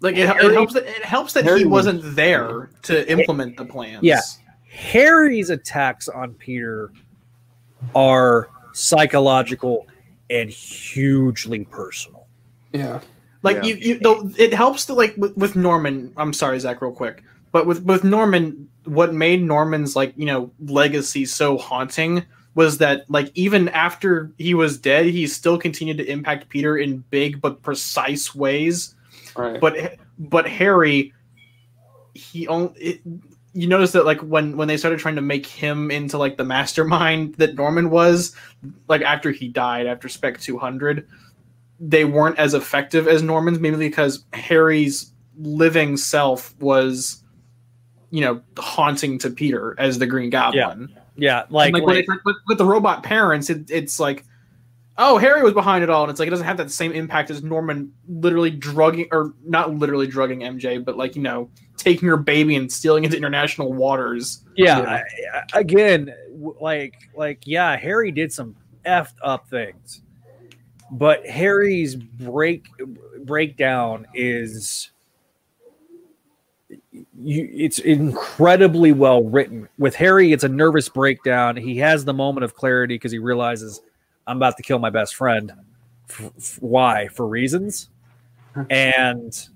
Like 0.00 0.16
it, 0.16 0.28
it 0.28 0.52
helps 0.52 0.74
that 0.74 0.86
it 0.86 1.04
helps 1.04 1.32
that 1.32 1.44
Harry 1.44 1.60
he 1.60 1.64
was- 1.64 1.86
wasn't 1.86 2.14
there 2.16 2.70
to 2.82 3.10
implement 3.10 3.56
the 3.56 3.64
plans 3.64 4.00
Yeah. 4.02 4.20
Harry's 4.70 5.50
attacks 5.50 6.08
on 6.08 6.34
Peter 6.34 6.92
are 7.94 8.48
psychological 8.72 9.86
and 10.30 10.50
hugely 10.50 11.64
personal. 11.64 12.26
Yeah. 12.72 13.00
Like 13.42 13.56
Yeah. 13.56 13.62
you, 13.64 13.74
you 13.76 13.98
though 14.00 14.30
it 14.38 14.52
helps 14.52 14.84
to 14.86 14.94
like 14.94 15.16
with, 15.16 15.36
with 15.36 15.56
Norman. 15.56 16.12
I'm 16.16 16.32
sorry, 16.32 16.58
Zach, 16.60 16.82
real 16.82 16.92
quick, 16.92 17.22
but 17.52 17.66
with 17.66 17.82
with 17.84 18.04
Norman, 18.04 18.68
what 18.84 19.14
made 19.14 19.42
Norman's 19.42 19.96
like 19.96 20.12
you 20.16 20.26
know 20.26 20.50
legacy 20.66 21.24
so 21.24 21.56
haunting 21.56 22.24
was 22.54 22.78
that 22.78 23.08
like 23.08 23.30
even 23.34 23.68
after 23.70 24.32
he 24.38 24.54
was 24.54 24.76
dead, 24.78 25.06
he 25.06 25.26
still 25.26 25.56
continued 25.56 25.98
to 25.98 26.04
impact 26.10 26.48
Peter 26.48 26.76
in 26.78 27.04
big 27.10 27.40
but 27.40 27.62
precise 27.62 28.34
ways. 28.34 28.94
Right. 29.38 29.60
But 29.60 29.96
but 30.18 30.48
Harry, 30.48 31.12
he 32.14 32.46
only. 32.48 32.78
It, 32.80 33.00
you 33.54 33.66
notice 33.66 33.92
that 33.92 34.04
like 34.04 34.20
when 34.20 34.56
when 34.56 34.68
they 34.68 34.76
started 34.76 34.98
trying 35.00 35.16
to 35.16 35.22
make 35.22 35.46
him 35.46 35.90
into 35.90 36.18
like 36.18 36.36
the 36.36 36.44
mastermind 36.44 37.34
that 37.36 37.54
Norman 37.54 37.90
was, 37.90 38.34
like 38.88 39.02
after 39.02 39.30
he 39.30 39.48
died 39.48 39.86
after 39.86 40.08
Spec 40.08 40.38
200, 40.40 41.08
they 41.80 42.04
weren't 42.04 42.38
as 42.38 42.54
effective 42.54 43.08
as 43.08 43.22
Norman's, 43.22 43.58
maybe 43.58 43.76
because 43.76 44.24
Harry's 44.32 45.12
living 45.38 45.96
self 45.96 46.54
was, 46.60 47.22
you 48.10 48.20
know, 48.20 48.42
haunting 48.58 49.18
to 49.18 49.30
Peter 49.30 49.74
as 49.78 49.98
the 49.98 50.06
Green 50.06 50.30
Goblin. 50.30 50.88
Yeah, 51.16 51.42
And, 51.42 51.50
like, 51.50 51.72
like, 51.72 51.86
when 51.86 51.96
like- 51.96 52.24
with, 52.24 52.36
with 52.46 52.58
the 52.58 52.64
robot 52.64 53.02
parents, 53.02 53.50
it, 53.50 53.70
it's 53.70 53.98
like, 53.98 54.24
oh, 54.98 55.16
Harry 55.16 55.42
was 55.42 55.54
behind 55.54 55.82
it 55.84 55.90
all, 55.90 56.02
and 56.02 56.10
it's 56.10 56.18
like 56.20 56.26
it 56.26 56.30
doesn't 56.30 56.46
have 56.46 56.56
that 56.58 56.70
same 56.70 56.92
impact 56.92 57.30
as 57.30 57.42
Norman 57.42 57.92
literally 58.08 58.50
drugging 58.50 59.06
or 59.12 59.32
not 59.44 59.74
literally 59.74 60.06
drugging 60.06 60.40
MJ, 60.40 60.84
but 60.84 60.96
like 60.96 61.16
you 61.16 61.22
know, 61.22 61.48
taking 61.76 62.08
her 62.08 62.16
baby 62.16 62.56
and 62.56 62.70
stealing 62.70 63.04
into 63.04 63.16
international 63.16 63.72
waters. 63.72 64.44
yeah. 64.56 64.80
Yeah. 64.80 64.88
I- 65.34 65.38
I- 65.56 65.60
again, 65.60 66.12
like, 66.60 66.94
like, 67.16 67.42
yeah, 67.46 67.76
Harry 67.76 68.10
did 68.10 68.32
some 68.32 68.56
effed 68.84 69.14
up 69.22 69.48
things, 69.48 70.02
but 70.90 71.24
Harry's 71.26 71.94
break 71.94 72.66
breakdown 73.24 74.06
is 74.14 74.90
you 77.18 77.48
it's 77.52 77.78
incredibly 77.78 78.92
well 78.92 79.22
written 79.24 79.68
with 79.78 79.94
harry 79.94 80.32
it's 80.32 80.44
a 80.44 80.48
nervous 80.48 80.88
breakdown 80.88 81.56
he 81.56 81.76
has 81.76 82.04
the 82.04 82.12
moment 82.12 82.44
of 82.44 82.54
clarity 82.54 82.94
because 82.94 83.12
he 83.12 83.18
realizes 83.18 83.80
i'm 84.28 84.36
about 84.36 84.56
to 84.56 84.62
kill 84.62 84.78
my 84.78 84.90
best 84.90 85.14
friend 85.16 85.52
F- 86.08 86.30
f- 86.36 86.58
why 86.60 87.08
for 87.08 87.26
reasons 87.26 87.88
and 88.70 89.48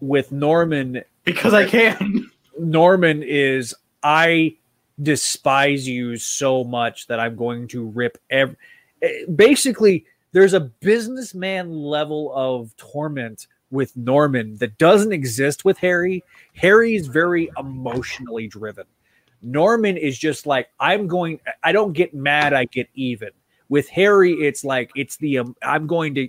with 0.00 0.32
norman 0.32 1.02
Because 1.24 1.54
I 1.54 1.66
can. 1.66 2.30
norman 2.58 3.22
is 3.22 3.74
i 4.02 4.56
despise 5.02 5.86
you 5.88 6.16
so 6.16 6.64
much 6.64 7.06
that 7.06 7.20
i'm 7.20 7.36
going 7.36 7.68
to 7.68 7.86
rip 7.86 8.18
every 8.30 8.56
eh, 9.02 9.24
basically 9.34 10.04
there's 10.32 10.54
a 10.54 10.60
businessman 10.60 11.70
level 11.72 12.32
of 12.34 12.76
torment 12.76 13.46
with 13.70 13.96
Norman 13.96 14.56
that 14.56 14.76
doesn't 14.78 15.12
exist 15.12 15.64
with 15.64 15.78
Harry. 15.78 16.22
Harry 16.54 16.94
is 16.94 17.06
very 17.06 17.50
emotionally 17.58 18.46
driven. 18.46 18.84
Norman 19.42 19.96
is 19.96 20.18
just 20.18 20.46
like 20.46 20.68
I'm 20.78 21.06
going 21.06 21.40
I 21.62 21.72
don't 21.72 21.92
get 21.92 22.12
mad, 22.14 22.52
I 22.52 22.64
get 22.66 22.88
even. 22.94 23.30
With 23.70 23.88
Harry 23.88 24.34
it's 24.34 24.62
like 24.64 24.90
it's 24.94 25.16
the 25.16 25.38
um, 25.38 25.56
I'm 25.62 25.86
going 25.86 26.14
to 26.16 26.28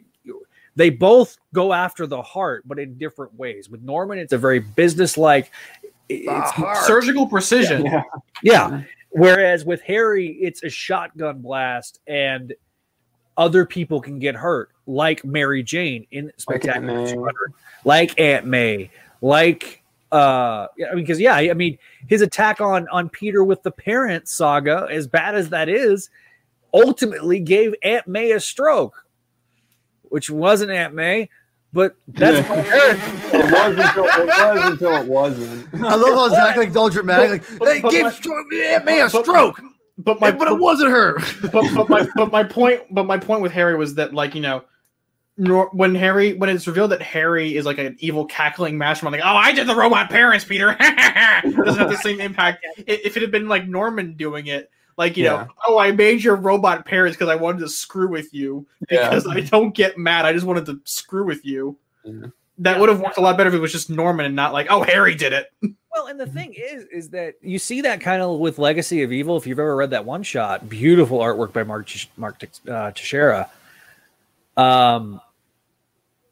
they 0.78 0.90
both 0.90 1.38
go 1.54 1.74
after 1.74 2.08
the 2.08 2.22
heart 2.22 2.64
but 2.66 2.80
in 2.80 2.98
different 2.98 3.36
ways. 3.36 3.70
With 3.70 3.82
Norman 3.82 4.18
it's 4.18 4.32
a 4.32 4.38
very 4.38 4.60
business-like 4.60 5.52
it's 6.08 6.86
Surgical 6.88 7.28
precision. 7.28 7.86
Yeah. 7.86 8.04
yeah. 8.44 8.84
Whereas 9.12 9.66
with 9.66 9.82
Harry, 9.82 10.28
it's 10.42 10.64
a 10.64 10.70
shotgun 10.70 11.42
blast 11.42 12.00
and 12.08 12.54
other 13.38 13.66
people 13.66 14.02
can 14.02 14.20
get 14.20 14.36
hurt, 14.36 14.72
like 14.88 15.24
Mary 15.26 15.64
Jane 15.64 16.06
in 16.12 16.32
Spectacular 16.38 16.90
Aunt 16.90 17.06
May. 17.06 17.14
200, 17.14 17.54
like 17.86 18.20
Aunt 18.20 18.46
May, 18.46 18.90
like 19.22 19.84
uh 20.12 20.68
I 20.90 20.94
mean 20.94 21.04
because 21.04 21.20
yeah, 21.20 21.36
I 21.36 21.54
mean 21.54 21.78
his 22.08 22.22
attack 22.22 22.60
on 22.60 22.88
on 22.90 23.10
Peter 23.10 23.44
with 23.44 23.64
the 23.64 23.72
parent 23.72 24.28
saga, 24.28 24.88
as 24.92 25.08
bad 25.08 25.36
as 25.36 25.50
that 25.50 25.70
is, 25.70 26.10
ultimately 26.74 27.40
gave 27.40 27.76
Aunt 27.84 28.08
May 28.08 28.32
a 28.32 28.40
stroke, 28.40 29.06
which 30.04 30.30
wasn't 30.30 30.72
Aunt 30.72 30.94
May, 30.94 31.30
but 31.74 31.96
that's 32.08 32.38
it 33.34 33.52
was 33.52 33.78
until 33.78 34.04
it 34.06 34.28
was 34.28 34.72
until 34.72 34.96
it 34.98 35.08
wasn't. 35.08 35.74
I 35.76 35.96
love 35.96 36.14
how 36.16 36.30
Zach 36.30 36.58
like 36.58 36.76
all 36.76 36.90
dramatic. 36.90 37.30
Like, 37.50 37.60
But- 37.60 37.66
they 37.66 37.82
but 37.82 37.92
gave 37.92 38.04
my- 38.04 38.12
stroke, 38.12 38.48
yeah, 38.52 38.82
man 38.84 39.08
a 39.08 39.10
but- 39.10 39.24
stroke, 39.24 39.62
But 39.98 40.20
my 40.20 40.32
but 40.32 40.48
it 40.48 40.60
wasn't 40.60 40.92
her. 40.92 41.18
but, 41.52 41.66
but 41.76 41.90
my 41.90 42.08
but 42.16 42.32
my 42.32 42.44
point 42.44 42.82
but 42.92 43.06
my 43.06 43.18
point 43.18 43.42
with 43.42 43.52
Harry 43.52 43.76
was 43.76 43.96
that 43.96 44.14
like 44.14 44.36
you 44.36 44.42
know 44.42 44.64
when 45.38 45.96
Harry 45.96 46.34
when 46.34 46.50
it's 46.50 46.68
revealed 46.68 46.92
that 46.92 47.02
Harry 47.02 47.56
is 47.56 47.66
like 47.66 47.78
an 47.78 47.96
evil 48.00 48.26
cackling 48.26 48.78
mastermind 48.78 49.14
like 49.22 49.24
oh 49.24 49.36
I 49.36 49.54
did 49.54 49.66
the 49.66 49.76
robot 49.76 50.10
parents 50.10 50.44
Peter 50.46 50.76
it 50.80 51.56
doesn't 51.66 51.80
have 51.82 51.90
the 51.90 51.98
same 51.98 52.20
impact 52.20 52.66
if 52.86 53.16
it 53.16 53.22
had 53.22 53.32
been 53.32 53.48
like 53.48 53.66
Norman 53.68 54.14
doing 54.14 54.48
it 54.48 54.70
like 54.98 55.18
you 55.18 55.26
Yeah. 55.26 55.32
know 55.32 55.48
oh 55.68 55.78
I 55.80 55.92
made 55.92 56.24
your 56.24 56.36
robot 56.36 56.86
parents 56.86 57.18
because 57.18 57.30
I 57.30 57.36
wanted 57.36 57.60
to 57.60 57.70
screw 57.70 58.08
with 58.10 58.34
you 58.34 58.66
Yeah. 58.90 59.10
because 59.10 59.28
I 59.28 59.40
don't 59.42 59.74
get 59.74 59.98
mad 59.98 60.26
I 60.26 60.34
just 60.34 60.46
wanted 60.46 60.66
to 60.68 60.80
screw 60.86 61.26
with 61.26 61.46
you 61.46 61.78
Yeah. 62.04 62.28
that 62.60 62.80
would 62.80 62.90
have 62.90 63.00
worked 63.00 63.18
a 63.18 63.22
lot 63.22 63.38
better 63.38 63.50
if 63.50 63.56
it 63.56 63.60
was 63.60 63.72
just 63.72 63.90
Norman 63.90 64.26
and 64.26 64.36
not 64.36 64.54
like 64.54 64.68
oh 64.70 64.84
Harry 64.84 65.16
did 65.16 65.34
it 65.34 65.48
Well, 65.94 66.08
and 66.08 66.18
the 66.18 66.26
thing 66.26 66.54
is, 66.54 66.86
is 66.86 67.10
that 67.10 67.34
you 67.42 67.60
see 67.60 67.82
that 67.82 68.00
kind 68.00 68.22
of 68.22 68.40
with 68.40 68.58
Legacy 68.58 69.04
of 69.04 69.12
Evil. 69.12 69.36
If 69.36 69.46
you've 69.46 69.60
ever 69.60 69.76
read 69.76 69.90
that 69.90 70.06
one 70.06 70.24
shot, 70.24 70.70
beautiful 70.70 71.20
artwork 71.20 71.52
by 71.52 71.64
Mark 71.64 71.86
Tish- 71.86 72.08
Mark 72.16 72.40
Tix- 72.40 72.66
uh, 72.66 72.94
Texeira. 72.94 73.50
Um, 74.56 75.20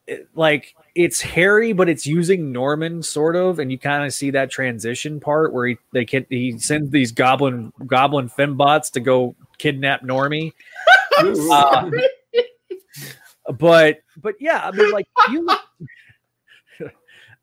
it- 0.07 0.29
like 0.33 0.75
it's 0.95 1.21
Harry, 1.21 1.73
but 1.73 1.89
it's 1.89 2.05
using 2.05 2.51
Norman 2.51 3.01
sort 3.03 3.35
of, 3.35 3.59
and 3.59 3.71
you 3.71 3.77
kind 3.77 4.05
of 4.05 4.13
see 4.13 4.31
that 4.31 4.49
transition 4.49 5.19
part 5.19 5.53
where 5.53 5.67
he 5.67 5.77
they 5.93 6.05
can 6.05 6.25
he 6.29 6.57
sends 6.59 6.91
these 6.91 7.11
goblin 7.11 7.71
goblin 7.85 8.29
fembots 8.29 8.91
to 8.91 8.99
go 8.99 9.35
kidnap 9.57 10.03
Normie. 10.03 10.53
Uh, 11.19 11.91
but 13.57 13.99
but 14.21 14.35
yeah, 14.39 14.61
I 14.63 14.71
mean, 14.71 14.91
like 14.91 15.05
you. 15.29 15.49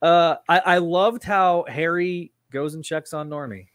Uh, 0.00 0.36
I, 0.48 0.58
I 0.58 0.78
loved 0.78 1.24
how 1.24 1.64
Harry 1.68 2.32
goes 2.50 2.74
and 2.74 2.84
checks 2.84 3.12
on 3.12 3.28
Normie. 3.28 3.66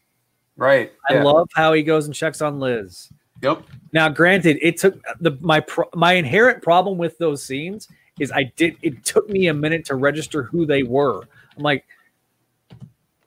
right. 0.56 0.92
I 1.08 1.14
yeah. 1.14 1.22
love 1.24 1.48
how 1.54 1.72
he 1.72 1.82
goes 1.82 2.06
and 2.06 2.14
checks 2.14 2.40
on 2.40 2.58
Liz. 2.58 3.10
Yep. 3.42 3.64
Now, 3.92 4.08
granted, 4.08 4.58
it 4.62 4.78
took 4.78 5.00
the 5.20 5.36
my 5.40 5.60
pro, 5.60 5.84
my 5.94 6.14
inherent 6.14 6.62
problem 6.62 6.96
with 6.96 7.18
those 7.18 7.44
scenes 7.44 7.88
is 8.18 8.32
I 8.32 8.44
did 8.56 8.76
it 8.82 9.04
took 9.04 9.28
me 9.28 9.48
a 9.48 9.54
minute 9.54 9.84
to 9.86 9.94
register 9.94 10.42
who 10.42 10.66
they 10.66 10.82
were. 10.82 11.22
I'm 11.56 11.62
like, 11.62 11.84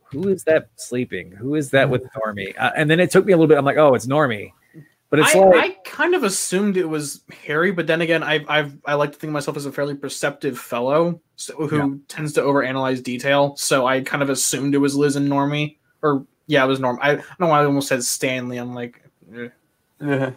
who 0.03 0.30
is 0.30 0.44
that 0.45 0.70
sleeping? 0.76 1.32
Who 1.32 1.56
is 1.56 1.72
that 1.72 1.90
with 1.90 2.03
Normie? 2.16 2.53
Uh, 2.57 2.72
and 2.76 2.90
then 2.90 2.99
it 2.99 3.12
took 3.12 3.26
me 3.26 3.34
a 3.34 3.38
little 3.38 3.48
bit. 3.48 3.57
I'm 3.57 3.66
like, 3.66 3.78
oh, 3.78 3.94
it's 3.94 4.06
Normie. 4.06 4.52
But 5.10 5.20
it's 5.20 5.36
I, 5.36 5.40
like 5.40 5.64
I 5.64 5.70
kind 5.90 6.16
of 6.16 6.24
assumed 6.24 6.78
it 6.78 6.90
was 6.90 7.22
Harry, 7.45 7.72
but 7.72 7.88
then 7.88 8.02
again, 8.02 8.24
I 8.24 8.44
I've 8.48 8.78
I 8.86 8.95
like 8.95 9.12
to 9.12 9.18
think 9.18 9.30
of 9.30 9.34
myself 9.34 9.56
as 9.56 9.66
a 9.66 9.72
fairly 9.72 9.95
perceptive 9.95 10.57
fellow 10.57 11.22
so, 11.36 11.68
who 11.68 11.99
tends 12.07 12.34
to 12.34 12.41
overanalyze 12.41 13.03
detail. 13.03 13.56
So 13.56 13.86
I 13.86 14.02
kind 14.02 14.24
of 14.24 14.30
assumed 14.30 14.74
it 14.74 14.80
was 14.80 14.95
Liz 14.95 15.16
and 15.16 15.30
Normie, 15.30 15.78
or 16.02 16.26
yeah, 16.48 16.64
it 16.64 16.68
was 16.68 16.80
Norm. 16.80 16.98
I, 17.02 17.12
I 17.12 17.16
don't 17.16 17.40
know 17.40 17.48
why 17.48 17.62
I 17.62 17.66
almost 17.66 17.88
said 17.88 18.03
Stanley. 18.03 18.57
I'm 18.57 18.74
like, 18.74 19.02
eh. 20.02 20.32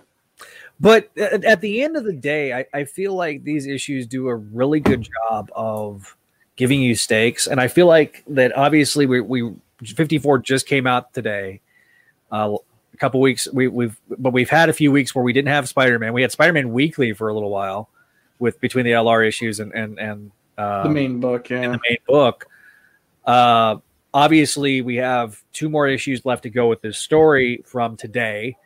But 0.80 1.10
at, 1.16 1.44
at 1.44 1.60
the 1.60 1.82
end 1.82 1.96
of 1.96 2.04
the 2.04 2.12
day, 2.12 2.52
I, 2.52 2.66
I 2.72 2.84
feel 2.84 3.14
like 3.14 3.42
these 3.42 3.66
issues 3.66 4.06
do 4.06 4.28
a 4.28 4.36
really 4.36 4.80
good 4.80 5.08
job 5.30 5.50
of 5.54 6.16
giving 6.56 6.80
you 6.80 6.94
stakes, 6.94 7.46
and 7.46 7.60
I 7.60 7.68
feel 7.68 7.86
like 7.86 8.24
that 8.28 8.56
obviously 8.56 9.06
we, 9.06 9.20
we 9.20 9.54
54 9.84 10.38
just 10.38 10.66
came 10.66 10.86
out 10.86 11.12
today. 11.12 11.60
Uh, 12.30 12.56
a 12.92 12.96
couple 12.96 13.20
weeks 13.20 13.48
we, 13.52 13.68
we've 13.68 13.98
but 14.18 14.32
we've 14.32 14.50
had 14.50 14.68
a 14.68 14.72
few 14.72 14.90
weeks 14.92 15.14
where 15.14 15.24
we 15.24 15.32
didn't 15.32 15.48
have 15.48 15.68
Spider-Man. 15.68 16.12
We 16.12 16.22
had 16.22 16.32
Spider-Man 16.32 16.72
weekly 16.72 17.12
for 17.12 17.28
a 17.28 17.34
little 17.34 17.50
while 17.50 17.88
with 18.38 18.60
between 18.60 18.84
the 18.84 18.92
LR 18.92 19.26
issues 19.26 19.60
and 19.60 19.72
and 19.72 19.98
and 19.98 20.30
uh, 20.56 20.82
the 20.84 20.90
main 20.90 21.20
book. 21.20 21.48
Yeah, 21.50 21.62
the 21.62 21.80
main 21.88 21.98
book. 22.06 22.46
Uh, 23.24 23.76
obviously, 24.12 24.80
we 24.80 24.96
have 24.96 25.42
two 25.52 25.68
more 25.68 25.86
issues 25.86 26.24
left 26.24 26.42
to 26.44 26.50
go 26.50 26.68
with 26.68 26.80
this 26.82 26.98
story 26.98 27.62
from 27.66 27.96
today. 27.96 28.56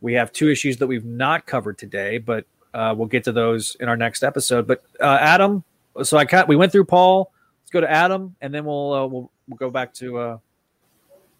We 0.00 0.14
have 0.14 0.32
two 0.32 0.48
issues 0.48 0.76
that 0.78 0.86
we've 0.86 1.04
not 1.04 1.46
covered 1.46 1.78
today, 1.78 2.18
but 2.18 2.44
uh, 2.74 2.94
we'll 2.96 3.08
get 3.08 3.24
to 3.24 3.32
those 3.32 3.76
in 3.80 3.88
our 3.88 3.96
next 3.96 4.22
episode. 4.22 4.66
But 4.66 4.82
uh, 5.00 5.18
Adam, 5.20 5.64
so 6.02 6.16
I 6.16 6.24
cut. 6.24 6.48
We 6.48 6.56
went 6.56 6.72
through 6.72 6.84
Paul. 6.84 7.32
Let's 7.62 7.70
go 7.70 7.80
to 7.80 7.90
Adam, 7.90 8.36
and 8.40 8.54
then 8.54 8.64
we'll 8.64 8.92
uh, 8.92 9.06
we'll, 9.06 9.30
we'll 9.48 9.56
go 9.56 9.70
back 9.70 9.92
to 9.94 10.18
uh, 10.18 10.38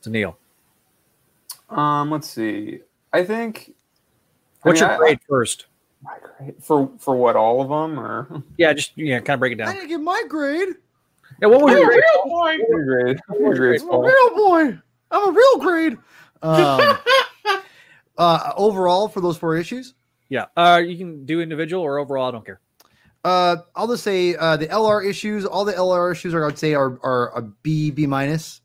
to 0.03 0.11
Neil. 0.11 0.37
Um, 1.71 2.11
let's 2.11 2.29
see. 2.29 2.81
I 3.13 3.25
think. 3.25 3.75
What's 4.63 4.83
I 4.83 4.87
mean, 4.87 4.91
your 4.91 4.95
I- 4.95 4.99
grade 4.99 5.21
first? 5.29 5.67
My 6.03 6.17
grade 6.23 6.55
for 6.61 6.91
for 6.99 7.17
what 7.17 7.35
all 7.35 7.61
of 7.61 7.69
them 7.69 7.99
or 7.99 8.43
Yeah, 8.57 8.73
just 8.73 8.93
yeah, 8.97 9.19
kind 9.19 9.31
of 9.35 9.41
break 9.41 9.53
it 9.53 9.57
down. 9.57 9.69
I 9.69 9.73
didn't 9.75 9.89
get 9.89 10.01
my 10.01 10.23
grade. 10.29 10.69
Yeah, 11.43 11.49
what 11.49 11.61
was 11.61 11.73
your 11.73 11.87
grade? 11.87 12.03
your 12.69 12.85
grade? 12.85 13.21
Your 13.41 13.55
grade, 13.55 13.81
I'm 13.83 13.91
a 13.91 14.01
real 14.01 14.35
boy. 14.35 14.79
I'm 15.11 15.29
a 15.29 15.33
real 15.33 15.59
grade. 15.59 15.99
Um, 16.43 16.99
uh, 18.19 18.53
overall, 18.57 19.09
for 19.09 19.21
those 19.21 19.37
four 19.37 19.57
issues, 19.57 19.95
Yeah, 20.29 20.47
uh, 20.57 20.83
you 20.85 20.97
can 20.99 21.25
do 21.25 21.41
individual 21.41 21.83
or 21.83 21.99
overall. 21.99 22.29
I 22.29 22.31
don't 22.33 22.45
care. 22.45 22.61
uh, 23.25 23.57
I'll 23.75 23.89
just 23.89 24.05
say 24.05 24.35
uh, 24.37 24.57
the 24.57 24.67
LR 24.67 25.05
issues. 25.09 25.45
All 25.45 25.65
the 25.65 25.73
LR 25.73 26.13
issues 26.13 26.35
are, 26.35 26.47
I'd 26.47 26.59
say, 26.59 26.75
are 26.75 26.99
are 27.03 27.33
a 27.37 27.43
B 27.43 27.91
B 27.91 28.07
minus. 28.07 28.61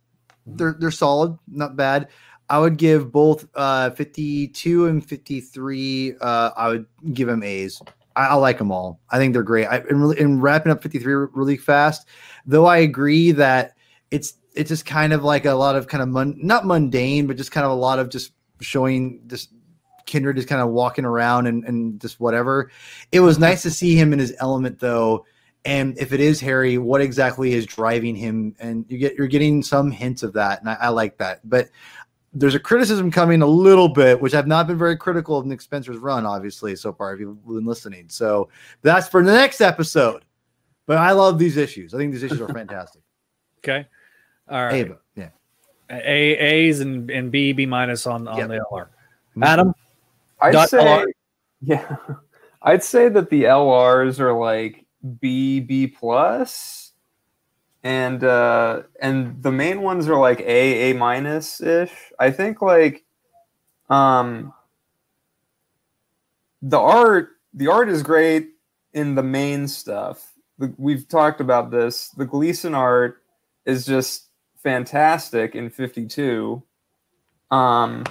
They're 0.46 0.76
they're 0.80 0.92
solid, 0.92 1.38
not 1.48 1.76
bad. 1.78 2.10
I 2.50 2.60
would 2.60 2.76
give 2.78 3.12
both 3.12 3.48
uh, 3.56 3.92
52 3.92 4.88
and 4.88 5.04
53. 5.08 6.16
Uh, 6.20 6.50
I 6.56 6.68
would 6.68 6.86
give 7.14 7.28
them 7.30 7.42
A's. 7.42 7.82
I, 8.16 8.28
I 8.28 8.34
like 8.36 8.58
them 8.58 8.70
all. 8.72 9.00
I 9.10 9.18
think 9.18 9.34
they're 9.34 9.42
great. 9.44 9.66
I, 9.66 9.78
really, 9.78 10.20
in 10.20 10.42
wrapping 10.42 10.72
up 10.72 10.84
53 10.84 11.14
really 11.34 11.58
fast, 11.58 12.08
though, 12.46 12.66
I 12.66 12.78
agree 12.78 13.32
that 13.32 13.76
it's 14.12 14.34
it's 14.54 14.68
just 14.70 14.86
kind 14.86 15.14
of 15.14 15.24
like 15.24 15.46
a 15.46 15.54
lot 15.54 15.76
of 15.76 15.88
kind 15.88 16.04
of 16.04 16.10
mun- 16.10 16.38
not 16.38 16.66
mundane, 16.66 17.26
but 17.26 17.38
just 17.38 17.52
kind 17.52 17.66
of 17.66 17.72
a 17.72 17.76
lot 17.76 17.98
of 17.98 18.10
just 18.10 18.34
showing 18.62 19.22
just 19.28 19.52
Kindred 20.06 20.36
just 20.36 20.48
kind 20.48 20.62
of 20.62 20.70
walking 20.70 21.06
around 21.06 21.48
and, 21.48 21.64
and 21.64 22.00
just 22.00 22.20
whatever. 22.20 22.72
It 23.12 23.22
was 23.22 23.40
nice 23.40 23.62
to 23.64 23.72
see 23.72 23.96
him 23.96 24.14
in 24.14 24.20
his 24.20 24.34
element 24.40 24.80
though. 24.80 25.26
And 25.66 25.98
if 25.98 26.12
it 26.12 26.20
is 26.20 26.42
Harry, 26.42 26.78
what 26.78 27.00
exactly 27.00 27.54
is 27.54 27.66
driving 27.66 28.16
him? 28.16 28.56
And 28.60 28.86
you 28.90 28.98
get 28.98 29.16
you're 29.16 29.28
getting 29.28 29.64
some 29.64 29.92
hints 29.92 30.22
of 30.22 30.34
that, 30.34 30.60
and 30.60 30.70
I, 30.70 30.78
I 30.82 30.90
like 30.90 31.18
that. 31.20 31.40
But 31.48 31.70
there's 32.34 32.56
a 32.56 32.60
criticism 32.60 33.12
coming 33.12 33.42
a 33.42 33.48
little 33.48 33.88
bit, 33.88 34.20
which 34.20 34.34
I've 34.34 34.48
not 34.48 34.68
been 34.68 34.78
very 34.78 34.98
critical 34.98 35.38
of 35.38 35.46
Nick 35.46 35.62
Spencer's 35.62 35.98
run, 35.98 36.26
obviously, 36.26 36.76
so 36.76 36.92
far 36.92 37.14
if 37.14 37.20
you've 37.20 37.46
been 37.46 37.66
listening. 37.66 38.10
So 38.10 38.50
that's 38.82 39.08
for 39.08 39.24
the 39.24 39.32
next 39.32 39.62
episode. 39.62 40.26
But 40.86 40.98
I 40.98 41.12
love 41.12 41.40
these 41.40 41.58
issues. 41.58 41.94
I 41.94 41.98
think 41.98 42.12
these 42.12 42.24
issues 42.24 42.42
are 42.42 42.48
fantastic. 42.54 43.04
Okay. 43.60 43.88
All 44.50 44.66
right. 44.66 44.74
Ava, 44.74 44.98
yeah. 45.16 45.30
A 45.90 46.38
A's 46.38 46.80
and, 46.80 47.10
and 47.12 47.32
B 47.32 47.52
B 47.54 47.66
minus 47.66 48.08
on 48.08 48.28
on 48.28 48.38
Yep. 48.38 48.48
the 48.50 48.66
LR. 48.72 48.88
Adam, 49.42 49.74
I'd 50.42 50.70
say, 50.70 50.78
LR. 50.78 51.06
yeah, 51.62 51.96
I'd 52.62 52.84
say 52.84 53.10
that 53.10 53.30
the 53.30 53.44
LRs 53.44 54.20
are 54.20 54.34
like 54.34 54.86
B 55.20 55.60
B 55.60 55.88
plus, 55.88 56.94
and 57.84 58.24
uh, 58.24 58.84
and 59.02 59.42
the 59.42 59.52
main 59.52 59.82
ones 59.82 60.08
are 60.08 60.20
like 60.20 60.40
A 60.42 60.92
A 60.92 60.94
minus 60.94 61.62
ish. 61.62 61.94
I 62.20 62.32
think 62.32 62.62
like, 62.62 63.04
um, 63.90 64.54
the 66.62 66.80
art 66.80 67.30
the 67.54 67.68
art 67.68 67.90
is 67.90 68.04
great 68.04 68.50
in 68.94 69.16
the 69.16 69.24
main 69.24 69.68
stuff. 69.68 70.32
The, 70.60 70.74
we've 70.78 71.08
talked 71.08 71.42
about 71.42 71.72
this. 71.72 72.10
The 72.10 72.26
Gleason 72.26 72.74
art 72.74 73.24
is 73.66 73.86
just 73.86 74.30
fantastic 74.64 75.56
in 75.56 75.70
fifty 75.70 76.08
two. 76.08 76.64
Um, 77.52 78.06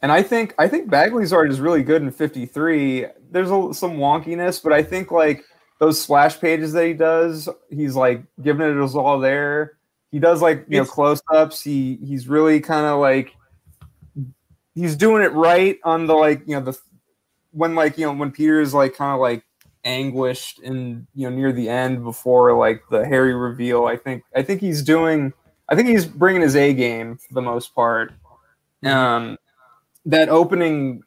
and 0.00 0.12
I 0.12 0.22
think 0.22 0.54
I 0.58 0.68
think 0.68 0.88
Bagley's 0.88 1.32
art 1.32 1.50
is 1.50 1.60
really 1.60 1.82
good 1.82 2.02
in 2.02 2.10
53. 2.10 3.06
There's 3.30 3.50
a, 3.50 3.74
some 3.74 3.98
wonkiness, 3.98 4.62
but 4.62 4.72
I 4.72 4.82
think 4.82 5.10
like 5.10 5.44
those 5.80 6.00
splash 6.00 6.40
pages 6.40 6.72
that 6.72 6.86
he 6.86 6.94
does, 6.94 7.48
he's 7.68 7.94
like 7.94 8.22
giving 8.40 8.68
it 8.68 8.80
his 8.80 8.94
all 8.94 9.18
there. 9.18 9.76
He 10.10 10.18
does 10.18 10.40
like 10.40 10.64
you 10.68 10.78
know 10.78 10.84
close 10.84 11.20
ups. 11.32 11.62
He 11.62 11.98
he's 12.04 12.28
really 12.28 12.60
kind 12.60 12.86
of 12.86 13.00
like 13.00 13.34
he's 14.74 14.96
doing 14.96 15.22
it 15.22 15.32
right 15.32 15.78
on 15.84 16.06
the 16.06 16.14
like 16.14 16.42
you 16.46 16.54
know 16.54 16.62
the 16.62 16.78
when 17.50 17.74
like 17.74 17.98
you 17.98 18.06
know 18.06 18.12
when 18.12 18.30
Peter's 18.30 18.72
like 18.72 18.94
kind 18.94 19.12
of 19.12 19.20
like 19.20 19.44
anguished 19.84 20.58
and 20.60 21.06
you 21.14 21.28
know 21.28 21.34
near 21.36 21.52
the 21.52 21.68
end 21.68 22.02
before 22.04 22.56
like 22.56 22.82
the 22.90 23.04
Harry 23.06 23.34
reveal. 23.34 23.86
I 23.86 23.96
think 23.96 24.22
I 24.34 24.42
think 24.42 24.60
he's 24.60 24.82
doing. 24.82 25.32
I 25.68 25.76
think 25.76 25.88
he's 25.88 26.06
bringing 26.06 26.42
his 26.42 26.56
A 26.56 26.72
game 26.74 27.16
for 27.18 27.34
the 27.34 27.42
most 27.42 27.74
part. 27.74 28.12
Um, 28.84 29.36
that 30.06 30.28
opening 30.28 31.02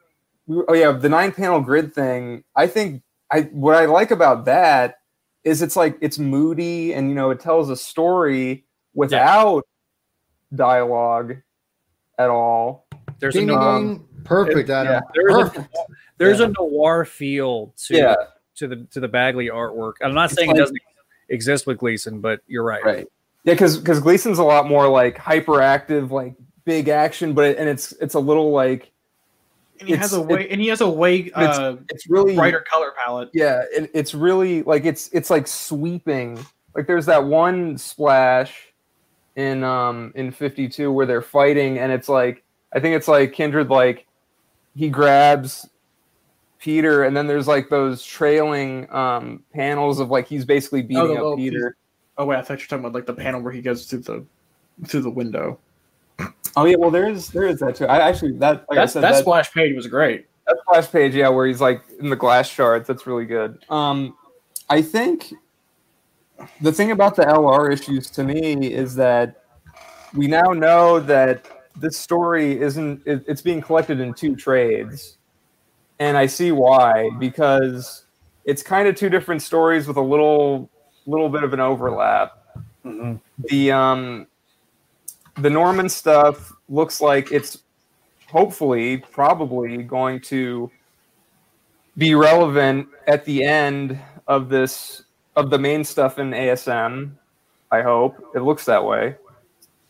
oh 0.67 0.73
yeah 0.73 0.91
the 0.91 1.07
nine 1.09 1.31
panel 1.31 1.61
grid 1.61 1.93
thing 1.93 2.43
i 2.55 2.67
think 2.67 3.01
i 3.31 3.41
what 3.53 3.73
i 3.75 3.85
like 3.85 4.11
about 4.11 4.43
that 4.45 4.95
is 5.45 5.61
it's 5.61 5.75
like 5.77 5.97
it's 6.01 6.19
moody 6.19 6.93
and 6.93 7.07
you 7.07 7.15
know 7.15 7.29
it 7.29 7.39
tells 7.39 7.69
a 7.69 7.75
story 7.75 8.65
without 8.93 9.65
dialogue 10.53 11.37
at 12.19 12.29
all 12.29 12.87
there's 13.19 13.35
a 13.35 13.39
Ding, 13.39 13.47
ding, 13.47 13.57
noir. 13.57 13.99
Perfect, 14.25 14.69
Adam. 14.69 14.93
yeah. 14.93 14.99
there's 15.15 15.55
a, 15.55 15.69
there's 16.17 16.39
Yeah. 16.39 16.47
a 16.47 16.49
noir 16.59 17.05
feel 17.05 17.73
to 17.85 17.95
yeah 17.97 18.15
to 18.61 18.67
the 18.67 18.77
to 18.91 18.99
the 18.99 19.07
Bagley 19.07 19.47
artwork. 19.49 19.93
I'm 20.01 20.13
not 20.13 20.25
It's 20.31 20.35
saying 20.35 20.49
like- 20.49 20.57
it 20.57 20.59
doesn't 20.59 20.77
exist 21.29 21.67
with 21.67 21.77
Gleason, 21.77 22.21
but 22.21 22.41
you're 22.47 22.63
right. 22.63 22.83
right 22.83 23.07
yeah 23.43 23.53
because 23.53 23.77
because 23.77 23.99
gleason's 23.99 24.37
a 24.37 24.43
lot 24.43 24.67
more 24.67 24.87
like 24.87 25.17
hyperactive 25.17 26.11
like 26.11 26.35
big 26.63 26.89
action 26.89 27.33
but 27.33 27.43
it, 27.45 27.57
and 27.57 27.67
it's 27.67 27.91
it's 27.93 28.13
a 28.13 28.19
little 28.19 28.51
like 28.51 28.91
and 29.79 29.89
he 29.89 29.95
has 29.95 30.13
a 30.13 30.21
way, 30.21 30.47
and 30.49 30.61
he 30.61 30.67
has 30.67 30.81
a 30.81 30.87
way 30.87 31.21
it's- 31.21 31.57
uh, 31.57 31.75
it's 31.89 32.07
really 32.07 32.35
brighter 32.35 32.63
color 32.71 32.91
palette. 33.03 33.29
yeah 33.33 33.63
it, 33.75 33.89
it's 33.95 34.13
really 34.13 34.61
like 34.63 34.85
it's 34.85 35.09
it's 35.11 35.31
like 35.31 35.47
sweeping 35.47 36.37
like 36.75 36.85
there's 36.85 37.07
that 37.07 37.23
one 37.25 37.79
splash 37.79 38.71
in 39.37 39.63
um 39.63 40.11
in 40.13 40.29
52 40.31 40.91
where 40.91 41.07
they're 41.07 41.23
fighting 41.23 41.79
and 41.79 41.91
it's 41.91 42.07
like 42.09 42.43
i 42.73 42.79
think 42.79 42.95
it's 42.95 43.07
like 43.07 43.33
kindred 43.33 43.69
like 43.69 44.05
he 44.75 44.87
grabs 44.87 45.67
peter 46.61 47.03
and 47.03 47.17
then 47.17 47.25
there's 47.27 47.47
like 47.47 47.69
those 47.69 48.03
trailing 48.05 48.89
um 48.93 49.43
panels 49.53 49.99
of 49.99 50.09
like 50.11 50.27
he's 50.27 50.45
basically 50.45 50.81
beating 50.81 51.07
the 51.07 51.13
up 51.13 51.21
little 51.21 51.35
peter. 51.35 51.75
Oh 52.17 52.25
wait, 52.25 52.37
I 52.37 52.41
thought 52.43 52.59
you 52.59 52.63
were 52.65 52.67
talking 52.67 52.85
about 52.85 52.93
like 52.93 53.07
the 53.07 53.13
panel 53.13 53.41
where 53.41 53.51
he 53.51 53.61
goes 53.61 53.85
through 53.87 53.99
the 53.99 54.23
through 54.85 55.01
the 55.01 55.09
window. 55.09 55.57
oh 56.55 56.65
yeah 56.65 56.75
well 56.77 56.91
there 56.91 57.09
is 57.09 57.29
there 57.29 57.47
is 57.47 57.59
that 57.59 57.75
too. 57.75 57.85
I 57.87 58.07
actually 58.07 58.33
that 58.33 58.65
like 58.69 58.77
i 58.77 58.81
That's, 58.83 58.93
said 58.93 59.01
that 59.03 59.13
that, 59.13 59.21
splash 59.21 59.51
page 59.51 59.75
was 59.75 59.87
great. 59.87 60.27
that 60.47 60.57
splash 60.61 60.91
page 60.91 61.15
yeah 61.15 61.29
where 61.29 61.47
he's 61.47 61.61
like 61.61 61.81
in 61.99 62.09
the 62.09 62.15
glass 62.15 62.47
shards 62.47 62.87
that's 62.87 63.07
really 63.07 63.25
good. 63.25 63.57
Um 63.69 64.15
i 64.69 64.81
think 64.81 65.33
the 66.61 66.71
thing 66.71 66.91
about 66.91 67.15
the 67.15 67.23
lr 67.23 67.71
issues 67.73 68.09
to 68.11 68.23
me 68.23 68.71
is 68.71 68.95
that 68.95 69.43
we 70.15 70.27
now 70.27 70.51
know 70.53 70.99
that 70.99 71.45
this 71.79 71.97
story 71.97 72.59
isn't 72.59 73.01
it, 73.05 73.23
it's 73.27 73.41
being 73.41 73.61
collected 73.61 73.99
in 73.99 74.13
two 74.13 74.35
trades 74.35 75.17
and 76.01 76.17
i 76.17 76.25
see 76.25 76.51
why 76.51 77.09
because 77.17 78.03
it's 78.43 78.61
kind 78.61 78.89
of 78.89 78.95
two 78.95 79.09
different 79.09 79.41
stories 79.41 79.87
with 79.87 79.95
a 79.95 80.01
little 80.01 80.69
little 81.05 81.29
bit 81.29 81.43
of 81.43 81.53
an 81.53 81.61
overlap 81.61 82.37
the 83.49 83.71
um 83.71 84.27
the 85.37 85.49
norman 85.49 85.87
stuff 85.87 86.51
looks 86.67 86.99
like 86.99 87.31
it's 87.31 87.59
hopefully, 88.31 88.97
probably 88.97 89.83
going 89.83 90.21
to 90.21 90.71
be 91.97 92.15
relevant 92.15 92.87
at 93.07 93.25
the 93.25 93.43
end 93.43 93.99
of 94.27 94.47
this 94.47 95.03
of 95.35 95.49
the 95.49 95.59
main 95.59 95.83
stuff 95.83 96.17
in 96.17 96.31
ASM. 96.31 97.11
I 97.71 97.81
hope 97.81 98.15
it 98.33 98.39
looks 98.39 98.65
that 98.65 98.83
way. 98.83 99.15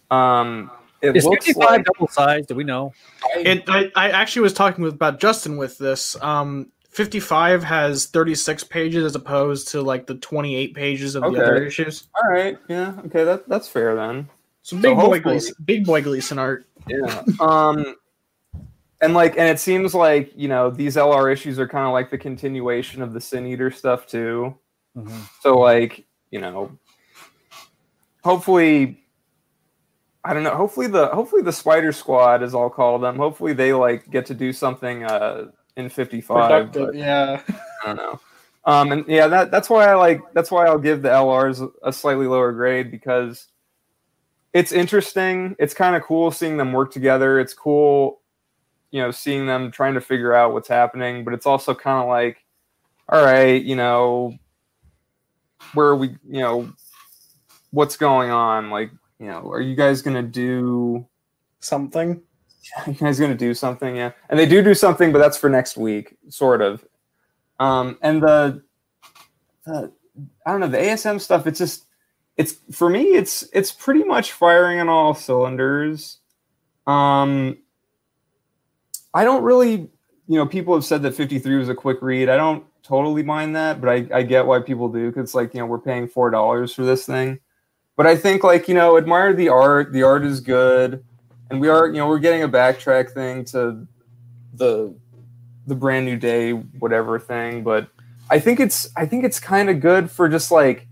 Um, 0.10 0.72
it 1.02 1.16
Is 1.18 1.26
looks 1.26 1.46
55 1.46 1.70
like 1.70 1.86
double 1.86 2.08
sized? 2.08 2.48
Do 2.50 2.56
we 2.56 2.64
know? 2.64 2.94
It, 3.38 3.64
I, 3.68 3.92
I 3.96 4.10
actually 4.10 4.44
was 4.44 4.54
talking 4.54 4.84
with 4.84 4.94
about 4.94 5.20
Justin 5.20 5.58
with 5.58 5.78
this. 5.78 6.22
Um, 6.22 6.72
55 6.90 7.64
has 7.64 8.08
36 8.08 8.64
pages 8.66 9.06
as 9.06 9.16
opposed 9.16 9.70
to 9.70 9.82
like 9.82 10.06
the 10.08 10.16
28 10.16 10.76
pages 10.76 11.16
of 11.16 11.24
Okay. 11.24 11.38
the 11.38 11.42
other 11.44 11.64
issues. 11.64 12.08
all 12.22 12.30
right. 12.30 12.58
Yeah. 12.68 12.94
Okay. 13.06 13.24
That 13.24 13.48
that's 13.48 13.68
fair 13.68 13.96
then. 13.96 14.28
So 14.64 14.78
big 14.78 14.96
boy 14.96 15.20
Gleason, 15.20 15.56
big 15.66 15.86
boy 15.86 16.02
Gleason 16.02 16.38
art. 16.38 16.66
Yeah. 16.88 17.24
um, 17.40 17.96
and 19.02 19.14
like, 19.16 19.32
and 19.38 19.48
it 19.50 19.60
seems 19.60 19.96
like 19.96 20.32
you 20.36 20.48
know 20.48 20.70
these 20.70 20.96
LR 20.98 21.32
issues 21.34 21.58
are 21.60 21.68
kind 21.68 21.88
of 21.88 21.94
like 21.94 22.12
the 22.12 22.18
continuation 22.18 23.02
of 23.02 23.14
the 23.14 23.22
Sin 23.22 23.48
Eater 23.48 23.72
stuff 23.72 24.06
too. 24.06 24.56
So 25.42 25.58
like, 25.58 26.06
you 26.30 26.40
know, 26.40 26.78
hopefully, 28.24 29.01
I 30.24 30.34
don't 30.34 30.44
know. 30.44 30.56
Hopefully 30.56 30.88
the 30.88 31.08
hopefully 31.08 31.42
the 31.42 31.54
Spider 31.54 31.92
Squad, 31.92 32.44
as 32.44 32.54
I'll 32.54 32.70
call 32.70 33.00
them, 33.00 33.18
hopefully 33.18 33.54
they 33.54 33.74
like 33.74 34.10
get 34.12 34.26
to 34.28 34.34
do 34.34 34.54
something 34.54 35.04
uh 35.04 35.48
in 35.78 35.90
fifty 35.90 36.22
five. 36.22 36.76
Yeah. 36.94 37.42
I 37.84 37.86
don't 37.86 37.96
know. 37.96 38.20
Um, 38.66 38.92
and 38.92 39.06
yeah, 39.08 39.28
that 39.28 39.50
that's 39.50 39.70
why 39.70 39.88
I 39.88 39.96
like 39.96 40.22
that's 40.34 40.52
why 40.52 40.68
I'll 40.68 40.78
give 40.78 41.02
the 41.02 41.10
LRs 41.10 41.68
a 41.84 41.92
slightly 41.92 42.28
lower 42.28 42.52
grade 42.52 42.92
because 42.92 43.48
it's 44.54 44.72
interesting. 44.72 45.56
It's 45.58 45.74
kind 45.74 45.96
of 45.96 46.04
cool 46.04 46.30
seeing 46.32 46.58
them 46.58 46.72
work 46.72 46.92
together. 46.92 47.40
It's 47.40 47.54
cool, 47.54 48.22
you 48.92 49.02
know, 49.02 49.10
seeing 49.10 49.48
them 49.48 49.72
trying 49.72 49.96
to 49.96 50.02
figure 50.02 50.34
out 50.34 50.54
what's 50.54 50.68
happening. 50.68 51.24
But 51.24 51.34
it's 51.34 51.48
also 51.48 51.74
kind 51.74 52.04
of 52.04 52.08
like, 52.08 52.44
all 53.10 53.24
right, 53.24 53.64
you 53.64 53.76
know, 53.76 54.38
where 55.74 55.88
are 55.88 55.96
we, 55.96 56.10
you 56.28 56.42
know, 56.42 56.72
what's 57.72 57.98
going 57.98 58.30
on? 58.30 58.70
Like, 58.70 58.92
you 59.22 59.28
know, 59.28 59.52
are 59.52 59.62
you 59.62 59.76
guys 59.76 60.02
gonna 60.02 60.24
do? 60.24 61.06
Something. 61.60 62.22
you 62.88 62.94
guys 62.94 63.20
gonna 63.20 63.36
do 63.36 63.54
something? 63.54 63.96
Yeah. 63.96 64.12
And 64.30 64.40
they 64.40 64.48
do 64.48 64.64
do 64.64 64.74
something 64.74 65.12
but 65.12 65.20
that's 65.20 65.38
for 65.38 65.48
next 65.48 65.78
week 65.78 66.18
sort 66.28 66.62
of. 66.62 66.84
Um 67.60 68.00
and 68.02 68.22
the, 68.24 68.64
the 69.66 69.92
i 70.46 70.52
don't 70.52 70.60
know 70.60 70.68
the 70.68 70.78
asm 70.78 71.22
stuff 71.22 71.46
it's 71.46 71.60
just 71.60 71.86
it's 72.36 72.56
for 72.72 72.90
me 72.90 73.04
it's 73.04 73.48
it's 73.54 73.72
pretty 73.72 74.04
much 74.04 74.32
firing 74.32 74.80
on 74.80 74.90
all 74.90 75.14
cylinders. 75.14 76.18
Um 76.88 77.60
i 79.14 79.24
don't 79.24 79.44
really 79.44 79.92
you 80.28 80.38
know 80.38 80.48
people 80.48 80.74
have 80.74 80.86
said 80.86 81.04
that 81.04 81.14
53 81.14 81.58
was 81.58 81.70
a 81.70 81.76
quick 81.76 82.02
read. 82.02 82.28
I 82.28 82.38
don't 82.38 82.66
totally 82.82 83.22
mind 83.22 83.56
that 83.56 83.80
but 83.80 83.90
i, 83.90 84.08
I 84.12 84.24
get 84.24 84.48
why 84.48 84.60
people 84.60 84.90
do 84.90 85.10
because 85.10 85.26
it's 85.26 85.36
like 85.36 85.54
you 85.54 85.60
know 85.60 85.68
we're 85.68 85.78
paying 85.78 86.08
four 86.08 86.32
dollars 86.32 86.74
for 86.74 86.84
this 86.84 87.06
thing 87.06 87.40
but 87.96 88.08
i 88.08 88.16
think 88.16 88.44
like 88.44 88.68
you 88.68 88.74
know 88.74 88.98
admire 88.98 89.34
the 89.34 89.50
art. 89.50 89.94
The 89.94 90.04
art 90.04 90.24
is 90.26 90.40
good. 90.40 91.04
And 91.50 91.60
we 91.60 91.68
are 91.68 91.88
you 91.88 91.94
know 91.94 92.08
we're 92.08 92.20
getting 92.20 92.44
a 92.44 92.50
backtrack 92.50 93.12
thing 93.12 93.46
to 93.46 93.86
the 94.54 94.96
the 95.68 95.76
brand 95.76 96.06
new 96.06 96.18
day 96.18 96.54
whatever 96.54 97.20
thing. 97.20 97.64
But 97.64 97.90
i 98.32 98.40
think 98.40 98.60
it's 98.60 98.90
i 98.96 99.06
think 99.06 99.24
it's 99.24 99.40
kind 99.40 99.70
of 99.70 99.80
good 99.80 100.10
for 100.10 100.28
just 100.28 100.50
like 100.50 100.88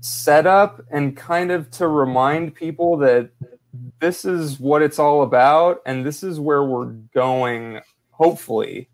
setup 0.00 0.84
and 0.90 1.16
kind 1.16 1.50
of 1.50 1.70
to 1.70 1.86
remind 1.86 2.54
people 2.54 2.96
that 2.98 3.30
this 4.00 4.24
is 4.24 4.58
what 4.58 4.82
it's 4.82 4.98
all 4.98 5.22
about 5.22 5.80
and 5.86 6.04
this 6.04 6.22
is 6.22 6.40
where 6.40 6.64
we're 6.64 6.86
going 7.14 7.80
hopefully 8.10 8.89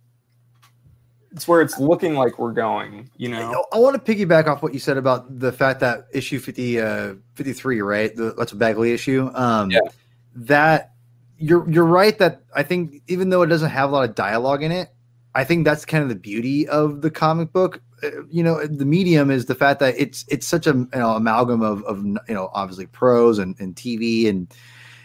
it's 1.36 1.46
where 1.46 1.60
it's 1.60 1.78
looking 1.78 2.14
like 2.14 2.38
we're 2.38 2.52
going 2.52 3.10
you 3.18 3.28
know 3.28 3.66
I 3.70 3.78
want 3.78 4.02
to 4.02 4.14
piggyback 4.14 4.46
off 4.46 4.62
what 4.62 4.72
you 4.72 4.80
said 4.80 4.96
about 4.96 5.38
the 5.38 5.52
fact 5.52 5.80
that 5.80 6.06
issue 6.12 6.38
50, 6.38 6.80
uh, 6.80 7.14
53, 7.34 7.82
right? 7.82 8.16
The, 8.16 8.32
that's 8.32 8.52
a 8.52 8.56
Bagley 8.56 8.92
issue. 8.92 9.30
Um, 9.34 9.70
Yeah. 9.70 9.80
That 10.34 10.92
you're 11.38 11.68
you're 11.70 11.84
right 11.84 12.16
that 12.18 12.42
I 12.54 12.62
think 12.62 13.02
even 13.06 13.28
though 13.28 13.42
it 13.42 13.48
doesn't 13.48 13.70
have 13.70 13.90
a 13.90 13.92
lot 13.92 14.08
of 14.08 14.14
dialogue 14.14 14.62
in 14.62 14.72
it, 14.72 14.88
I 15.34 15.44
think 15.44 15.66
that's 15.66 15.84
kind 15.84 16.02
of 16.02 16.08
the 16.08 16.14
beauty 16.14 16.66
of 16.68 17.02
the 17.02 17.10
comic 17.10 17.52
book. 17.52 17.82
Uh, 18.02 18.24
You 18.30 18.42
know, 18.42 18.66
the 18.66 18.86
medium 18.86 19.30
is 19.30 19.44
the 19.44 19.54
fact 19.54 19.80
that 19.80 19.94
it's 19.98 20.24
it's 20.28 20.46
such 20.46 20.66
a 20.66 20.72
you 20.72 20.88
know 20.94 21.10
amalgam 21.10 21.60
of 21.60 21.82
of 21.84 22.04
you 22.04 22.34
know 22.34 22.50
obviously 22.54 22.86
prose 22.86 23.38
and, 23.38 23.58
and 23.60 23.74
TV 23.76 24.28
and 24.28 24.52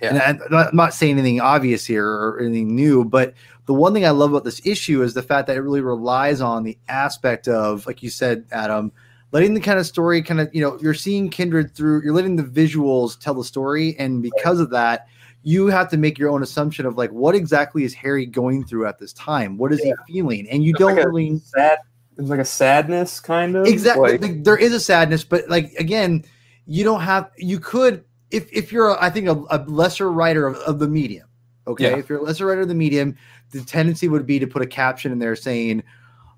and 0.01 0.21
I'm 0.21 0.41
I'm 0.53 0.75
not 0.75 0.93
saying 0.93 1.17
anything 1.17 1.41
obvious 1.41 1.85
here 1.85 2.07
or 2.07 2.39
anything 2.39 2.75
new, 2.75 3.05
but 3.05 3.33
the 3.65 3.73
one 3.73 3.93
thing 3.93 4.05
I 4.05 4.09
love 4.09 4.31
about 4.31 4.43
this 4.43 4.61
issue 4.65 5.03
is 5.03 5.13
the 5.13 5.21
fact 5.23 5.47
that 5.47 5.55
it 5.57 5.61
really 5.61 5.81
relies 5.81 6.41
on 6.41 6.63
the 6.63 6.77
aspect 6.87 7.47
of, 7.47 7.85
like 7.85 8.01
you 8.03 8.09
said, 8.09 8.45
Adam, 8.51 8.91
letting 9.31 9.53
the 9.53 9.59
kind 9.61 9.79
of 9.79 9.85
story 9.85 10.21
kind 10.21 10.41
of, 10.41 10.53
you 10.53 10.61
know, 10.61 10.77
you're 10.81 10.93
seeing 10.93 11.29
Kindred 11.29 11.73
through, 11.75 12.03
you're 12.03 12.13
letting 12.13 12.35
the 12.35 12.43
visuals 12.43 13.19
tell 13.19 13.33
the 13.33 13.43
story. 13.43 13.95
And 13.99 14.21
because 14.21 14.59
of 14.59 14.69
that, 14.71 15.07
you 15.43 15.67
have 15.67 15.89
to 15.89 15.97
make 15.97 16.19
your 16.19 16.29
own 16.29 16.43
assumption 16.43 16.85
of 16.85 16.97
like, 16.97 17.11
what 17.11 17.33
exactly 17.35 17.83
is 17.83 17.93
Harry 17.93 18.25
going 18.25 18.65
through 18.65 18.87
at 18.87 18.99
this 18.99 19.13
time? 19.13 19.57
What 19.57 19.71
is 19.71 19.81
he 19.81 19.93
feeling? 20.07 20.49
And 20.49 20.63
you 20.63 20.71
It's 20.71 20.79
don't 20.79 20.95
like 20.95 21.05
really 21.05 21.39
sad 21.39 21.79
there's 22.17 22.29
like 22.29 22.39
a 22.39 22.45
sadness 22.45 23.19
kind 23.19 23.55
of 23.55 23.65
exactly 23.65 24.11
like- 24.11 24.21
like, 24.21 24.43
there 24.43 24.57
is 24.57 24.73
a 24.73 24.79
sadness 24.79 25.23
but 25.23 25.47
like 25.49 25.71
again 25.79 26.23
you 26.67 26.83
don't 26.83 26.99
have 26.99 27.31
you 27.37 27.57
could 27.57 28.03
if 28.31 28.51
if 28.51 28.71
you're 28.71 28.89
a, 28.89 28.97
i 29.03 29.09
think 29.09 29.27
a, 29.27 29.43
a 29.49 29.63
lesser 29.65 30.11
writer 30.11 30.45
of, 30.45 30.57
of 30.57 30.77
the 30.77 30.87
medium 30.87 31.27
okay 31.65 31.89
Yeah. 31.91 31.97
if 31.97 32.09
you're 32.09 32.19
a 32.19 32.21
lesser 32.21 32.45
writer 32.45 32.61
of 32.61 32.67
the 32.67 32.75
medium 32.75 33.15
the 33.51 33.61
tendency 33.61 34.07
would 34.07 34.25
be 34.25 34.39
to 34.39 34.47
put 34.47 34.61
a 34.61 34.65
caption 34.65 35.11
in 35.11 35.19
there 35.19 35.35
saying 35.35 35.83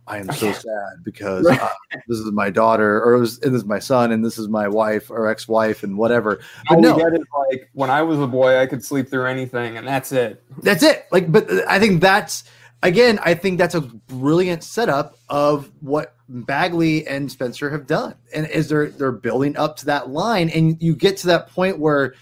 i 0.07 0.17
am 0.17 0.29
so 0.33 0.51
sad 0.51 1.03
because 1.03 1.47
uh, 1.47 1.69
this 2.07 2.19
is 2.19 2.31
my 2.31 2.49
daughter 2.49 3.01
or 3.01 3.17
was, 3.17 3.39
this 3.39 3.53
is 3.53 3.65
my 3.65 3.79
son 3.79 4.11
and 4.11 4.25
this 4.25 4.37
is 4.37 4.49
my 4.49 4.67
wife 4.67 5.09
or 5.09 5.27
ex-wife 5.27 5.83
and 5.83 5.97
whatever. 5.97 6.41
But 6.67 6.79
no. 6.79 6.97
get 6.97 7.13
is 7.13 7.25
like 7.49 7.69
when 7.73 7.89
I 7.89 8.01
was 8.01 8.19
a 8.19 8.27
boy, 8.27 8.59
I 8.59 8.65
could 8.65 8.83
sleep 8.83 9.09
through 9.09 9.27
anything, 9.27 9.77
and 9.77 9.87
that's 9.87 10.11
it. 10.11 10.43
that's 10.61 10.83
it. 10.83 11.07
Like 11.11 11.31
but 11.31 11.49
i 11.69 11.79
think 11.79 12.01
that's 12.01 12.43
again 12.81 13.17
i 13.23 13.33
think 13.33 13.57
that's 13.57 13.75
a 13.75 13.81
brilliant 13.81 14.63
setup 14.63 15.15
of 15.29 15.71
what 15.79 16.15
bagley 16.27 17.07
and 17.07 17.31
spencer 17.31 17.69
have 17.69 17.87
done 17.87 18.15
and 18.35 18.47
is 18.47 18.67
they're 18.67 18.89
they're 18.89 19.11
building 19.11 19.55
up 19.55 19.77
to 19.77 19.85
that 19.85 20.09
line 20.09 20.49
and 20.49 20.81
you 20.81 20.95
get 20.95 21.15
to 21.15 21.27
that 21.27 21.47
point 21.49 21.79
where 21.79 22.13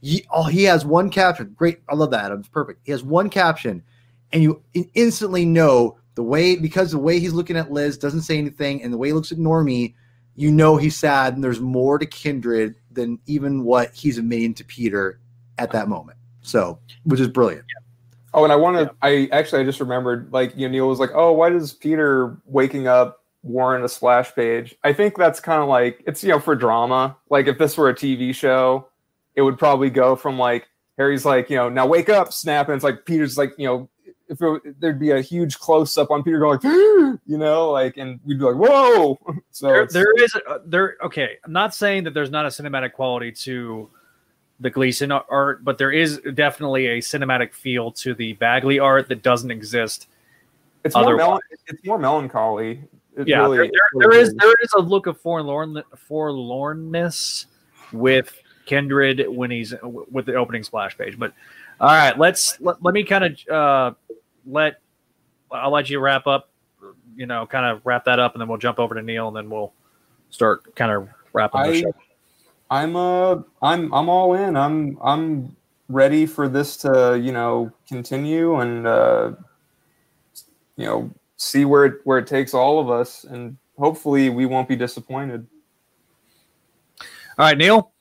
he, 0.00 0.24
oh, 0.30 0.44
he 0.44 0.64
has 0.64 0.84
one 0.84 1.10
caption. 1.10 1.54
Great. 1.56 1.80
I 1.88 1.94
love 1.94 2.10
that. 2.12 2.32
It's 2.32 2.48
perfect. 2.48 2.80
He 2.84 2.92
has 2.92 3.02
one 3.02 3.30
caption 3.30 3.82
and 4.32 4.42
you 4.42 4.62
instantly 4.94 5.44
know 5.44 5.96
the 6.14 6.22
way 6.22 6.56
because 6.56 6.90
the 6.90 6.98
way 6.98 7.18
he's 7.18 7.32
looking 7.32 7.56
at 7.56 7.70
liz 7.70 7.96
doesn't 7.96 8.22
say 8.22 8.38
anything 8.38 8.82
and 8.82 8.92
the 8.92 8.98
way 8.98 9.08
he 9.08 9.12
looks 9.12 9.32
at 9.32 9.38
normie 9.38 9.94
you 10.36 10.50
know 10.50 10.76
he's 10.76 10.96
sad 10.96 11.34
and 11.34 11.42
there's 11.42 11.60
more 11.60 11.98
to 11.98 12.06
kindred 12.06 12.74
than 12.90 13.18
even 13.26 13.64
what 13.64 13.92
he's 13.94 14.18
admitting 14.18 14.54
to 14.54 14.64
peter 14.64 15.20
at 15.58 15.72
that 15.72 15.88
moment 15.88 16.18
so 16.42 16.78
which 17.04 17.20
is 17.20 17.28
brilliant 17.28 17.64
Oh, 18.32 18.44
and 18.44 18.52
I 18.52 18.56
want 18.56 18.76
to. 18.76 18.94
I 19.02 19.28
actually 19.32 19.62
I 19.62 19.64
just 19.64 19.80
remembered. 19.80 20.32
Like 20.32 20.56
you 20.56 20.68
know, 20.68 20.72
Neil 20.72 20.88
was 20.88 21.00
like, 21.00 21.10
"Oh, 21.14 21.32
why 21.32 21.50
does 21.50 21.72
Peter 21.72 22.38
waking 22.46 22.86
up 22.86 23.24
warrant 23.42 23.84
a 23.84 23.88
splash 23.88 24.32
page?" 24.34 24.74
I 24.84 24.92
think 24.92 25.16
that's 25.16 25.40
kind 25.40 25.60
of 25.60 25.68
like 25.68 26.02
it's 26.06 26.22
you 26.22 26.30
know 26.30 26.38
for 26.38 26.54
drama. 26.54 27.16
Like 27.28 27.48
if 27.48 27.58
this 27.58 27.76
were 27.76 27.88
a 27.88 27.94
TV 27.94 28.34
show, 28.34 28.88
it 29.34 29.42
would 29.42 29.58
probably 29.58 29.90
go 29.90 30.14
from 30.14 30.38
like 30.38 30.68
Harry's 30.96 31.24
like 31.24 31.50
you 31.50 31.56
know 31.56 31.68
now 31.68 31.86
wake 31.86 32.08
up, 32.08 32.32
snap, 32.32 32.68
and 32.68 32.76
it's 32.76 32.84
like 32.84 33.04
Peter's 33.04 33.36
like 33.36 33.52
you 33.58 33.66
know 33.66 33.88
if 34.30 34.40
it, 34.40 34.80
there'd 34.80 34.98
be 35.00 35.10
a 35.10 35.20
huge 35.20 35.58
close 35.58 35.98
up 35.98 36.10
on 36.10 36.22
Peter 36.22 36.38
going 36.38 36.60
you 37.26 37.36
know 37.36 37.70
like 37.70 37.96
and 37.96 38.20
we'd 38.24 38.38
be 38.38 38.44
like 38.44 38.54
whoa. 38.54 39.18
So 39.50 39.66
there, 39.66 39.86
there 39.86 40.24
is 40.24 40.34
a, 40.36 40.60
there 40.64 40.96
okay 41.04 41.38
i'm 41.44 41.52
not 41.52 41.74
saying 41.74 42.04
that 42.04 42.14
there's 42.14 42.30
not 42.30 42.46
a 42.46 42.48
cinematic 42.48 42.92
quality 42.92 43.32
to 43.32 43.90
the 44.60 44.70
gleason 44.70 45.10
art 45.12 45.64
but 45.64 45.76
there 45.76 45.90
is 45.90 46.20
definitely 46.34 46.86
a 46.86 46.98
cinematic 46.98 47.52
feel 47.52 47.90
to 47.92 48.14
the 48.14 48.34
bagley 48.34 48.78
art 48.78 49.08
that 49.08 49.22
doesn't 49.22 49.50
exist 49.50 50.06
it's 50.84 50.94
more 50.94 51.18
melan- 51.18 51.40
it's 51.66 51.84
more 51.84 51.98
melancholy. 51.98 52.82
It 53.16 53.28
yeah 53.28 53.40
really- 53.40 53.58
there, 53.58 53.66
there, 53.66 54.08
really 54.08 54.16
there 54.16 54.20
is 54.22 54.34
there 54.34 54.54
is 54.62 54.72
a 54.74 54.80
look 54.80 55.06
of 55.06 55.20
forlorn 55.20 55.82
forlornness 56.08 57.46
with 57.92 58.32
kindred 58.66 59.26
when 59.28 59.50
he's 59.50 59.74
with 59.82 60.26
the 60.26 60.34
opening 60.36 60.62
splash 60.62 60.96
page 60.96 61.18
but 61.18 61.32
all 61.80 61.88
right 61.88 62.16
let's 62.18 62.60
let, 62.60 62.82
let 62.82 62.94
me 62.94 63.02
kind 63.02 63.24
of 63.24 63.48
uh 63.48 63.94
let 64.50 64.80
i'll 65.52 65.70
let 65.70 65.88
you 65.90 65.98
wrap 65.98 66.26
up 66.26 66.50
you 67.16 67.26
know 67.26 67.46
kind 67.46 67.66
of 67.66 67.84
wrap 67.84 68.04
that 68.04 68.18
up 68.18 68.34
and 68.34 68.40
then 68.40 68.48
we'll 68.48 68.58
jump 68.58 68.78
over 68.78 68.94
to 68.94 69.02
neil 69.02 69.28
and 69.28 69.36
then 69.36 69.50
we'll 69.50 69.72
start 70.30 70.74
kind 70.74 70.92
of 70.92 71.08
wrapping 71.32 71.62
the 71.62 71.68
I, 71.68 71.80
show 71.80 71.94
I'm 72.70 72.94
uh 72.94 73.42
I'm 73.62 73.92
I'm 73.92 74.08
all 74.08 74.34
in. 74.34 74.56
I'm 74.56 74.96
I'm 75.02 75.56
ready 75.88 76.24
for 76.24 76.48
this 76.48 76.76
to, 76.78 77.20
you 77.20 77.32
know, 77.32 77.72
continue 77.88 78.60
and 78.60 78.86
uh 78.86 79.32
you 80.76 80.86
know, 80.86 81.10
see 81.36 81.64
where 81.64 81.84
it 81.86 81.94
where 82.04 82.18
it 82.18 82.26
takes 82.26 82.54
all 82.54 82.78
of 82.78 82.88
us 82.88 83.24
and 83.24 83.56
hopefully 83.76 84.30
we 84.30 84.46
won't 84.46 84.68
be 84.68 84.76
disappointed. 84.76 85.46
all 87.38 87.46
right 87.46 87.58
neil 87.58 87.92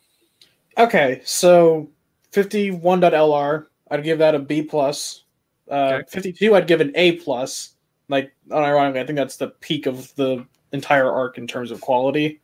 Okay, 0.77 1.21
so 1.25 1.89
51.lr, 2.31 3.65
I'd 3.91 4.03
give 4.03 4.19
that 4.19 4.33
a 4.33 4.39
B 4.39 4.61
plus. 4.61 5.25
Uh, 5.69 5.99
Okay. 6.01 6.05
52, 6.09 6.55
I'd 6.55 6.67
give 6.67 6.81
an 6.81 6.91
A 6.95 7.13
plus. 7.13 7.75
Like, 8.07 8.33
unironically, 8.49 8.99
I 8.99 9.05
think 9.05 9.17
that's 9.17 9.37
the 9.37 9.49
peak 9.59 9.85
of 9.85 10.13
the 10.15 10.45
entire 10.71 11.11
arc 11.11 11.37
in 11.37 11.47
terms 11.47 11.71
of 11.71 11.81
quality. 11.81 12.41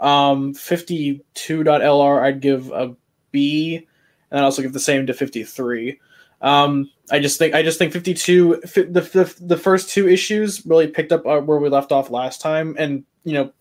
Um, 0.00 0.54
52.lr, 0.54 2.22
I'd 2.22 2.40
give 2.40 2.70
a 2.70 2.94
B, 3.30 3.86
and 4.30 4.40
I'd 4.40 4.44
also 4.44 4.62
give 4.62 4.72
the 4.72 4.80
same 4.80 5.06
to 5.06 5.14
53. 5.14 5.98
Um, 6.40 6.90
I 7.10 7.18
just 7.18 7.38
think 7.38 7.54
I 7.54 7.62
just 7.62 7.78
think 7.78 7.92
52 7.92 8.60
fi- 8.60 8.82
the, 8.82 9.00
the 9.00 9.34
the 9.40 9.56
first 9.56 9.90
two 9.90 10.08
issues 10.08 10.64
really 10.64 10.86
picked 10.86 11.10
up 11.10 11.26
uh, 11.26 11.40
where 11.40 11.58
we 11.58 11.68
left 11.68 11.90
off 11.90 12.10
last 12.10 12.40
time, 12.40 12.76
and 12.78 13.02
you 13.24 13.32
know, 13.32 13.52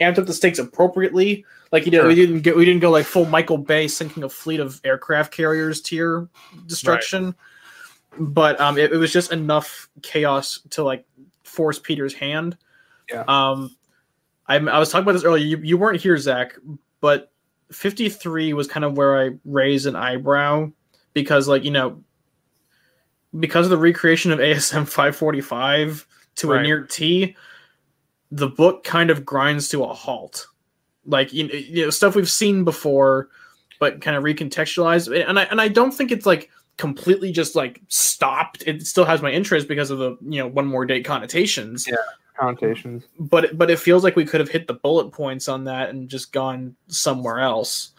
amped 0.00 0.18
up 0.18 0.26
the 0.26 0.32
stakes 0.32 0.58
appropriately. 0.58 1.44
Like 1.70 1.84
you 1.86 1.92
know, 1.92 2.08
we 2.08 2.16
didn't 2.16 2.40
get 2.40 2.56
we 2.56 2.64
didn't 2.64 2.80
go 2.80 2.90
like 2.90 3.06
full 3.06 3.24
Michael 3.26 3.58
Bay 3.58 3.86
sinking 3.86 4.24
a 4.24 4.28
fleet 4.28 4.58
of 4.58 4.80
aircraft 4.84 5.32
carriers 5.32 5.80
tier 5.80 6.28
destruction, 6.66 7.36
but 8.18 8.60
um, 8.60 8.78
it, 8.78 8.92
it 8.92 8.96
was 8.96 9.12
just 9.12 9.32
enough 9.32 9.88
chaos 10.02 10.60
to 10.70 10.82
like 10.82 11.04
force 11.44 11.78
Peter's 11.78 12.14
hand. 12.14 12.56
Yeah. 13.10 13.24
Um, 13.28 13.76
I 14.46 14.56
I 14.56 14.78
was 14.78 14.90
talking 14.90 15.02
about 15.02 15.12
this 15.12 15.24
earlier. 15.24 15.44
You, 15.44 15.58
you 15.58 15.78
weren't 15.78 16.00
here, 16.00 16.16
Zach, 16.16 16.56
but 17.00 17.30
53 17.72 18.52
was 18.52 18.66
kind 18.66 18.84
of 18.84 18.96
where 18.96 19.20
I 19.20 19.30
raised 19.44 19.86
an 19.86 19.96
eyebrow 19.96 20.70
because 21.12 21.48
like 21.48 21.64
you 21.64 21.70
know 21.70 22.02
because 23.38 23.66
of 23.66 23.70
the 23.70 23.76
recreation 23.76 24.32
of 24.32 24.38
ASM 24.38 24.88
545 24.88 26.06
to 26.36 26.52
a 26.52 26.62
near 26.62 26.84
T, 26.84 27.36
the 28.32 28.48
book 28.48 28.82
kind 28.82 29.10
of 29.10 29.24
grinds 29.24 29.68
to 29.68 29.84
a 29.84 29.92
halt. 29.92 30.46
Like 31.06 31.32
you 31.32 31.84
know 31.84 31.90
stuff 31.90 32.14
we've 32.14 32.30
seen 32.30 32.64
before, 32.64 33.28
but 33.78 34.00
kind 34.00 34.16
of 34.16 34.24
recontextualized. 34.24 35.26
And 35.28 35.38
I 35.38 35.44
and 35.44 35.60
I 35.60 35.68
don't 35.68 35.92
think 35.92 36.10
it's 36.12 36.26
like 36.26 36.50
completely 36.80 37.30
just 37.30 37.54
like 37.54 37.80
stopped. 37.88 38.64
It 38.66 38.86
still 38.86 39.04
has 39.04 39.20
my 39.20 39.30
interest 39.30 39.68
because 39.68 39.90
of 39.90 39.98
the 39.98 40.16
you 40.22 40.40
know 40.40 40.46
one 40.48 40.66
more 40.66 40.86
date 40.86 41.04
connotations. 41.04 41.86
Yeah. 41.86 41.96
Connotations. 42.38 43.04
But 43.18 43.56
but 43.58 43.70
it 43.70 43.78
feels 43.78 44.02
like 44.02 44.16
we 44.16 44.24
could 44.24 44.40
have 44.40 44.48
hit 44.48 44.66
the 44.66 44.72
bullet 44.74 45.10
points 45.12 45.46
on 45.46 45.64
that 45.64 45.90
and 45.90 46.08
just 46.08 46.32
gone 46.32 46.74
somewhere 46.88 47.40
else. 47.40 47.90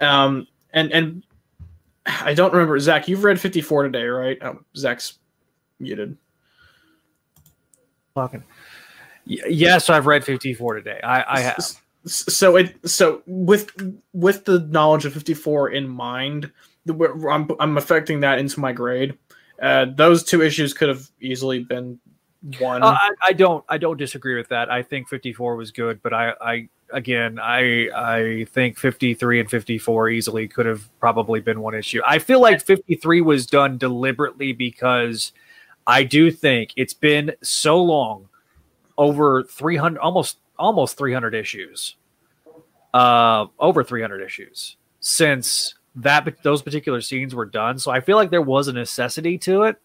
Um 0.00 0.46
and 0.72 0.90
and 0.92 1.22
I 2.06 2.32
don't 2.32 2.54
remember 2.54 2.80
Zach. 2.80 3.06
You've 3.06 3.22
read 3.22 3.38
54 3.38 3.82
today, 3.82 4.04
right? 4.04 4.38
Oh, 4.40 4.60
Zach's 4.74 5.18
muted. 5.78 6.16
Fucking. 8.14 8.42
Yes, 9.26 9.90
I've 9.90 10.06
read 10.06 10.24
54 10.24 10.76
today. 10.76 11.00
I, 11.04 11.36
I 11.36 11.40
have. 11.40 11.58
So 12.06 12.56
it 12.56 12.74
so 12.88 13.22
with 13.26 13.70
with 14.14 14.46
the 14.46 14.60
knowledge 14.60 15.04
of 15.04 15.12
54 15.12 15.68
in 15.68 15.86
mind, 15.86 16.44
the- 16.44 16.50
where 16.50 16.69
I'm 16.88 17.48
I'm 17.58 17.76
affecting 17.76 18.20
that 18.20 18.38
into 18.38 18.60
my 18.60 18.72
grade. 18.72 19.18
Uh, 19.60 19.86
those 19.94 20.24
two 20.24 20.42
issues 20.42 20.72
could 20.72 20.88
have 20.88 21.08
easily 21.20 21.64
been 21.64 21.98
one. 22.58 22.82
Uh, 22.82 22.96
I, 22.98 23.10
I 23.28 23.32
don't. 23.32 23.64
I 23.68 23.78
don't 23.78 23.96
disagree 23.96 24.36
with 24.36 24.48
that. 24.48 24.70
I 24.70 24.82
think 24.82 25.08
54 25.08 25.56
was 25.56 25.70
good, 25.70 26.02
but 26.02 26.12
I, 26.14 26.32
I 26.40 26.68
again, 26.92 27.38
I, 27.38 27.88
I 27.94 28.46
think 28.50 28.78
53 28.78 29.40
and 29.40 29.50
54 29.50 30.08
easily 30.10 30.48
could 30.48 30.66
have 30.66 30.88
probably 30.98 31.40
been 31.40 31.60
one 31.60 31.74
issue. 31.74 32.00
I 32.06 32.18
feel 32.18 32.40
like 32.40 32.62
53 32.62 33.20
was 33.20 33.46
done 33.46 33.78
deliberately 33.78 34.52
because 34.52 35.32
I 35.86 36.04
do 36.04 36.30
think 36.30 36.72
it's 36.76 36.94
been 36.94 37.32
so 37.42 37.82
long, 37.82 38.28
over 38.96 39.42
300, 39.44 39.98
almost 39.98 40.38
almost 40.58 40.98
300 40.98 41.34
issues, 41.34 41.96
uh, 42.94 43.46
over 43.58 43.82
300 43.84 44.22
issues 44.22 44.76
since 45.00 45.74
that 45.96 46.42
those 46.42 46.62
particular 46.62 47.00
scenes 47.00 47.34
were 47.34 47.46
done. 47.46 47.78
So 47.78 47.90
I 47.90 48.00
feel 48.00 48.16
like 48.16 48.30
there 48.30 48.42
was 48.42 48.68
a 48.68 48.72
necessity 48.72 49.38
to 49.38 49.64
it. 49.64 49.76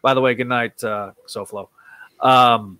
By 0.00 0.14
the 0.14 0.20
way, 0.20 0.34
good 0.34 0.48
night, 0.48 0.82
uh, 0.82 1.12
SoFlo. 1.26 1.68
Um, 2.20 2.78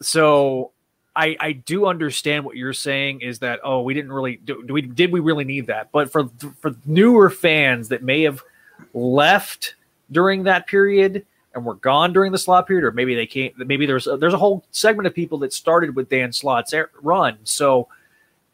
so 0.00 0.72
I 1.14 1.36
I 1.40 1.52
do 1.52 1.86
understand 1.86 2.44
what 2.44 2.56
you're 2.56 2.72
saying 2.72 3.22
is 3.22 3.40
that 3.40 3.60
oh 3.64 3.82
we 3.82 3.94
didn't 3.94 4.12
really 4.12 4.36
do, 4.36 4.62
do 4.64 4.72
we 4.72 4.82
did 4.82 5.10
we 5.12 5.20
really 5.20 5.44
need 5.44 5.66
that? 5.66 5.90
But 5.90 6.12
for 6.12 6.28
for 6.60 6.74
newer 6.86 7.30
fans 7.30 7.88
that 7.88 8.02
may 8.02 8.22
have 8.22 8.42
left 8.94 9.74
during 10.10 10.44
that 10.44 10.66
period 10.66 11.26
and 11.54 11.64
were 11.64 11.74
gone 11.74 12.12
during 12.12 12.32
the 12.32 12.38
Slott 12.38 12.66
period, 12.66 12.84
or 12.84 12.92
maybe 12.92 13.14
they 13.14 13.26
can't. 13.26 13.56
Maybe 13.58 13.86
there's 13.86 14.06
a, 14.06 14.16
there's 14.16 14.34
a 14.34 14.38
whole 14.38 14.64
segment 14.70 15.06
of 15.06 15.14
people 15.14 15.38
that 15.38 15.52
started 15.52 15.96
with 15.96 16.08
Dan 16.08 16.32
Slott's 16.32 16.74
run. 17.02 17.38
So 17.44 17.88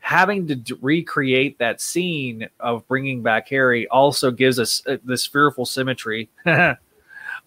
having 0.05 0.47
to 0.47 0.55
d- 0.55 0.75
recreate 0.83 1.59
that 1.59 1.81
scene 1.81 2.47
of 2.61 2.87
bringing 2.87 3.23
back 3.23 3.49
Harry 3.49 3.89
also 3.89 4.31
gives 4.31 4.59
us 4.59 4.83
uh, 4.87 4.99
this 5.03 5.25
fearful 5.25 5.65
symmetry 5.65 6.29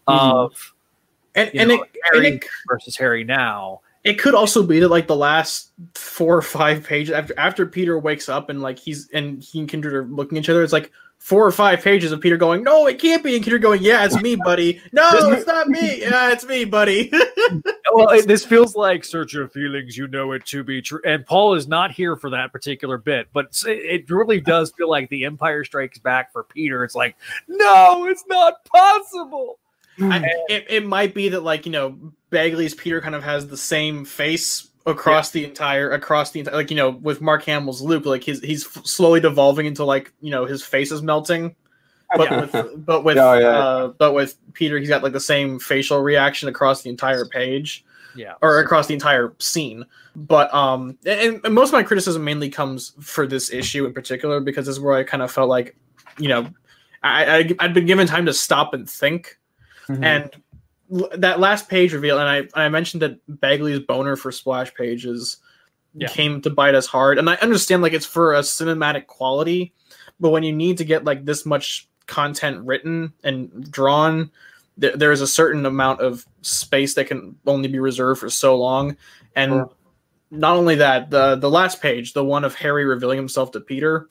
of 0.08 0.74
and 1.36 1.52
you 1.54 1.60
and, 1.60 1.70
know, 1.70 1.76
it, 1.76 1.82
and 1.82 2.24
Harry 2.24 2.28
it 2.30 2.46
versus 2.68 2.98
Harry 2.98 3.24
now. 3.24 3.82
it 4.04 4.16
could 4.16 4.34
also 4.34 4.64
be 4.64 4.80
that 4.80 4.88
like 4.88 5.06
the 5.06 5.16
last 5.16 5.72
four 5.94 6.36
or 6.36 6.42
five 6.42 6.84
pages 6.84 7.14
after 7.14 7.38
after 7.38 7.68
Peter 7.68 8.00
wakes 8.00 8.28
up 8.28 8.50
and 8.50 8.60
like 8.60 8.80
he's 8.80 9.08
and 9.14 9.44
he 9.44 9.60
and 9.60 9.70
Kindred 9.70 9.94
are 9.94 10.06
looking 10.06 10.40
at 10.40 10.44
each 10.44 10.50
other, 10.50 10.64
it's 10.64 10.74
like 10.74 10.92
four 11.20 11.46
or 11.46 11.52
five 11.52 11.82
pages 11.82 12.12
of 12.12 12.22
Peter 12.22 12.38
going, 12.38 12.64
"No, 12.64 12.88
it 12.88 13.00
can't 13.00 13.24
be," 13.24 13.36
and 13.36 13.44
Peter 13.44 13.60
going, 13.60 13.82
"Yeah, 13.82 14.06
it's 14.06 14.22
me, 14.22 14.36
buddy. 14.36 14.82
No, 14.94 15.10
it's 15.32 15.48
not 15.48 15.68
me. 15.68 16.02
Yeah, 16.02 16.32
it's 16.32 16.46
me, 16.46 16.66
buddy." 16.66 17.12
well, 17.94 18.10
it, 18.10 18.28
this 18.28 18.46
feels 18.46 18.76
like 18.76 19.04
search 19.04 19.34
your 19.34 19.48
feelings, 19.48 19.98
you 19.98 20.08
know 20.08 20.32
it 20.32 20.46
to 20.46 20.64
be 20.64 20.82
true. 20.82 21.02
And 21.06 21.26
Paul 21.26 21.56
is 21.56 21.68
not 21.68 21.92
here 21.92 22.16
for 22.16 22.30
that 22.32 22.52
particular 22.52 22.98
bit, 22.98 23.28
but 23.34 23.48
s- 23.48 23.66
it 23.68 24.10
really 24.10 24.40
does 24.42 24.72
feel 24.78 24.90
like 24.90 25.10
the 25.10 25.26
Empire 25.26 25.64
Strikes 25.64 26.00
Back 26.00 26.32
for 26.32 26.44
Peter. 26.44 26.84
It's 26.84 26.96
like, 26.96 27.16
no, 27.48 28.08
it's 28.08 28.24
not 28.28 28.64
possible. 28.66 29.60
I, 30.00 30.24
it, 30.48 30.66
it 30.70 30.86
might 30.86 31.14
be 31.14 31.30
that 31.30 31.42
like 31.42 31.66
you 31.66 31.72
know 31.72 31.98
Bagley's 32.30 32.76
Peter 32.76 33.02
kind 33.02 33.16
of 33.16 33.24
has 33.24 33.48
the 33.48 33.58
same 33.58 34.06
face 34.06 34.70
across 34.88 35.32
the 35.32 35.44
entire 35.46 35.92
across 35.92 36.32
the 36.32 36.40
entire 36.40 36.56
like 36.56 36.72
you 36.72 36.78
know 36.78 36.90
with 36.90 37.22
Mark 37.22 37.44
Hamill's 37.44 37.82
Luke 37.82 38.06
like 38.06 38.24
he's 38.24 38.42
he's 38.42 38.66
f- 38.66 38.86
slowly 38.86 39.20
devolving 39.20 39.66
into 39.68 39.84
like 39.84 40.12
you 40.22 40.32
know 40.32 40.46
his 40.46 40.64
face 40.64 40.92
is 40.92 41.02
melting. 41.04 41.56
But 42.16 42.54
with 42.54 42.86
but 42.86 43.04
with 43.04 43.18
Oh, 43.18 43.34
yeah. 43.38 43.48
uh, 43.48 43.88
but 43.90 44.14
with 44.14 44.36
Peter 44.54 44.80
he's 44.80 44.88
got 44.90 45.04
like 45.04 45.14
the 45.14 45.20
same 45.20 45.60
facial 45.60 46.00
reaction 46.02 46.48
across 46.50 46.82
the 46.82 46.90
entire 46.90 47.26
page. 47.26 47.84
Yeah. 48.16 48.34
or 48.42 48.58
across 48.60 48.88
the 48.88 48.96
entire 48.96 49.32
scene. 49.38 49.86
But 50.16 50.52
um 50.54 50.98
and, 51.06 51.40
and 51.44 51.54
most 51.54 51.70
of 51.70 51.74
my 51.74 51.84
criticism 51.84 52.24
mainly 52.24 52.50
comes 52.50 52.94
for 53.00 53.28
this 53.28 53.52
issue 53.54 53.86
in 53.86 53.94
particular 53.94 54.40
because 54.40 54.66
this 54.66 54.78
is 54.78 54.80
where 54.80 54.96
I 54.96 55.04
kind 55.04 55.22
of 55.22 55.32
felt 55.32 55.50
like 55.50 55.76
you 56.18 56.30
know 56.30 56.50
I, 57.04 57.38
I 57.40 57.50
I'd 57.60 57.74
been 57.76 57.86
given 57.86 58.08
time 58.08 58.26
to 58.26 58.34
stop 58.34 58.74
and 58.74 58.90
think. 58.90 59.38
Mhm. 59.88 60.04
and 60.04 60.24
l- 60.24 60.42
that 61.18 61.40
last 61.40 61.70
page 61.70 61.94
reveal, 61.94 62.20
and 62.20 62.50
I 62.56 62.66
I 62.66 62.70
mentioned 62.70 63.02
that 63.02 63.20
Bagley's 63.42 63.80
boner 63.80 64.16
for 64.16 64.32
splash 64.32 64.74
pages 64.74 65.38
Yeah. 65.94 66.08
came 66.08 66.42
to 66.42 66.50
bite 66.50 66.76
us 66.76 66.86
hard, 66.88 67.18
and 67.18 67.30
I 67.30 67.36
understand 67.36 67.82
like 67.82 67.94
it's 67.94 68.06
for 68.06 68.34
a 68.36 68.40
cinematic 68.40 69.08
quality, 69.08 69.74
but 70.20 70.30
when 70.30 70.44
you 70.44 70.54
need 70.54 70.78
to 70.78 70.86
get 70.86 71.04
like 71.06 71.26
this 71.26 71.46
much 71.46 71.88
content 72.06 72.66
written 72.66 73.12
and 73.24 73.70
drawn, 73.72 74.32
there, 74.78 74.96
there 74.96 75.12
is 75.12 75.22
a 75.22 75.28
certain 75.28 75.66
amount 75.66 76.00
of 76.02 76.26
space 76.42 76.94
that 76.94 77.08
can 77.08 77.36
only 77.46 77.68
be 77.68 77.80
reserved 77.80 78.20
for 78.20 78.30
so 78.30 78.56
long, 78.58 78.96
and 79.36 79.52
Sure. 79.52 79.70
not 80.32 80.56
only 80.56 80.76
that, 80.76 81.10
the 81.10 81.36
the 81.36 81.50
last 81.50 81.82
page, 81.82 82.14
the 82.14 82.24
one 82.24 82.44
of 82.46 82.56
Harry 82.56 82.86
revealing 82.86 83.18
himself 83.18 83.52
to 83.52 83.60
Peter. 83.60 84.08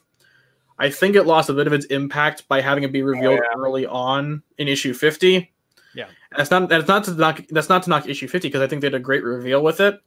I 0.79 0.91
think 0.91 1.17
it 1.17 1.23
lost 1.25 1.49
a 1.49 1.55
bit 1.55 1.67
of 1.67 1.73
its 1.73 1.87
impact 1.87 2.47
by 2.49 2.61
having 2.61 2.85
it 2.85 2.93
be 2.93 3.03
revealed 3.03 3.41
early 3.57 3.87
on 3.87 4.43
in 4.59 4.69
issue 4.69 4.93
50. 4.93 5.51
Yeah. 5.97 6.05
And 6.31 6.39
that's 6.39 6.51
not 6.51 6.69
that's 6.69 6.87
not 6.87 7.05
to 7.05 7.15
knock 7.15 7.41
that's 7.51 7.69
not 7.69 7.83
to 7.85 7.91
knock 7.91 8.07
issue 8.09 8.29
50 8.29 8.49
because 8.49 8.61
I 8.61 8.67
think 8.69 8.83
they 8.83 8.89
did 8.91 8.95
a 8.97 9.01
great 9.01 9.25
reveal 9.25 9.63
with 9.65 9.81
it. 9.81 9.99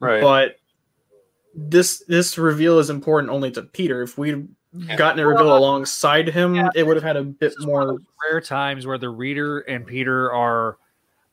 right. 0.00 0.22
But 0.22 0.56
this 1.54 2.02
this 2.08 2.38
reveal 2.38 2.78
is 2.78 2.90
important 2.90 3.30
only 3.32 3.50
to 3.52 3.62
Peter. 3.62 4.02
If 4.02 4.16
we'd 4.18 4.48
gotten 4.96 5.20
a 5.20 5.26
reveal 5.26 5.56
alongside 5.56 6.28
him, 6.28 6.54
Yeah. 6.54 6.68
it 6.74 6.86
would 6.86 6.96
have 6.96 7.04
had 7.04 7.16
a 7.16 7.22
bit 7.24 7.50
This 7.50 7.56
is 7.58 7.66
one 7.66 7.82
of 7.82 7.88
more 7.88 7.98
rare 8.30 8.40
times 8.40 8.86
where 8.86 8.98
the 8.98 9.08
reader 9.10 9.60
and 9.60 9.86
Peter 9.86 10.32
are 10.32 10.78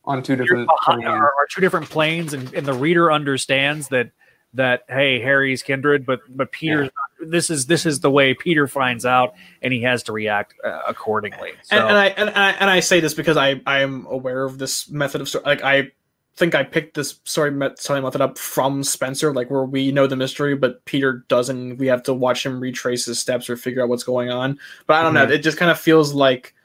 on 0.06 0.22
two 0.24 0.36
different. 0.36 0.68
behind- 0.68 1.06
are, 1.06 1.26
are 1.26 1.48
two 1.50 1.62
different 1.62 1.90
planes, 1.90 2.34
and, 2.34 2.52
and 2.54 2.66
the 2.66 2.74
reader 2.74 3.12
understands 3.12 3.88
that 3.90 4.12
that 4.54 4.84
hey, 4.90 5.20
Harry's 5.22 5.64
kindred, 5.64 6.06
but 6.06 6.20
but 6.30 6.52
Peter's 6.52 6.90
this 7.22 7.50
is 7.50 7.66
this 7.68 7.86
is 7.86 8.00
the 8.00 8.12
way 8.12 8.34
Peter 8.34 8.68
finds 8.68 9.06
out, 9.06 9.34
and 9.62 9.74
he 9.74 9.82
has 9.82 10.04
to 10.04 10.12
react 10.12 10.56
uh, 10.64 10.82
accordingly. 10.88 11.52
So, 11.64 11.78
and, 11.78 11.90
and 11.90 11.98
I 11.98 12.06
and 12.08 12.30
I 12.30 12.52
and 12.52 12.70
I 12.70 12.80
say 12.80 13.00
this 13.00 13.14
because 13.14 13.38
I 13.38 13.62
I 13.66 13.80
am 13.80 14.06
aware 14.10 14.44
of 14.44 14.58
this 14.58 14.90
method 14.90 15.22
of 15.22 15.30
sto- 15.30 15.42
like 15.46 15.64
I 15.64 15.92
think 16.36 16.56
I 16.56 16.64
picked 16.64 16.96
this 16.96 17.20
story 17.24 17.52
telling 17.52 17.76
story 17.78 18.02
method 18.02 18.22
up 18.22 18.38
from 18.38 18.84
Spencer, 18.84 19.34
like 19.34 19.50
where 19.52 19.64
we 19.64 19.92
know 19.92 20.08
the 20.08 20.16
mystery, 20.16 20.56
but 20.56 20.84
Peter 20.86 21.26
doesn't. 21.28 21.78
We 21.78 21.88
have 21.88 22.04
to 22.04 22.14
watch 22.14 22.46
him 22.46 22.60
retrace 22.60 23.06
his 23.06 23.20
steps 23.20 23.50
or 23.50 23.58
figure 23.58 23.84
out 23.84 23.90
what's 23.90 24.04
going 24.04 24.30
on. 24.30 24.58
But 24.88 24.96
I 24.96 25.04
don't 25.04 25.14
know. 25.14 25.24
It 25.24 25.40
just 25.40 25.58
kind 25.58 25.72
of 25.72 25.80
feels 25.80 26.14
like 26.14 26.56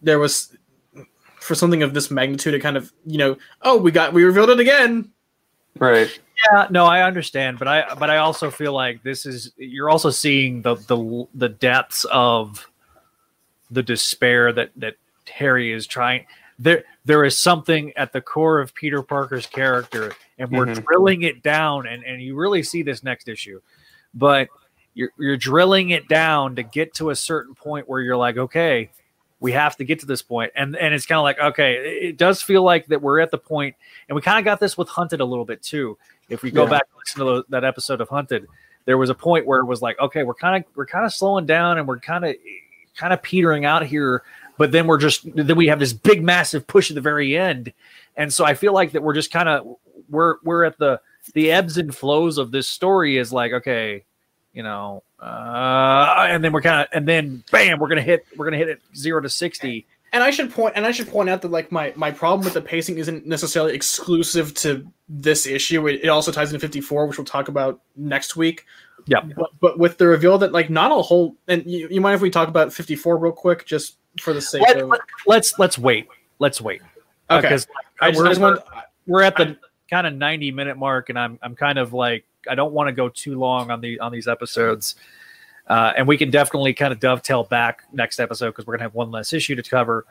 there 0.00 0.18
was 0.18 0.56
for 1.40 1.54
something 1.54 1.82
of 1.82 1.94
this 1.94 2.10
magnitude. 2.10 2.54
It 2.54 2.60
kind 2.60 2.76
of 2.76 2.92
you 3.06 3.18
know 3.18 3.36
oh 3.62 3.76
we 3.76 3.90
got 3.90 4.12
we 4.12 4.24
revealed 4.24 4.50
it 4.50 4.60
again. 4.60 5.10
Right. 5.78 6.18
Yeah, 6.50 6.66
no, 6.70 6.86
I 6.86 7.02
understand, 7.02 7.58
but 7.58 7.68
I 7.68 7.94
but 7.94 8.10
I 8.10 8.18
also 8.18 8.50
feel 8.50 8.72
like 8.72 9.02
this 9.02 9.26
is 9.26 9.52
you're 9.56 9.90
also 9.90 10.10
seeing 10.10 10.62
the 10.62 10.74
the 10.74 11.26
the 11.34 11.48
depths 11.48 12.04
of 12.10 12.66
the 13.70 13.82
despair 13.82 14.52
that 14.52 14.70
that 14.76 14.96
Harry 15.32 15.72
is 15.72 15.86
trying. 15.86 16.26
There, 16.58 16.84
there 17.04 17.24
is 17.24 17.36
something 17.36 17.92
at 17.96 18.12
the 18.12 18.20
core 18.20 18.60
of 18.60 18.74
Peter 18.74 19.02
Parker's 19.02 19.46
character, 19.46 20.12
and 20.38 20.50
we're 20.50 20.66
Mhm. 20.66 20.84
drilling 20.84 21.22
it 21.22 21.42
down. 21.42 21.86
And 21.86 22.04
and 22.04 22.22
you 22.22 22.36
really 22.36 22.62
see 22.62 22.82
this 22.82 23.02
next 23.02 23.28
issue, 23.28 23.60
but 24.14 24.48
you're 24.94 25.10
you're 25.18 25.36
drilling 25.36 25.90
it 25.90 26.06
down 26.08 26.54
to 26.56 26.62
get 26.62 26.94
to 26.94 27.10
a 27.10 27.16
certain 27.16 27.54
point 27.54 27.88
where 27.88 28.00
you're 28.00 28.16
like, 28.16 28.36
okay, 28.36 28.90
we 29.42 29.50
have 29.50 29.76
to 29.76 29.84
get 29.84 29.98
to 30.00 30.06
this 30.06 30.22
point, 30.22 30.52
and 30.54 30.76
and 30.76 30.94
it's 30.94 31.04
kind 31.04 31.18
of 31.18 31.24
like, 31.24 31.38
okay, 31.38 31.74
it 31.74 32.02
it 32.10 32.16
does 32.16 32.40
feel 32.40 32.62
like 32.62 32.86
that 32.86 33.02
we're 33.02 33.18
at 33.18 33.32
the 33.32 33.38
point, 33.38 33.74
and 34.08 34.14
we 34.14 34.22
kind 34.22 34.38
of 34.38 34.44
got 34.44 34.60
this 34.60 34.78
with 34.78 34.88
Hunted 34.88 35.20
a 35.20 35.24
little 35.24 35.44
bit 35.44 35.60
too. 35.62 35.98
If 36.28 36.42
we 36.42 36.52
go 36.52 36.62
Yeah. 36.64 36.70
back 36.70 36.82
and 36.92 36.98
listen 36.98 37.18
to 37.18 37.24
the, 37.24 37.44
that 37.50 37.64
episode 37.64 38.00
of 38.00 38.08
Hunted, 38.08 38.46
there 38.84 38.96
was 38.96 39.10
a 39.10 39.14
point 39.14 39.44
where 39.44 39.58
it 39.58 39.64
was 39.64 39.82
like, 39.82 39.98
okay, 39.98 40.22
we're 40.22 40.34
kind 40.34 40.62
of 40.64 40.70
we're 40.76 40.86
kind 40.86 41.04
of 41.04 41.12
slowing 41.12 41.44
down 41.44 41.78
and 41.78 41.88
we're 41.88 41.98
kind 41.98 42.24
of 42.24 42.36
kind 42.96 43.12
of 43.12 43.20
petering 43.20 43.64
out 43.64 43.84
here, 43.84 44.22
but 44.58 44.70
then 44.70 44.86
we're 44.86 44.98
just 44.98 45.26
then 45.34 45.56
we 45.56 45.66
have 45.66 45.80
this 45.80 45.92
big 45.92 46.22
massive 46.22 46.64
push 46.68 46.88
at 46.90 46.94
the 46.94 47.00
very 47.00 47.36
end, 47.36 47.72
and 48.16 48.32
so 48.32 48.44
I 48.44 48.54
feel 48.54 48.72
like 48.72 48.92
that 48.92 49.02
we're 49.02 49.14
just 49.14 49.32
kind 49.32 49.48
of 49.48 49.76
we're 50.08 50.36
we're 50.44 50.62
at 50.62 50.78
the 50.78 51.00
the 51.34 51.50
ebbs 51.50 51.78
and 51.78 51.92
flows 51.92 52.38
of 52.38 52.52
this 52.52 52.68
story 52.68 53.18
is 53.18 53.32
like 53.32 53.52
okay, 53.52 54.04
you 54.52 54.62
know, 54.62 55.02
uh, 55.22 56.26
and 56.28 56.42
then 56.42 56.52
we're 56.52 56.62
kind 56.62 56.80
of 56.80 56.88
and 56.92 57.06
then 57.06 57.44
bam, 57.52 57.78
we're 57.78 57.88
gonna 57.88 58.02
hit 58.02 58.26
we're 58.36 58.44
gonna 58.44 58.56
hit 58.56 58.68
it 58.68 58.82
zero 58.96 59.20
to 59.20 59.28
sixty. 59.28 59.86
And 60.12 60.22
I 60.22 60.30
should 60.30 60.52
point 60.52 60.74
and 60.76 60.84
I 60.84 60.90
should 60.90 61.08
point 61.08 61.30
out 61.30 61.42
that 61.42 61.50
like 61.50 61.70
my 61.70 61.92
my 61.96 62.10
problem 62.10 62.44
with 62.44 62.54
the 62.54 62.60
pacing 62.60 62.98
isn't 62.98 63.24
necessarily 63.24 63.74
exclusive 63.74 64.52
to 64.54 64.86
this 65.08 65.46
issue. 65.46 65.86
It, 65.86 66.00
it 66.02 66.08
also 66.08 66.32
ties 66.32 66.52
into 66.52 66.58
54, 66.58 67.06
which 67.06 67.18
we'll 67.18 67.24
talk 67.24 67.48
about 67.48 67.80
next 67.96 68.36
week. 68.36 68.66
Yeah. 69.06 69.20
But, 69.20 69.50
but 69.60 69.78
with 69.78 69.98
the 69.98 70.06
reveal 70.06 70.38
that 70.38 70.52
like 70.52 70.70
not 70.70 70.90
a 70.90 71.00
whole 71.00 71.36
and 71.46 71.64
you, 71.66 71.88
you 71.88 72.00
mind 72.00 72.16
if 72.16 72.20
we 72.20 72.30
talk 72.30 72.48
about 72.48 72.72
54 72.72 73.16
real 73.16 73.32
quick 73.32 73.64
just 73.64 73.96
for 74.20 74.32
the 74.32 74.40
sake 74.40 74.62
Let, 74.62 74.76
of 74.78 74.88
let, 74.88 75.00
let's 75.26 75.58
let's 75.58 75.78
wait. 75.78 76.08
Let's 76.40 76.60
wait. 76.60 76.82
Okay. 77.30 77.42
Because 77.42 77.68
I 78.00 78.10
just, 78.10 78.20
we're, 78.20 78.28
just 78.28 78.40
want 78.40 78.60
we're 79.06 79.22
at 79.22 79.36
the 79.36 79.56
kind 79.88 80.06
of 80.06 80.14
90 80.14 80.50
minute 80.50 80.76
mark 80.76 81.10
and 81.10 81.18
I'm 81.18 81.38
I'm 81.42 81.54
kind 81.54 81.78
of 81.78 81.92
like 81.92 82.24
I 82.48 82.54
don't 82.54 82.72
want 82.72 82.88
to 82.88 82.92
go 82.92 83.08
too 83.08 83.38
long 83.38 83.70
on 83.70 83.80
the 83.80 84.00
on 84.00 84.12
these 84.12 84.28
episodes. 84.28 84.96
Uh, 85.66 85.92
and 85.96 86.08
we 86.08 86.18
can 86.18 86.30
definitely 86.30 86.74
kind 86.74 86.92
of 86.92 86.98
dovetail 86.98 87.44
back 87.44 87.84
next 87.92 88.18
episode 88.18 88.50
because 88.50 88.66
we're 88.66 88.74
gonna 88.74 88.84
have 88.84 88.94
one 88.94 89.10
less 89.10 89.32
issue 89.32 89.54
to 89.54 89.62
cover. 89.62 90.04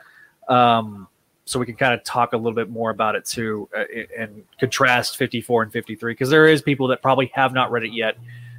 Um, 0.47 1.07
so 1.45 1.59
we 1.59 1.65
can 1.65 1.75
kind 1.75 1.93
of 1.93 2.03
talk 2.03 2.33
a 2.33 2.37
little 2.37 2.53
bit 2.53 2.69
more 2.69 2.91
about 2.91 3.15
it 3.15 3.25
too 3.25 3.67
uh, 3.75 3.83
and 4.17 4.43
contrast 4.59 5.17
54 5.17 5.63
and 5.63 5.71
53 5.71 6.13
because 6.13 6.29
there 6.29 6.47
is 6.47 6.61
people 6.61 6.87
that 6.87 7.01
probably 7.01 7.31
have 7.33 7.53
not 7.53 7.71
read 7.71 7.83
it 7.83 7.91
yet 7.93 8.17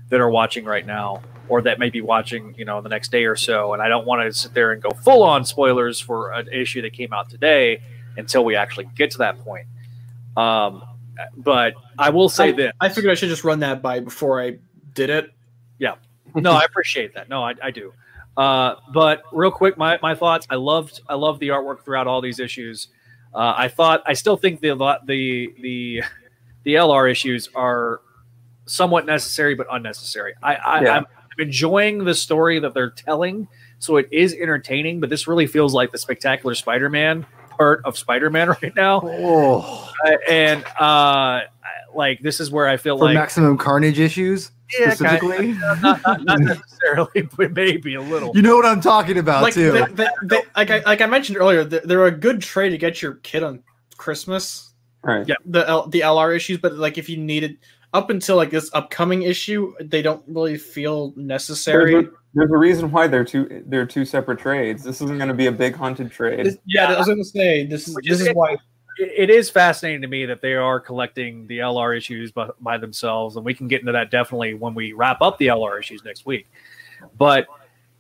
that 0.09 0.21
are 0.21 0.29
watching 0.29 0.65
right 0.65 0.85
now 0.85 1.23
or 1.49 1.63
that 1.63 1.79
may 1.79 1.91
be 1.91 2.01
watching 2.01 2.55
you 2.59 2.65
know 2.65 2.81
the 2.81 2.89
next 2.89 3.11
day 3.11 3.25
or 3.25 3.37
so 3.37 3.73
and 3.73 3.83
i 3.83 3.89
don't 3.89 4.07
want 4.07 4.23
to 4.23 4.33
sit 4.33 4.53
there 4.53 4.73
and 4.73 4.83
go 4.83 4.91
full 4.91 5.23
on 5.23 5.45
spoilers 5.45 6.01
for 6.01 6.33
an 6.33 6.49
issue 6.49 6.83
that 6.83 6.93
came 6.93 7.13
out 7.13 7.31
today 7.31 7.81
until 8.17 8.45
we 8.45 8.55
actually 8.57 8.89
get 8.95 9.11
to 9.11 9.19
that 9.19 9.39
point 9.39 9.67
um, 10.37 10.83
but 11.37 11.75
i 11.99 12.09
will 12.09 12.29
say 12.29 12.49
I, 12.49 12.53
this 12.53 12.73
I 12.81 12.89
figured 12.89 13.13
I 13.13 13.15
should 13.15 13.29
just 13.29 13.45
run 13.45 13.61
that 13.61 13.83
by 13.83 14.01
before 14.01 14.41
I 14.43 14.59
did 14.95 15.11
it. 15.11 15.31
Yeah, 15.79 15.95
no, 16.35 16.53
I 16.53 16.65
appreciate 16.65 17.15
that. 17.15 17.29
No, 17.29 17.43
I, 17.43 17.55
I 17.63 17.71
do. 17.71 17.93
Uh, 18.37 18.77
but 18.93 19.23
real 19.33 19.51
quick, 19.51 19.77
my, 19.77 19.99
my 20.03 20.15
thoughts. 20.15 20.47
I 20.49 20.55
loved 20.57 21.01
I 21.09 21.15
loved 21.15 21.41
the 21.41 21.49
artwork 21.49 21.85
throughout 21.85 22.07
all 22.07 22.21
these 22.21 22.41
issues. 22.41 22.89
Uh, 23.35 23.55
I 23.57 23.69
thought 23.69 24.03
I 24.07 24.15
still 24.15 24.37
think 24.37 24.61
the 24.61 24.75
the 25.07 25.49
the 25.61 26.03
the 26.65 26.75
LR 26.75 27.11
issues 27.11 27.49
are 27.55 28.01
somewhat 28.67 29.07
necessary 29.07 29.55
but 29.55 29.67
unnecessary. 29.71 30.35
I, 30.43 30.55
I 30.55 30.83
Yeah. 30.83 30.97
I'm, 30.97 31.07
I'm 31.07 31.47
enjoying 31.47 32.05
the 32.05 32.15
story 32.15 32.59
that 32.61 32.75
they're 32.75 32.91
telling, 32.91 33.49
so 33.79 33.97
it 33.97 34.09
is 34.13 34.35
entertaining. 34.35 35.01
But 35.01 35.11
this 35.11 35.27
really 35.27 35.47
feels 35.47 35.75
like 35.75 35.91
the 35.93 35.99
spectacular 35.99 36.55
Spider-Man 36.55 37.27
part 37.57 37.83
of 37.85 37.97
Spider-Man 37.99 38.49
right 38.63 38.75
now, 38.77 39.01
Oh, 39.05 39.91
Uh, 40.05 40.17
and 40.29 40.65
uh, 40.79 41.41
like 41.95 42.21
this 42.21 42.41
is 42.41 42.51
where 42.51 42.69
I 42.69 42.77
feel 42.77 42.99
for 42.99 43.05
like 43.07 43.15
maximum 43.15 43.57
carnage 43.59 43.99
issues 44.01 44.51
Yeah, 44.79 44.95
kinda. 44.95 44.97
specifically. 44.97 45.53
not, 45.83 46.01
not, 46.07 46.25
not 46.25 46.41
necessarily, 46.41 47.29
but 47.37 47.53
maybe 47.53 47.95
a 47.95 48.01
little. 48.03 48.33
You 48.35 48.43
know 48.43 48.57
what 48.57 48.67
I'm 48.67 48.81
talking 48.81 49.19
about 49.19 49.43
like 49.43 49.55
too. 49.55 49.73
they, 49.73 49.85
they, 49.93 50.09
they, 50.25 50.43
like 50.57 50.71
I 50.71 50.79
like 50.81 51.01
I 51.01 51.07
mentioned 51.07 51.39
earlier, 51.39 51.65
they're, 51.65 51.81
they're 51.85 52.07
a 52.07 52.11
good 52.11 52.41
trade 52.43 52.71
to 52.71 52.79
get 52.79 53.01
your 53.03 53.15
kid 53.17 53.43
on 53.43 53.63
Christmas. 53.97 54.73
Right. 55.05 55.27
Yeah. 55.29 55.35
The 55.45 55.69
L, 55.69 55.89
the 55.89 56.01
LR 56.01 56.35
issues, 56.35 56.59
but 56.59 56.75
like 56.75 56.97
if 56.99 57.09
you 57.09 57.17
needed 57.17 57.59
up 57.93 58.11
until 58.11 58.37
like 58.37 58.51
this 58.51 58.71
upcoming 58.73 59.23
issue, 59.23 59.75
they 59.81 60.03
don't 60.03 60.23
really 60.27 60.57
feel 60.57 61.13
necessary. 61.17 61.93
There's 61.93 62.07
a, 62.07 62.11
there's 62.35 62.51
a 62.51 62.57
reason 62.57 62.91
why 62.91 63.07
they're 63.07 63.25
two 63.25 63.63
they're 63.67 63.87
two 63.87 64.05
separate 64.05 64.39
trades. 64.39 64.83
This 64.83 65.01
isn't 65.03 65.19
going 65.19 65.29
to 65.29 65.35
be 65.35 65.47
a 65.47 65.53
big 65.53 65.75
hunted 65.75 66.11
trade. 66.11 66.47
This- 66.47 66.59
yeah, 66.67 66.93
I 66.93 66.99
was 66.99 67.07
gonna 67.09 67.25
say 67.25 67.67
this 67.67 67.89
is 67.89 67.95
Which 67.97 68.09
this 68.09 68.21
is- 68.21 68.29
is 68.29 68.35
why 68.35 68.53
it 68.53 68.61
it 68.99 69.31
is 69.31 69.51
fascinating 69.51 70.03
to 70.03 70.09
me 70.09 70.27
that 70.27 70.41
they 70.43 70.55
are 70.55 70.79
collecting 70.79 71.47
the 71.47 71.59
LR 71.61 71.97
issues 71.97 72.31
by, 72.31 72.49
by 72.61 72.77
themselves, 72.79 73.37
and 73.37 73.45
we 73.45 73.55
can 73.55 73.67
get 73.69 73.81
into 73.81 73.93
that 73.93 74.11
definitely 74.11 74.55
when 74.55 74.75
we 74.75 74.93
wrap 74.93 75.23
up 75.23 75.39
the 75.39 75.47
LR 75.49 75.79
issues 75.79 76.05
next 76.05 76.27
week. 76.27 76.47
But 77.19 77.47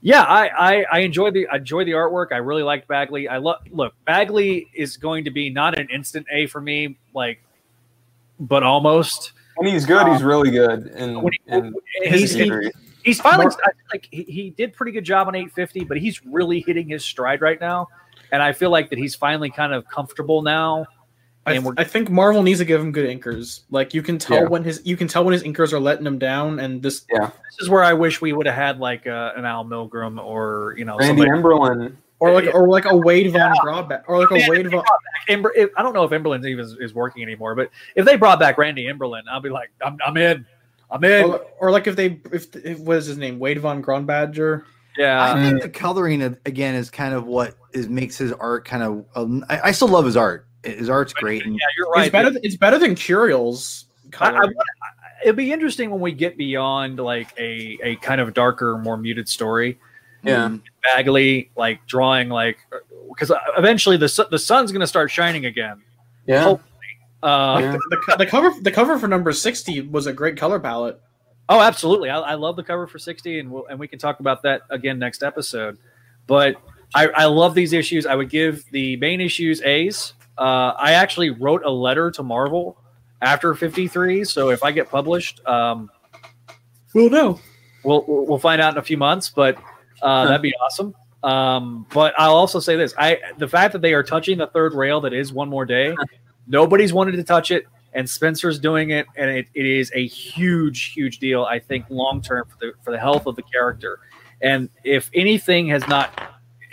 yeah, 0.00 0.22
I 0.22 0.48
I, 0.48 0.86
I 0.92 0.98
enjoy 1.00 1.30
the 1.30 1.46
I 1.48 1.56
enjoy 1.56 1.84
the 1.84 1.92
artwork. 1.92 2.32
I 2.32 2.36
really 2.38 2.62
liked 2.62 2.88
Bagley. 2.88 3.28
I 3.28 3.38
love 3.38 3.60
look 3.70 3.94
Bagley 4.06 4.68
is 4.74 4.96
going 4.96 5.24
to 5.24 5.30
be 5.30 5.48
not 5.50 5.78
an 5.78 5.88
instant 5.90 6.26
A 6.32 6.46
for 6.46 6.60
me, 6.60 6.98
like, 7.14 7.42
but 8.40 8.62
almost. 8.62 9.32
When 9.56 9.70
he's 9.70 9.86
good, 9.86 10.06
he's 10.08 10.22
really 10.22 10.50
good. 10.50 10.86
And, 10.88 11.28
he- 11.46 12.08
He's, 12.08 12.32
he- 12.34 12.70
he's 13.04 13.20
finally 13.20 13.46
Mar- 13.46 13.56
I 13.64 13.70
feel 13.72 13.84
like 13.92 14.08
he, 14.10 14.22
he 14.24 14.50
did 14.50 14.72
pretty 14.72 14.92
good 14.92 15.04
job 15.04 15.28
on 15.28 15.34
850, 15.34 15.84
but 15.84 15.98
he's 15.98 16.24
really 16.24 16.60
hitting 16.60 16.88
his 16.88 17.04
stride 17.04 17.40
right 17.40 17.60
now, 17.60 17.88
and 18.32 18.42
I 18.42 18.52
feel 18.52 18.70
like 18.70 18.90
that 18.90 18.98
he's 18.98 19.14
finally 19.14 19.50
kind 19.50 19.72
of 19.74 19.86
comfortable 19.88 20.42
now. 20.42 20.86
I, 21.44 21.54
And 21.54 21.64
th- 21.64 21.74
I 21.76 21.82
think 21.82 22.08
Marvel 22.08 22.42
needs 22.44 22.60
to 22.60 22.64
give 22.64 22.80
him 22.80 22.92
good 22.92 23.04
inkers. 23.10 23.62
Like 23.70 23.94
you 23.94 24.00
can 24.02 24.16
tell 24.16 24.42
Yeah. 24.44 24.48
when 24.48 24.62
his 24.62 24.80
you 24.84 24.96
can 24.96 25.08
tell 25.08 25.24
when 25.24 25.32
his 25.32 25.42
inkers 25.42 25.72
are 25.72 25.80
letting 25.80 26.06
him 26.06 26.16
down, 26.18 26.60
and 26.60 26.80
this 26.80 27.04
yeah. 27.12 27.26
this 27.26 27.58
is 27.60 27.68
where 27.68 27.82
I 27.82 27.92
wish 27.94 28.20
we 28.20 28.32
would 28.32 28.46
have 28.46 28.54
had 28.54 28.78
like 28.78 29.08
uh, 29.08 29.32
an 29.36 29.44
Al 29.44 29.64
Milgrom 29.64 30.22
or 30.24 30.76
you 30.78 30.84
know 30.84 30.96
Randy 30.98 31.22
somebody. 31.22 31.30
Emberlin. 31.42 31.96
Or 32.22 32.32
like 32.32 32.54
or 32.54 32.68
like 32.68 32.84
a 32.84 32.96
Wade 32.96 33.32
von 33.32 33.52
Graubeck 33.56 34.02
or 34.06 34.18
like 34.20 34.30
a 34.30 34.48
Wade 34.48 34.70
von 34.70 34.84
Ember, 35.28 35.52
if, 35.56 35.70
I 35.76 35.82
don't 35.82 35.92
know 35.92 36.04
if 36.04 36.10
Emberlin 36.10 36.46
even 36.46 36.64
is, 36.64 36.76
is 36.78 36.94
working 36.94 37.22
anymore, 37.22 37.54
but 37.54 37.70
if 37.96 38.04
they 38.06 38.16
brought 38.16 38.38
back 38.38 38.58
Randy 38.58 38.84
Emberlin, 38.84 39.22
I'll 39.30 39.40
be 39.40 39.50
like, 39.50 39.70
I'm, 39.84 39.98
I'm 40.06 40.16
in, 40.16 40.46
I'm 40.90 41.02
in. 41.04 41.24
or, 41.24 41.40
or 41.60 41.70
like 41.72 41.86
if 41.86 41.96
they 41.96 42.20
if, 42.32 42.54
if 42.56 42.78
what 42.78 42.96
is 42.98 43.06
his 43.06 43.18
name 43.18 43.38
Wade 43.38 43.58
von 43.60 43.82
Gronbadger. 43.82 44.62
yeah, 44.96 45.32
I 45.34 45.42
think 45.42 45.62
the 45.62 45.68
coloring 45.68 46.22
of- 46.22 46.38
again 46.46 46.74
is 46.76 46.90
kind 46.90 47.14
of 47.14 47.26
what 47.26 47.56
is 47.72 47.88
makes 47.88 48.16
his 48.18 48.32
art 48.32 48.64
kind 48.64 48.82
of. 48.82 49.04
Um, 49.16 49.44
I, 49.48 49.60
I 49.64 49.70
still 49.72 49.88
love 49.88 50.04
his 50.04 50.16
art. 50.16 50.46
His 50.62 50.88
art's 50.88 51.12
great. 51.12 51.44
And 51.44 51.54
yeah, 51.54 51.66
you're 51.76 51.90
right. 51.90 52.04
It's 52.06 52.12
better. 52.12 52.30
Th- 52.30 52.44
it's 52.44 52.56
better 52.56 52.78
than 52.78 52.94
Curiel's 52.94 53.86
I, 54.20 54.26
I, 54.26 54.30
color. 54.30 54.44
I- 54.44 54.52
it'd 55.24 55.36
be 55.36 55.52
interesting 55.52 55.90
when 55.90 56.00
we 56.00 56.12
get 56.12 56.36
beyond 56.36 56.98
like 56.98 57.28
a, 57.38 57.78
a 57.82 57.96
kind 57.96 58.20
of 58.20 58.34
darker, 58.34 58.78
more 58.78 58.96
muted 58.96 59.28
story. 59.28 59.78
Yeah. 60.24 60.56
Bagley 60.82 61.50
like 61.56 61.86
drawing 61.86 62.28
like 62.28 62.58
because 63.08 63.32
eventually 63.56 63.96
the 63.96 64.26
the 64.30 64.38
sun's 64.38 64.72
going 64.72 64.80
to 64.80 64.86
start 64.86 65.10
shining 65.10 65.46
again. 65.46 65.82
Yeah. 66.26 66.46
Oh. 66.46 66.60
Uh, 67.22 67.58
yeah. 67.60 67.76
the, 67.90 67.96
co- 67.96 68.16
the 68.16 68.26
cover 68.26 68.52
the 68.60 68.70
cover 68.70 68.98
for 68.98 69.06
number 69.08 69.32
sixty 69.32 69.80
was 69.80 70.06
a 70.06 70.12
great 70.12 70.36
color 70.36 70.58
palette. 70.58 71.00
Oh, 71.48 71.60
absolutely. 71.60 72.08
I, 72.08 72.18
I 72.20 72.34
love 72.34 72.56
the 72.56 72.62
cover 72.62 72.86
for 72.86 72.98
60, 72.98 73.40
and 73.40 73.50
we'll, 73.50 73.66
and 73.66 73.78
we 73.78 73.86
can 73.88 73.98
talk 73.98 74.20
about 74.20 74.42
that 74.42 74.62
again 74.70 74.98
next 74.98 75.22
episode. 75.22 75.76
But 76.26 76.54
I, 76.94 77.08
I 77.08 77.24
love 77.26 77.54
these 77.54 77.72
issues. 77.72 78.06
I 78.06 78.14
would 78.14 78.30
give 78.30 78.64
the 78.70 78.96
main 78.96 79.20
issues 79.20 79.60
A's. 79.62 80.14
Uh, 80.38 80.72
I 80.78 80.92
actually 80.92 81.30
wrote 81.30 81.62
a 81.64 81.70
letter 81.70 82.10
to 82.12 82.22
Marvel 82.22 82.78
after 83.20 83.54
53, 83.54 84.24
so 84.24 84.50
if 84.50 84.62
I 84.62 84.70
get 84.72 84.88
published, 84.88 85.44
um, 85.46 85.90
We'll 86.94 87.10
know. 87.10 87.40
we'll 87.84 88.04
we'll 88.06 88.38
find 88.38 88.60
out 88.60 88.74
in 88.74 88.78
a 88.78 88.82
few 88.82 88.96
months. 88.96 89.28
But 89.28 89.58
uh, 90.02 90.26
that'd 90.26 90.42
be 90.50 90.54
awesome. 90.56 90.94
Um, 91.22 91.86
but 91.92 92.14
I'll 92.18 92.34
also 92.34 92.60
say 92.60 92.76
this: 92.76 92.94
I 92.98 93.18
the 93.38 93.48
fact 93.48 93.72
that 93.72 93.82
they 93.82 93.94
are 93.94 94.02
touching 94.02 94.38
the 94.38 94.48
third 94.48 94.74
rail 94.74 95.00
that 95.02 95.12
is 95.12 95.32
one 95.32 95.48
more 95.48 95.64
day. 95.64 95.94
Nobody's 96.46 96.92
wanted 96.92 97.12
to 97.12 97.22
touch 97.22 97.50
it, 97.50 97.66
and 97.92 98.08
Spencer's 98.08 98.58
doing 98.58 98.90
it, 98.90 99.06
and 99.16 99.30
it, 99.30 99.46
it 99.54 99.64
is 99.64 99.92
a 99.94 100.06
huge, 100.06 100.92
huge 100.92 101.18
deal. 101.18 101.44
I 101.44 101.60
think 101.60 101.86
long 101.88 102.20
term 102.20 102.48
for 102.48 102.56
the 102.58 102.72
for 102.82 102.90
the 102.90 102.98
health 102.98 103.26
of 103.26 103.36
the 103.36 103.42
character. 103.42 104.00
And 104.40 104.68
if 104.82 105.08
anything 105.14 105.68
has 105.68 105.86
not, 105.86 106.20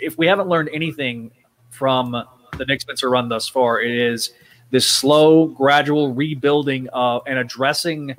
if 0.00 0.18
we 0.18 0.26
haven't 0.26 0.48
learned 0.48 0.70
anything 0.72 1.30
from 1.70 2.10
the 2.58 2.66
Nick 2.66 2.80
Spencer 2.80 3.08
run 3.08 3.28
thus 3.28 3.48
far, 3.48 3.80
it 3.80 3.92
is 3.92 4.32
this 4.70 4.86
slow, 4.86 5.46
gradual 5.46 6.12
rebuilding 6.12 6.88
of 6.92 7.22
and 7.26 7.38
addressing 7.38 8.16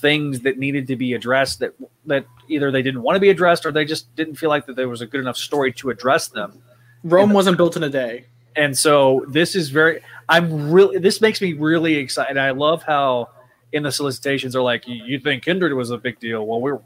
things 0.00 0.40
that 0.40 0.58
needed 0.58 0.86
to 0.88 0.96
be 0.96 1.14
addressed 1.14 1.60
that 1.60 1.74
that 2.06 2.24
either 2.48 2.70
they 2.70 2.82
didn't 2.82 3.02
want 3.02 3.16
to 3.16 3.20
be 3.20 3.30
addressed 3.30 3.66
or 3.66 3.72
they 3.72 3.84
just 3.84 4.14
didn't 4.16 4.34
feel 4.34 4.48
like 4.48 4.66
that 4.66 4.76
there 4.76 4.88
was 4.88 5.00
a 5.00 5.06
good 5.06 5.20
enough 5.20 5.36
story 5.36 5.72
to 5.72 5.90
address 5.90 6.28
them. 6.28 6.62
Rome 7.04 7.30
wasn't 7.30 7.56
built 7.56 7.76
in 7.76 7.82
a 7.82 7.88
day. 7.88 8.26
And 8.56 8.76
so 8.76 9.24
this 9.28 9.54
is 9.54 9.70
very 9.70 10.00
I'm 10.28 10.70
really 10.70 10.98
this 10.98 11.20
makes 11.20 11.40
me 11.40 11.52
really 11.52 11.96
excited. 11.96 12.36
I 12.36 12.50
love 12.50 12.82
how 12.82 13.28
in 13.72 13.82
the 13.82 13.92
solicitations 13.92 14.56
are 14.56 14.62
like 14.62 14.88
you, 14.88 15.02
you 15.04 15.20
think 15.20 15.44
Kindred 15.44 15.72
was 15.74 15.90
a 15.90 15.98
big 15.98 16.18
deal. 16.18 16.46
Well, 16.46 16.60
we're 16.60 16.80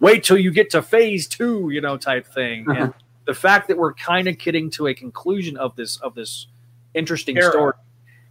wait 0.00 0.24
till 0.24 0.38
you 0.38 0.50
get 0.50 0.70
to 0.70 0.82
phase 0.82 1.26
2, 1.26 1.70
you 1.70 1.80
know, 1.80 1.96
type 1.96 2.26
thing. 2.26 2.68
Uh-huh. 2.68 2.82
And 2.82 2.94
the 3.26 3.34
fact 3.34 3.68
that 3.68 3.78
we're 3.78 3.94
kind 3.94 4.28
of 4.28 4.38
getting 4.38 4.70
to 4.70 4.88
a 4.88 4.94
conclusion 4.94 5.56
of 5.56 5.76
this 5.76 5.96
of 5.98 6.14
this 6.14 6.46
interesting 6.94 7.36
Era. 7.38 7.50
story 7.50 7.74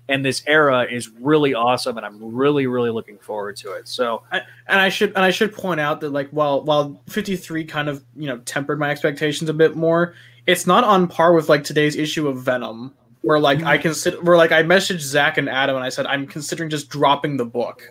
and 0.09 0.23
this 0.25 0.43
era 0.47 0.85
is 0.89 1.09
really 1.19 1.53
awesome, 1.53 1.97
and 1.97 2.05
I'm 2.05 2.33
really 2.35 2.67
really 2.67 2.89
looking 2.89 3.17
forward 3.17 3.55
to 3.57 3.73
it. 3.73 3.87
So 3.87 4.23
I, 4.31 4.41
and 4.67 4.79
I 4.79 4.89
should 4.89 5.09
and 5.15 5.19
I 5.25 5.31
should 5.31 5.53
point 5.53 5.79
out 5.79 6.01
that 6.01 6.09
like 6.09 6.29
while 6.31 6.61
while 6.63 7.01
53 7.09 7.63
kind 7.65 7.87
of 7.89 8.03
you 8.15 8.27
know 8.27 8.37
tempered 8.39 8.79
my 8.79 8.89
expectations 8.89 9.49
a 9.49 9.53
bit 9.53 9.75
more, 9.75 10.13
it's 10.47 10.67
not 10.67 10.83
on 10.83 11.07
par 11.07 11.33
with 11.33 11.47
like 11.49 11.63
today's 11.63 11.95
issue 11.95 12.27
of 12.27 12.37
Venom, 12.41 12.93
where 13.21 13.39
like 13.39 13.63
I 13.63 13.77
consider 13.77 14.21
where 14.21 14.35
like 14.37 14.51
I 14.51 14.61
messaged 14.63 14.99
Zach 15.01 15.37
and 15.37 15.47
Adam 15.49 15.75
and 15.75 15.85
I 15.85 15.89
said 15.89 16.05
I'm 16.05 16.27
considering 16.27 16.69
just 16.69 16.89
dropping 16.89 17.37
the 17.37 17.45
book. 17.45 17.83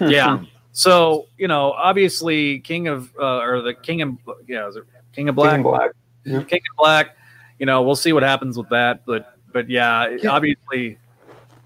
yeah. 0.00 0.42
So 0.72 1.26
you 1.36 1.48
know, 1.48 1.72
obviously, 1.72 2.60
King 2.60 2.88
of 2.88 3.12
uh, 3.20 3.40
or 3.40 3.60
the 3.60 3.74
King 3.74 4.02
and 4.02 4.18
yeah, 4.46 4.68
is 4.68 4.76
it 4.76 4.84
King 5.12 5.28
of 5.28 5.34
Black? 5.34 5.54
King 5.56 5.62
Black. 5.62 5.90
King 6.24 6.60
of 6.70 6.76
Black. 6.78 7.16
You 7.58 7.66
know, 7.66 7.82
we'll 7.82 7.96
see 7.96 8.12
what 8.14 8.22
happens 8.22 8.56
with 8.56 8.68
that, 8.70 9.04
but 9.04 9.36
but 9.52 9.68
yeah, 9.68 10.08
Yeah. 10.22 10.30
obviously, 10.30 10.96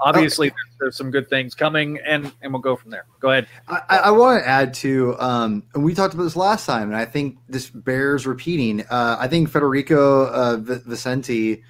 obviously, 0.05 0.49
there's, 0.49 0.77
there's 0.81 0.97
some 0.97 1.11
good 1.11 1.29
things 1.29 1.55
coming, 1.55 1.99
and 2.07 2.31
and 2.43 2.53
we'll 2.53 2.63
go 2.63 2.77
from 2.77 2.91
there. 2.91 3.07
Go 3.21 3.31
ahead. 3.31 3.49
I, 3.69 3.81
I- 4.05 4.11
want 4.11 4.43
to 4.43 4.49
add 4.49 4.75
to, 4.75 5.17
um, 5.19 5.63
and 5.75 5.83
we 5.85 5.95
talked 5.95 6.15
about 6.15 6.25
this 6.25 6.37
last 6.37 6.67
time, 6.67 6.89
and 6.89 6.97
I 6.97 7.05
think 7.05 7.39
this 7.49 7.71
bears 7.71 8.27
repeating. 8.27 8.83
Uh, 8.91 9.17
I 9.19 9.29
think 9.29 9.49
Federico 9.49 10.27
uh, 10.27 10.57
V- 10.59 10.75
Vicenti 10.89 11.63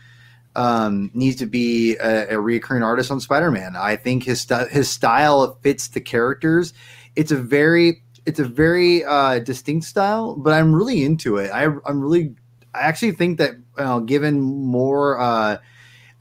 um, 0.57 1.11
needs 1.15 1.37
to 1.37 1.47
be 1.47 1.97
a, 1.97 2.35
a 2.35 2.41
recurring 2.41 2.83
artist 2.83 3.11
on 3.11 3.21
Spider-Man. 3.21 3.77
I 3.77 3.97
think 3.97 4.25
his 4.25 4.43
st- 4.43 4.69
his 4.71 4.89
style 4.91 5.59
fits 5.63 5.89
the 5.89 6.01
characters. 6.01 6.73
It's 7.17 7.31
a 7.33 7.37
very 7.37 8.03
it's 8.27 8.41
a 8.41 8.45
very 8.45 9.05
uh, 9.05 9.39
distinct 9.41 9.87
style, 9.87 10.35
but 10.37 10.53
I'm 10.53 10.75
really 10.75 11.05
into 11.05 11.37
it. 11.37 11.51
I, 11.51 11.65
I'm 11.65 12.01
really 12.01 12.35
I 12.75 12.81
actually 12.81 13.13
think 13.13 13.39
that 13.39 13.53
uh, 13.79 14.01
given 14.01 14.41
more. 14.41 15.19
Uh, 15.21 15.59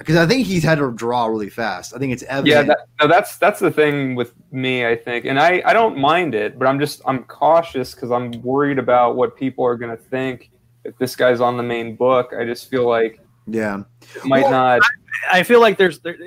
because 0.03 0.17
I 0.17 0.27
think 0.27 0.45
he's 0.45 0.63
had 0.63 0.77
to 0.79 0.91
draw 0.91 1.25
really 1.25 1.49
fast. 1.49 1.95
I 1.95 1.99
think 1.99 2.13
it's 2.13 2.23
evident. 2.23 2.47
Yeah, 2.47 2.61
that, 2.63 2.87
no, 3.01 3.07
that's 3.07 3.37
that's 3.37 3.59
the 3.59 3.71
thing 3.71 4.15
with 4.15 4.33
me, 4.51 4.85
I 4.85 4.95
think, 4.95 5.25
and 5.25 5.39
I 5.39 5.61
I 5.65 5.73
don't 5.73 5.97
mind 5.97 6.35
it, 6.35 6.59
but 6.59 6.67
I'm 6.67 6.79
just 6.79 7.01
I'm 7.05 7.23
cautious 7.23 7.93
because 7.95 8.11
I'm 8.11 8.31
worried 8.41 8.79
about 8.79 9.15
what 9.15 9.35
people 9.35 9.65
are 9.65 9.75
gonna 9.77 9.97
think 9.97 10.51
if 10.83 10.97
this 10.97 11.15
guy's 11.15 11.41
on 11.41 11.57
the 11.57 11.63
main 11.63 11.95
book. 11.95 12.33
I 12.37 12.45
just 12.45 12.69
feel 12.69 12.87
like 12.87 13.19
yeah. 13.47 13.81
it 14.15 14.25
might 14.25 14.43
Well, 14.43 14.51
not. 14.51 14.81
I 15.31 15.43
feel 15.43 15.61
like 15.61 15.77
there's 15.77 15.99
there, 15.99 16.17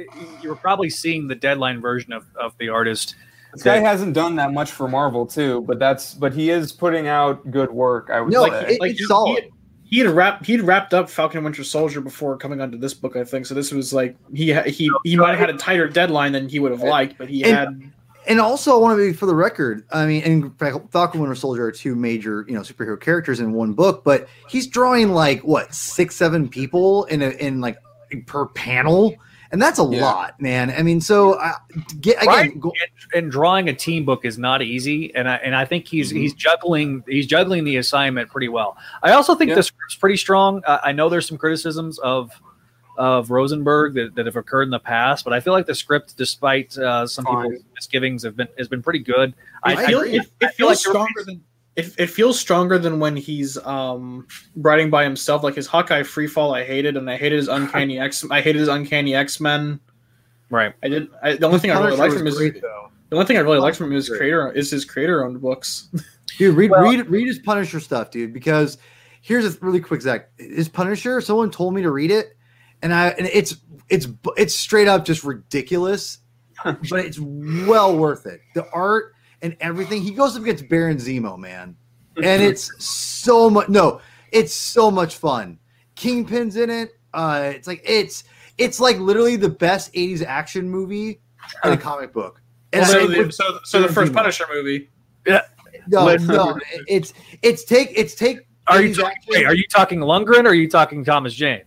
you 0.43 0.49
were 0.49 0.57
probably 0.57 0.91
seeing 0.91 1.29
the 1.29 1.35
deadline 1.35 1.81
version 1.81 2.13
of, 2.13 2.25
of 2.37 2.57
the 2.59 2.69
artist. 2.69 3.15
This 3.53 3.63
guy 3.63 3.79
hasn't 3.79 4.13
done 4.13 4.37
that 4.37 4.53
much 4.53 4.71
for 4.71 4.87
Marvel 4.87 5.27
too, 5.27 5.63
but 5.63 5.79
that's 5.79 6.15
but 6.15 6.35
he 6.35 6.51
is 6.51 6.73
putting 6.73 7.07
out 7.09 7.51
good 7.51 7.71
work. 7.71 8.11
I 8.11 8.21
would 8.21 8.33
No, 8.33 8.47
say. 8.47 8.75
it- 8.75 8.81
Like 8.81 8.91
it's 8.93 9.01
he- 9.01 9.07
solid. 9.07 9.45
He, 9.45 9.51
he 9.89 9.99
had 10.01 10.09
wrapped 10.11 10.45
he'd 10.47 10.63
wrapped 10.63 10.93
up 10.95 11.09
Falcon 11.09 11.45
Winter 11.45 11.65
Soldier 11.65 12.01
before 12.01 12.37
coming 12.37 12.61
onto 12.61 12.77
this 12.77 12.93
book, 12.95 13.17
I 13.17 13.25
think. 13.25 13.47
So 13.47 13.55
this 13.55 13.73
was 13.73 13.93
like 13.93 14.17
he 14.35 14.53
he 14.71 14.91
he 15.05 15.17
might 15.17 15.31
have 15.31 15.39
had 15.39 15.51
a 15.51 15.57
tighter 15.59 15.89
deadline 15.89 16.33
than 16.33 16.49
he 16.49 16.59
would 16.59 16.73
have 16.73 16.83
liked, 16.83 17.17
but 17.19 17.29
he 17.29 17.45
And- 17.45 17.55
had 17.55 17.93
And 18.29 18.41
also, 18.41 18.75
I 18.75 18.79
want 18.79 18.99
to 18.99 19.07
be 19.07 19.13
for 19.13 19.27
the 19.27 19.35
record. 19.37 19.85
I 19.93 20.05
mean, 20.05 20.23
in 20.25 20.51
fact, 20.55 20.77
Falcon 20.91 21.21
Winter 21.21 21.37
Soldier 21.37 21.67
are 21.67 21.71
two 21.73 21.95
major, 21.95 22.45
you 22.49 22.55
know, 22.55 22.63
superhero 22.63 23.01
characters 23.01 23.39
in 23.39 23.53
one 23.53 23.73
book, 23.73 24.03
but 24.03 24.29
he's 24.49 24.67
drawing 24.67 25.11
like 25.11 25.43
what 25.43 25.73
six, 25.73 26.17
seven 26.17 26.49
people 26.49 27.05
in 27.05 27.23
a 27.23 27.29
in 27.31 27.61
like 27.61 27.79
per 28.27 28.47
panel, 28.47 29.15
and 29.53 29.61
that's 29.63 29.79
a 29.79 29.85
Yeah. 29.85 30.03
lot, 30.03 30.41
man. 30.41 30.71
I 30.71 30.83
mean, 30.83 31.01
so 31.01 31.35
uh, 31.35 31.53
get 32.01 32.17
again, 32.23 32.27
Right. 32.29 32.61
go, 32.61 32.73
And, 33.13 33.25
and 33.25 33.33
drawing 33.33 33.69
a 33.69 33.73
team 33.75 34.05
book 34.05 34.25
is 34.25 34.39
not 34.39 34.63
easy, 34.63 35.15
and 35.15 35.29
I 35.29 35.37
and 35.37 35.55
I 35.55 35.65
think 35.65 35.87
he's 35.89 36.11
he's 36.11 36.35
juggling 36.35 37.03
he's 37.09 37.27
juggling 37.27 37.65
the 37.65 37.77
assignment 37.77 38.31
pretty 38.31 38.49
well. 38.49 38.77
I 39.03 39.13
also 39.13 39.35
think 39.35 39.51
Yeah. 39.51 39.57
the 39.57 39.63
script's 39.63 39.97
pretty 39.97 40.17
strong. 40.17 40.63
Uh, 40.67 40.79
I 40.83 40.93
know 40.93 41.09
there's 41.09 41.29
some 41.29 41.39
criticisms 41.39 41.99
of 42.01 42.31
of 42.99 43.31
Rosenberg 43.31 43.93
that, 43.93 44.15
that 44.15 44.25
have 44.25 44.37
occurred 44.37 44.63
in 44.63 44.71
the 44.71 44.79
past, 44.79 45.23
but 45.23 45.35
I 45.35 45.41
feel 45.41 45.53
like 45.53 45.67
the 45.67 45.75
script, 45.75 46.17
despite 46.17 46.79
uh, 46.79 47.07
some 47.07 47.27
Fine. 47.27 47.51
people's 47.51 47.65
misgivings, 47.75 48.23
have 48.23 48.37
been 48.37 48.49
has 48.57 48.69
been 48.69 48.83
pretty 48.83 49.01
good. 49.01 49.31
it, 49.31 49.35
I 49.63 49.87
feel, 49.87 50.01
agree. 50.01 50.17
it, 50.19 50.27
I 50.43 50.49
feel 50.53 50.67
like 50.67 50.79
feels 50.79 50.81
stronger 50.81 51.23
than 51.27 51.43
it, 51.77 51.95
it 51.99 52.07
feels 52.09 52.41
stronger 52.41 52.79
than 52.79 52.99
when 52.99 53.17
he's 53.17 53.59
um 53.59 54.27
writing 54.57 54.91
by 54.91 55.05
himself. 55.05 55.43
Like 55.43 55.55
his 55.55 55.67
Hawkeye 55.67 56.03
Freefall, 56.03 56.57
I 56.57 56.65
hated, 56.65 56.97
and 56.97 57.09
I 57.09 57.17
hated 57.17 57.37
his 57.37 57.49
Uncanny 57.49 57.99
X. 58.01 58.25
I 58.31 58.41
hated 58.41 58.59
his 58.61 58.69
Uncanny 58.69 59.15
X 59.15 59.41
Men. 59.41 59.79
Right. 60.51 60.75
I 60.83 60.89
did. 60.89 61.09
I, 61.23 61.37
the 61.37 61.47
only 61.47 61.59
thing 61.59 61.71
I 61.71 61.75
really 61.75 61.97
Punisher 61.97 62.03
liked 62.03 62.15
from 62.17 62.27
his 62.27 62.39
great, 62.39 62.63
though. 62.63 62.91
the 63.11 63.17
only 63.17 63.27
thing 63.27 63.37
I 63.37 63.41
really 63.41 63.59
liked 63.59 63.77
from 63.77 63.93
him 63.93 63.99
is 63.99 64.09
creator 64.09 64.51
is 64.53 64.71
his 64.71 64.85
creator 64.85 65.25
owned 65.25 65.41
books. 65.41 65.89
Dude, 66.39 66.57
read 66.57 66.71
Well- 66.71 66.83
read 66.83 67.09
read 67.09 67.27
his 67.27 67.39
Punisher 67.39 67.81
stuff, 67.81 68.11
dude. 68.11 68.33
Because 68.33 68.79
here's 69.23 69.45
a 69.45 69.59
really 69.61 69.81
quick 69.81 70.03
Zach. 70.03 70.31
His 70.39 70.69
Punisher. 70.69 71.21
Someone 71.21 71.51
told 71.51 71.75
me 71.75 71.83
to 71.83 71.91
read 71.91 72.11
it, 72.11 72.37
and 72.83 72.93
I 72.95 73.09
and 73.11 73.27
it's 73.33 73.57
it's 73.89 74.07
it's 74.37 74.55
straight 74.55 74.89
up 74.89 75.05
just 75.05 75.25
ridiculous, 75.25 76.19
but 76.65 77.05
it's 77.05 77.19
well 77.21 77.97
worth 77.97 78.27
it. 78.27 78.41
The 78.55 78.67
art 78.71 79.15
and 79.43 79.57
everything. 79.61 80.03
He 80.03 80.13
goes 80.13 80.37
up 80.37 80.43
against 80.43 80.69
Baron 80.69 80.97
Zemo, 80.99 81.39
man, 81.39 81.77
and 82.23 82.43
it's 82.43 82.71
so 82.85 83.49
much. 83.51 83.69
No, 83.69 84.01
it's 84.33 84.55
so 84.55 84.91
much 84.91 85.17
fun. 85.17 85.59
Kingpin's 85.95 86.57
in 86.57 86.71
it. 86.71 86.93
Uh, 87.15 87.53
it's 87.55 87.67
like 87.67 87.83
it's 87.85 88.25
it's 88.59 88.81
like 88.81 88.99
literally 88.99 89.37
the 89.37 89.49
best 89.49 89.93
'80s 89.95 90.25
action 90.25 90.69
movie 90.69 91.21
in 91.65 91.73
a 91.73 91.77
comic 91.77 92.13
book. 92.13 92.41
And 92.73 92.87
so, 92.87 93.01
I- 93.05 93.07
the, 93.25 93.33
so, 93.33 93.59
so 93.65 93.83
the 93.83 93.89
first 93.89 94.13
Zemo. 94.13 94.17
Punisher 94.17 94.45
movie. 94.53 94.91
Yeah. 95.27 95.43
no, 95.89 96.05
Let- 96.05 96.21
no, 96.23 96.59
it's 96.87 97.13
it's 97.43 97.65
take 97.65 97.91
it's 97.95 98.15
take. 98.15 98.41
Are 98.69 98.83
you 98.83 98.93
talking, 98.95 99.07
action- 99.17 99.29
wait, 99.29 99.47
are 99.47 99.55
you 99.55 99.65
talking 99.71 100.01
Lundgren 100.01 100.45
or 100.45 100.49
are 100.49 100.55
you 100.55 100.69
talking 100.69 101.05
Thomas 101.05 101.33
Jane? 101.35 101.63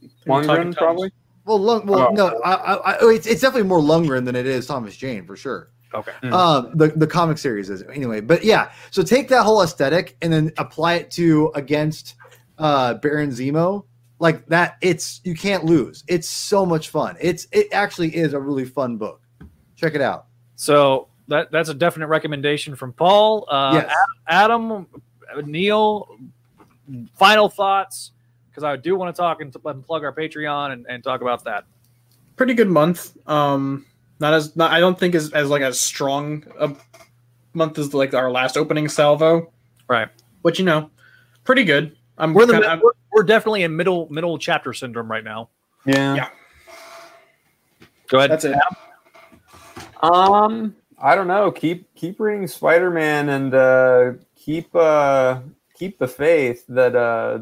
You're 0.00 0.10
Lundgren, 0.42 0.76
probably. 0.76 1.10
well, 1.46 1.58
Lung, 1.58 1.86
well, 1.86 2.08
Oh. 2.10 2.14
no, 2.14 2.38
I, 2.44 2.52
I, 2.54 2.74
I, 2.92 2.96
it's 3.14 3.26
it's 3.26 3.40
definitely 3.40 3.66
more 3.66 3.80
Lundgren 3.80 4.26
than 4.26 4.36
it 4.36 4.44
is 4.46 4.66
Thomas 4.66 4.94
Jane 4.94 5.24
for 5.24 5.36
sure. 5.36 5.70
Okay. 5.94 6.12
Mhm. 6.22 6.32
Um, 6.32 6.70
the 6.74 6.88
the 6.88 7.06
comic 7.06 7.38
series 7.38 7.70
is 7.70 7.82
anyway, 7.84 8.20
but 8.20 8.44
yeah. 8.44 8.70
So 8.90 9.02
take 9.02 9.28
that 9.28 9.42
whole 9.44 9.62
aesthetic 9.62 10.16
and 10.22 10.32
then 10.32 10.52
apply 10.58 10.94
it 10.94 11.10
to 11.12 11.50
against 11.54 12.14
uh 12.58 12.94
Baron 12.94 13.30
Zemo. 13.30 13.84
Like 14.18 14.46
that, 14.46 14.76
it's 14.80 15.20
you 15.24 15.34
can't 15.34 15.64
lose. 15.64 16.04
It's 16.08 16.28
so 16.28 16.66
much 16.66 16.88
fun. 16.90 17.16
It's 17.20 17.46
it 17.52 17.68
actually 17.72 18.14
is 18.16 18.34
a 18.34 18.40
really 18.40 18.64
fun 18.64 18.96
book. 18.96 19.22
Check 19.76 19.94
it 19.94 20.00
out. 20.00 20.26
So 20.56 21.08
that 21.28 21.50
that's 21.52 21.68
a 21.68 21.74
definite 21.74 22.08
recommendation 22.08 22.74
from 22.74 22.92
Paul. 22.92 23.46
Uh, 23.48 23.82
yes. 23.84 23.94
Adam, 24.26 24.86
Neil, 25.44 26.18
final 27.14 27.48
thoughts 27.48 28.12
because 28.50 28.64
I 28.64 28.76
do 28.76 28.96
want 28.96 29.14
to 29.14 29.22
talk 29.22 29.40
and, 29.40 29.54
and 29.64 29.86
plug 29.86 30.02
our 30.04 30.12
Patreon 30.12 30.72
and, 30.72 30.86
and 30.88 31.04
talk 31.04 31.20
about 31.20 31.44
that. 31.44 31.64
pretty 32.34 32.54
good 32.54 32.68
month. 32.68 33.16
Um, 33.28 33.86
not 34.20 34.34
as 34.34 34.56
not, 34.56 34.70
I 34.72 34.80
don't 34.80 34.98
think 34.98 35.14
as 35.14 35.32
as 35.32 35.48
like 35.50 35.62
as 35.62 35.78
strong 35.78 36.44
a 36.58 36.74
month 37.54 37.78
as 37.78 37.94
like 37.94 38.14
our 38.14 38.30
last 38.30 38.56
opening 38.56 38.88
salvo, 38.88 39.52
Right. 39.88 40.08
but 40.42 40.58
you 40.58 40.64
know, 40.64 40.90
pretty 41.44 41.64
good. 41.64 41.96
I'm 42.18 42.34
We're 42.34 42.46
the 42.46 42.54
kinda- 42.54 42.68
I'm- 42.68 42.80
we're, 42.82 42.92
we're 43.12 43.22
definitely 43.22 43.62
in 43.62 43.76
middle 43.76 44.08
middle 44.10 44.38
chapter 44.38 44.72
syndrome 44.72 45.10
right 45.10 45.24
now. 45.24 45.48
Yeah. 45.86 46.14
Yeah. 46.14 46.28
Go 48.08 48.18
ahead. 48.18 48.30
that's 48.30 48.44
it. 48.44 48.56
Um, 50.02 50.74
I 51.00 51.14
don't 51.14 51.28
know. 51.28 51.50
Keep 51.50 51.94
keep 51.94 52.20
reading 52.20 52.46
Spider 52.46 52.90
Man 52.90 53.28
and 53.28 53.54
uh, 53.54 54.12
keep 54.36 54.74
uh, 54.74 55.40
keep 55.74 55.98
the 55.98 56.08
faith 56.08 56.64
that 56.68 56.94
uh, 56.96 57.40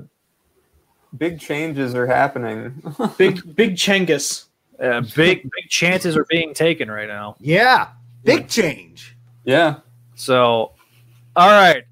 big 1.16 1.38
changes 1.40 1.94
are 1.94 2.06
happening. 2.06 2.82
Big 3.18 3.54
big 3.56 3.76
Chengus. 3.76 4.45
Uh, 4.80 5.00
big 5.14 5.42
big 5.42 5.68
chances 5.68 6.16
are 6.16 6.26
being 6.28 6.52
taken 6.52 6.90
right 6.90 7.08
now. 7.08 7.36
Yeah, 7.40 7.88
big 8.24 8.48
change. 8.48 9.16
yeah. 9.44 9.78
So, 10.14 10.72
all 11.34 11.50
right. 11.50 11.84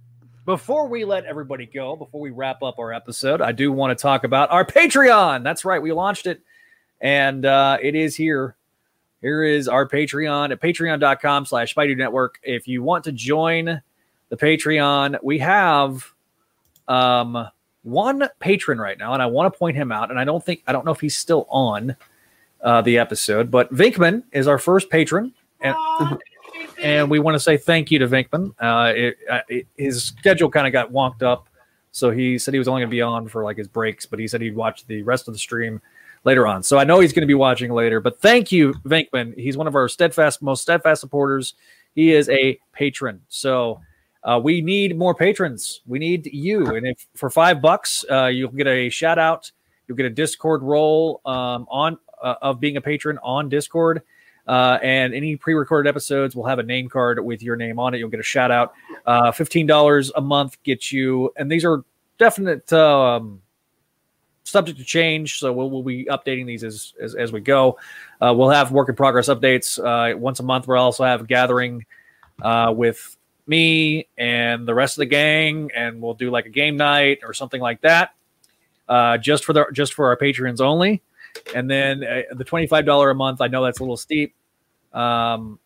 Before 0.44 0.86
we 0.88 1.06
let 1.06 1.24
everybody 1.24 1.64
go, 1.64 1.96
before 1.96 2.20
we 2.20 2.28
wrap 2.28 2.62
up 2.62 2.78
our 2.78 2.92
episode, 2.92 3.40
I 3.40 3.52
do 3.52 3.72
want 3.72 3.96
to 3.96 4.02
talk 4.02 4.24
about 4.24 4.50
our 4.50 4.64
Patreon. 4.64 5.42
That's 5.42 5.64
right, 5.64 5.80
we 5.80 5.90
launched 5.92 6.26
it, 6.26 6.42
and 7.00 7.46
uh, 7.46 7.78
it 7.80 7.94
is 7.94 8.14
here. 8.14 8.54
Here 9.22 9.42
is 9.42 9.68
our 9.68 9.88
Patreon 9.88 10.50
at 10.50 10.60
patreon.com 10.60 11.46
slash 11.46 11.74
Spidey 11.74 11.96
Network. 11.96 12.40
If 12.42 12.68
you 12.68 12.82
want 12.82 13.04
to 13.04 13.12
join 13.12 13.80
the 14.28 14.36
Patreon, 14.36 15.18
we 15.22 15.38
have 15.38 16.12
um, 16.88 17.48
one 17.82 18.28
patron 18.38 18.78
right 18.78 18.98
now, 18.98 19.14
and 19.14 19.22
I 19.22 19.26
want 19.26 19.50
to 19.50 19.58
point 19.58 19.76
him 19.76 19.90
out. 19.92 20.10
And 20.10 20.20
I 20.20 20.24
don't 20.24 20.44
think 20.44 20.62
I 20.66 20.72
don't 20.72 20.84
know 20.84 20.92
if 20.92 21.00
he's 21.00 21.16
still 21.16 21.46
on 21.48 21.96
uh, 22.64 22.80
the 22.80 22.98
episode, 22.98 23.50
but 23.50 23.72
Venkman 23.72 24.24
is 24.32 24.48
our 24.48 24.58
first 24.58 24.90
patron, 24.90 25.32
and 25.60 25.76
and 26.82 27.08
we 27.08 27.20
want 27.20 27.36
to 27.36 27.40
say 27.40 27.56
thank 27.56 27.90
you 27.92 28.00
to 28.00 28.08
Venkman. 28.08 28.54
Uh, 28.58 28.92
it, 28.96 29.16
uh, 29.30 29.40
it, 29.48 29.66
his 29.76 30.02
schedule 30.02 30.50
kind 30.50 30.66
of 30.66 30.72
got 30.72 30.90
wonked 30.90 31.22
up, 31.22 31.48
so 31.92 32.10
he 32.10 32.38
said 32.38 32.54
he 32.54 32.58
was 32.58 32.66
only 32.66 32.80
going 32.80 32.90
to 32.90 32.94
be 32.94 33.02
on 33.02 33.28
for 33.28 33.44
like 33.44 33.56
his 33.58 33.68
breaks, 33.68 34.06
but 34.06 34.18
he 34.18 34.26
said 34.26 34.40
he'd 34.40 34.56
watch 34.56 34.86
the 34.86 35.02
rest 35.02 35.28
of 35.28 35.34
the 35.34 35.38
stream 35.38 35.80
later 36.24 36.46
on. 36.46 36.62
So 36.62 36.78
I 36.78 36.84
know 36.84 37.00
he's 37.00 37.12
going 37.12 37.22
to 37.22 37.26
be 37.26 37.34
watching 37.34 37.70
later. 37.70 38.00
But 38.00 38.18
thank 38.20 38.50
you, 38.50 38.72
Venkman. 38.84 39.38
He's 39.38 39.58
one 39.58 39.66
of 39.66 39.74
our 39.74 39.88
steadfast, 39.88 40.40
most 40.40 40.62
steadfast 40.62 41.02
supporters. 41.02 41.54
He 41.94 42.12
is 42.12 42.28
a 42.30 42.58
patron. 42.72 43.20
So 43.28 43.80
Uh, 44.24 44.40
we 44.42 44.62
need 44.62 44.96
more 44.96 45.14
patrons. 45.14 45.82
We 45.86 45.98
need 45.98 46.24
you. 46.32 46.74
And 46.74 46.86
if 46.86 47.06
for 47.14 47.28
five 47.28 47.60
bucks, 47.60 48.06
uh, 48.10 48.28
you'll 48.28 48.52
get 48.52 48.66
a 48.66 48.88
shout 48.88 49.18
out. 49.18 49.52
You'll 49.86 49.98
get 49.98 50.06
a 50.06 50.10
Discord 50.10 50.62
role 50.62 51.20
um, 51.26 51.66
on 51.68 51.98
uh, 52.24 52.34
of 52.42 52.58
being 52.58 52.76
a 52.76 52.80
patron 52.80 53.18
on 53.22 53.48
Discord. 53.48 54.02
Uh, 54.46 54.78
and 54.82 55.14
any 55.14 55.36
pre-recorded 55.36 55.88
episodes 55.88 56.36
will 56.36 56.44
have 56.44 56.58
a 56.58 56.62
name 56.62 56.86
card 56.86 57.18
with 57.24 57.42
your 57.42 57.56
name 57.56 57.78
on 57.78 57.94
it. 57.94 57.98
You'll 57.98 58.10
get 58.10 58.20
a 58.20 58.22
shout 58.22 58.50
out. 58.50 58.74
Uh, 59.06 59.32
Fifteen 59.32 59.66
dollars 59.66 60.12
a 60.16 60.20
month 60.20 60.62
gets 60.64 60.92
you, 60.92 61.32
and 61.36 61.50
these 61.50 61.64
are 61.64 61.82
definite 62.18 62.70
um, 62.70 63.40
subject 64.42 64.78
to 64.78 64.84
change. 64.84 65.38
So 65.38 65.50
we'll, 65.50 65.70
we'll 65.70 65.82
be 65.82 66.04
updating 66.04 66.44
these 66.44 66.62
as 66.62 66.92
as, 67.00 67.14
as 67.14 67.32
we 67.32 67.40
go. 67.40 67.78
Uh, 68.20 68.34
we'll 68.36 68.50
have 68.50 68.70
work 68.70 68.90
in 68.90 68.94
progress 68.96 69.28
updates 69.28 69.78
uh, 69.78 70.14
once 70.18 70.40
a 70.40 70.42
month. 70.42 70.68
We'll 70.68 70.78
also 70.78 71.04
have 71.04 71.26
gathering 71.26 71.86
uh, 72.42 72.70
with 72.76 73.16
me 73.46 74.08
and 74.18 74.68
the 74.68 74.74
rest 74.74 74.98
of 74.98 75.00
the 75.00 75.06
gang, 75.06 75.70
and 75.74 76.02
we'll 76.02 76.14
do 76.14 76.30
like 76.30 76.44
a 76.44 76.50
game 76.50 76.76
night 76.76 77.20
or 77.22 77.32
something 77.32 77.62
like 77.62 77.80
that, 77.80 78.14
uh, 78.90 79.16
just 79.16 79.46
for 79.46 79.54
the 79.54 79.64
just 79.72 79.94
for 79.94 80.08
our 80.08 80.18
patrons 80.18 80.60
only. 80.60 81.00
And 81.54 81.70
then 81.70 82.04
uh, 82.04 82.22
the 82.34 82.44
twenty 82.44 82.66
five 82.66 82.86
dollar 82.86 83.10
a 83.10 83.14
month. 83.14 83.40
I 83.40 83.48
know 83.48 83.64
that's 83.64 83.80
a 83.80 83.82
little 83.82 83.96
steep. 83.96 84.34
Um, 84.92 85.58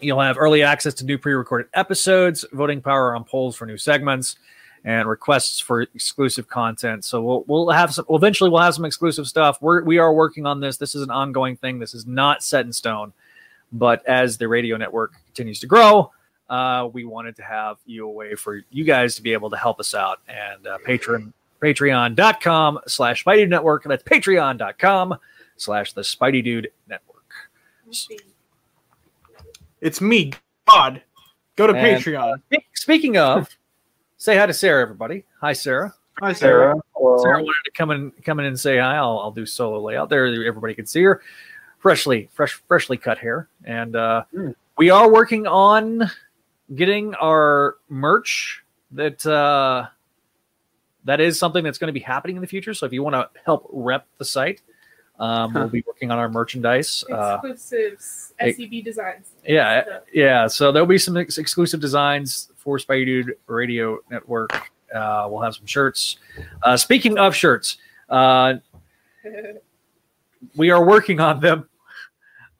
you'll 0.00 0.20
have 0.20 0.38
early 0.38 0.62
access 0.62 0.94
to 0.94 1.04
new 1.04 1.18
pre 1.18 1.34
recorded 1.34 1.68
episodes, 1.74 2.44
voting 2.52 2.80
power 2.80 3.14
on 3.14 3.24
polls 3.24 3.56
for 3.56 3.66
new 3.66 3.76
segments, 3.76 4.36
and 4.84 5.08
requests 5.08 5.60
for 5.60 5.82
exclusive 5.82 6.48
content. 6.48 7.04
So 7.04 7.22
we'll 7.22 7.44
we'll 7.46 7.70
have 7.70 7.92
some. 7.92 8.06
Eventually, 8.10 8.50
we'll 8.50 8.62
have 8.62 8.74
some 8.74 8.84
exclusive 8.84 9.26
stuff. 9.26 9.60
We're 9.60 9.82
we 9.82 9.98
are 9.98 10.12
working 10.12 10.46
on 10.46 10.60
this. 10.60 10.76
This 10.76 10.94
is 10.94 11.02
an 11.02 11.10
ongoing 11.10 11.56
thing. 11.56 11.78
This 11.78 11.94
is 11.94 12.06
not 12.06 12.42
set 12.42 12.64
in 12.64 12.72
stone. 12.72 13.12
But 13.72 14.06
as 14.06 14.38
the 14.38 14.48
radio 14.48 14.76
network 14.76 15.12
continues 15.26 15.60
to 15.60 15.66
grow, 15.66 16.10
uh, 16.48 16.88
we 16.92 17.04
wanted 17.04 17.36
to 17.36 17.42
have 17.42 17.76
you 17.84 18.06
a 18.06 18.10
way 18.10 18.34
for 18.34 18.62
you 18.70 18.84
guys 18.84 19.14
to 19.16 19.22
be 19.22 19.32
able 19.34 19.50
to 19.50 19.56
help 19.56 19.78
us 19.78 19.94
out. 19.94 20.20
And 20.26 20.66
uh, 20.66 20.78
patreon.com 21.60 22.80
slash 22.86 23.24
Spidey 23.24 23.36
Dude 23.38 23.50
Network. 23.50 23.84
That's 23.84 24.02
patreon.com 24.02 25.16
slash 25.56 25.92
the 25.92 26.02
Spidey 26.02 26.42
Dude 26.44 26.70
Network. 26.88 27.24
It's 29.80 30.00
me, 30.00 30.32
God. 30.66 31.02
Go 31.56 31.66
to 31.66 31.74
And- 31.74 32.02
Patreon. 32.02 32.42
Spe- 32.52 32.64
Speaking 32.74 33.16
of, 33.16 33.48
say 34.18 34.36
hi 34.36 34.46
to 34.46 34.54
Sarah, 34.54 34.82
everybody. 34.82 35.24
Hi, 35.40 35.52
Sarah. 35.52 35.94
Hi, 36.20 36.32
Sarah. 36.32 36.74
Sarah. 36.96 37.18
Sarah 37.20 37.42
wanted 37.42 37.62
to 37.64 37.70
come 37.76 37.90
in, 37.90 38.10
come 38.24 38.40
in 38.40 38.46
and 38.46 38.58
say 38.58 38.78
hi. 38.78 38.96
I'll, 38.96 39.18
I'll 39.20 39.30
do 39.30 39.46
solo 39.46 39.80
layout 39.80 40.08
there. 40.08 40.26
Everybody 40.46 40.74
can 40.74 40.86
see 40.86 41.02
her. 41.02 41.22
Freshly, 41.78 42.28
fresh, 42.32 42.54
freshly 42.66 42.96
cut 42.96 43.18
hair, 43.18 43.48
and 43.64 43.94
uh, 43.94 44.24
Mm. 44.34 44.54
we 44.76 44.90
are 44.90 45.08
working 45.12 45.46
on 45.46 46.10
getting 46.74 47.14
our 47.14 47.76
merch. 47.88 48.64
That 48.90 49.24
uh, 49.24 49.86
that 51.08 51.20
is 51.20 51.38
something 51.38 51.64
that's 51.64 51.78
going 51.78 51.88
to 51.88 51.92
be 51.92 52.00
happening 52.00 52.36
in 52.36 52.42
the 52.42 52.46
future. 52.48 52.74
So 52.74 52.84
if 52.86 52.92
you 52.92 53.02
want 53.02 53.14
to 53.14 53.28
help 53.44 53.68
rep 53.72 54.06
the 54.18 54.24
site, 54.24 54.62
um, 55.18 55.52
we'll 55.54 55.68
be 55.68 55.82
working 55.86 56.10
on 56.10 56.18
our 56.18 56.28
merchandise. 56.28 57.02
Uh, 57.10 57.38
Exclusives, 57.42 58.34
it- 58.38 58.56
SCB 58.56 58.84
designs. 58.84 59.32
yeah, 59.44 59.84
So, 59.84 60.00
yeah. 60.12 60.46
So 60.46 60.70
there'll 60.70 60.86
be 60.86 60.98
some 60.98 61.16
ex- 61.16 61.38
exclusive 61.38 61.80
designs 61.80 62.50
for 62.56 62.78
Spidey 62.78 63.04
Dude 63.06 63.36
Radio 63.46 63.98
Network. 64.10 64.52
Uh, 64.94 65.26
we'll 65.30 65.42
have 65.42 65.54
some 65.54 65.66
shirts. 65.66 66.18
Uh, 66.62 66.76
speaking 66.76 67.18
of 67.18 67.34
shirts, 67.34 67.78
uh, 68.08 68.54
we 70.56 70.70
are 70.70 70.84
working 70.84 71.20
on 71.20 71.40
them. 71.40 71.68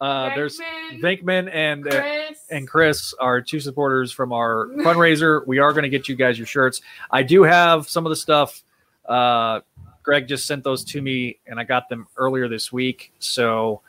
Uh, 0.01 0.35
there's 0.35 0.59
Venkman, 0.61 1.01
Vinkman 1.23 1.51
and 1.53 1.87
uh, 1.87 1.91
Chris, 1.91 2.45
and 2.51 2.69
Chris 2.69 3.15
are 3.19 3.41
two 3.41 3.59
supporters 3.61 4.13
from 4.13 4.33
our 4.33 4.67
fundraiser. 4.79 5.45
We 5.47 5.59
are 5.59 5.73
going 5.73 5.83
to 5.83 5.89
get 5.89 6.09
you 6.09 6.15
guys 6.15 6.39
your 6.39 6.47
shirts. 6.47 6.81
I 7.11 7.23
do 7.23 7.43
have 7.43 7.89
some 7.89 8.07
of 8.07 8.11
the 8.11 8.17
stuff. 8.17 8.63
Uh, 9.07 9.61
Greg 10.05 10.29
just 10.29 10.47
sent 10.47 10.63
those 10.65 10.85
to 10.85 11.03
me, 11.03 11.39
and 11.47 11.59
I 11.59 11.65
got 11.65 11.89
them 11.89 12.07
earlier 12.17 12.49
this 12.49 12.73
week. 12.73 13.13
So 13.19 13.81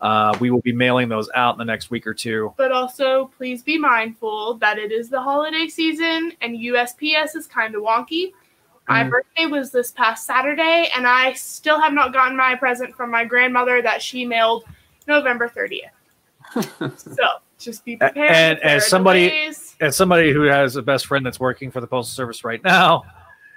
uh, 0.00 0.36
we 0.40 0.50
will 0.50 0.60
be 0.62 0.72
mailing 0.72 1.08
those 1.08 1.28
out 1.34 1.54
in 1.54 1.58
the 1.58 1.64
next 1.64 1.90
week 1.90 2.06
or 2.06 2.14
two. 2.14 2.54
But 2.56 2.72
also, 2.72 3.30
please 3.36 3.62
be 3.62 3.78
mindful 3.78 4.54
that 4.54 4.78
it 4.78 4.90
is 4.90 5.08
the 5.10 5.20
holiday 5.20 5.68
season 5.68 6.32
and 6.40 6.56
USPS 6.56 7.36
is 7.36 7.46
kind 7.46 7.74
of 7.74 7.82
wonky. 7.82 8.32
My 8.88 9.04
Mhm. 9.04 9.10
birthday 9.10 9.46
was 9.46 9.70
this 9.70 9.92
past 9.92 10.24
Saturday, 10.26 10.88
and 10.96 11.06
I 11.06 11.34
still 11.34 11.78
have 11.78 11.92
not 11.92 12.12
gotten 12.14 12.36
my 12.38 12.54
present 12.54 12.94
from 12.96 13.10
my 13.10 13.24
grandmother 13.24 13.82
that 13.82 14.00
she 14.00 14.24
mailed 14.24 14.64
November 15.08 15.48
30th. 15.48 16.96
so 16.98 17.24
just 17.58 17.84
be 17.84 17.96
prepared. 17.96 18.30
and 18.30 18.58
as 18.60 18.86
somebody- 18.86 19.28
delays. 19.28 19.64
As 19.80 19.96
somebody 19.96 20.32
who 20.32 20.42
has 20.42 20.74
a 20.74 20.82
best 20.82 21.06
friend 21.06 21.24
that's 21.24 21.38
working 21.38 21.70
for 21.70 21.80
the 21.80 21.86
Postal 21.86 22.12
Service 22.12 22.42
right 22.42 22.62
now, 22.64 23.04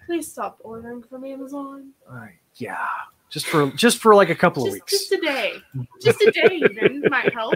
please 0.06 0.32
stop 0.32 0.60
ordering 0.64 1.02
from 1.02 1.26
Amazon. 1.26 1.90
uh, 2.08 2.28
yeah, 2.58 2.78
just 3.32 3.48
for 3.48 3.72
just 3.72 3.98
for 3.98 4.14
like 4.14 4.30
a 4.30 4.36
couple 4.36 4.68
of 4.68 4.72
weeks. 4.72 4.92
just 4.92 5.12
a 5.14 5.18
day. 5.18 5.56
Just 6.00 6.22
a 6.22 6.30
day, 6.30 6.62
even 6.64 7.02
might 7.10 7.34
help. 7.34 7.56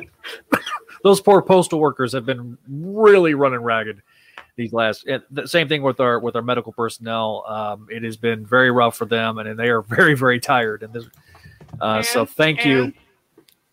those 1.04 1.22
poor 1.22 1.44
postal 1.44 1.80
workers 1.80 2.12
have 2.14 2.26
been 2.26 2.58
really 2.68 3.36
running 3.36 3.60
ragged 3.60 4.02
these 4.56 4.74
last 4.74 5.06
and 5.06 5.22
the 5.30 5.48
same 5.48 5.68
thing 5.68 5.84
with 5.84 6.00
our 6.00 6.20
with 6.20 6.36
our 6.36 6.42
medical 6.42 6.72
personnel 6.72 7.44
um, 7.48 7.88
it 7.92 8.04
has 8.04 8.18
been 8.18 8.46
very 8.46 8.72
rough 8.72 8.96
for 8.96 9.06
them 9.06 9.38
and, 9.38 9.60
they 9.60 9.68
are 9.70 9.82
very 9.82 10.16
very 10.16 10.40
tired 10.40 10.82
and 10.82 10.94
this 10.94 11.06
uh, 11.82 12.02
so 12.02 12.22
And- 12.22 12.30
thank 12.32 12.66
you 12.66 12.94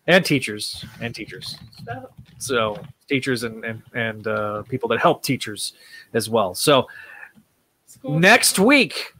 and 0.07 0.15
and 0.17 0.25
teachers 0.25 0.83
and 1.01 1.13
teachers 1.15 1.57
so- 1.85 2.09
so 2.37 2.77
teachers 3.07 3.43
and 3.43 3.63
and, 3.63 3.81
and 3.93 4.27
uh, 4.27 4.63
people 4.63 4.89
that 4.89 4.99
help 4.99 5.23
teachers 5.23 5.73
as 6.13 6.29
well 6.29 6.53
so 6.53 6.87
school. 7.85 8.19
next 8.19 8.59
week 8.59 9.13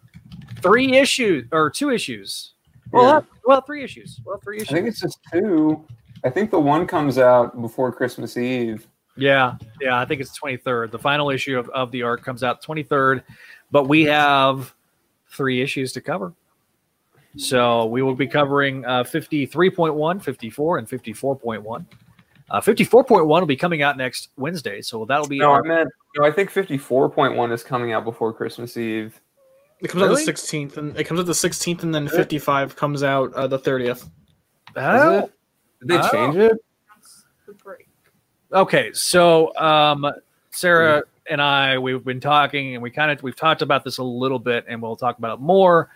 three 0.61 0.95
issues 0.97 1.45
or 1.51 1.69
two 1.69 1.89
issues 1.89 2.53
well 2.91 3.03
Yeah. 3.05 3.21
well 3.45 3.61
three 3.61 3.83
issues 3.83 4.19
well 4.25 4.39
three 4.43 4.57
issues 4.57 4.69
I 4.69 4.73
think 4.73 4.87
it's 4.87 4.99
just 4.99 5.19
two. 5.31 5.85
I 6.25 6.29
think 6.29 6.51
the 6.51 6.59
one 6.59 6.87
comes 6.87 7.17
out 7.17 7.59
before 7.61 7.91
Christmas 7.91 8.37
Eve. 8.37 8.87
Yeah, 9.17 9.55
yeah, 9.81 9.99
I 9.99 10.05
think 10.05 10.21
it's 10.21 10.39
23rd. 10.39 10.89
The 10.89 10.97
final 10.97 11.29
issue 11.29 11.59
of, 11.59 11.67
of 11.71 11.91
the 11.91 12.01
arc 12.01 12.23
comes 12.23 12.43
out 12.43 12.63
23rd, 12.63 13.23
but 13.71 13.89
we 13.89 14.03
have 14.03 14.73
three 15.29 15.61
issues 15.61 15.91
to 15.93 16.01
cover. 16.01 16.33
So 17.37 17.85
we 17.87 18.01
will 18.01 18.15
be 18.15 18.27
covering 18.27 18.85
uh, 18.85 19.03
53.1, 19.03 20.21
54, 20.21 20.77
and 20.77 20.87
54.1. 20.87 21.85
Uh, 22.51 22.61
54.1 22.61 23.25
will 23.27 23.45
be 23.45 23.55
coming 23.55 23.81
out 23.81 23.97
next 23.97 24.29
Wednesday, 24.37 24.81
so 24.81 25.05
that'll 25.05 25.27
be 25.27 25.39
No, 25.39 25.53
I 25.53 25.61
meant 25.61 25.89
no. 26.15 26.23
I 26.25 26.31
think 26.31 26.51
fifty-four 26.51 27.09
point 27.09 27.35
one 27.35 27.51
is 27.51 27.63
coming 27.63 27.93
out 27.93 28.03
before 28.03 28.31
Christmas 28.33 28.77
Eve. 28.77 29.19
It 29.79 29.87
comes 29.89 30.03
out 30.03 30.09
the 30.09 30.31
16th, 30.31 30.77
and 30.77 30.95
it 30.97 31.05
comes 31.05 31.19
out 31.19 31.25
the 31.25 31.33
16th, 31.33 31.83
and 31.83 31.93
then 31.93 32.07
55 32.07 32.75
comes 32.75 33.01
out 33.03 33.33
uh, 33.33 33.47
the 33.47 33.57
30th. 33.59 34.07
Oh, 34.77 35.29
Did 35.79 35.87
they 35.89 35.97
Oh. 35.97 36.09
change 36.11 36.35
it? 36.37 36.53
the 37.47 37.53
break. 37.53 37.87
okay. 38.53 38.91
So 38.93 39.53
um, 39.57 40.05
Sarah 40.51 41.03
and 41.29 41.41
I, 41.41 41.79
we've 41.79 42.03
been 42.05 42.19
talking, 42.21 42.75
and 42.75 42.83
we 42.83 42.91
kind 42.91 43.09
of 43.11 43.23
we've 43.23 43.35
talked 43.35 43.61
about 43.63 43.83
this 43.83 43.97
a 43.97 44.03
little 44.03 44.39
bit, 44.39 44.65
and 44.67 44.81
we'll 44.81 44.95
talk 44.95 45.17
about 45.17 45.39
it 45.39 45.41
more 45.41 45.89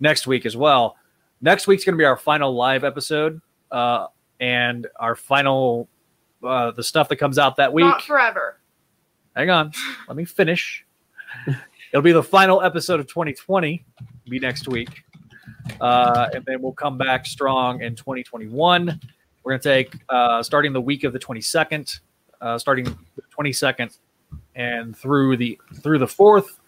next 0.00 0.26
week 0.26 0.46
as 0.46 0.56
well. 0.56 0.96
Next 1.40 1.66
week's 1.66 1.84
going 1.84 1.94
to 1.94 1.98
be 1.98 2.04
our 2.04 2.16
final 2.16 2.54
live 2.54 2.84
episode, 2.84 3.40
uh, 3.70 4.06
and 4.40 4.86
our 4.98 5.14
final 5.14 5.88
uh, 6.42 6.70
the 6.72 6.82
stuff 6.82 7.08
that 7.10 7.16
comes 7.16 7.38
out 7.38 7.56
that 7.56 7.72
week. 7.72 7.84
Not 7.84 8.02
forever. 8.02 8.58
Hang 9.36 9.50
on, 9.50 9.72
let 10.08 10.16
me 10.16 10.24
finish. 10.24 10.84
It'll 11.92 12.02
be 12.02 12.12
the 12.12 12.22
final 12.22 12.62
episode 12.62 13.00
of 13.00 13.06
2020. 13.06 13.84
Be 14.28 14.38
next 14.38 14.68
week, 14.68 15.02
uh, 15.80 16.28
and 16.34 16.44
then 16.44 16.60
we'll 16.60 16.72
come 16.72 16.98
back 16.98 17.26
strong 17.26 17.82
in 17.82 17.96
2021. 17.96 19.00
We're 19.42 19.52
going 19.52 19.60
to 19.60 19.68
take 19.68 19.94
uh, 20.08 20.42
starting 20.42 20.72
the 20.72 20.80
week 20.80 21.04
of 21.04 21.12
the 21.12 21.18
22nd, 21.18 22.00
uh, 22.40 22.58
starting 22.58 22.84
the 22.84 23.22
22nd, 23.36 23.96
and 24.54 24.96
through 24.96 25.36
the 25.36 25.58
through 25.76 25.98
the 25.98 26.08
fourth. 26.08 26.60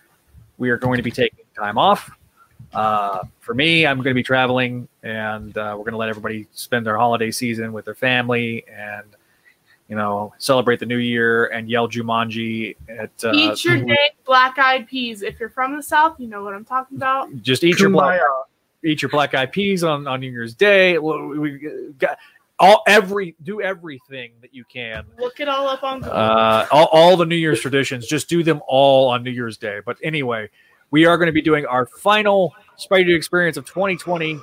We 0.59 0.71
are 0.71 0.77
going 0.77 0.97
to 0.97 1.03
be 1.03 1.11
taking 1.11 1.45
time 1.57 1.77
off. 1.79 2.11
Uh, 2.74 3.24
for 3.40 3.55
me, 3.55 3.86
I'm 3.86 3.99
going 3.99 4.12
to 4.12 4.15
be 4.15 4.23
traveling, 4.23 4.89
and 5.03 5.57
uh, 5.57 5.74
we're 5.77 5.85
going 5.85 5.93
to 5.93 5.99
let 5.99 6.09
everybody 6.09 6.47
spend 6.53 6.86
their 6.86 6.97
holiday 6.97 7.31
season 7.31 7.73
with 7.73 7.85
their 7.85 7.94
family 7.94 8.65
and 8.69 9.05
you 9.93 9.99
know, 9.99 10.32
celebrate 10.39 10.81
the 10.81 10.86
new 10.86 10.97
year 10.97 11.49
and 11.49 11.69
yell 11.69 11.86
Jumanji 11.86 12.77
at 12.89 13.11
uh, 13.24 13.32
Eat 13.35 13.62
your 13.62 13.77
dang 13.85 13.97
black 14.24 14.59
eyed 14.59 14.89
peas. 14.89 15.20
If 15.20 15.39
you're 15.39 15.51
from 15.51 15.77
the 15.77 15.82
South, 15.82 16.19
you 16.19 16.28
know 16.28 16.43
what 16.43 16.55
I'm 16.55 16.65
talking 16.65 16.97
about. 16.97 17.28
just 17.43 17.62
eat 17.62 17.78
your 17.78 17.90
black, 17.90 18.19
eat 18.82 19.03
your 19.03 19.11
black 19.11 19.35
eyed 19.35 19.53
peas 19.53 19.85
on, 19.85 20.07
on 20.07 20.20
New 20.20 20.31
Year's 20.31 20.55
Day. 20.55 20.97
We 20.97 21.39
we 21.39 21.93
got 21.99 22.16
all 22.59 22.82
every 22.86 23.36
do 23.43 23.61
everything 23.61 24.32
that 24.40 24.55
you 24.55 24.65
can. 24.65 25.05
Look 25.19 25.40
it 25.40 25.49
all 25.49 25.69
up 25.69 25.82
on 25.82 26.01
Google. 26.01 26.16
Uh, 26.16 26.66
all, 26.70 26.86
all 26.86 27.16
the 27.19 27.27
New 27.27 27.36
Year's 27.36 27.61
traditions, 27.61 28.07
just 28.07 28.31
do 28.31 28.43
them 28.43 28.62
all 28.66 29.09
on 29.11 29.23
New 29.23 29.31
Year's 29.31 29.59
Day. 29.59 29.81
But 29.85 29.99
anyway, 30.03 30.49
we 30.90 31.05
are 31.05 31.19
going 31.19 31.27
to 31.27 31.32
be 31.32 31.43
doing 31.43 31.66
our 31.66 31.85
final 31.85 32.55
Spidey 32.78 33.07
Dude 33.07 33.16
experience 33.16 33.57
of 33.57 33.65
2020. 33.66 34.39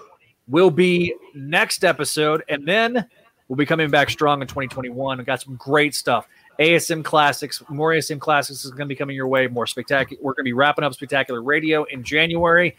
Will 0.48 0.72
be 0.72 1.14
next 1.36 1.84
episode, 1.84 2.44
and 2.50 2.68
then 2.68 3.06
We'll 3.50 3.58
be 3.58 3.66
coming 3.66 3.90
back 3.90 4.12
strong 4.12 4.42
in 4.42 4.48
2021. 4.48 5.18
We've 5.18 5.26
got 5.26 5.42
some 5.42 5.56
great 5.56 5.96
stuff. 5.96 6.28
ASM 6.60 7.04
Classics, 7.04 7.64
more 7.68 7.90
ASM 7.90 8.20
Classics 8.20 8.64
is 8.64 8.70
going 8.70 8.82
to 8.82 8.86
be 8.86 8.96
coming 8.96 9.16
your 9.16 9.28
way. 9.28 9.48
More 9.48 9.66
spectacular. 9.66 10.22
We're 10.22 10.34
going 10.34 10.44
to 10.44 10.50
be 10.50 10.54
wrapping 10.54 10.86
up 10.86 10.94
Spectacular 10.94 11.42
Radio 11.42 11.84
in 11.86 12.04
January. 12.04 12.76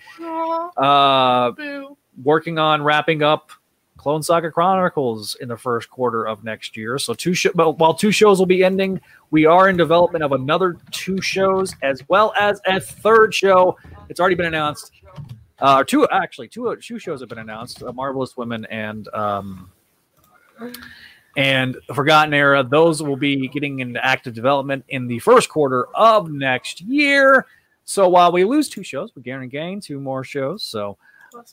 Uh, 0.77 1.51
working 2.23 2.61
on 2.61 2.85
wrapping 2.85 3.25
up 3.25 3.51
Clone 3.97 4.23
Saga 4.23 4.53
Chronicles 4.53 5.35
in 5.41 5.49
the 5.49 5.57
first 5.57 5.91
quarter 5.91 6.29
of 6.29 6.45
next 6.45 6.77
year. 6.77 6.99
So 6.99 7.15
two 7.15 7.35
show, 7.35 7.51
but 7.53 7.79
while 7.79 7.93
two 7.93 8.13
shows 8.13 8.39
will 8.39 8.47
be 8.47 8.63
ending, 8.63 9.01
we 9.33 9.47
are 9.47 9.69
in 9.69 9.77
development 9.77 10.23
of 10.23 10.31
another 10.31 10.77
two 10.93 11.21
shows 11.21 11.75
as 11.83 12.01
well 12.09 12.33
as 12.39 12.61
a 12.67 12.79
third 12.79 13.35
show. 13.35 13.77
It's 14.09 14.21
already 14.21 14.37
been 14.37 14.47
announced. 14.47 14.93
Uh, 15.61 15.85
two 15.85 16.09
actually 16.09 16.49
two 16.49 16.77
two 16.77 16.99
shows 16.99 17.21
have 17.21 17.29
been 17.29 17.39
announced: 17.39 17.83
uh, 17.83 17.93
Marvelous 17.93 18.37
Women 18.37 18.65
and 18.67 19.09
um, 19.09 19.71
and 21.37 21.77
Forgotten 21.95 22.35
Era. 22.35 22.63
Those 22.63 23.03
will 23.03 23.17
be 23.17 23.49
getting 23.49 23.81
into 23.81 24.05
active 24.05 24.35
development 24.35 24.85
in 24.89 25.07
the 25.07 25.19
first 25.19 25.49
quarter 25.49 25.87
of 25.95 26.31
next 26.31 26.81
year. 26.81 27.47
So 27.85 28.09
while 28.09 28.33
we 28.33 28.45
lose 28.45 28.69
two 28.69 28.83
shows, 28.83 29.13
we 29.15 29.23
guarantee 29.23 29.57
gain 29.57 29.81
two 29.81 30.01
more 30.01 30.25
shows. 30.25 30.63
So 30.63 30.97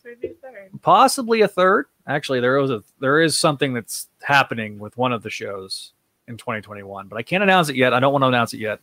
maybe 0.03 0.27
a 0.27 0.33
third. 0.33 0.81
possibly 0.81 1.41
a 1.41 1.47
third. 1.47 1.87
Actually, 2.07 2.39
there 2.39 2.59
was 2.59 2.71
a 2.71 2.83
there 2.99 3.21
is 3.21 3.37
something 3.37 3.73
that's 3.73 4.07
happening 4.21 4.79
with 4.79 4.95
one 4.97 5.11
of 5.11 5.23
the 5.23 5.29
shows 5.29 5.93
in 6.27 6.37
2021, 6.37 7.07
but 7.07 7.17
I 7.17 7.23
can't 7.23 7.43
announce 7.43 7.69
it 7.69 7.75
yet. 7.75 7.93
I 7.93 7.99
don't 7.99 8.11
want 8.11 8.23
to 8.23 8.27
announce 8.27 8.53
it 8.53 8.59
yet. 8.59 8.79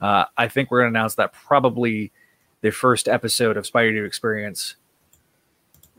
Uh, 0.00 0.24
I 0.36 0.48
think 0.48 0.70
we're 0.70 0.80
going 0.80 0.92
to 0.92 0.98
announce 0.98 1.14
that 1.16 1.32
probably 1.32 2.12
the 2.64 2.72
first 2.72 3.08
episode 3.08 3.58
of 3.58 3.66
Spider 3.66 3.92
Dude 3.92 4.06
Experience 4.06 4.76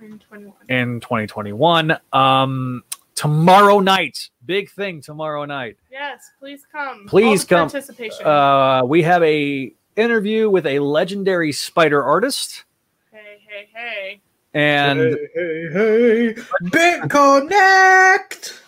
In 0.02 0.18
21. 0.18 0.54
in 0.68 1.00
2021. 1.00 1.96
Um, 2.12 2.84
tomorrow 3.14 3.80
night, 3.82 4.32
big 4.44 4.72
thing 4.72 5.00
tomorrow 5.00 5.46
night. 5.46 5.78
Yes, 5.92 6.32
please 6.40 6.66
come. 6.72 7.06
Please 7.06 7.44
All 7.44 7.50
come. 7.50 7.70
Participation. 7.70 8.26
Uh, 8.26 8.82
we 8.84 9.04
have 9.04 9.22
a 9.22 9.76
interview 9.96 10.50
with 10.50 10.66
a 10.66 10.80
legendary 10.80 11.52
spider 11.52 12.04
artist, 12.04 12.64
hey, 13.12 13.38
hey, 13.48 13.70
hey. 13.72 14.22
and 14.56 15.00
hey, 15.36 15.70
hey, 15.72 16.34
BitConnect. 16.64 18.60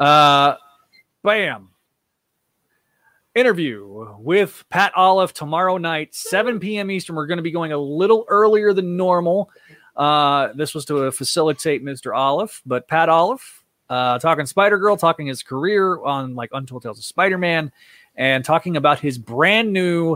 Uh, 0.00 0.56
bam. 1.22 1.68
Interview 3.34 4.14
with 4.18 4.62
Pat 4.68 4.92
Olliffe 4.94 5.32
tomorrow 5.32 5.78
night, 5.78 6.14
7 6.14 6.60
p.m. 6.60 6.90
Eastern. 6.90 7.16
We're 7.16 7.26
going 7.26 7.38
to 7.38 7.42
be 7.42 7.50
going 7.50 7.72
a 7.72 7.78
little 7.78 8.26
earlier 8.28 8.74
than 8.74 8.96
normal. 8.96 9.50
Uh, 9.96 10.48
this 10.54 10.74
was 10.74 10.84
to 10.86 11.10
facilitate 11.12 11.82
Mr. 11.82 12.14
Olliffe, 12.14 12.60
but 12.66 12.86
Pat 12.88 13.08
Olliffe, 13.08 13.64
uh, 13.88 14.18
talking 14.18 14.44
Spider 14.44 14.76
Girl, 14.76 14.98
talking 14.98 15.26
his 15.26 15.42
career 15.42 16.02
on 16.02 16.34
like 16.34 16.50
Untold 16.52 16.82
Tales 16.82 16.98
of 16.98 17.04
Spider 17.04 17.38
Man, 17.38 17.72
and 18.16 18.44
talking 18.44 18.76
about 18.76 19.00
his 19.00 19.16
brand 19.16 19.72
new 19.72 20.14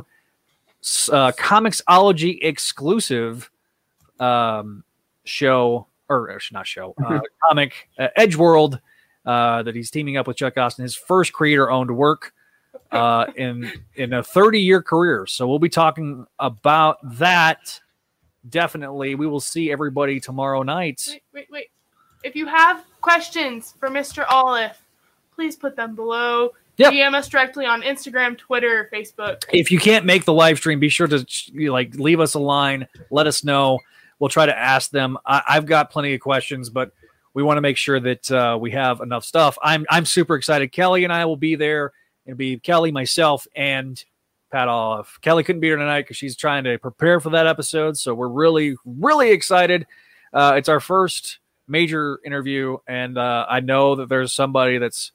uh, 1.11 1.33
ComiXology 1.33 2.39
exclusive 2.43 3.51
um, 4.21 4.85
show, 5.25 5.87
or 6.11 6.31
or 6.31 6.41
not 6.53 6.67
show, 6.67 6.95
uh, 7.03 7.21
comic 7.49 7.89
uh, 7.99 8.09
Edge 8.15 8.37
World 8.37 8.79
uh, 9.25 9.63
that 9.63 9.75
he's 9.75 9.91
teaming 9.91 10.19
up 10.19 10.27
with 10.27 10.37
Chuck 10.37 10.59
Austen, 10.59 10.83
his 10.83 10.95
first 10.95 11.33
creator 11.33 11.71
owned 11.71 11.97
work 11.97 12.35
uh, 12.93 13.27
in 13.37 13.71
in 13.95 14.13
a 14.13 14.23
30 14.23 14.61
year 14.61 14.83
career. 14.83 15.27
So 15.27 15.47
we'll 15.47 15.59
be 15.59 15.69
talking 15.69 16.27
about 16.39 16.99
that. 17.19 17.81
Definitely, 18.49 19.17
we 19.17 19.27
will 19.27 19.41
see 19.41 19.73
everybody 19.73 20.21
tomorrow 20.21 20.63
night. 20.63 21.03
Wait, 21.09 21.23
wait, 21.33 21.51
wait. 21.51 21.71
If 22.23 22.37
you 22.37 22.47
have 22.47 22.85
questions 23.01 23.75
for 23.79 23.89
Mr. 23.89 24.25
Olliffe, 24.27 24.77
please 25.35 25.57
put 25.57 25.77
them 25.77 25.95
below. 25.95 26.53
Yep. 26.77 26.93
DM 26.93 27.15
us 27.15 27.29
directly 27.29 27.65
on 27.65 27.83
Instagram, 27.83 28.37
Twitter, 28.37 28.91
Facebook. 28.93 29.45
If 29.53 29.71
you 29.71 29.79
can't 29.79 30.05
make 30.05 30.25
the 30.25 30.33
live 30.33 30.59
stream, 30.59 30.79
be 30.79 30.91
sure 30.91 31.07
to 31.07 31.25
like 31.71 31.95
leave 31.95 32.21
us 32.21 32.35
a 32.35 32.39
line. 32.39 32.87
Let 33.11 33.27
us 33.27 33.45
know. 33.45 33.79
We'll 34.19 34.29
try 34.29 34.47
to 34.47 34.57
ask 34.57 34.91
them. 34.91 35.17
I, 35.25 35.43
I've 35.49 35.67
got 35.67 35.91
plenty 35.91 36.15
of 36.15 36.21
questions, 36.21 36.69
but 36.69 36.93
we 37.33 37.43
want 37.43 37.57
to 37.59 37.61
make 37.61 37.77
sure 37.77 38.01
that 38.01 38.31
uh, 38.31 38.59
we 38.61 38.71
have 38.73 39.01
enough 39.01 39.25
stuff. 39.25 39.59
I'm 39.63 39.87
I'm 39.91 40.05
super 40.05 40.37
excited. 40.37 40.73
Kelly 40.73 41.05
and 41.05 41.13
I 41.13 41.25
will 41.25 41.37
be 41.37 41.55
there. 41.55 41.93
It'll 42.27 42.37
be 42.37 42.59
Kelly, 42.59 42.93
myself, 42.93 43.47
and 43.55 44.03
Pat 44.51 44.69
Olliffe. 44.69 45.21
Kelly 45.21 45.45
couldn't 45.45 45.61
be 45.61 45.69
here 45.69 45.77
tonight 45.77 46.03
because 46.03 46.17
she's 46.17 46.37
trying 46.37 46.65
to 46.65 46.79
prepare 46.79 47.21
for 47.21 47.31
that 47.31 47.47
episode. 47.47 47.97
So 47.97 48.15
we're 48.15 48.29
really, 48.29 48.77
really 48.85 49.31
excited. 49.31 49.87
Uh, 50.33 50.55
it's 50.57 50.69
our 50.69 50.81
first 50.81 51.39
major 51.69 52.21
interview, 52.25 52.79
and 52.87 53.17
uh, 53.17 53.47
I 53.49 53.61
know 53.61 53.97
that 53.97 54.09
there's 54.09 54.33
somebody 54.33 54.79
that's 54.79 55.13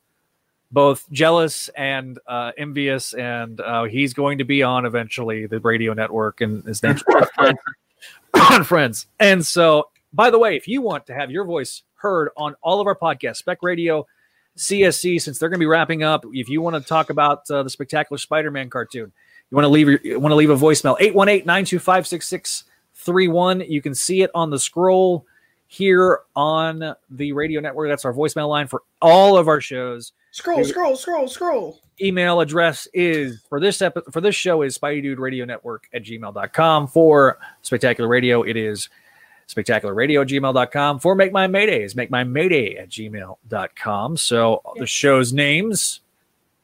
both 0.71 1.09
jealous 1.11 1.69
and 1.69 2.17
uh, 2.27 2.51
envious, 2.57 3.13
and 3.13 3.59
uh, 3.59 3.83
he's 3.83 4.13
going 4.13 4.37
to 4.37 4.45
be 4.45 4.63
on 4.63 4.85
eventually 4.85 5.45
the 5.45 5.59
radio 5.59 5.93
network, 5.93 6.41
and 6.41 6.63
his 6.63 6.81
name's 6.81 7.03
on 8.33 8.63
Friends. 8.63 9.07
And 9.19 9.45
so, 9.45 9.89
by 10.13 10.29
the 10.29 10.39
way, 10.39 10.55
if 10.55 10.67
you 10.67 10.81
want 10.81 11.05
to 11.07 11.13
have 11.13 11.29
your 11.29 11.45
voice 11.45 11.83
heard 11.95 12.29
on 12.37 12.55
all 12.61 12.79
of 12.79 12.87
our 12.87 12.95
podcasts, 12.95 13.37
Spec 13.37 13.59
Radio, 13.61 14.07
CSC, 14.57 15.21
since 15.21 15.39
they're 15.39 15.49
going 15.49 15.59
to 15.59 15.63
be 15.63 15.67
wrapping 15.67 16.03
up, 16.03 16.25
if 16.33 16.49
you 16.49 16.61
want 16.61 16.75
to 16.75 16.81
talk 16.81 17.09
about 17.09 17.49
uh, 17.49 17.63
the 17.63 17.69
Spectacular 17.69 18.17
Spider-Man 18.17 18.69
cartoon, 18.69 19.11
you 19.49 19.55
want 19.55 19.65
to 19.65 19.69
leave 19.69 19.87
your, 19.89 19.99
you 20.03 20.19
want 20.19 20.31
to 20.31 20.35
leave 20.35 20.49
a 20.49 20.55
voicemail 20.55 20.97
818-925-6631. 20.99 23.69
You 23.69 23.81
can 23.81 23.95
see 23.95 24.21
it 24.21 24.31
on 24.33 24.49
the 24.49 24.59
scroll 24.59 25.25
here 25.67 26.19
on 26.35 26.95
the 27.09 27.31
radio 27.33 27.61
network. 27.61 27.89
That's 27.89 28.05
our 28.05 28.13
voicemail 28.13 28.49
line 28.49 28.67
for 28.67 28.83
all 29.01 29.37
of 29.37 29.47
our 29.47 29.61
shows 29.61 30.11
Scroll, 30.33 30.63
scroll, 30.63 30.95
scroll, 30.95 31.27
scroll. 31.27 31.79
email 31.99 32.39
address 32.39 32.87
is 32.93 33.41
for 33.49 33.59
this 33.59 33.81
epi- 33.81 33.99
for 34.11 34.21
this 34.21 34.33
show 34.33 34.61
is 34.61 34.77
Spidey 34.77 35.01
Dude 35.01 35.19
Radio 35.19 35.43
Network 35.43 35.89
at 35.93 36.03
gmail.com. 36.03 36.87
For 36.87 37.37
Spectacular 37.61 38.09
Radio, 38.09 38.43
it 38.43 38.55
is 38.55 38.87
spectacular 39.51 39.93
radio 39.93 40.21
at 40.21 40.27
gmail.com. 40.27 40.99
For 40.99 41.13
Make 41.13 41.31
My 41.31 41.45
Mayday 41.45 41.83
is 41.83 41.95
make 41.95 42.09
my 42.09 42.23
mayday 42.23 42.77
at 42.77 42.89
gmail.com. 42.89 44.17
So 44.17 44.61
the 44.77 44.87
show's 44.87 45.33
names 45.33 45.99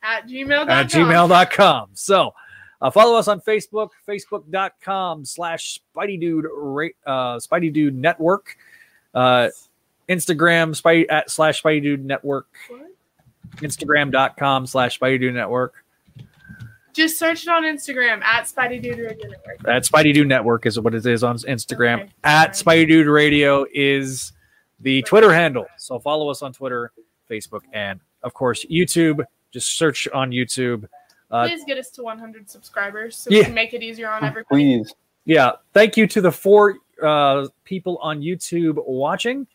At 0.02 0.28
gmail.com. 0.28 0.70
at 0.70 0.88
gmail.com. 0.88 1.90
So 1.94 2.34
uh, 2.82 2.90
follow 2.90 3.18
us 3.18 3.28
on 3.28 3.42
Facebook, 3.42 3.90
facebook.com 4.08 5.26
slash 5.26 5.82
Spidey 5.96 6.20
Dude 6.20 6.46
uh, 7.06 7.38
Spidey 7.38 7.72
Dude 7.72 7.96
Network. 7.96 8.56
Uh, 9.14 9.50
Instagram 10.10 10.80
Spidey 10.80 11.06
at 11.10 11.30
slash 11.30 11.62
Spidey 11.62 11.84
Dude 11.84 12.06
Network. 12.06 12.48
What? 12.70 12.92
Instagram.com 13.58 14.68
slash 14.68 15.00
Spidey 15.00 15.20
Dude 15.20 15.34
Network. 15.34 15.84
Just 16.98 17.20
search 17.20 17.44
it 17.44 17.50
on 17.50 17.62
Instagram 17.62 18.24
at 18.24 18.46
Spidey 18.46 18.82
Dude 18.82 18.98
Radio 18.98 19.30
Network. 19.30 19.68
At 19.68 19.84
Spidey 19.84 20.16
Dude 20.16 20.28
Network 20.28 20.66
is 20.66 20.80
what 20.80 20.96
it 20.96 21.06
is 21.06 21.24
on 21.24 21.38
Instagram. 21.38 22.00
Okay. 22.02 22.10
At 22.24 22.54
Spidey 22.54 22.88
Dude 22.88 23.06
Radio 23.06 23.68
is 23.72 24.34
the 24.80 25.04
Twitter 25.04 25.32
handle. 25.32 25.68
So 25.78 26.00
follow 26.00 26.28
us 26.32 26.42
on 26.42 26.54
Twitter, 26.54 26.92
Facebook, 27.30 27.62
and 27.72 28.00
of 28.24 28.34
course 28.34 28.66
YouTube. 28.66 29.24
Just 29.52 29.78
search 29.78 30.08
on 30.08 30.32
YouTube. 30.32 30.86
Uh, 31.30 31.48
Please 31.48 31.64
get 31.66 31.78
us 31.78 31.92
to 31.92 32.02
100 32.02 32.50
subscribers 32.50 33.16
so 33.16 33.30
Yeah. 33.30 33.40
we 33.42 33.46
can 33.46 33.54
make 33.54 33.76
it 33.76 33.84
easier 33.84 34.10
on 34.10 34.24
everybody. 34.24 34.48
Please. 34.50 34.96
yeah, 35.26 35.52
thank 35.74 35.98
you 35.98 36.08
to 36.08 36.20
the 36.20 36.32
four 36.32 36.78
uh, 37.04 37.48
people 37.64 38.00
on 38.02 38.22
YouTube 38.22 38.84
watching. 38.88 39.46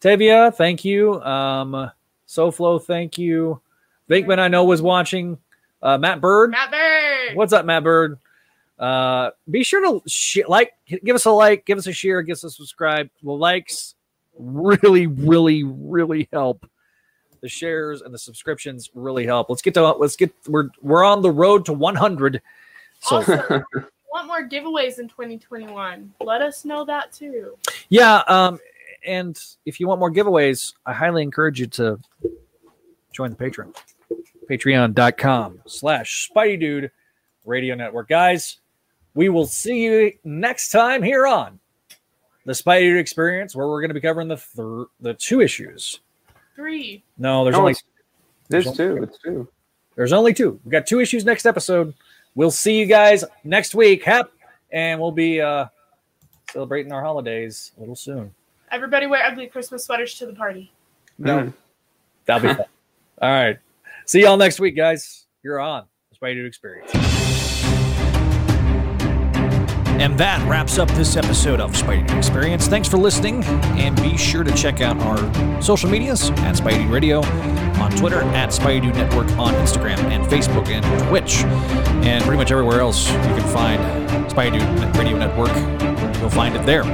Tevia, 0.00 0.54
thank 0.54 0.84
you. 0.84 1.20
Um, 1.22 1.90
SoFlo, 2.28 2.80
thank 2.80 3.18
you. 3.18 3.60
Venkman, 4.08 4.38
I 4.38 4.46
know 4.46 4.64
was 4.64 4.82
watching. 4.82 5.36
Uh, 5.82 5.98
Matt 5.98 6.20
Bird, 6.20 6.50
Matt 6.50 6.70
Bird. 6.70 7.34
What's 7.36 7.52
up, 7.52 7.64
Matt 7.64 7.82
Bird? 7.84 8.18
Uh, 8.78 9.30
be 9.50 9.62
sure 9.62 9.80
to 9.80 10.08
sh- 10.08 10.38
like, 10.48 10.72
give 11.04 11.14
us 11.14 11.24
a 11.24 11.30
like, 11.30 11.64
give 11.66 11.78
us 11.78 11.86
a 11.86 11.92
share, 11.92 12.22
give 12.22 12.34
us 12.34 12.44
a 12.44 12.50
subscribe. 12.50 13.10
The 13.22 13.32
likes 13.32 13.94
really, 14.38 15.06
really, 15.06 15.62
really 15.64 16.28
help. 16.32 16.66
The 17.40 17.48
shares 17.48 18.02
and 18.02 18.14
the 18.14 18.18
subscriptions 18.18 18.90
really 18.94 19.26
help. 19.26 19.50
Let's 19.50 19.62
get 19.62 19.74
to 19.74 19.92
let's 19.92 20.14
get 20.14 20.32
we're 20.46 20.68
we're 20.80 21.04
on 21.04 21.22
the 21.22 21.30
road 21.30 21.64
to 21.66 21.72
100. 21.72 22.40
So 23.00 23.16
Also, 23.16 23.64
want 24.12 24.28
more 24.28 24.48
giveaways 24.48 25.00
in 25.00 25.08
2021? 25.08 26.12
Let 26.20 26.42
us 26.42 26.64
know 26.64 26.84
that 26.84 27.12
too. 27.12 27.56
yeah, 27.88 28.22
um, 28.28 28.60
and 29.04 29.36
if 29.66 29.80
you 29.80 29.88
want 29.88 29.98
more 29.98 30.12
giveaways, 30.12 30.74
I 30.86 30.92
highly 30.92 31.22
encourage 31.22 31.58
you 31.58 31.66
to 31.66 31.98
join 33.12 33.30
the 33.30 33.36
Patreon. 33.36 33.74
Patreon.com 34.56 35.60
slash 35.66 36.28
Spidey 36.34 36.60
Dude 36.60 36.90
Radio 37.46 37.74
Network. 37.74 38.08
Guys, 38.08 38.58
we 39.14 39.28
will 39.30 39.46
see 39.46 39.84
you 39.84 40.12
next 40.24 40.70
time 40.70 41.02
here 41.02 41.26
on 41.26 41.58
the 42.44 42.52
Spidey 42.52 42.80
Dude 42.80 42.98
Experience, 42.98 43.56
where 43.56 43.66
we're 43.66 43.80
going 43.80 43.88
to 43.90 43.94
be 43.94 44.00
covering 44.00 44.28
the 44.28 44.36
thir- 44.36 44.86
the 45.00 45.14
two 45.14 45.40
issues. 45.40 46.00
Three. 46.54 47.02
No, 47.16 47.44
there's 47.44 47.54
No, 47.54 47.60
only 47.60 47.70
it's- 47.72 47.84
There's 48.48 48.76
two. 48.76 49.02
It's 49.02 49.18
two. 49.18 49.48
there's 49.96 50.12
only 50.12 50.34
two. 50.34 50.60
We 50.64 50.70
got 50.70 50.86
two 50.86 51.00
issues 51.00 51.24
next 51.24 51.46
episode. 51.46 51.94
We'll 52.34 52.50
see 52.50 52.78
you 52.78 52.84
guys 52.86 53.24
next 53.44 53.74
week. 53.74 54.02
Hap, 54.04 54.30
and 54.70 55.00
we'll 55.00 55.12
be 55.12 55.40
uh 55.40 55.66
celebrating 56.52 56.92
our 56.92 57.02
holidays 57.02 57.72
a 57.78 57.80
little 57.80 57.96
soon. 57.96 58.34
Everybody 58.70 59.06
wear 59.06 59.24
ugly 59.24 59.46
Christmas 59.46 59.84
sweaters 59.84 60.14
to 60.18 60.26
the 60.26 60.34
party. 60.34 60.70
No. 61.16 61.38
Mm. 61.38 61.52
That'll 62.26 62.48
be 62.50 62.54
fun. 62.54 62.66
All 63.22 63.30
right. 63.30 63.58
See 64.12 64.20
y'all 64.24 64.36
next 64.36 64.60
week, 64.60 64.76
guys. 64.76 65.24
You're 65.42 65.58
on 65.58 65.86
Spidey 66.14 66.34
Dude 66.34 66.44
Experience. 66.44 66.92
And 70.02 70.18
that 70.18 70.46
wraps 70.46 70.76
up 70.76 70.90
this 70.90 71.16
episode 71.16 71.60
of 71.60 71.72
Spidey 71.72 72.06
Dude 72.06 72.18
Experience. 72.18 72.66
Thanks 72.66 72.86
for 72.86 72.98
listening, 72.98 73.42
and 73.78 73.96
be 74.02 74.18
sure 74.18 74.44
to 74.44 74.54
check 74.54 74.82
out 74.82 74.98
our 74.98 75.62
social 75.62 75.88
medias 75.88 76.28
at 76.28 76.56
Spidey 76.56 76.92
Radio 76.92 77.22
on 77.80 77.90
Twitter, 77.92 78.20
at 78.20 78.50
Spidey 78.50 78.82
Dude 78.82 78.96
Network 78.96 79.28
on 79.38 79.54
Instagram 79.54 79.96
and 80.10 80.26
Facebook 80.26 80.68
and 80.68 80.84
Twitch, 81.08 81.36
and 82.04 82.22
pretty 82.22 82.36
much 82.36 82.50
everywhere 82.52 82.80
else 82.80 83.08
you 83.08 83.16
can 83.16 83.48
find 83.50 83.80
Spidey 84.30 84.58
Dude 84.58 84.94
Radio 84.98 85.16
Network. 85.16 85.91
You'll 86.22 86.30
find 86.30 86.54
it 86.54 86.64
there. 86.64 86.84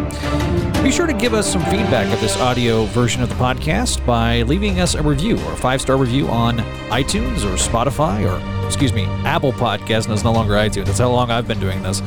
Be 0.82 0.90
sure 0.90 1.06
to 1.06 1.12
give 1.12 1.34
us 1.34 1.52
some 1.52 1.62
feedback 1.66 2.10
of 2.14 2.18
this 2.22 2.40
audio 2.40 2.86
version 2.86 3.22
of 3.22 3.28
the 3.28 3.34
podcast 3.34 4.04
by 4.06 4.40
leaving 4.40 4.80
us 4.80 4.94
a 4.94 5.02
review 5.02 5.36
or 5.40 5.52
a 5.52 5.56
five 5.56 5.82
star 5.82 5.98
review 5.98 6.26
on 6.28 6.56
iTunes 6.88 7.44
or 7.44 7.56
Spotify 7.56 8.24
or, 8.26 8.66
excuse 8.66 8.94
me, 8.94 9.04
Apple 9.26 9.52
Podcasts. 9.52 10.06
And 10.06 10.14
it's 10.14 10.24
no 10.24 10.32
longer 10.32 10.54
iTunes. 10.54 10.86
That's 10.86 10.98
how 10.98 11.10
long 11.10 11.30
I've 11.30 11.46
been 11.46 11.60
doing 11.60 11.82
this. 11.82 12.00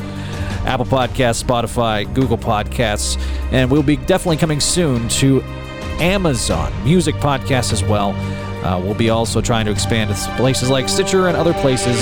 Apple 0.65 0.87
Podcasts, 0.87 1.43
Spotify, 1.43 2.11
Google 2.15 2.39
Podcasts, 2.39 3.21
and 3.51 3.69
we'll 3.69 3.83
be 3.83 3.97
definitely 3.97 4.37
coming 4.37 4.59
soon 4.59 5.07
to 5.09 5.43
Amazon 5.99 6.73
Music 6.83 7.13
Podcasts 7.17 7.71
as 7.71 7.83
well. 7.83 8.13
Uh, 8.65 8.79
we'll 8.79 8.95
be 8.95 9.11
also 9.11 9.41
trying 9.41 9.65
to 9.65 9.71
expand 9.71 10.09
to 10.09 10.35
places 10.37 10.71
like 10.71 10.89
Stitcher 10.89 11.27
and 11.27 11.37
other 11.37 11.53
places. 11.53 11.99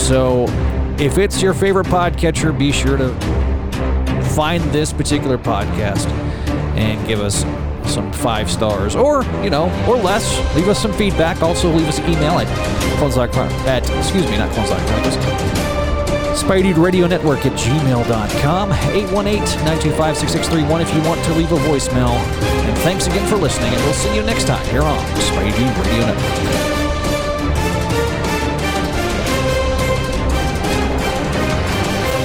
So 0.00 0.46
if 0.98 1.18
it's 1.18 1.42
your 1.42 1.52
favorite 1.52 1.88
podcatcher, 1.88 2.58
be 2.58 2.72
sure 2.72 2.96
to 2.96 3.51
find 4.34 4.62
this 4.72 4.92
particular 4.92 5.38
podcast 5.38 6.06
and 6.76 7.06
give 7.06 7.20
us 7.20 7.44
some 7.92 8.10
five 8.12 8.50
stars 8.50 8.96
or 8.96 9.24
you 9.42 9.50
know 9.50 9.64
or 9.88 9.96
less. 9.96 10.38
Leave 10.56 10.68
us 10.68 10.80
some 10.80 10.92
feedback. 10.92 11.42
Also 11.42 11.70
leave 11.72 11.88
us 11.88 11.98
an 11.98 12.10
email 12.10 12.38
at 12.38 12.46
at 13.66 13.88
excuse 13.98 14.24
me 14.30 14.38
not 14.38 14.54
Spidey 16.42 16.74
Radio 16.76 17.06
Network 17.06 17.46
at 17.46 17.52
gmail.com 17.52 18.70
818-925-6631 18.70 20.80
if 20.80 20.92
you 20.94 21.02
want 21.02 21.22
to 21.24 21.32
leave 21.34 21.52
a 21.52 21.56
voicemail. 21.56 22.10
And 22.10 22.78
thanks 22.78 23.06
again 23.06 23.28
for 23.28 23.36
listening 23.36 23.72
and 23.72 23.82
we'll 23.84 23.94
see 23.94 24.12
you 24.14 24.22
next 24.22 24.46
time 24.46 24.66
here 24.68 24.82
on 24.82 24.98
Spidey 25.16 25.78
Radio 25.78 26.06
Network 26.06 26.71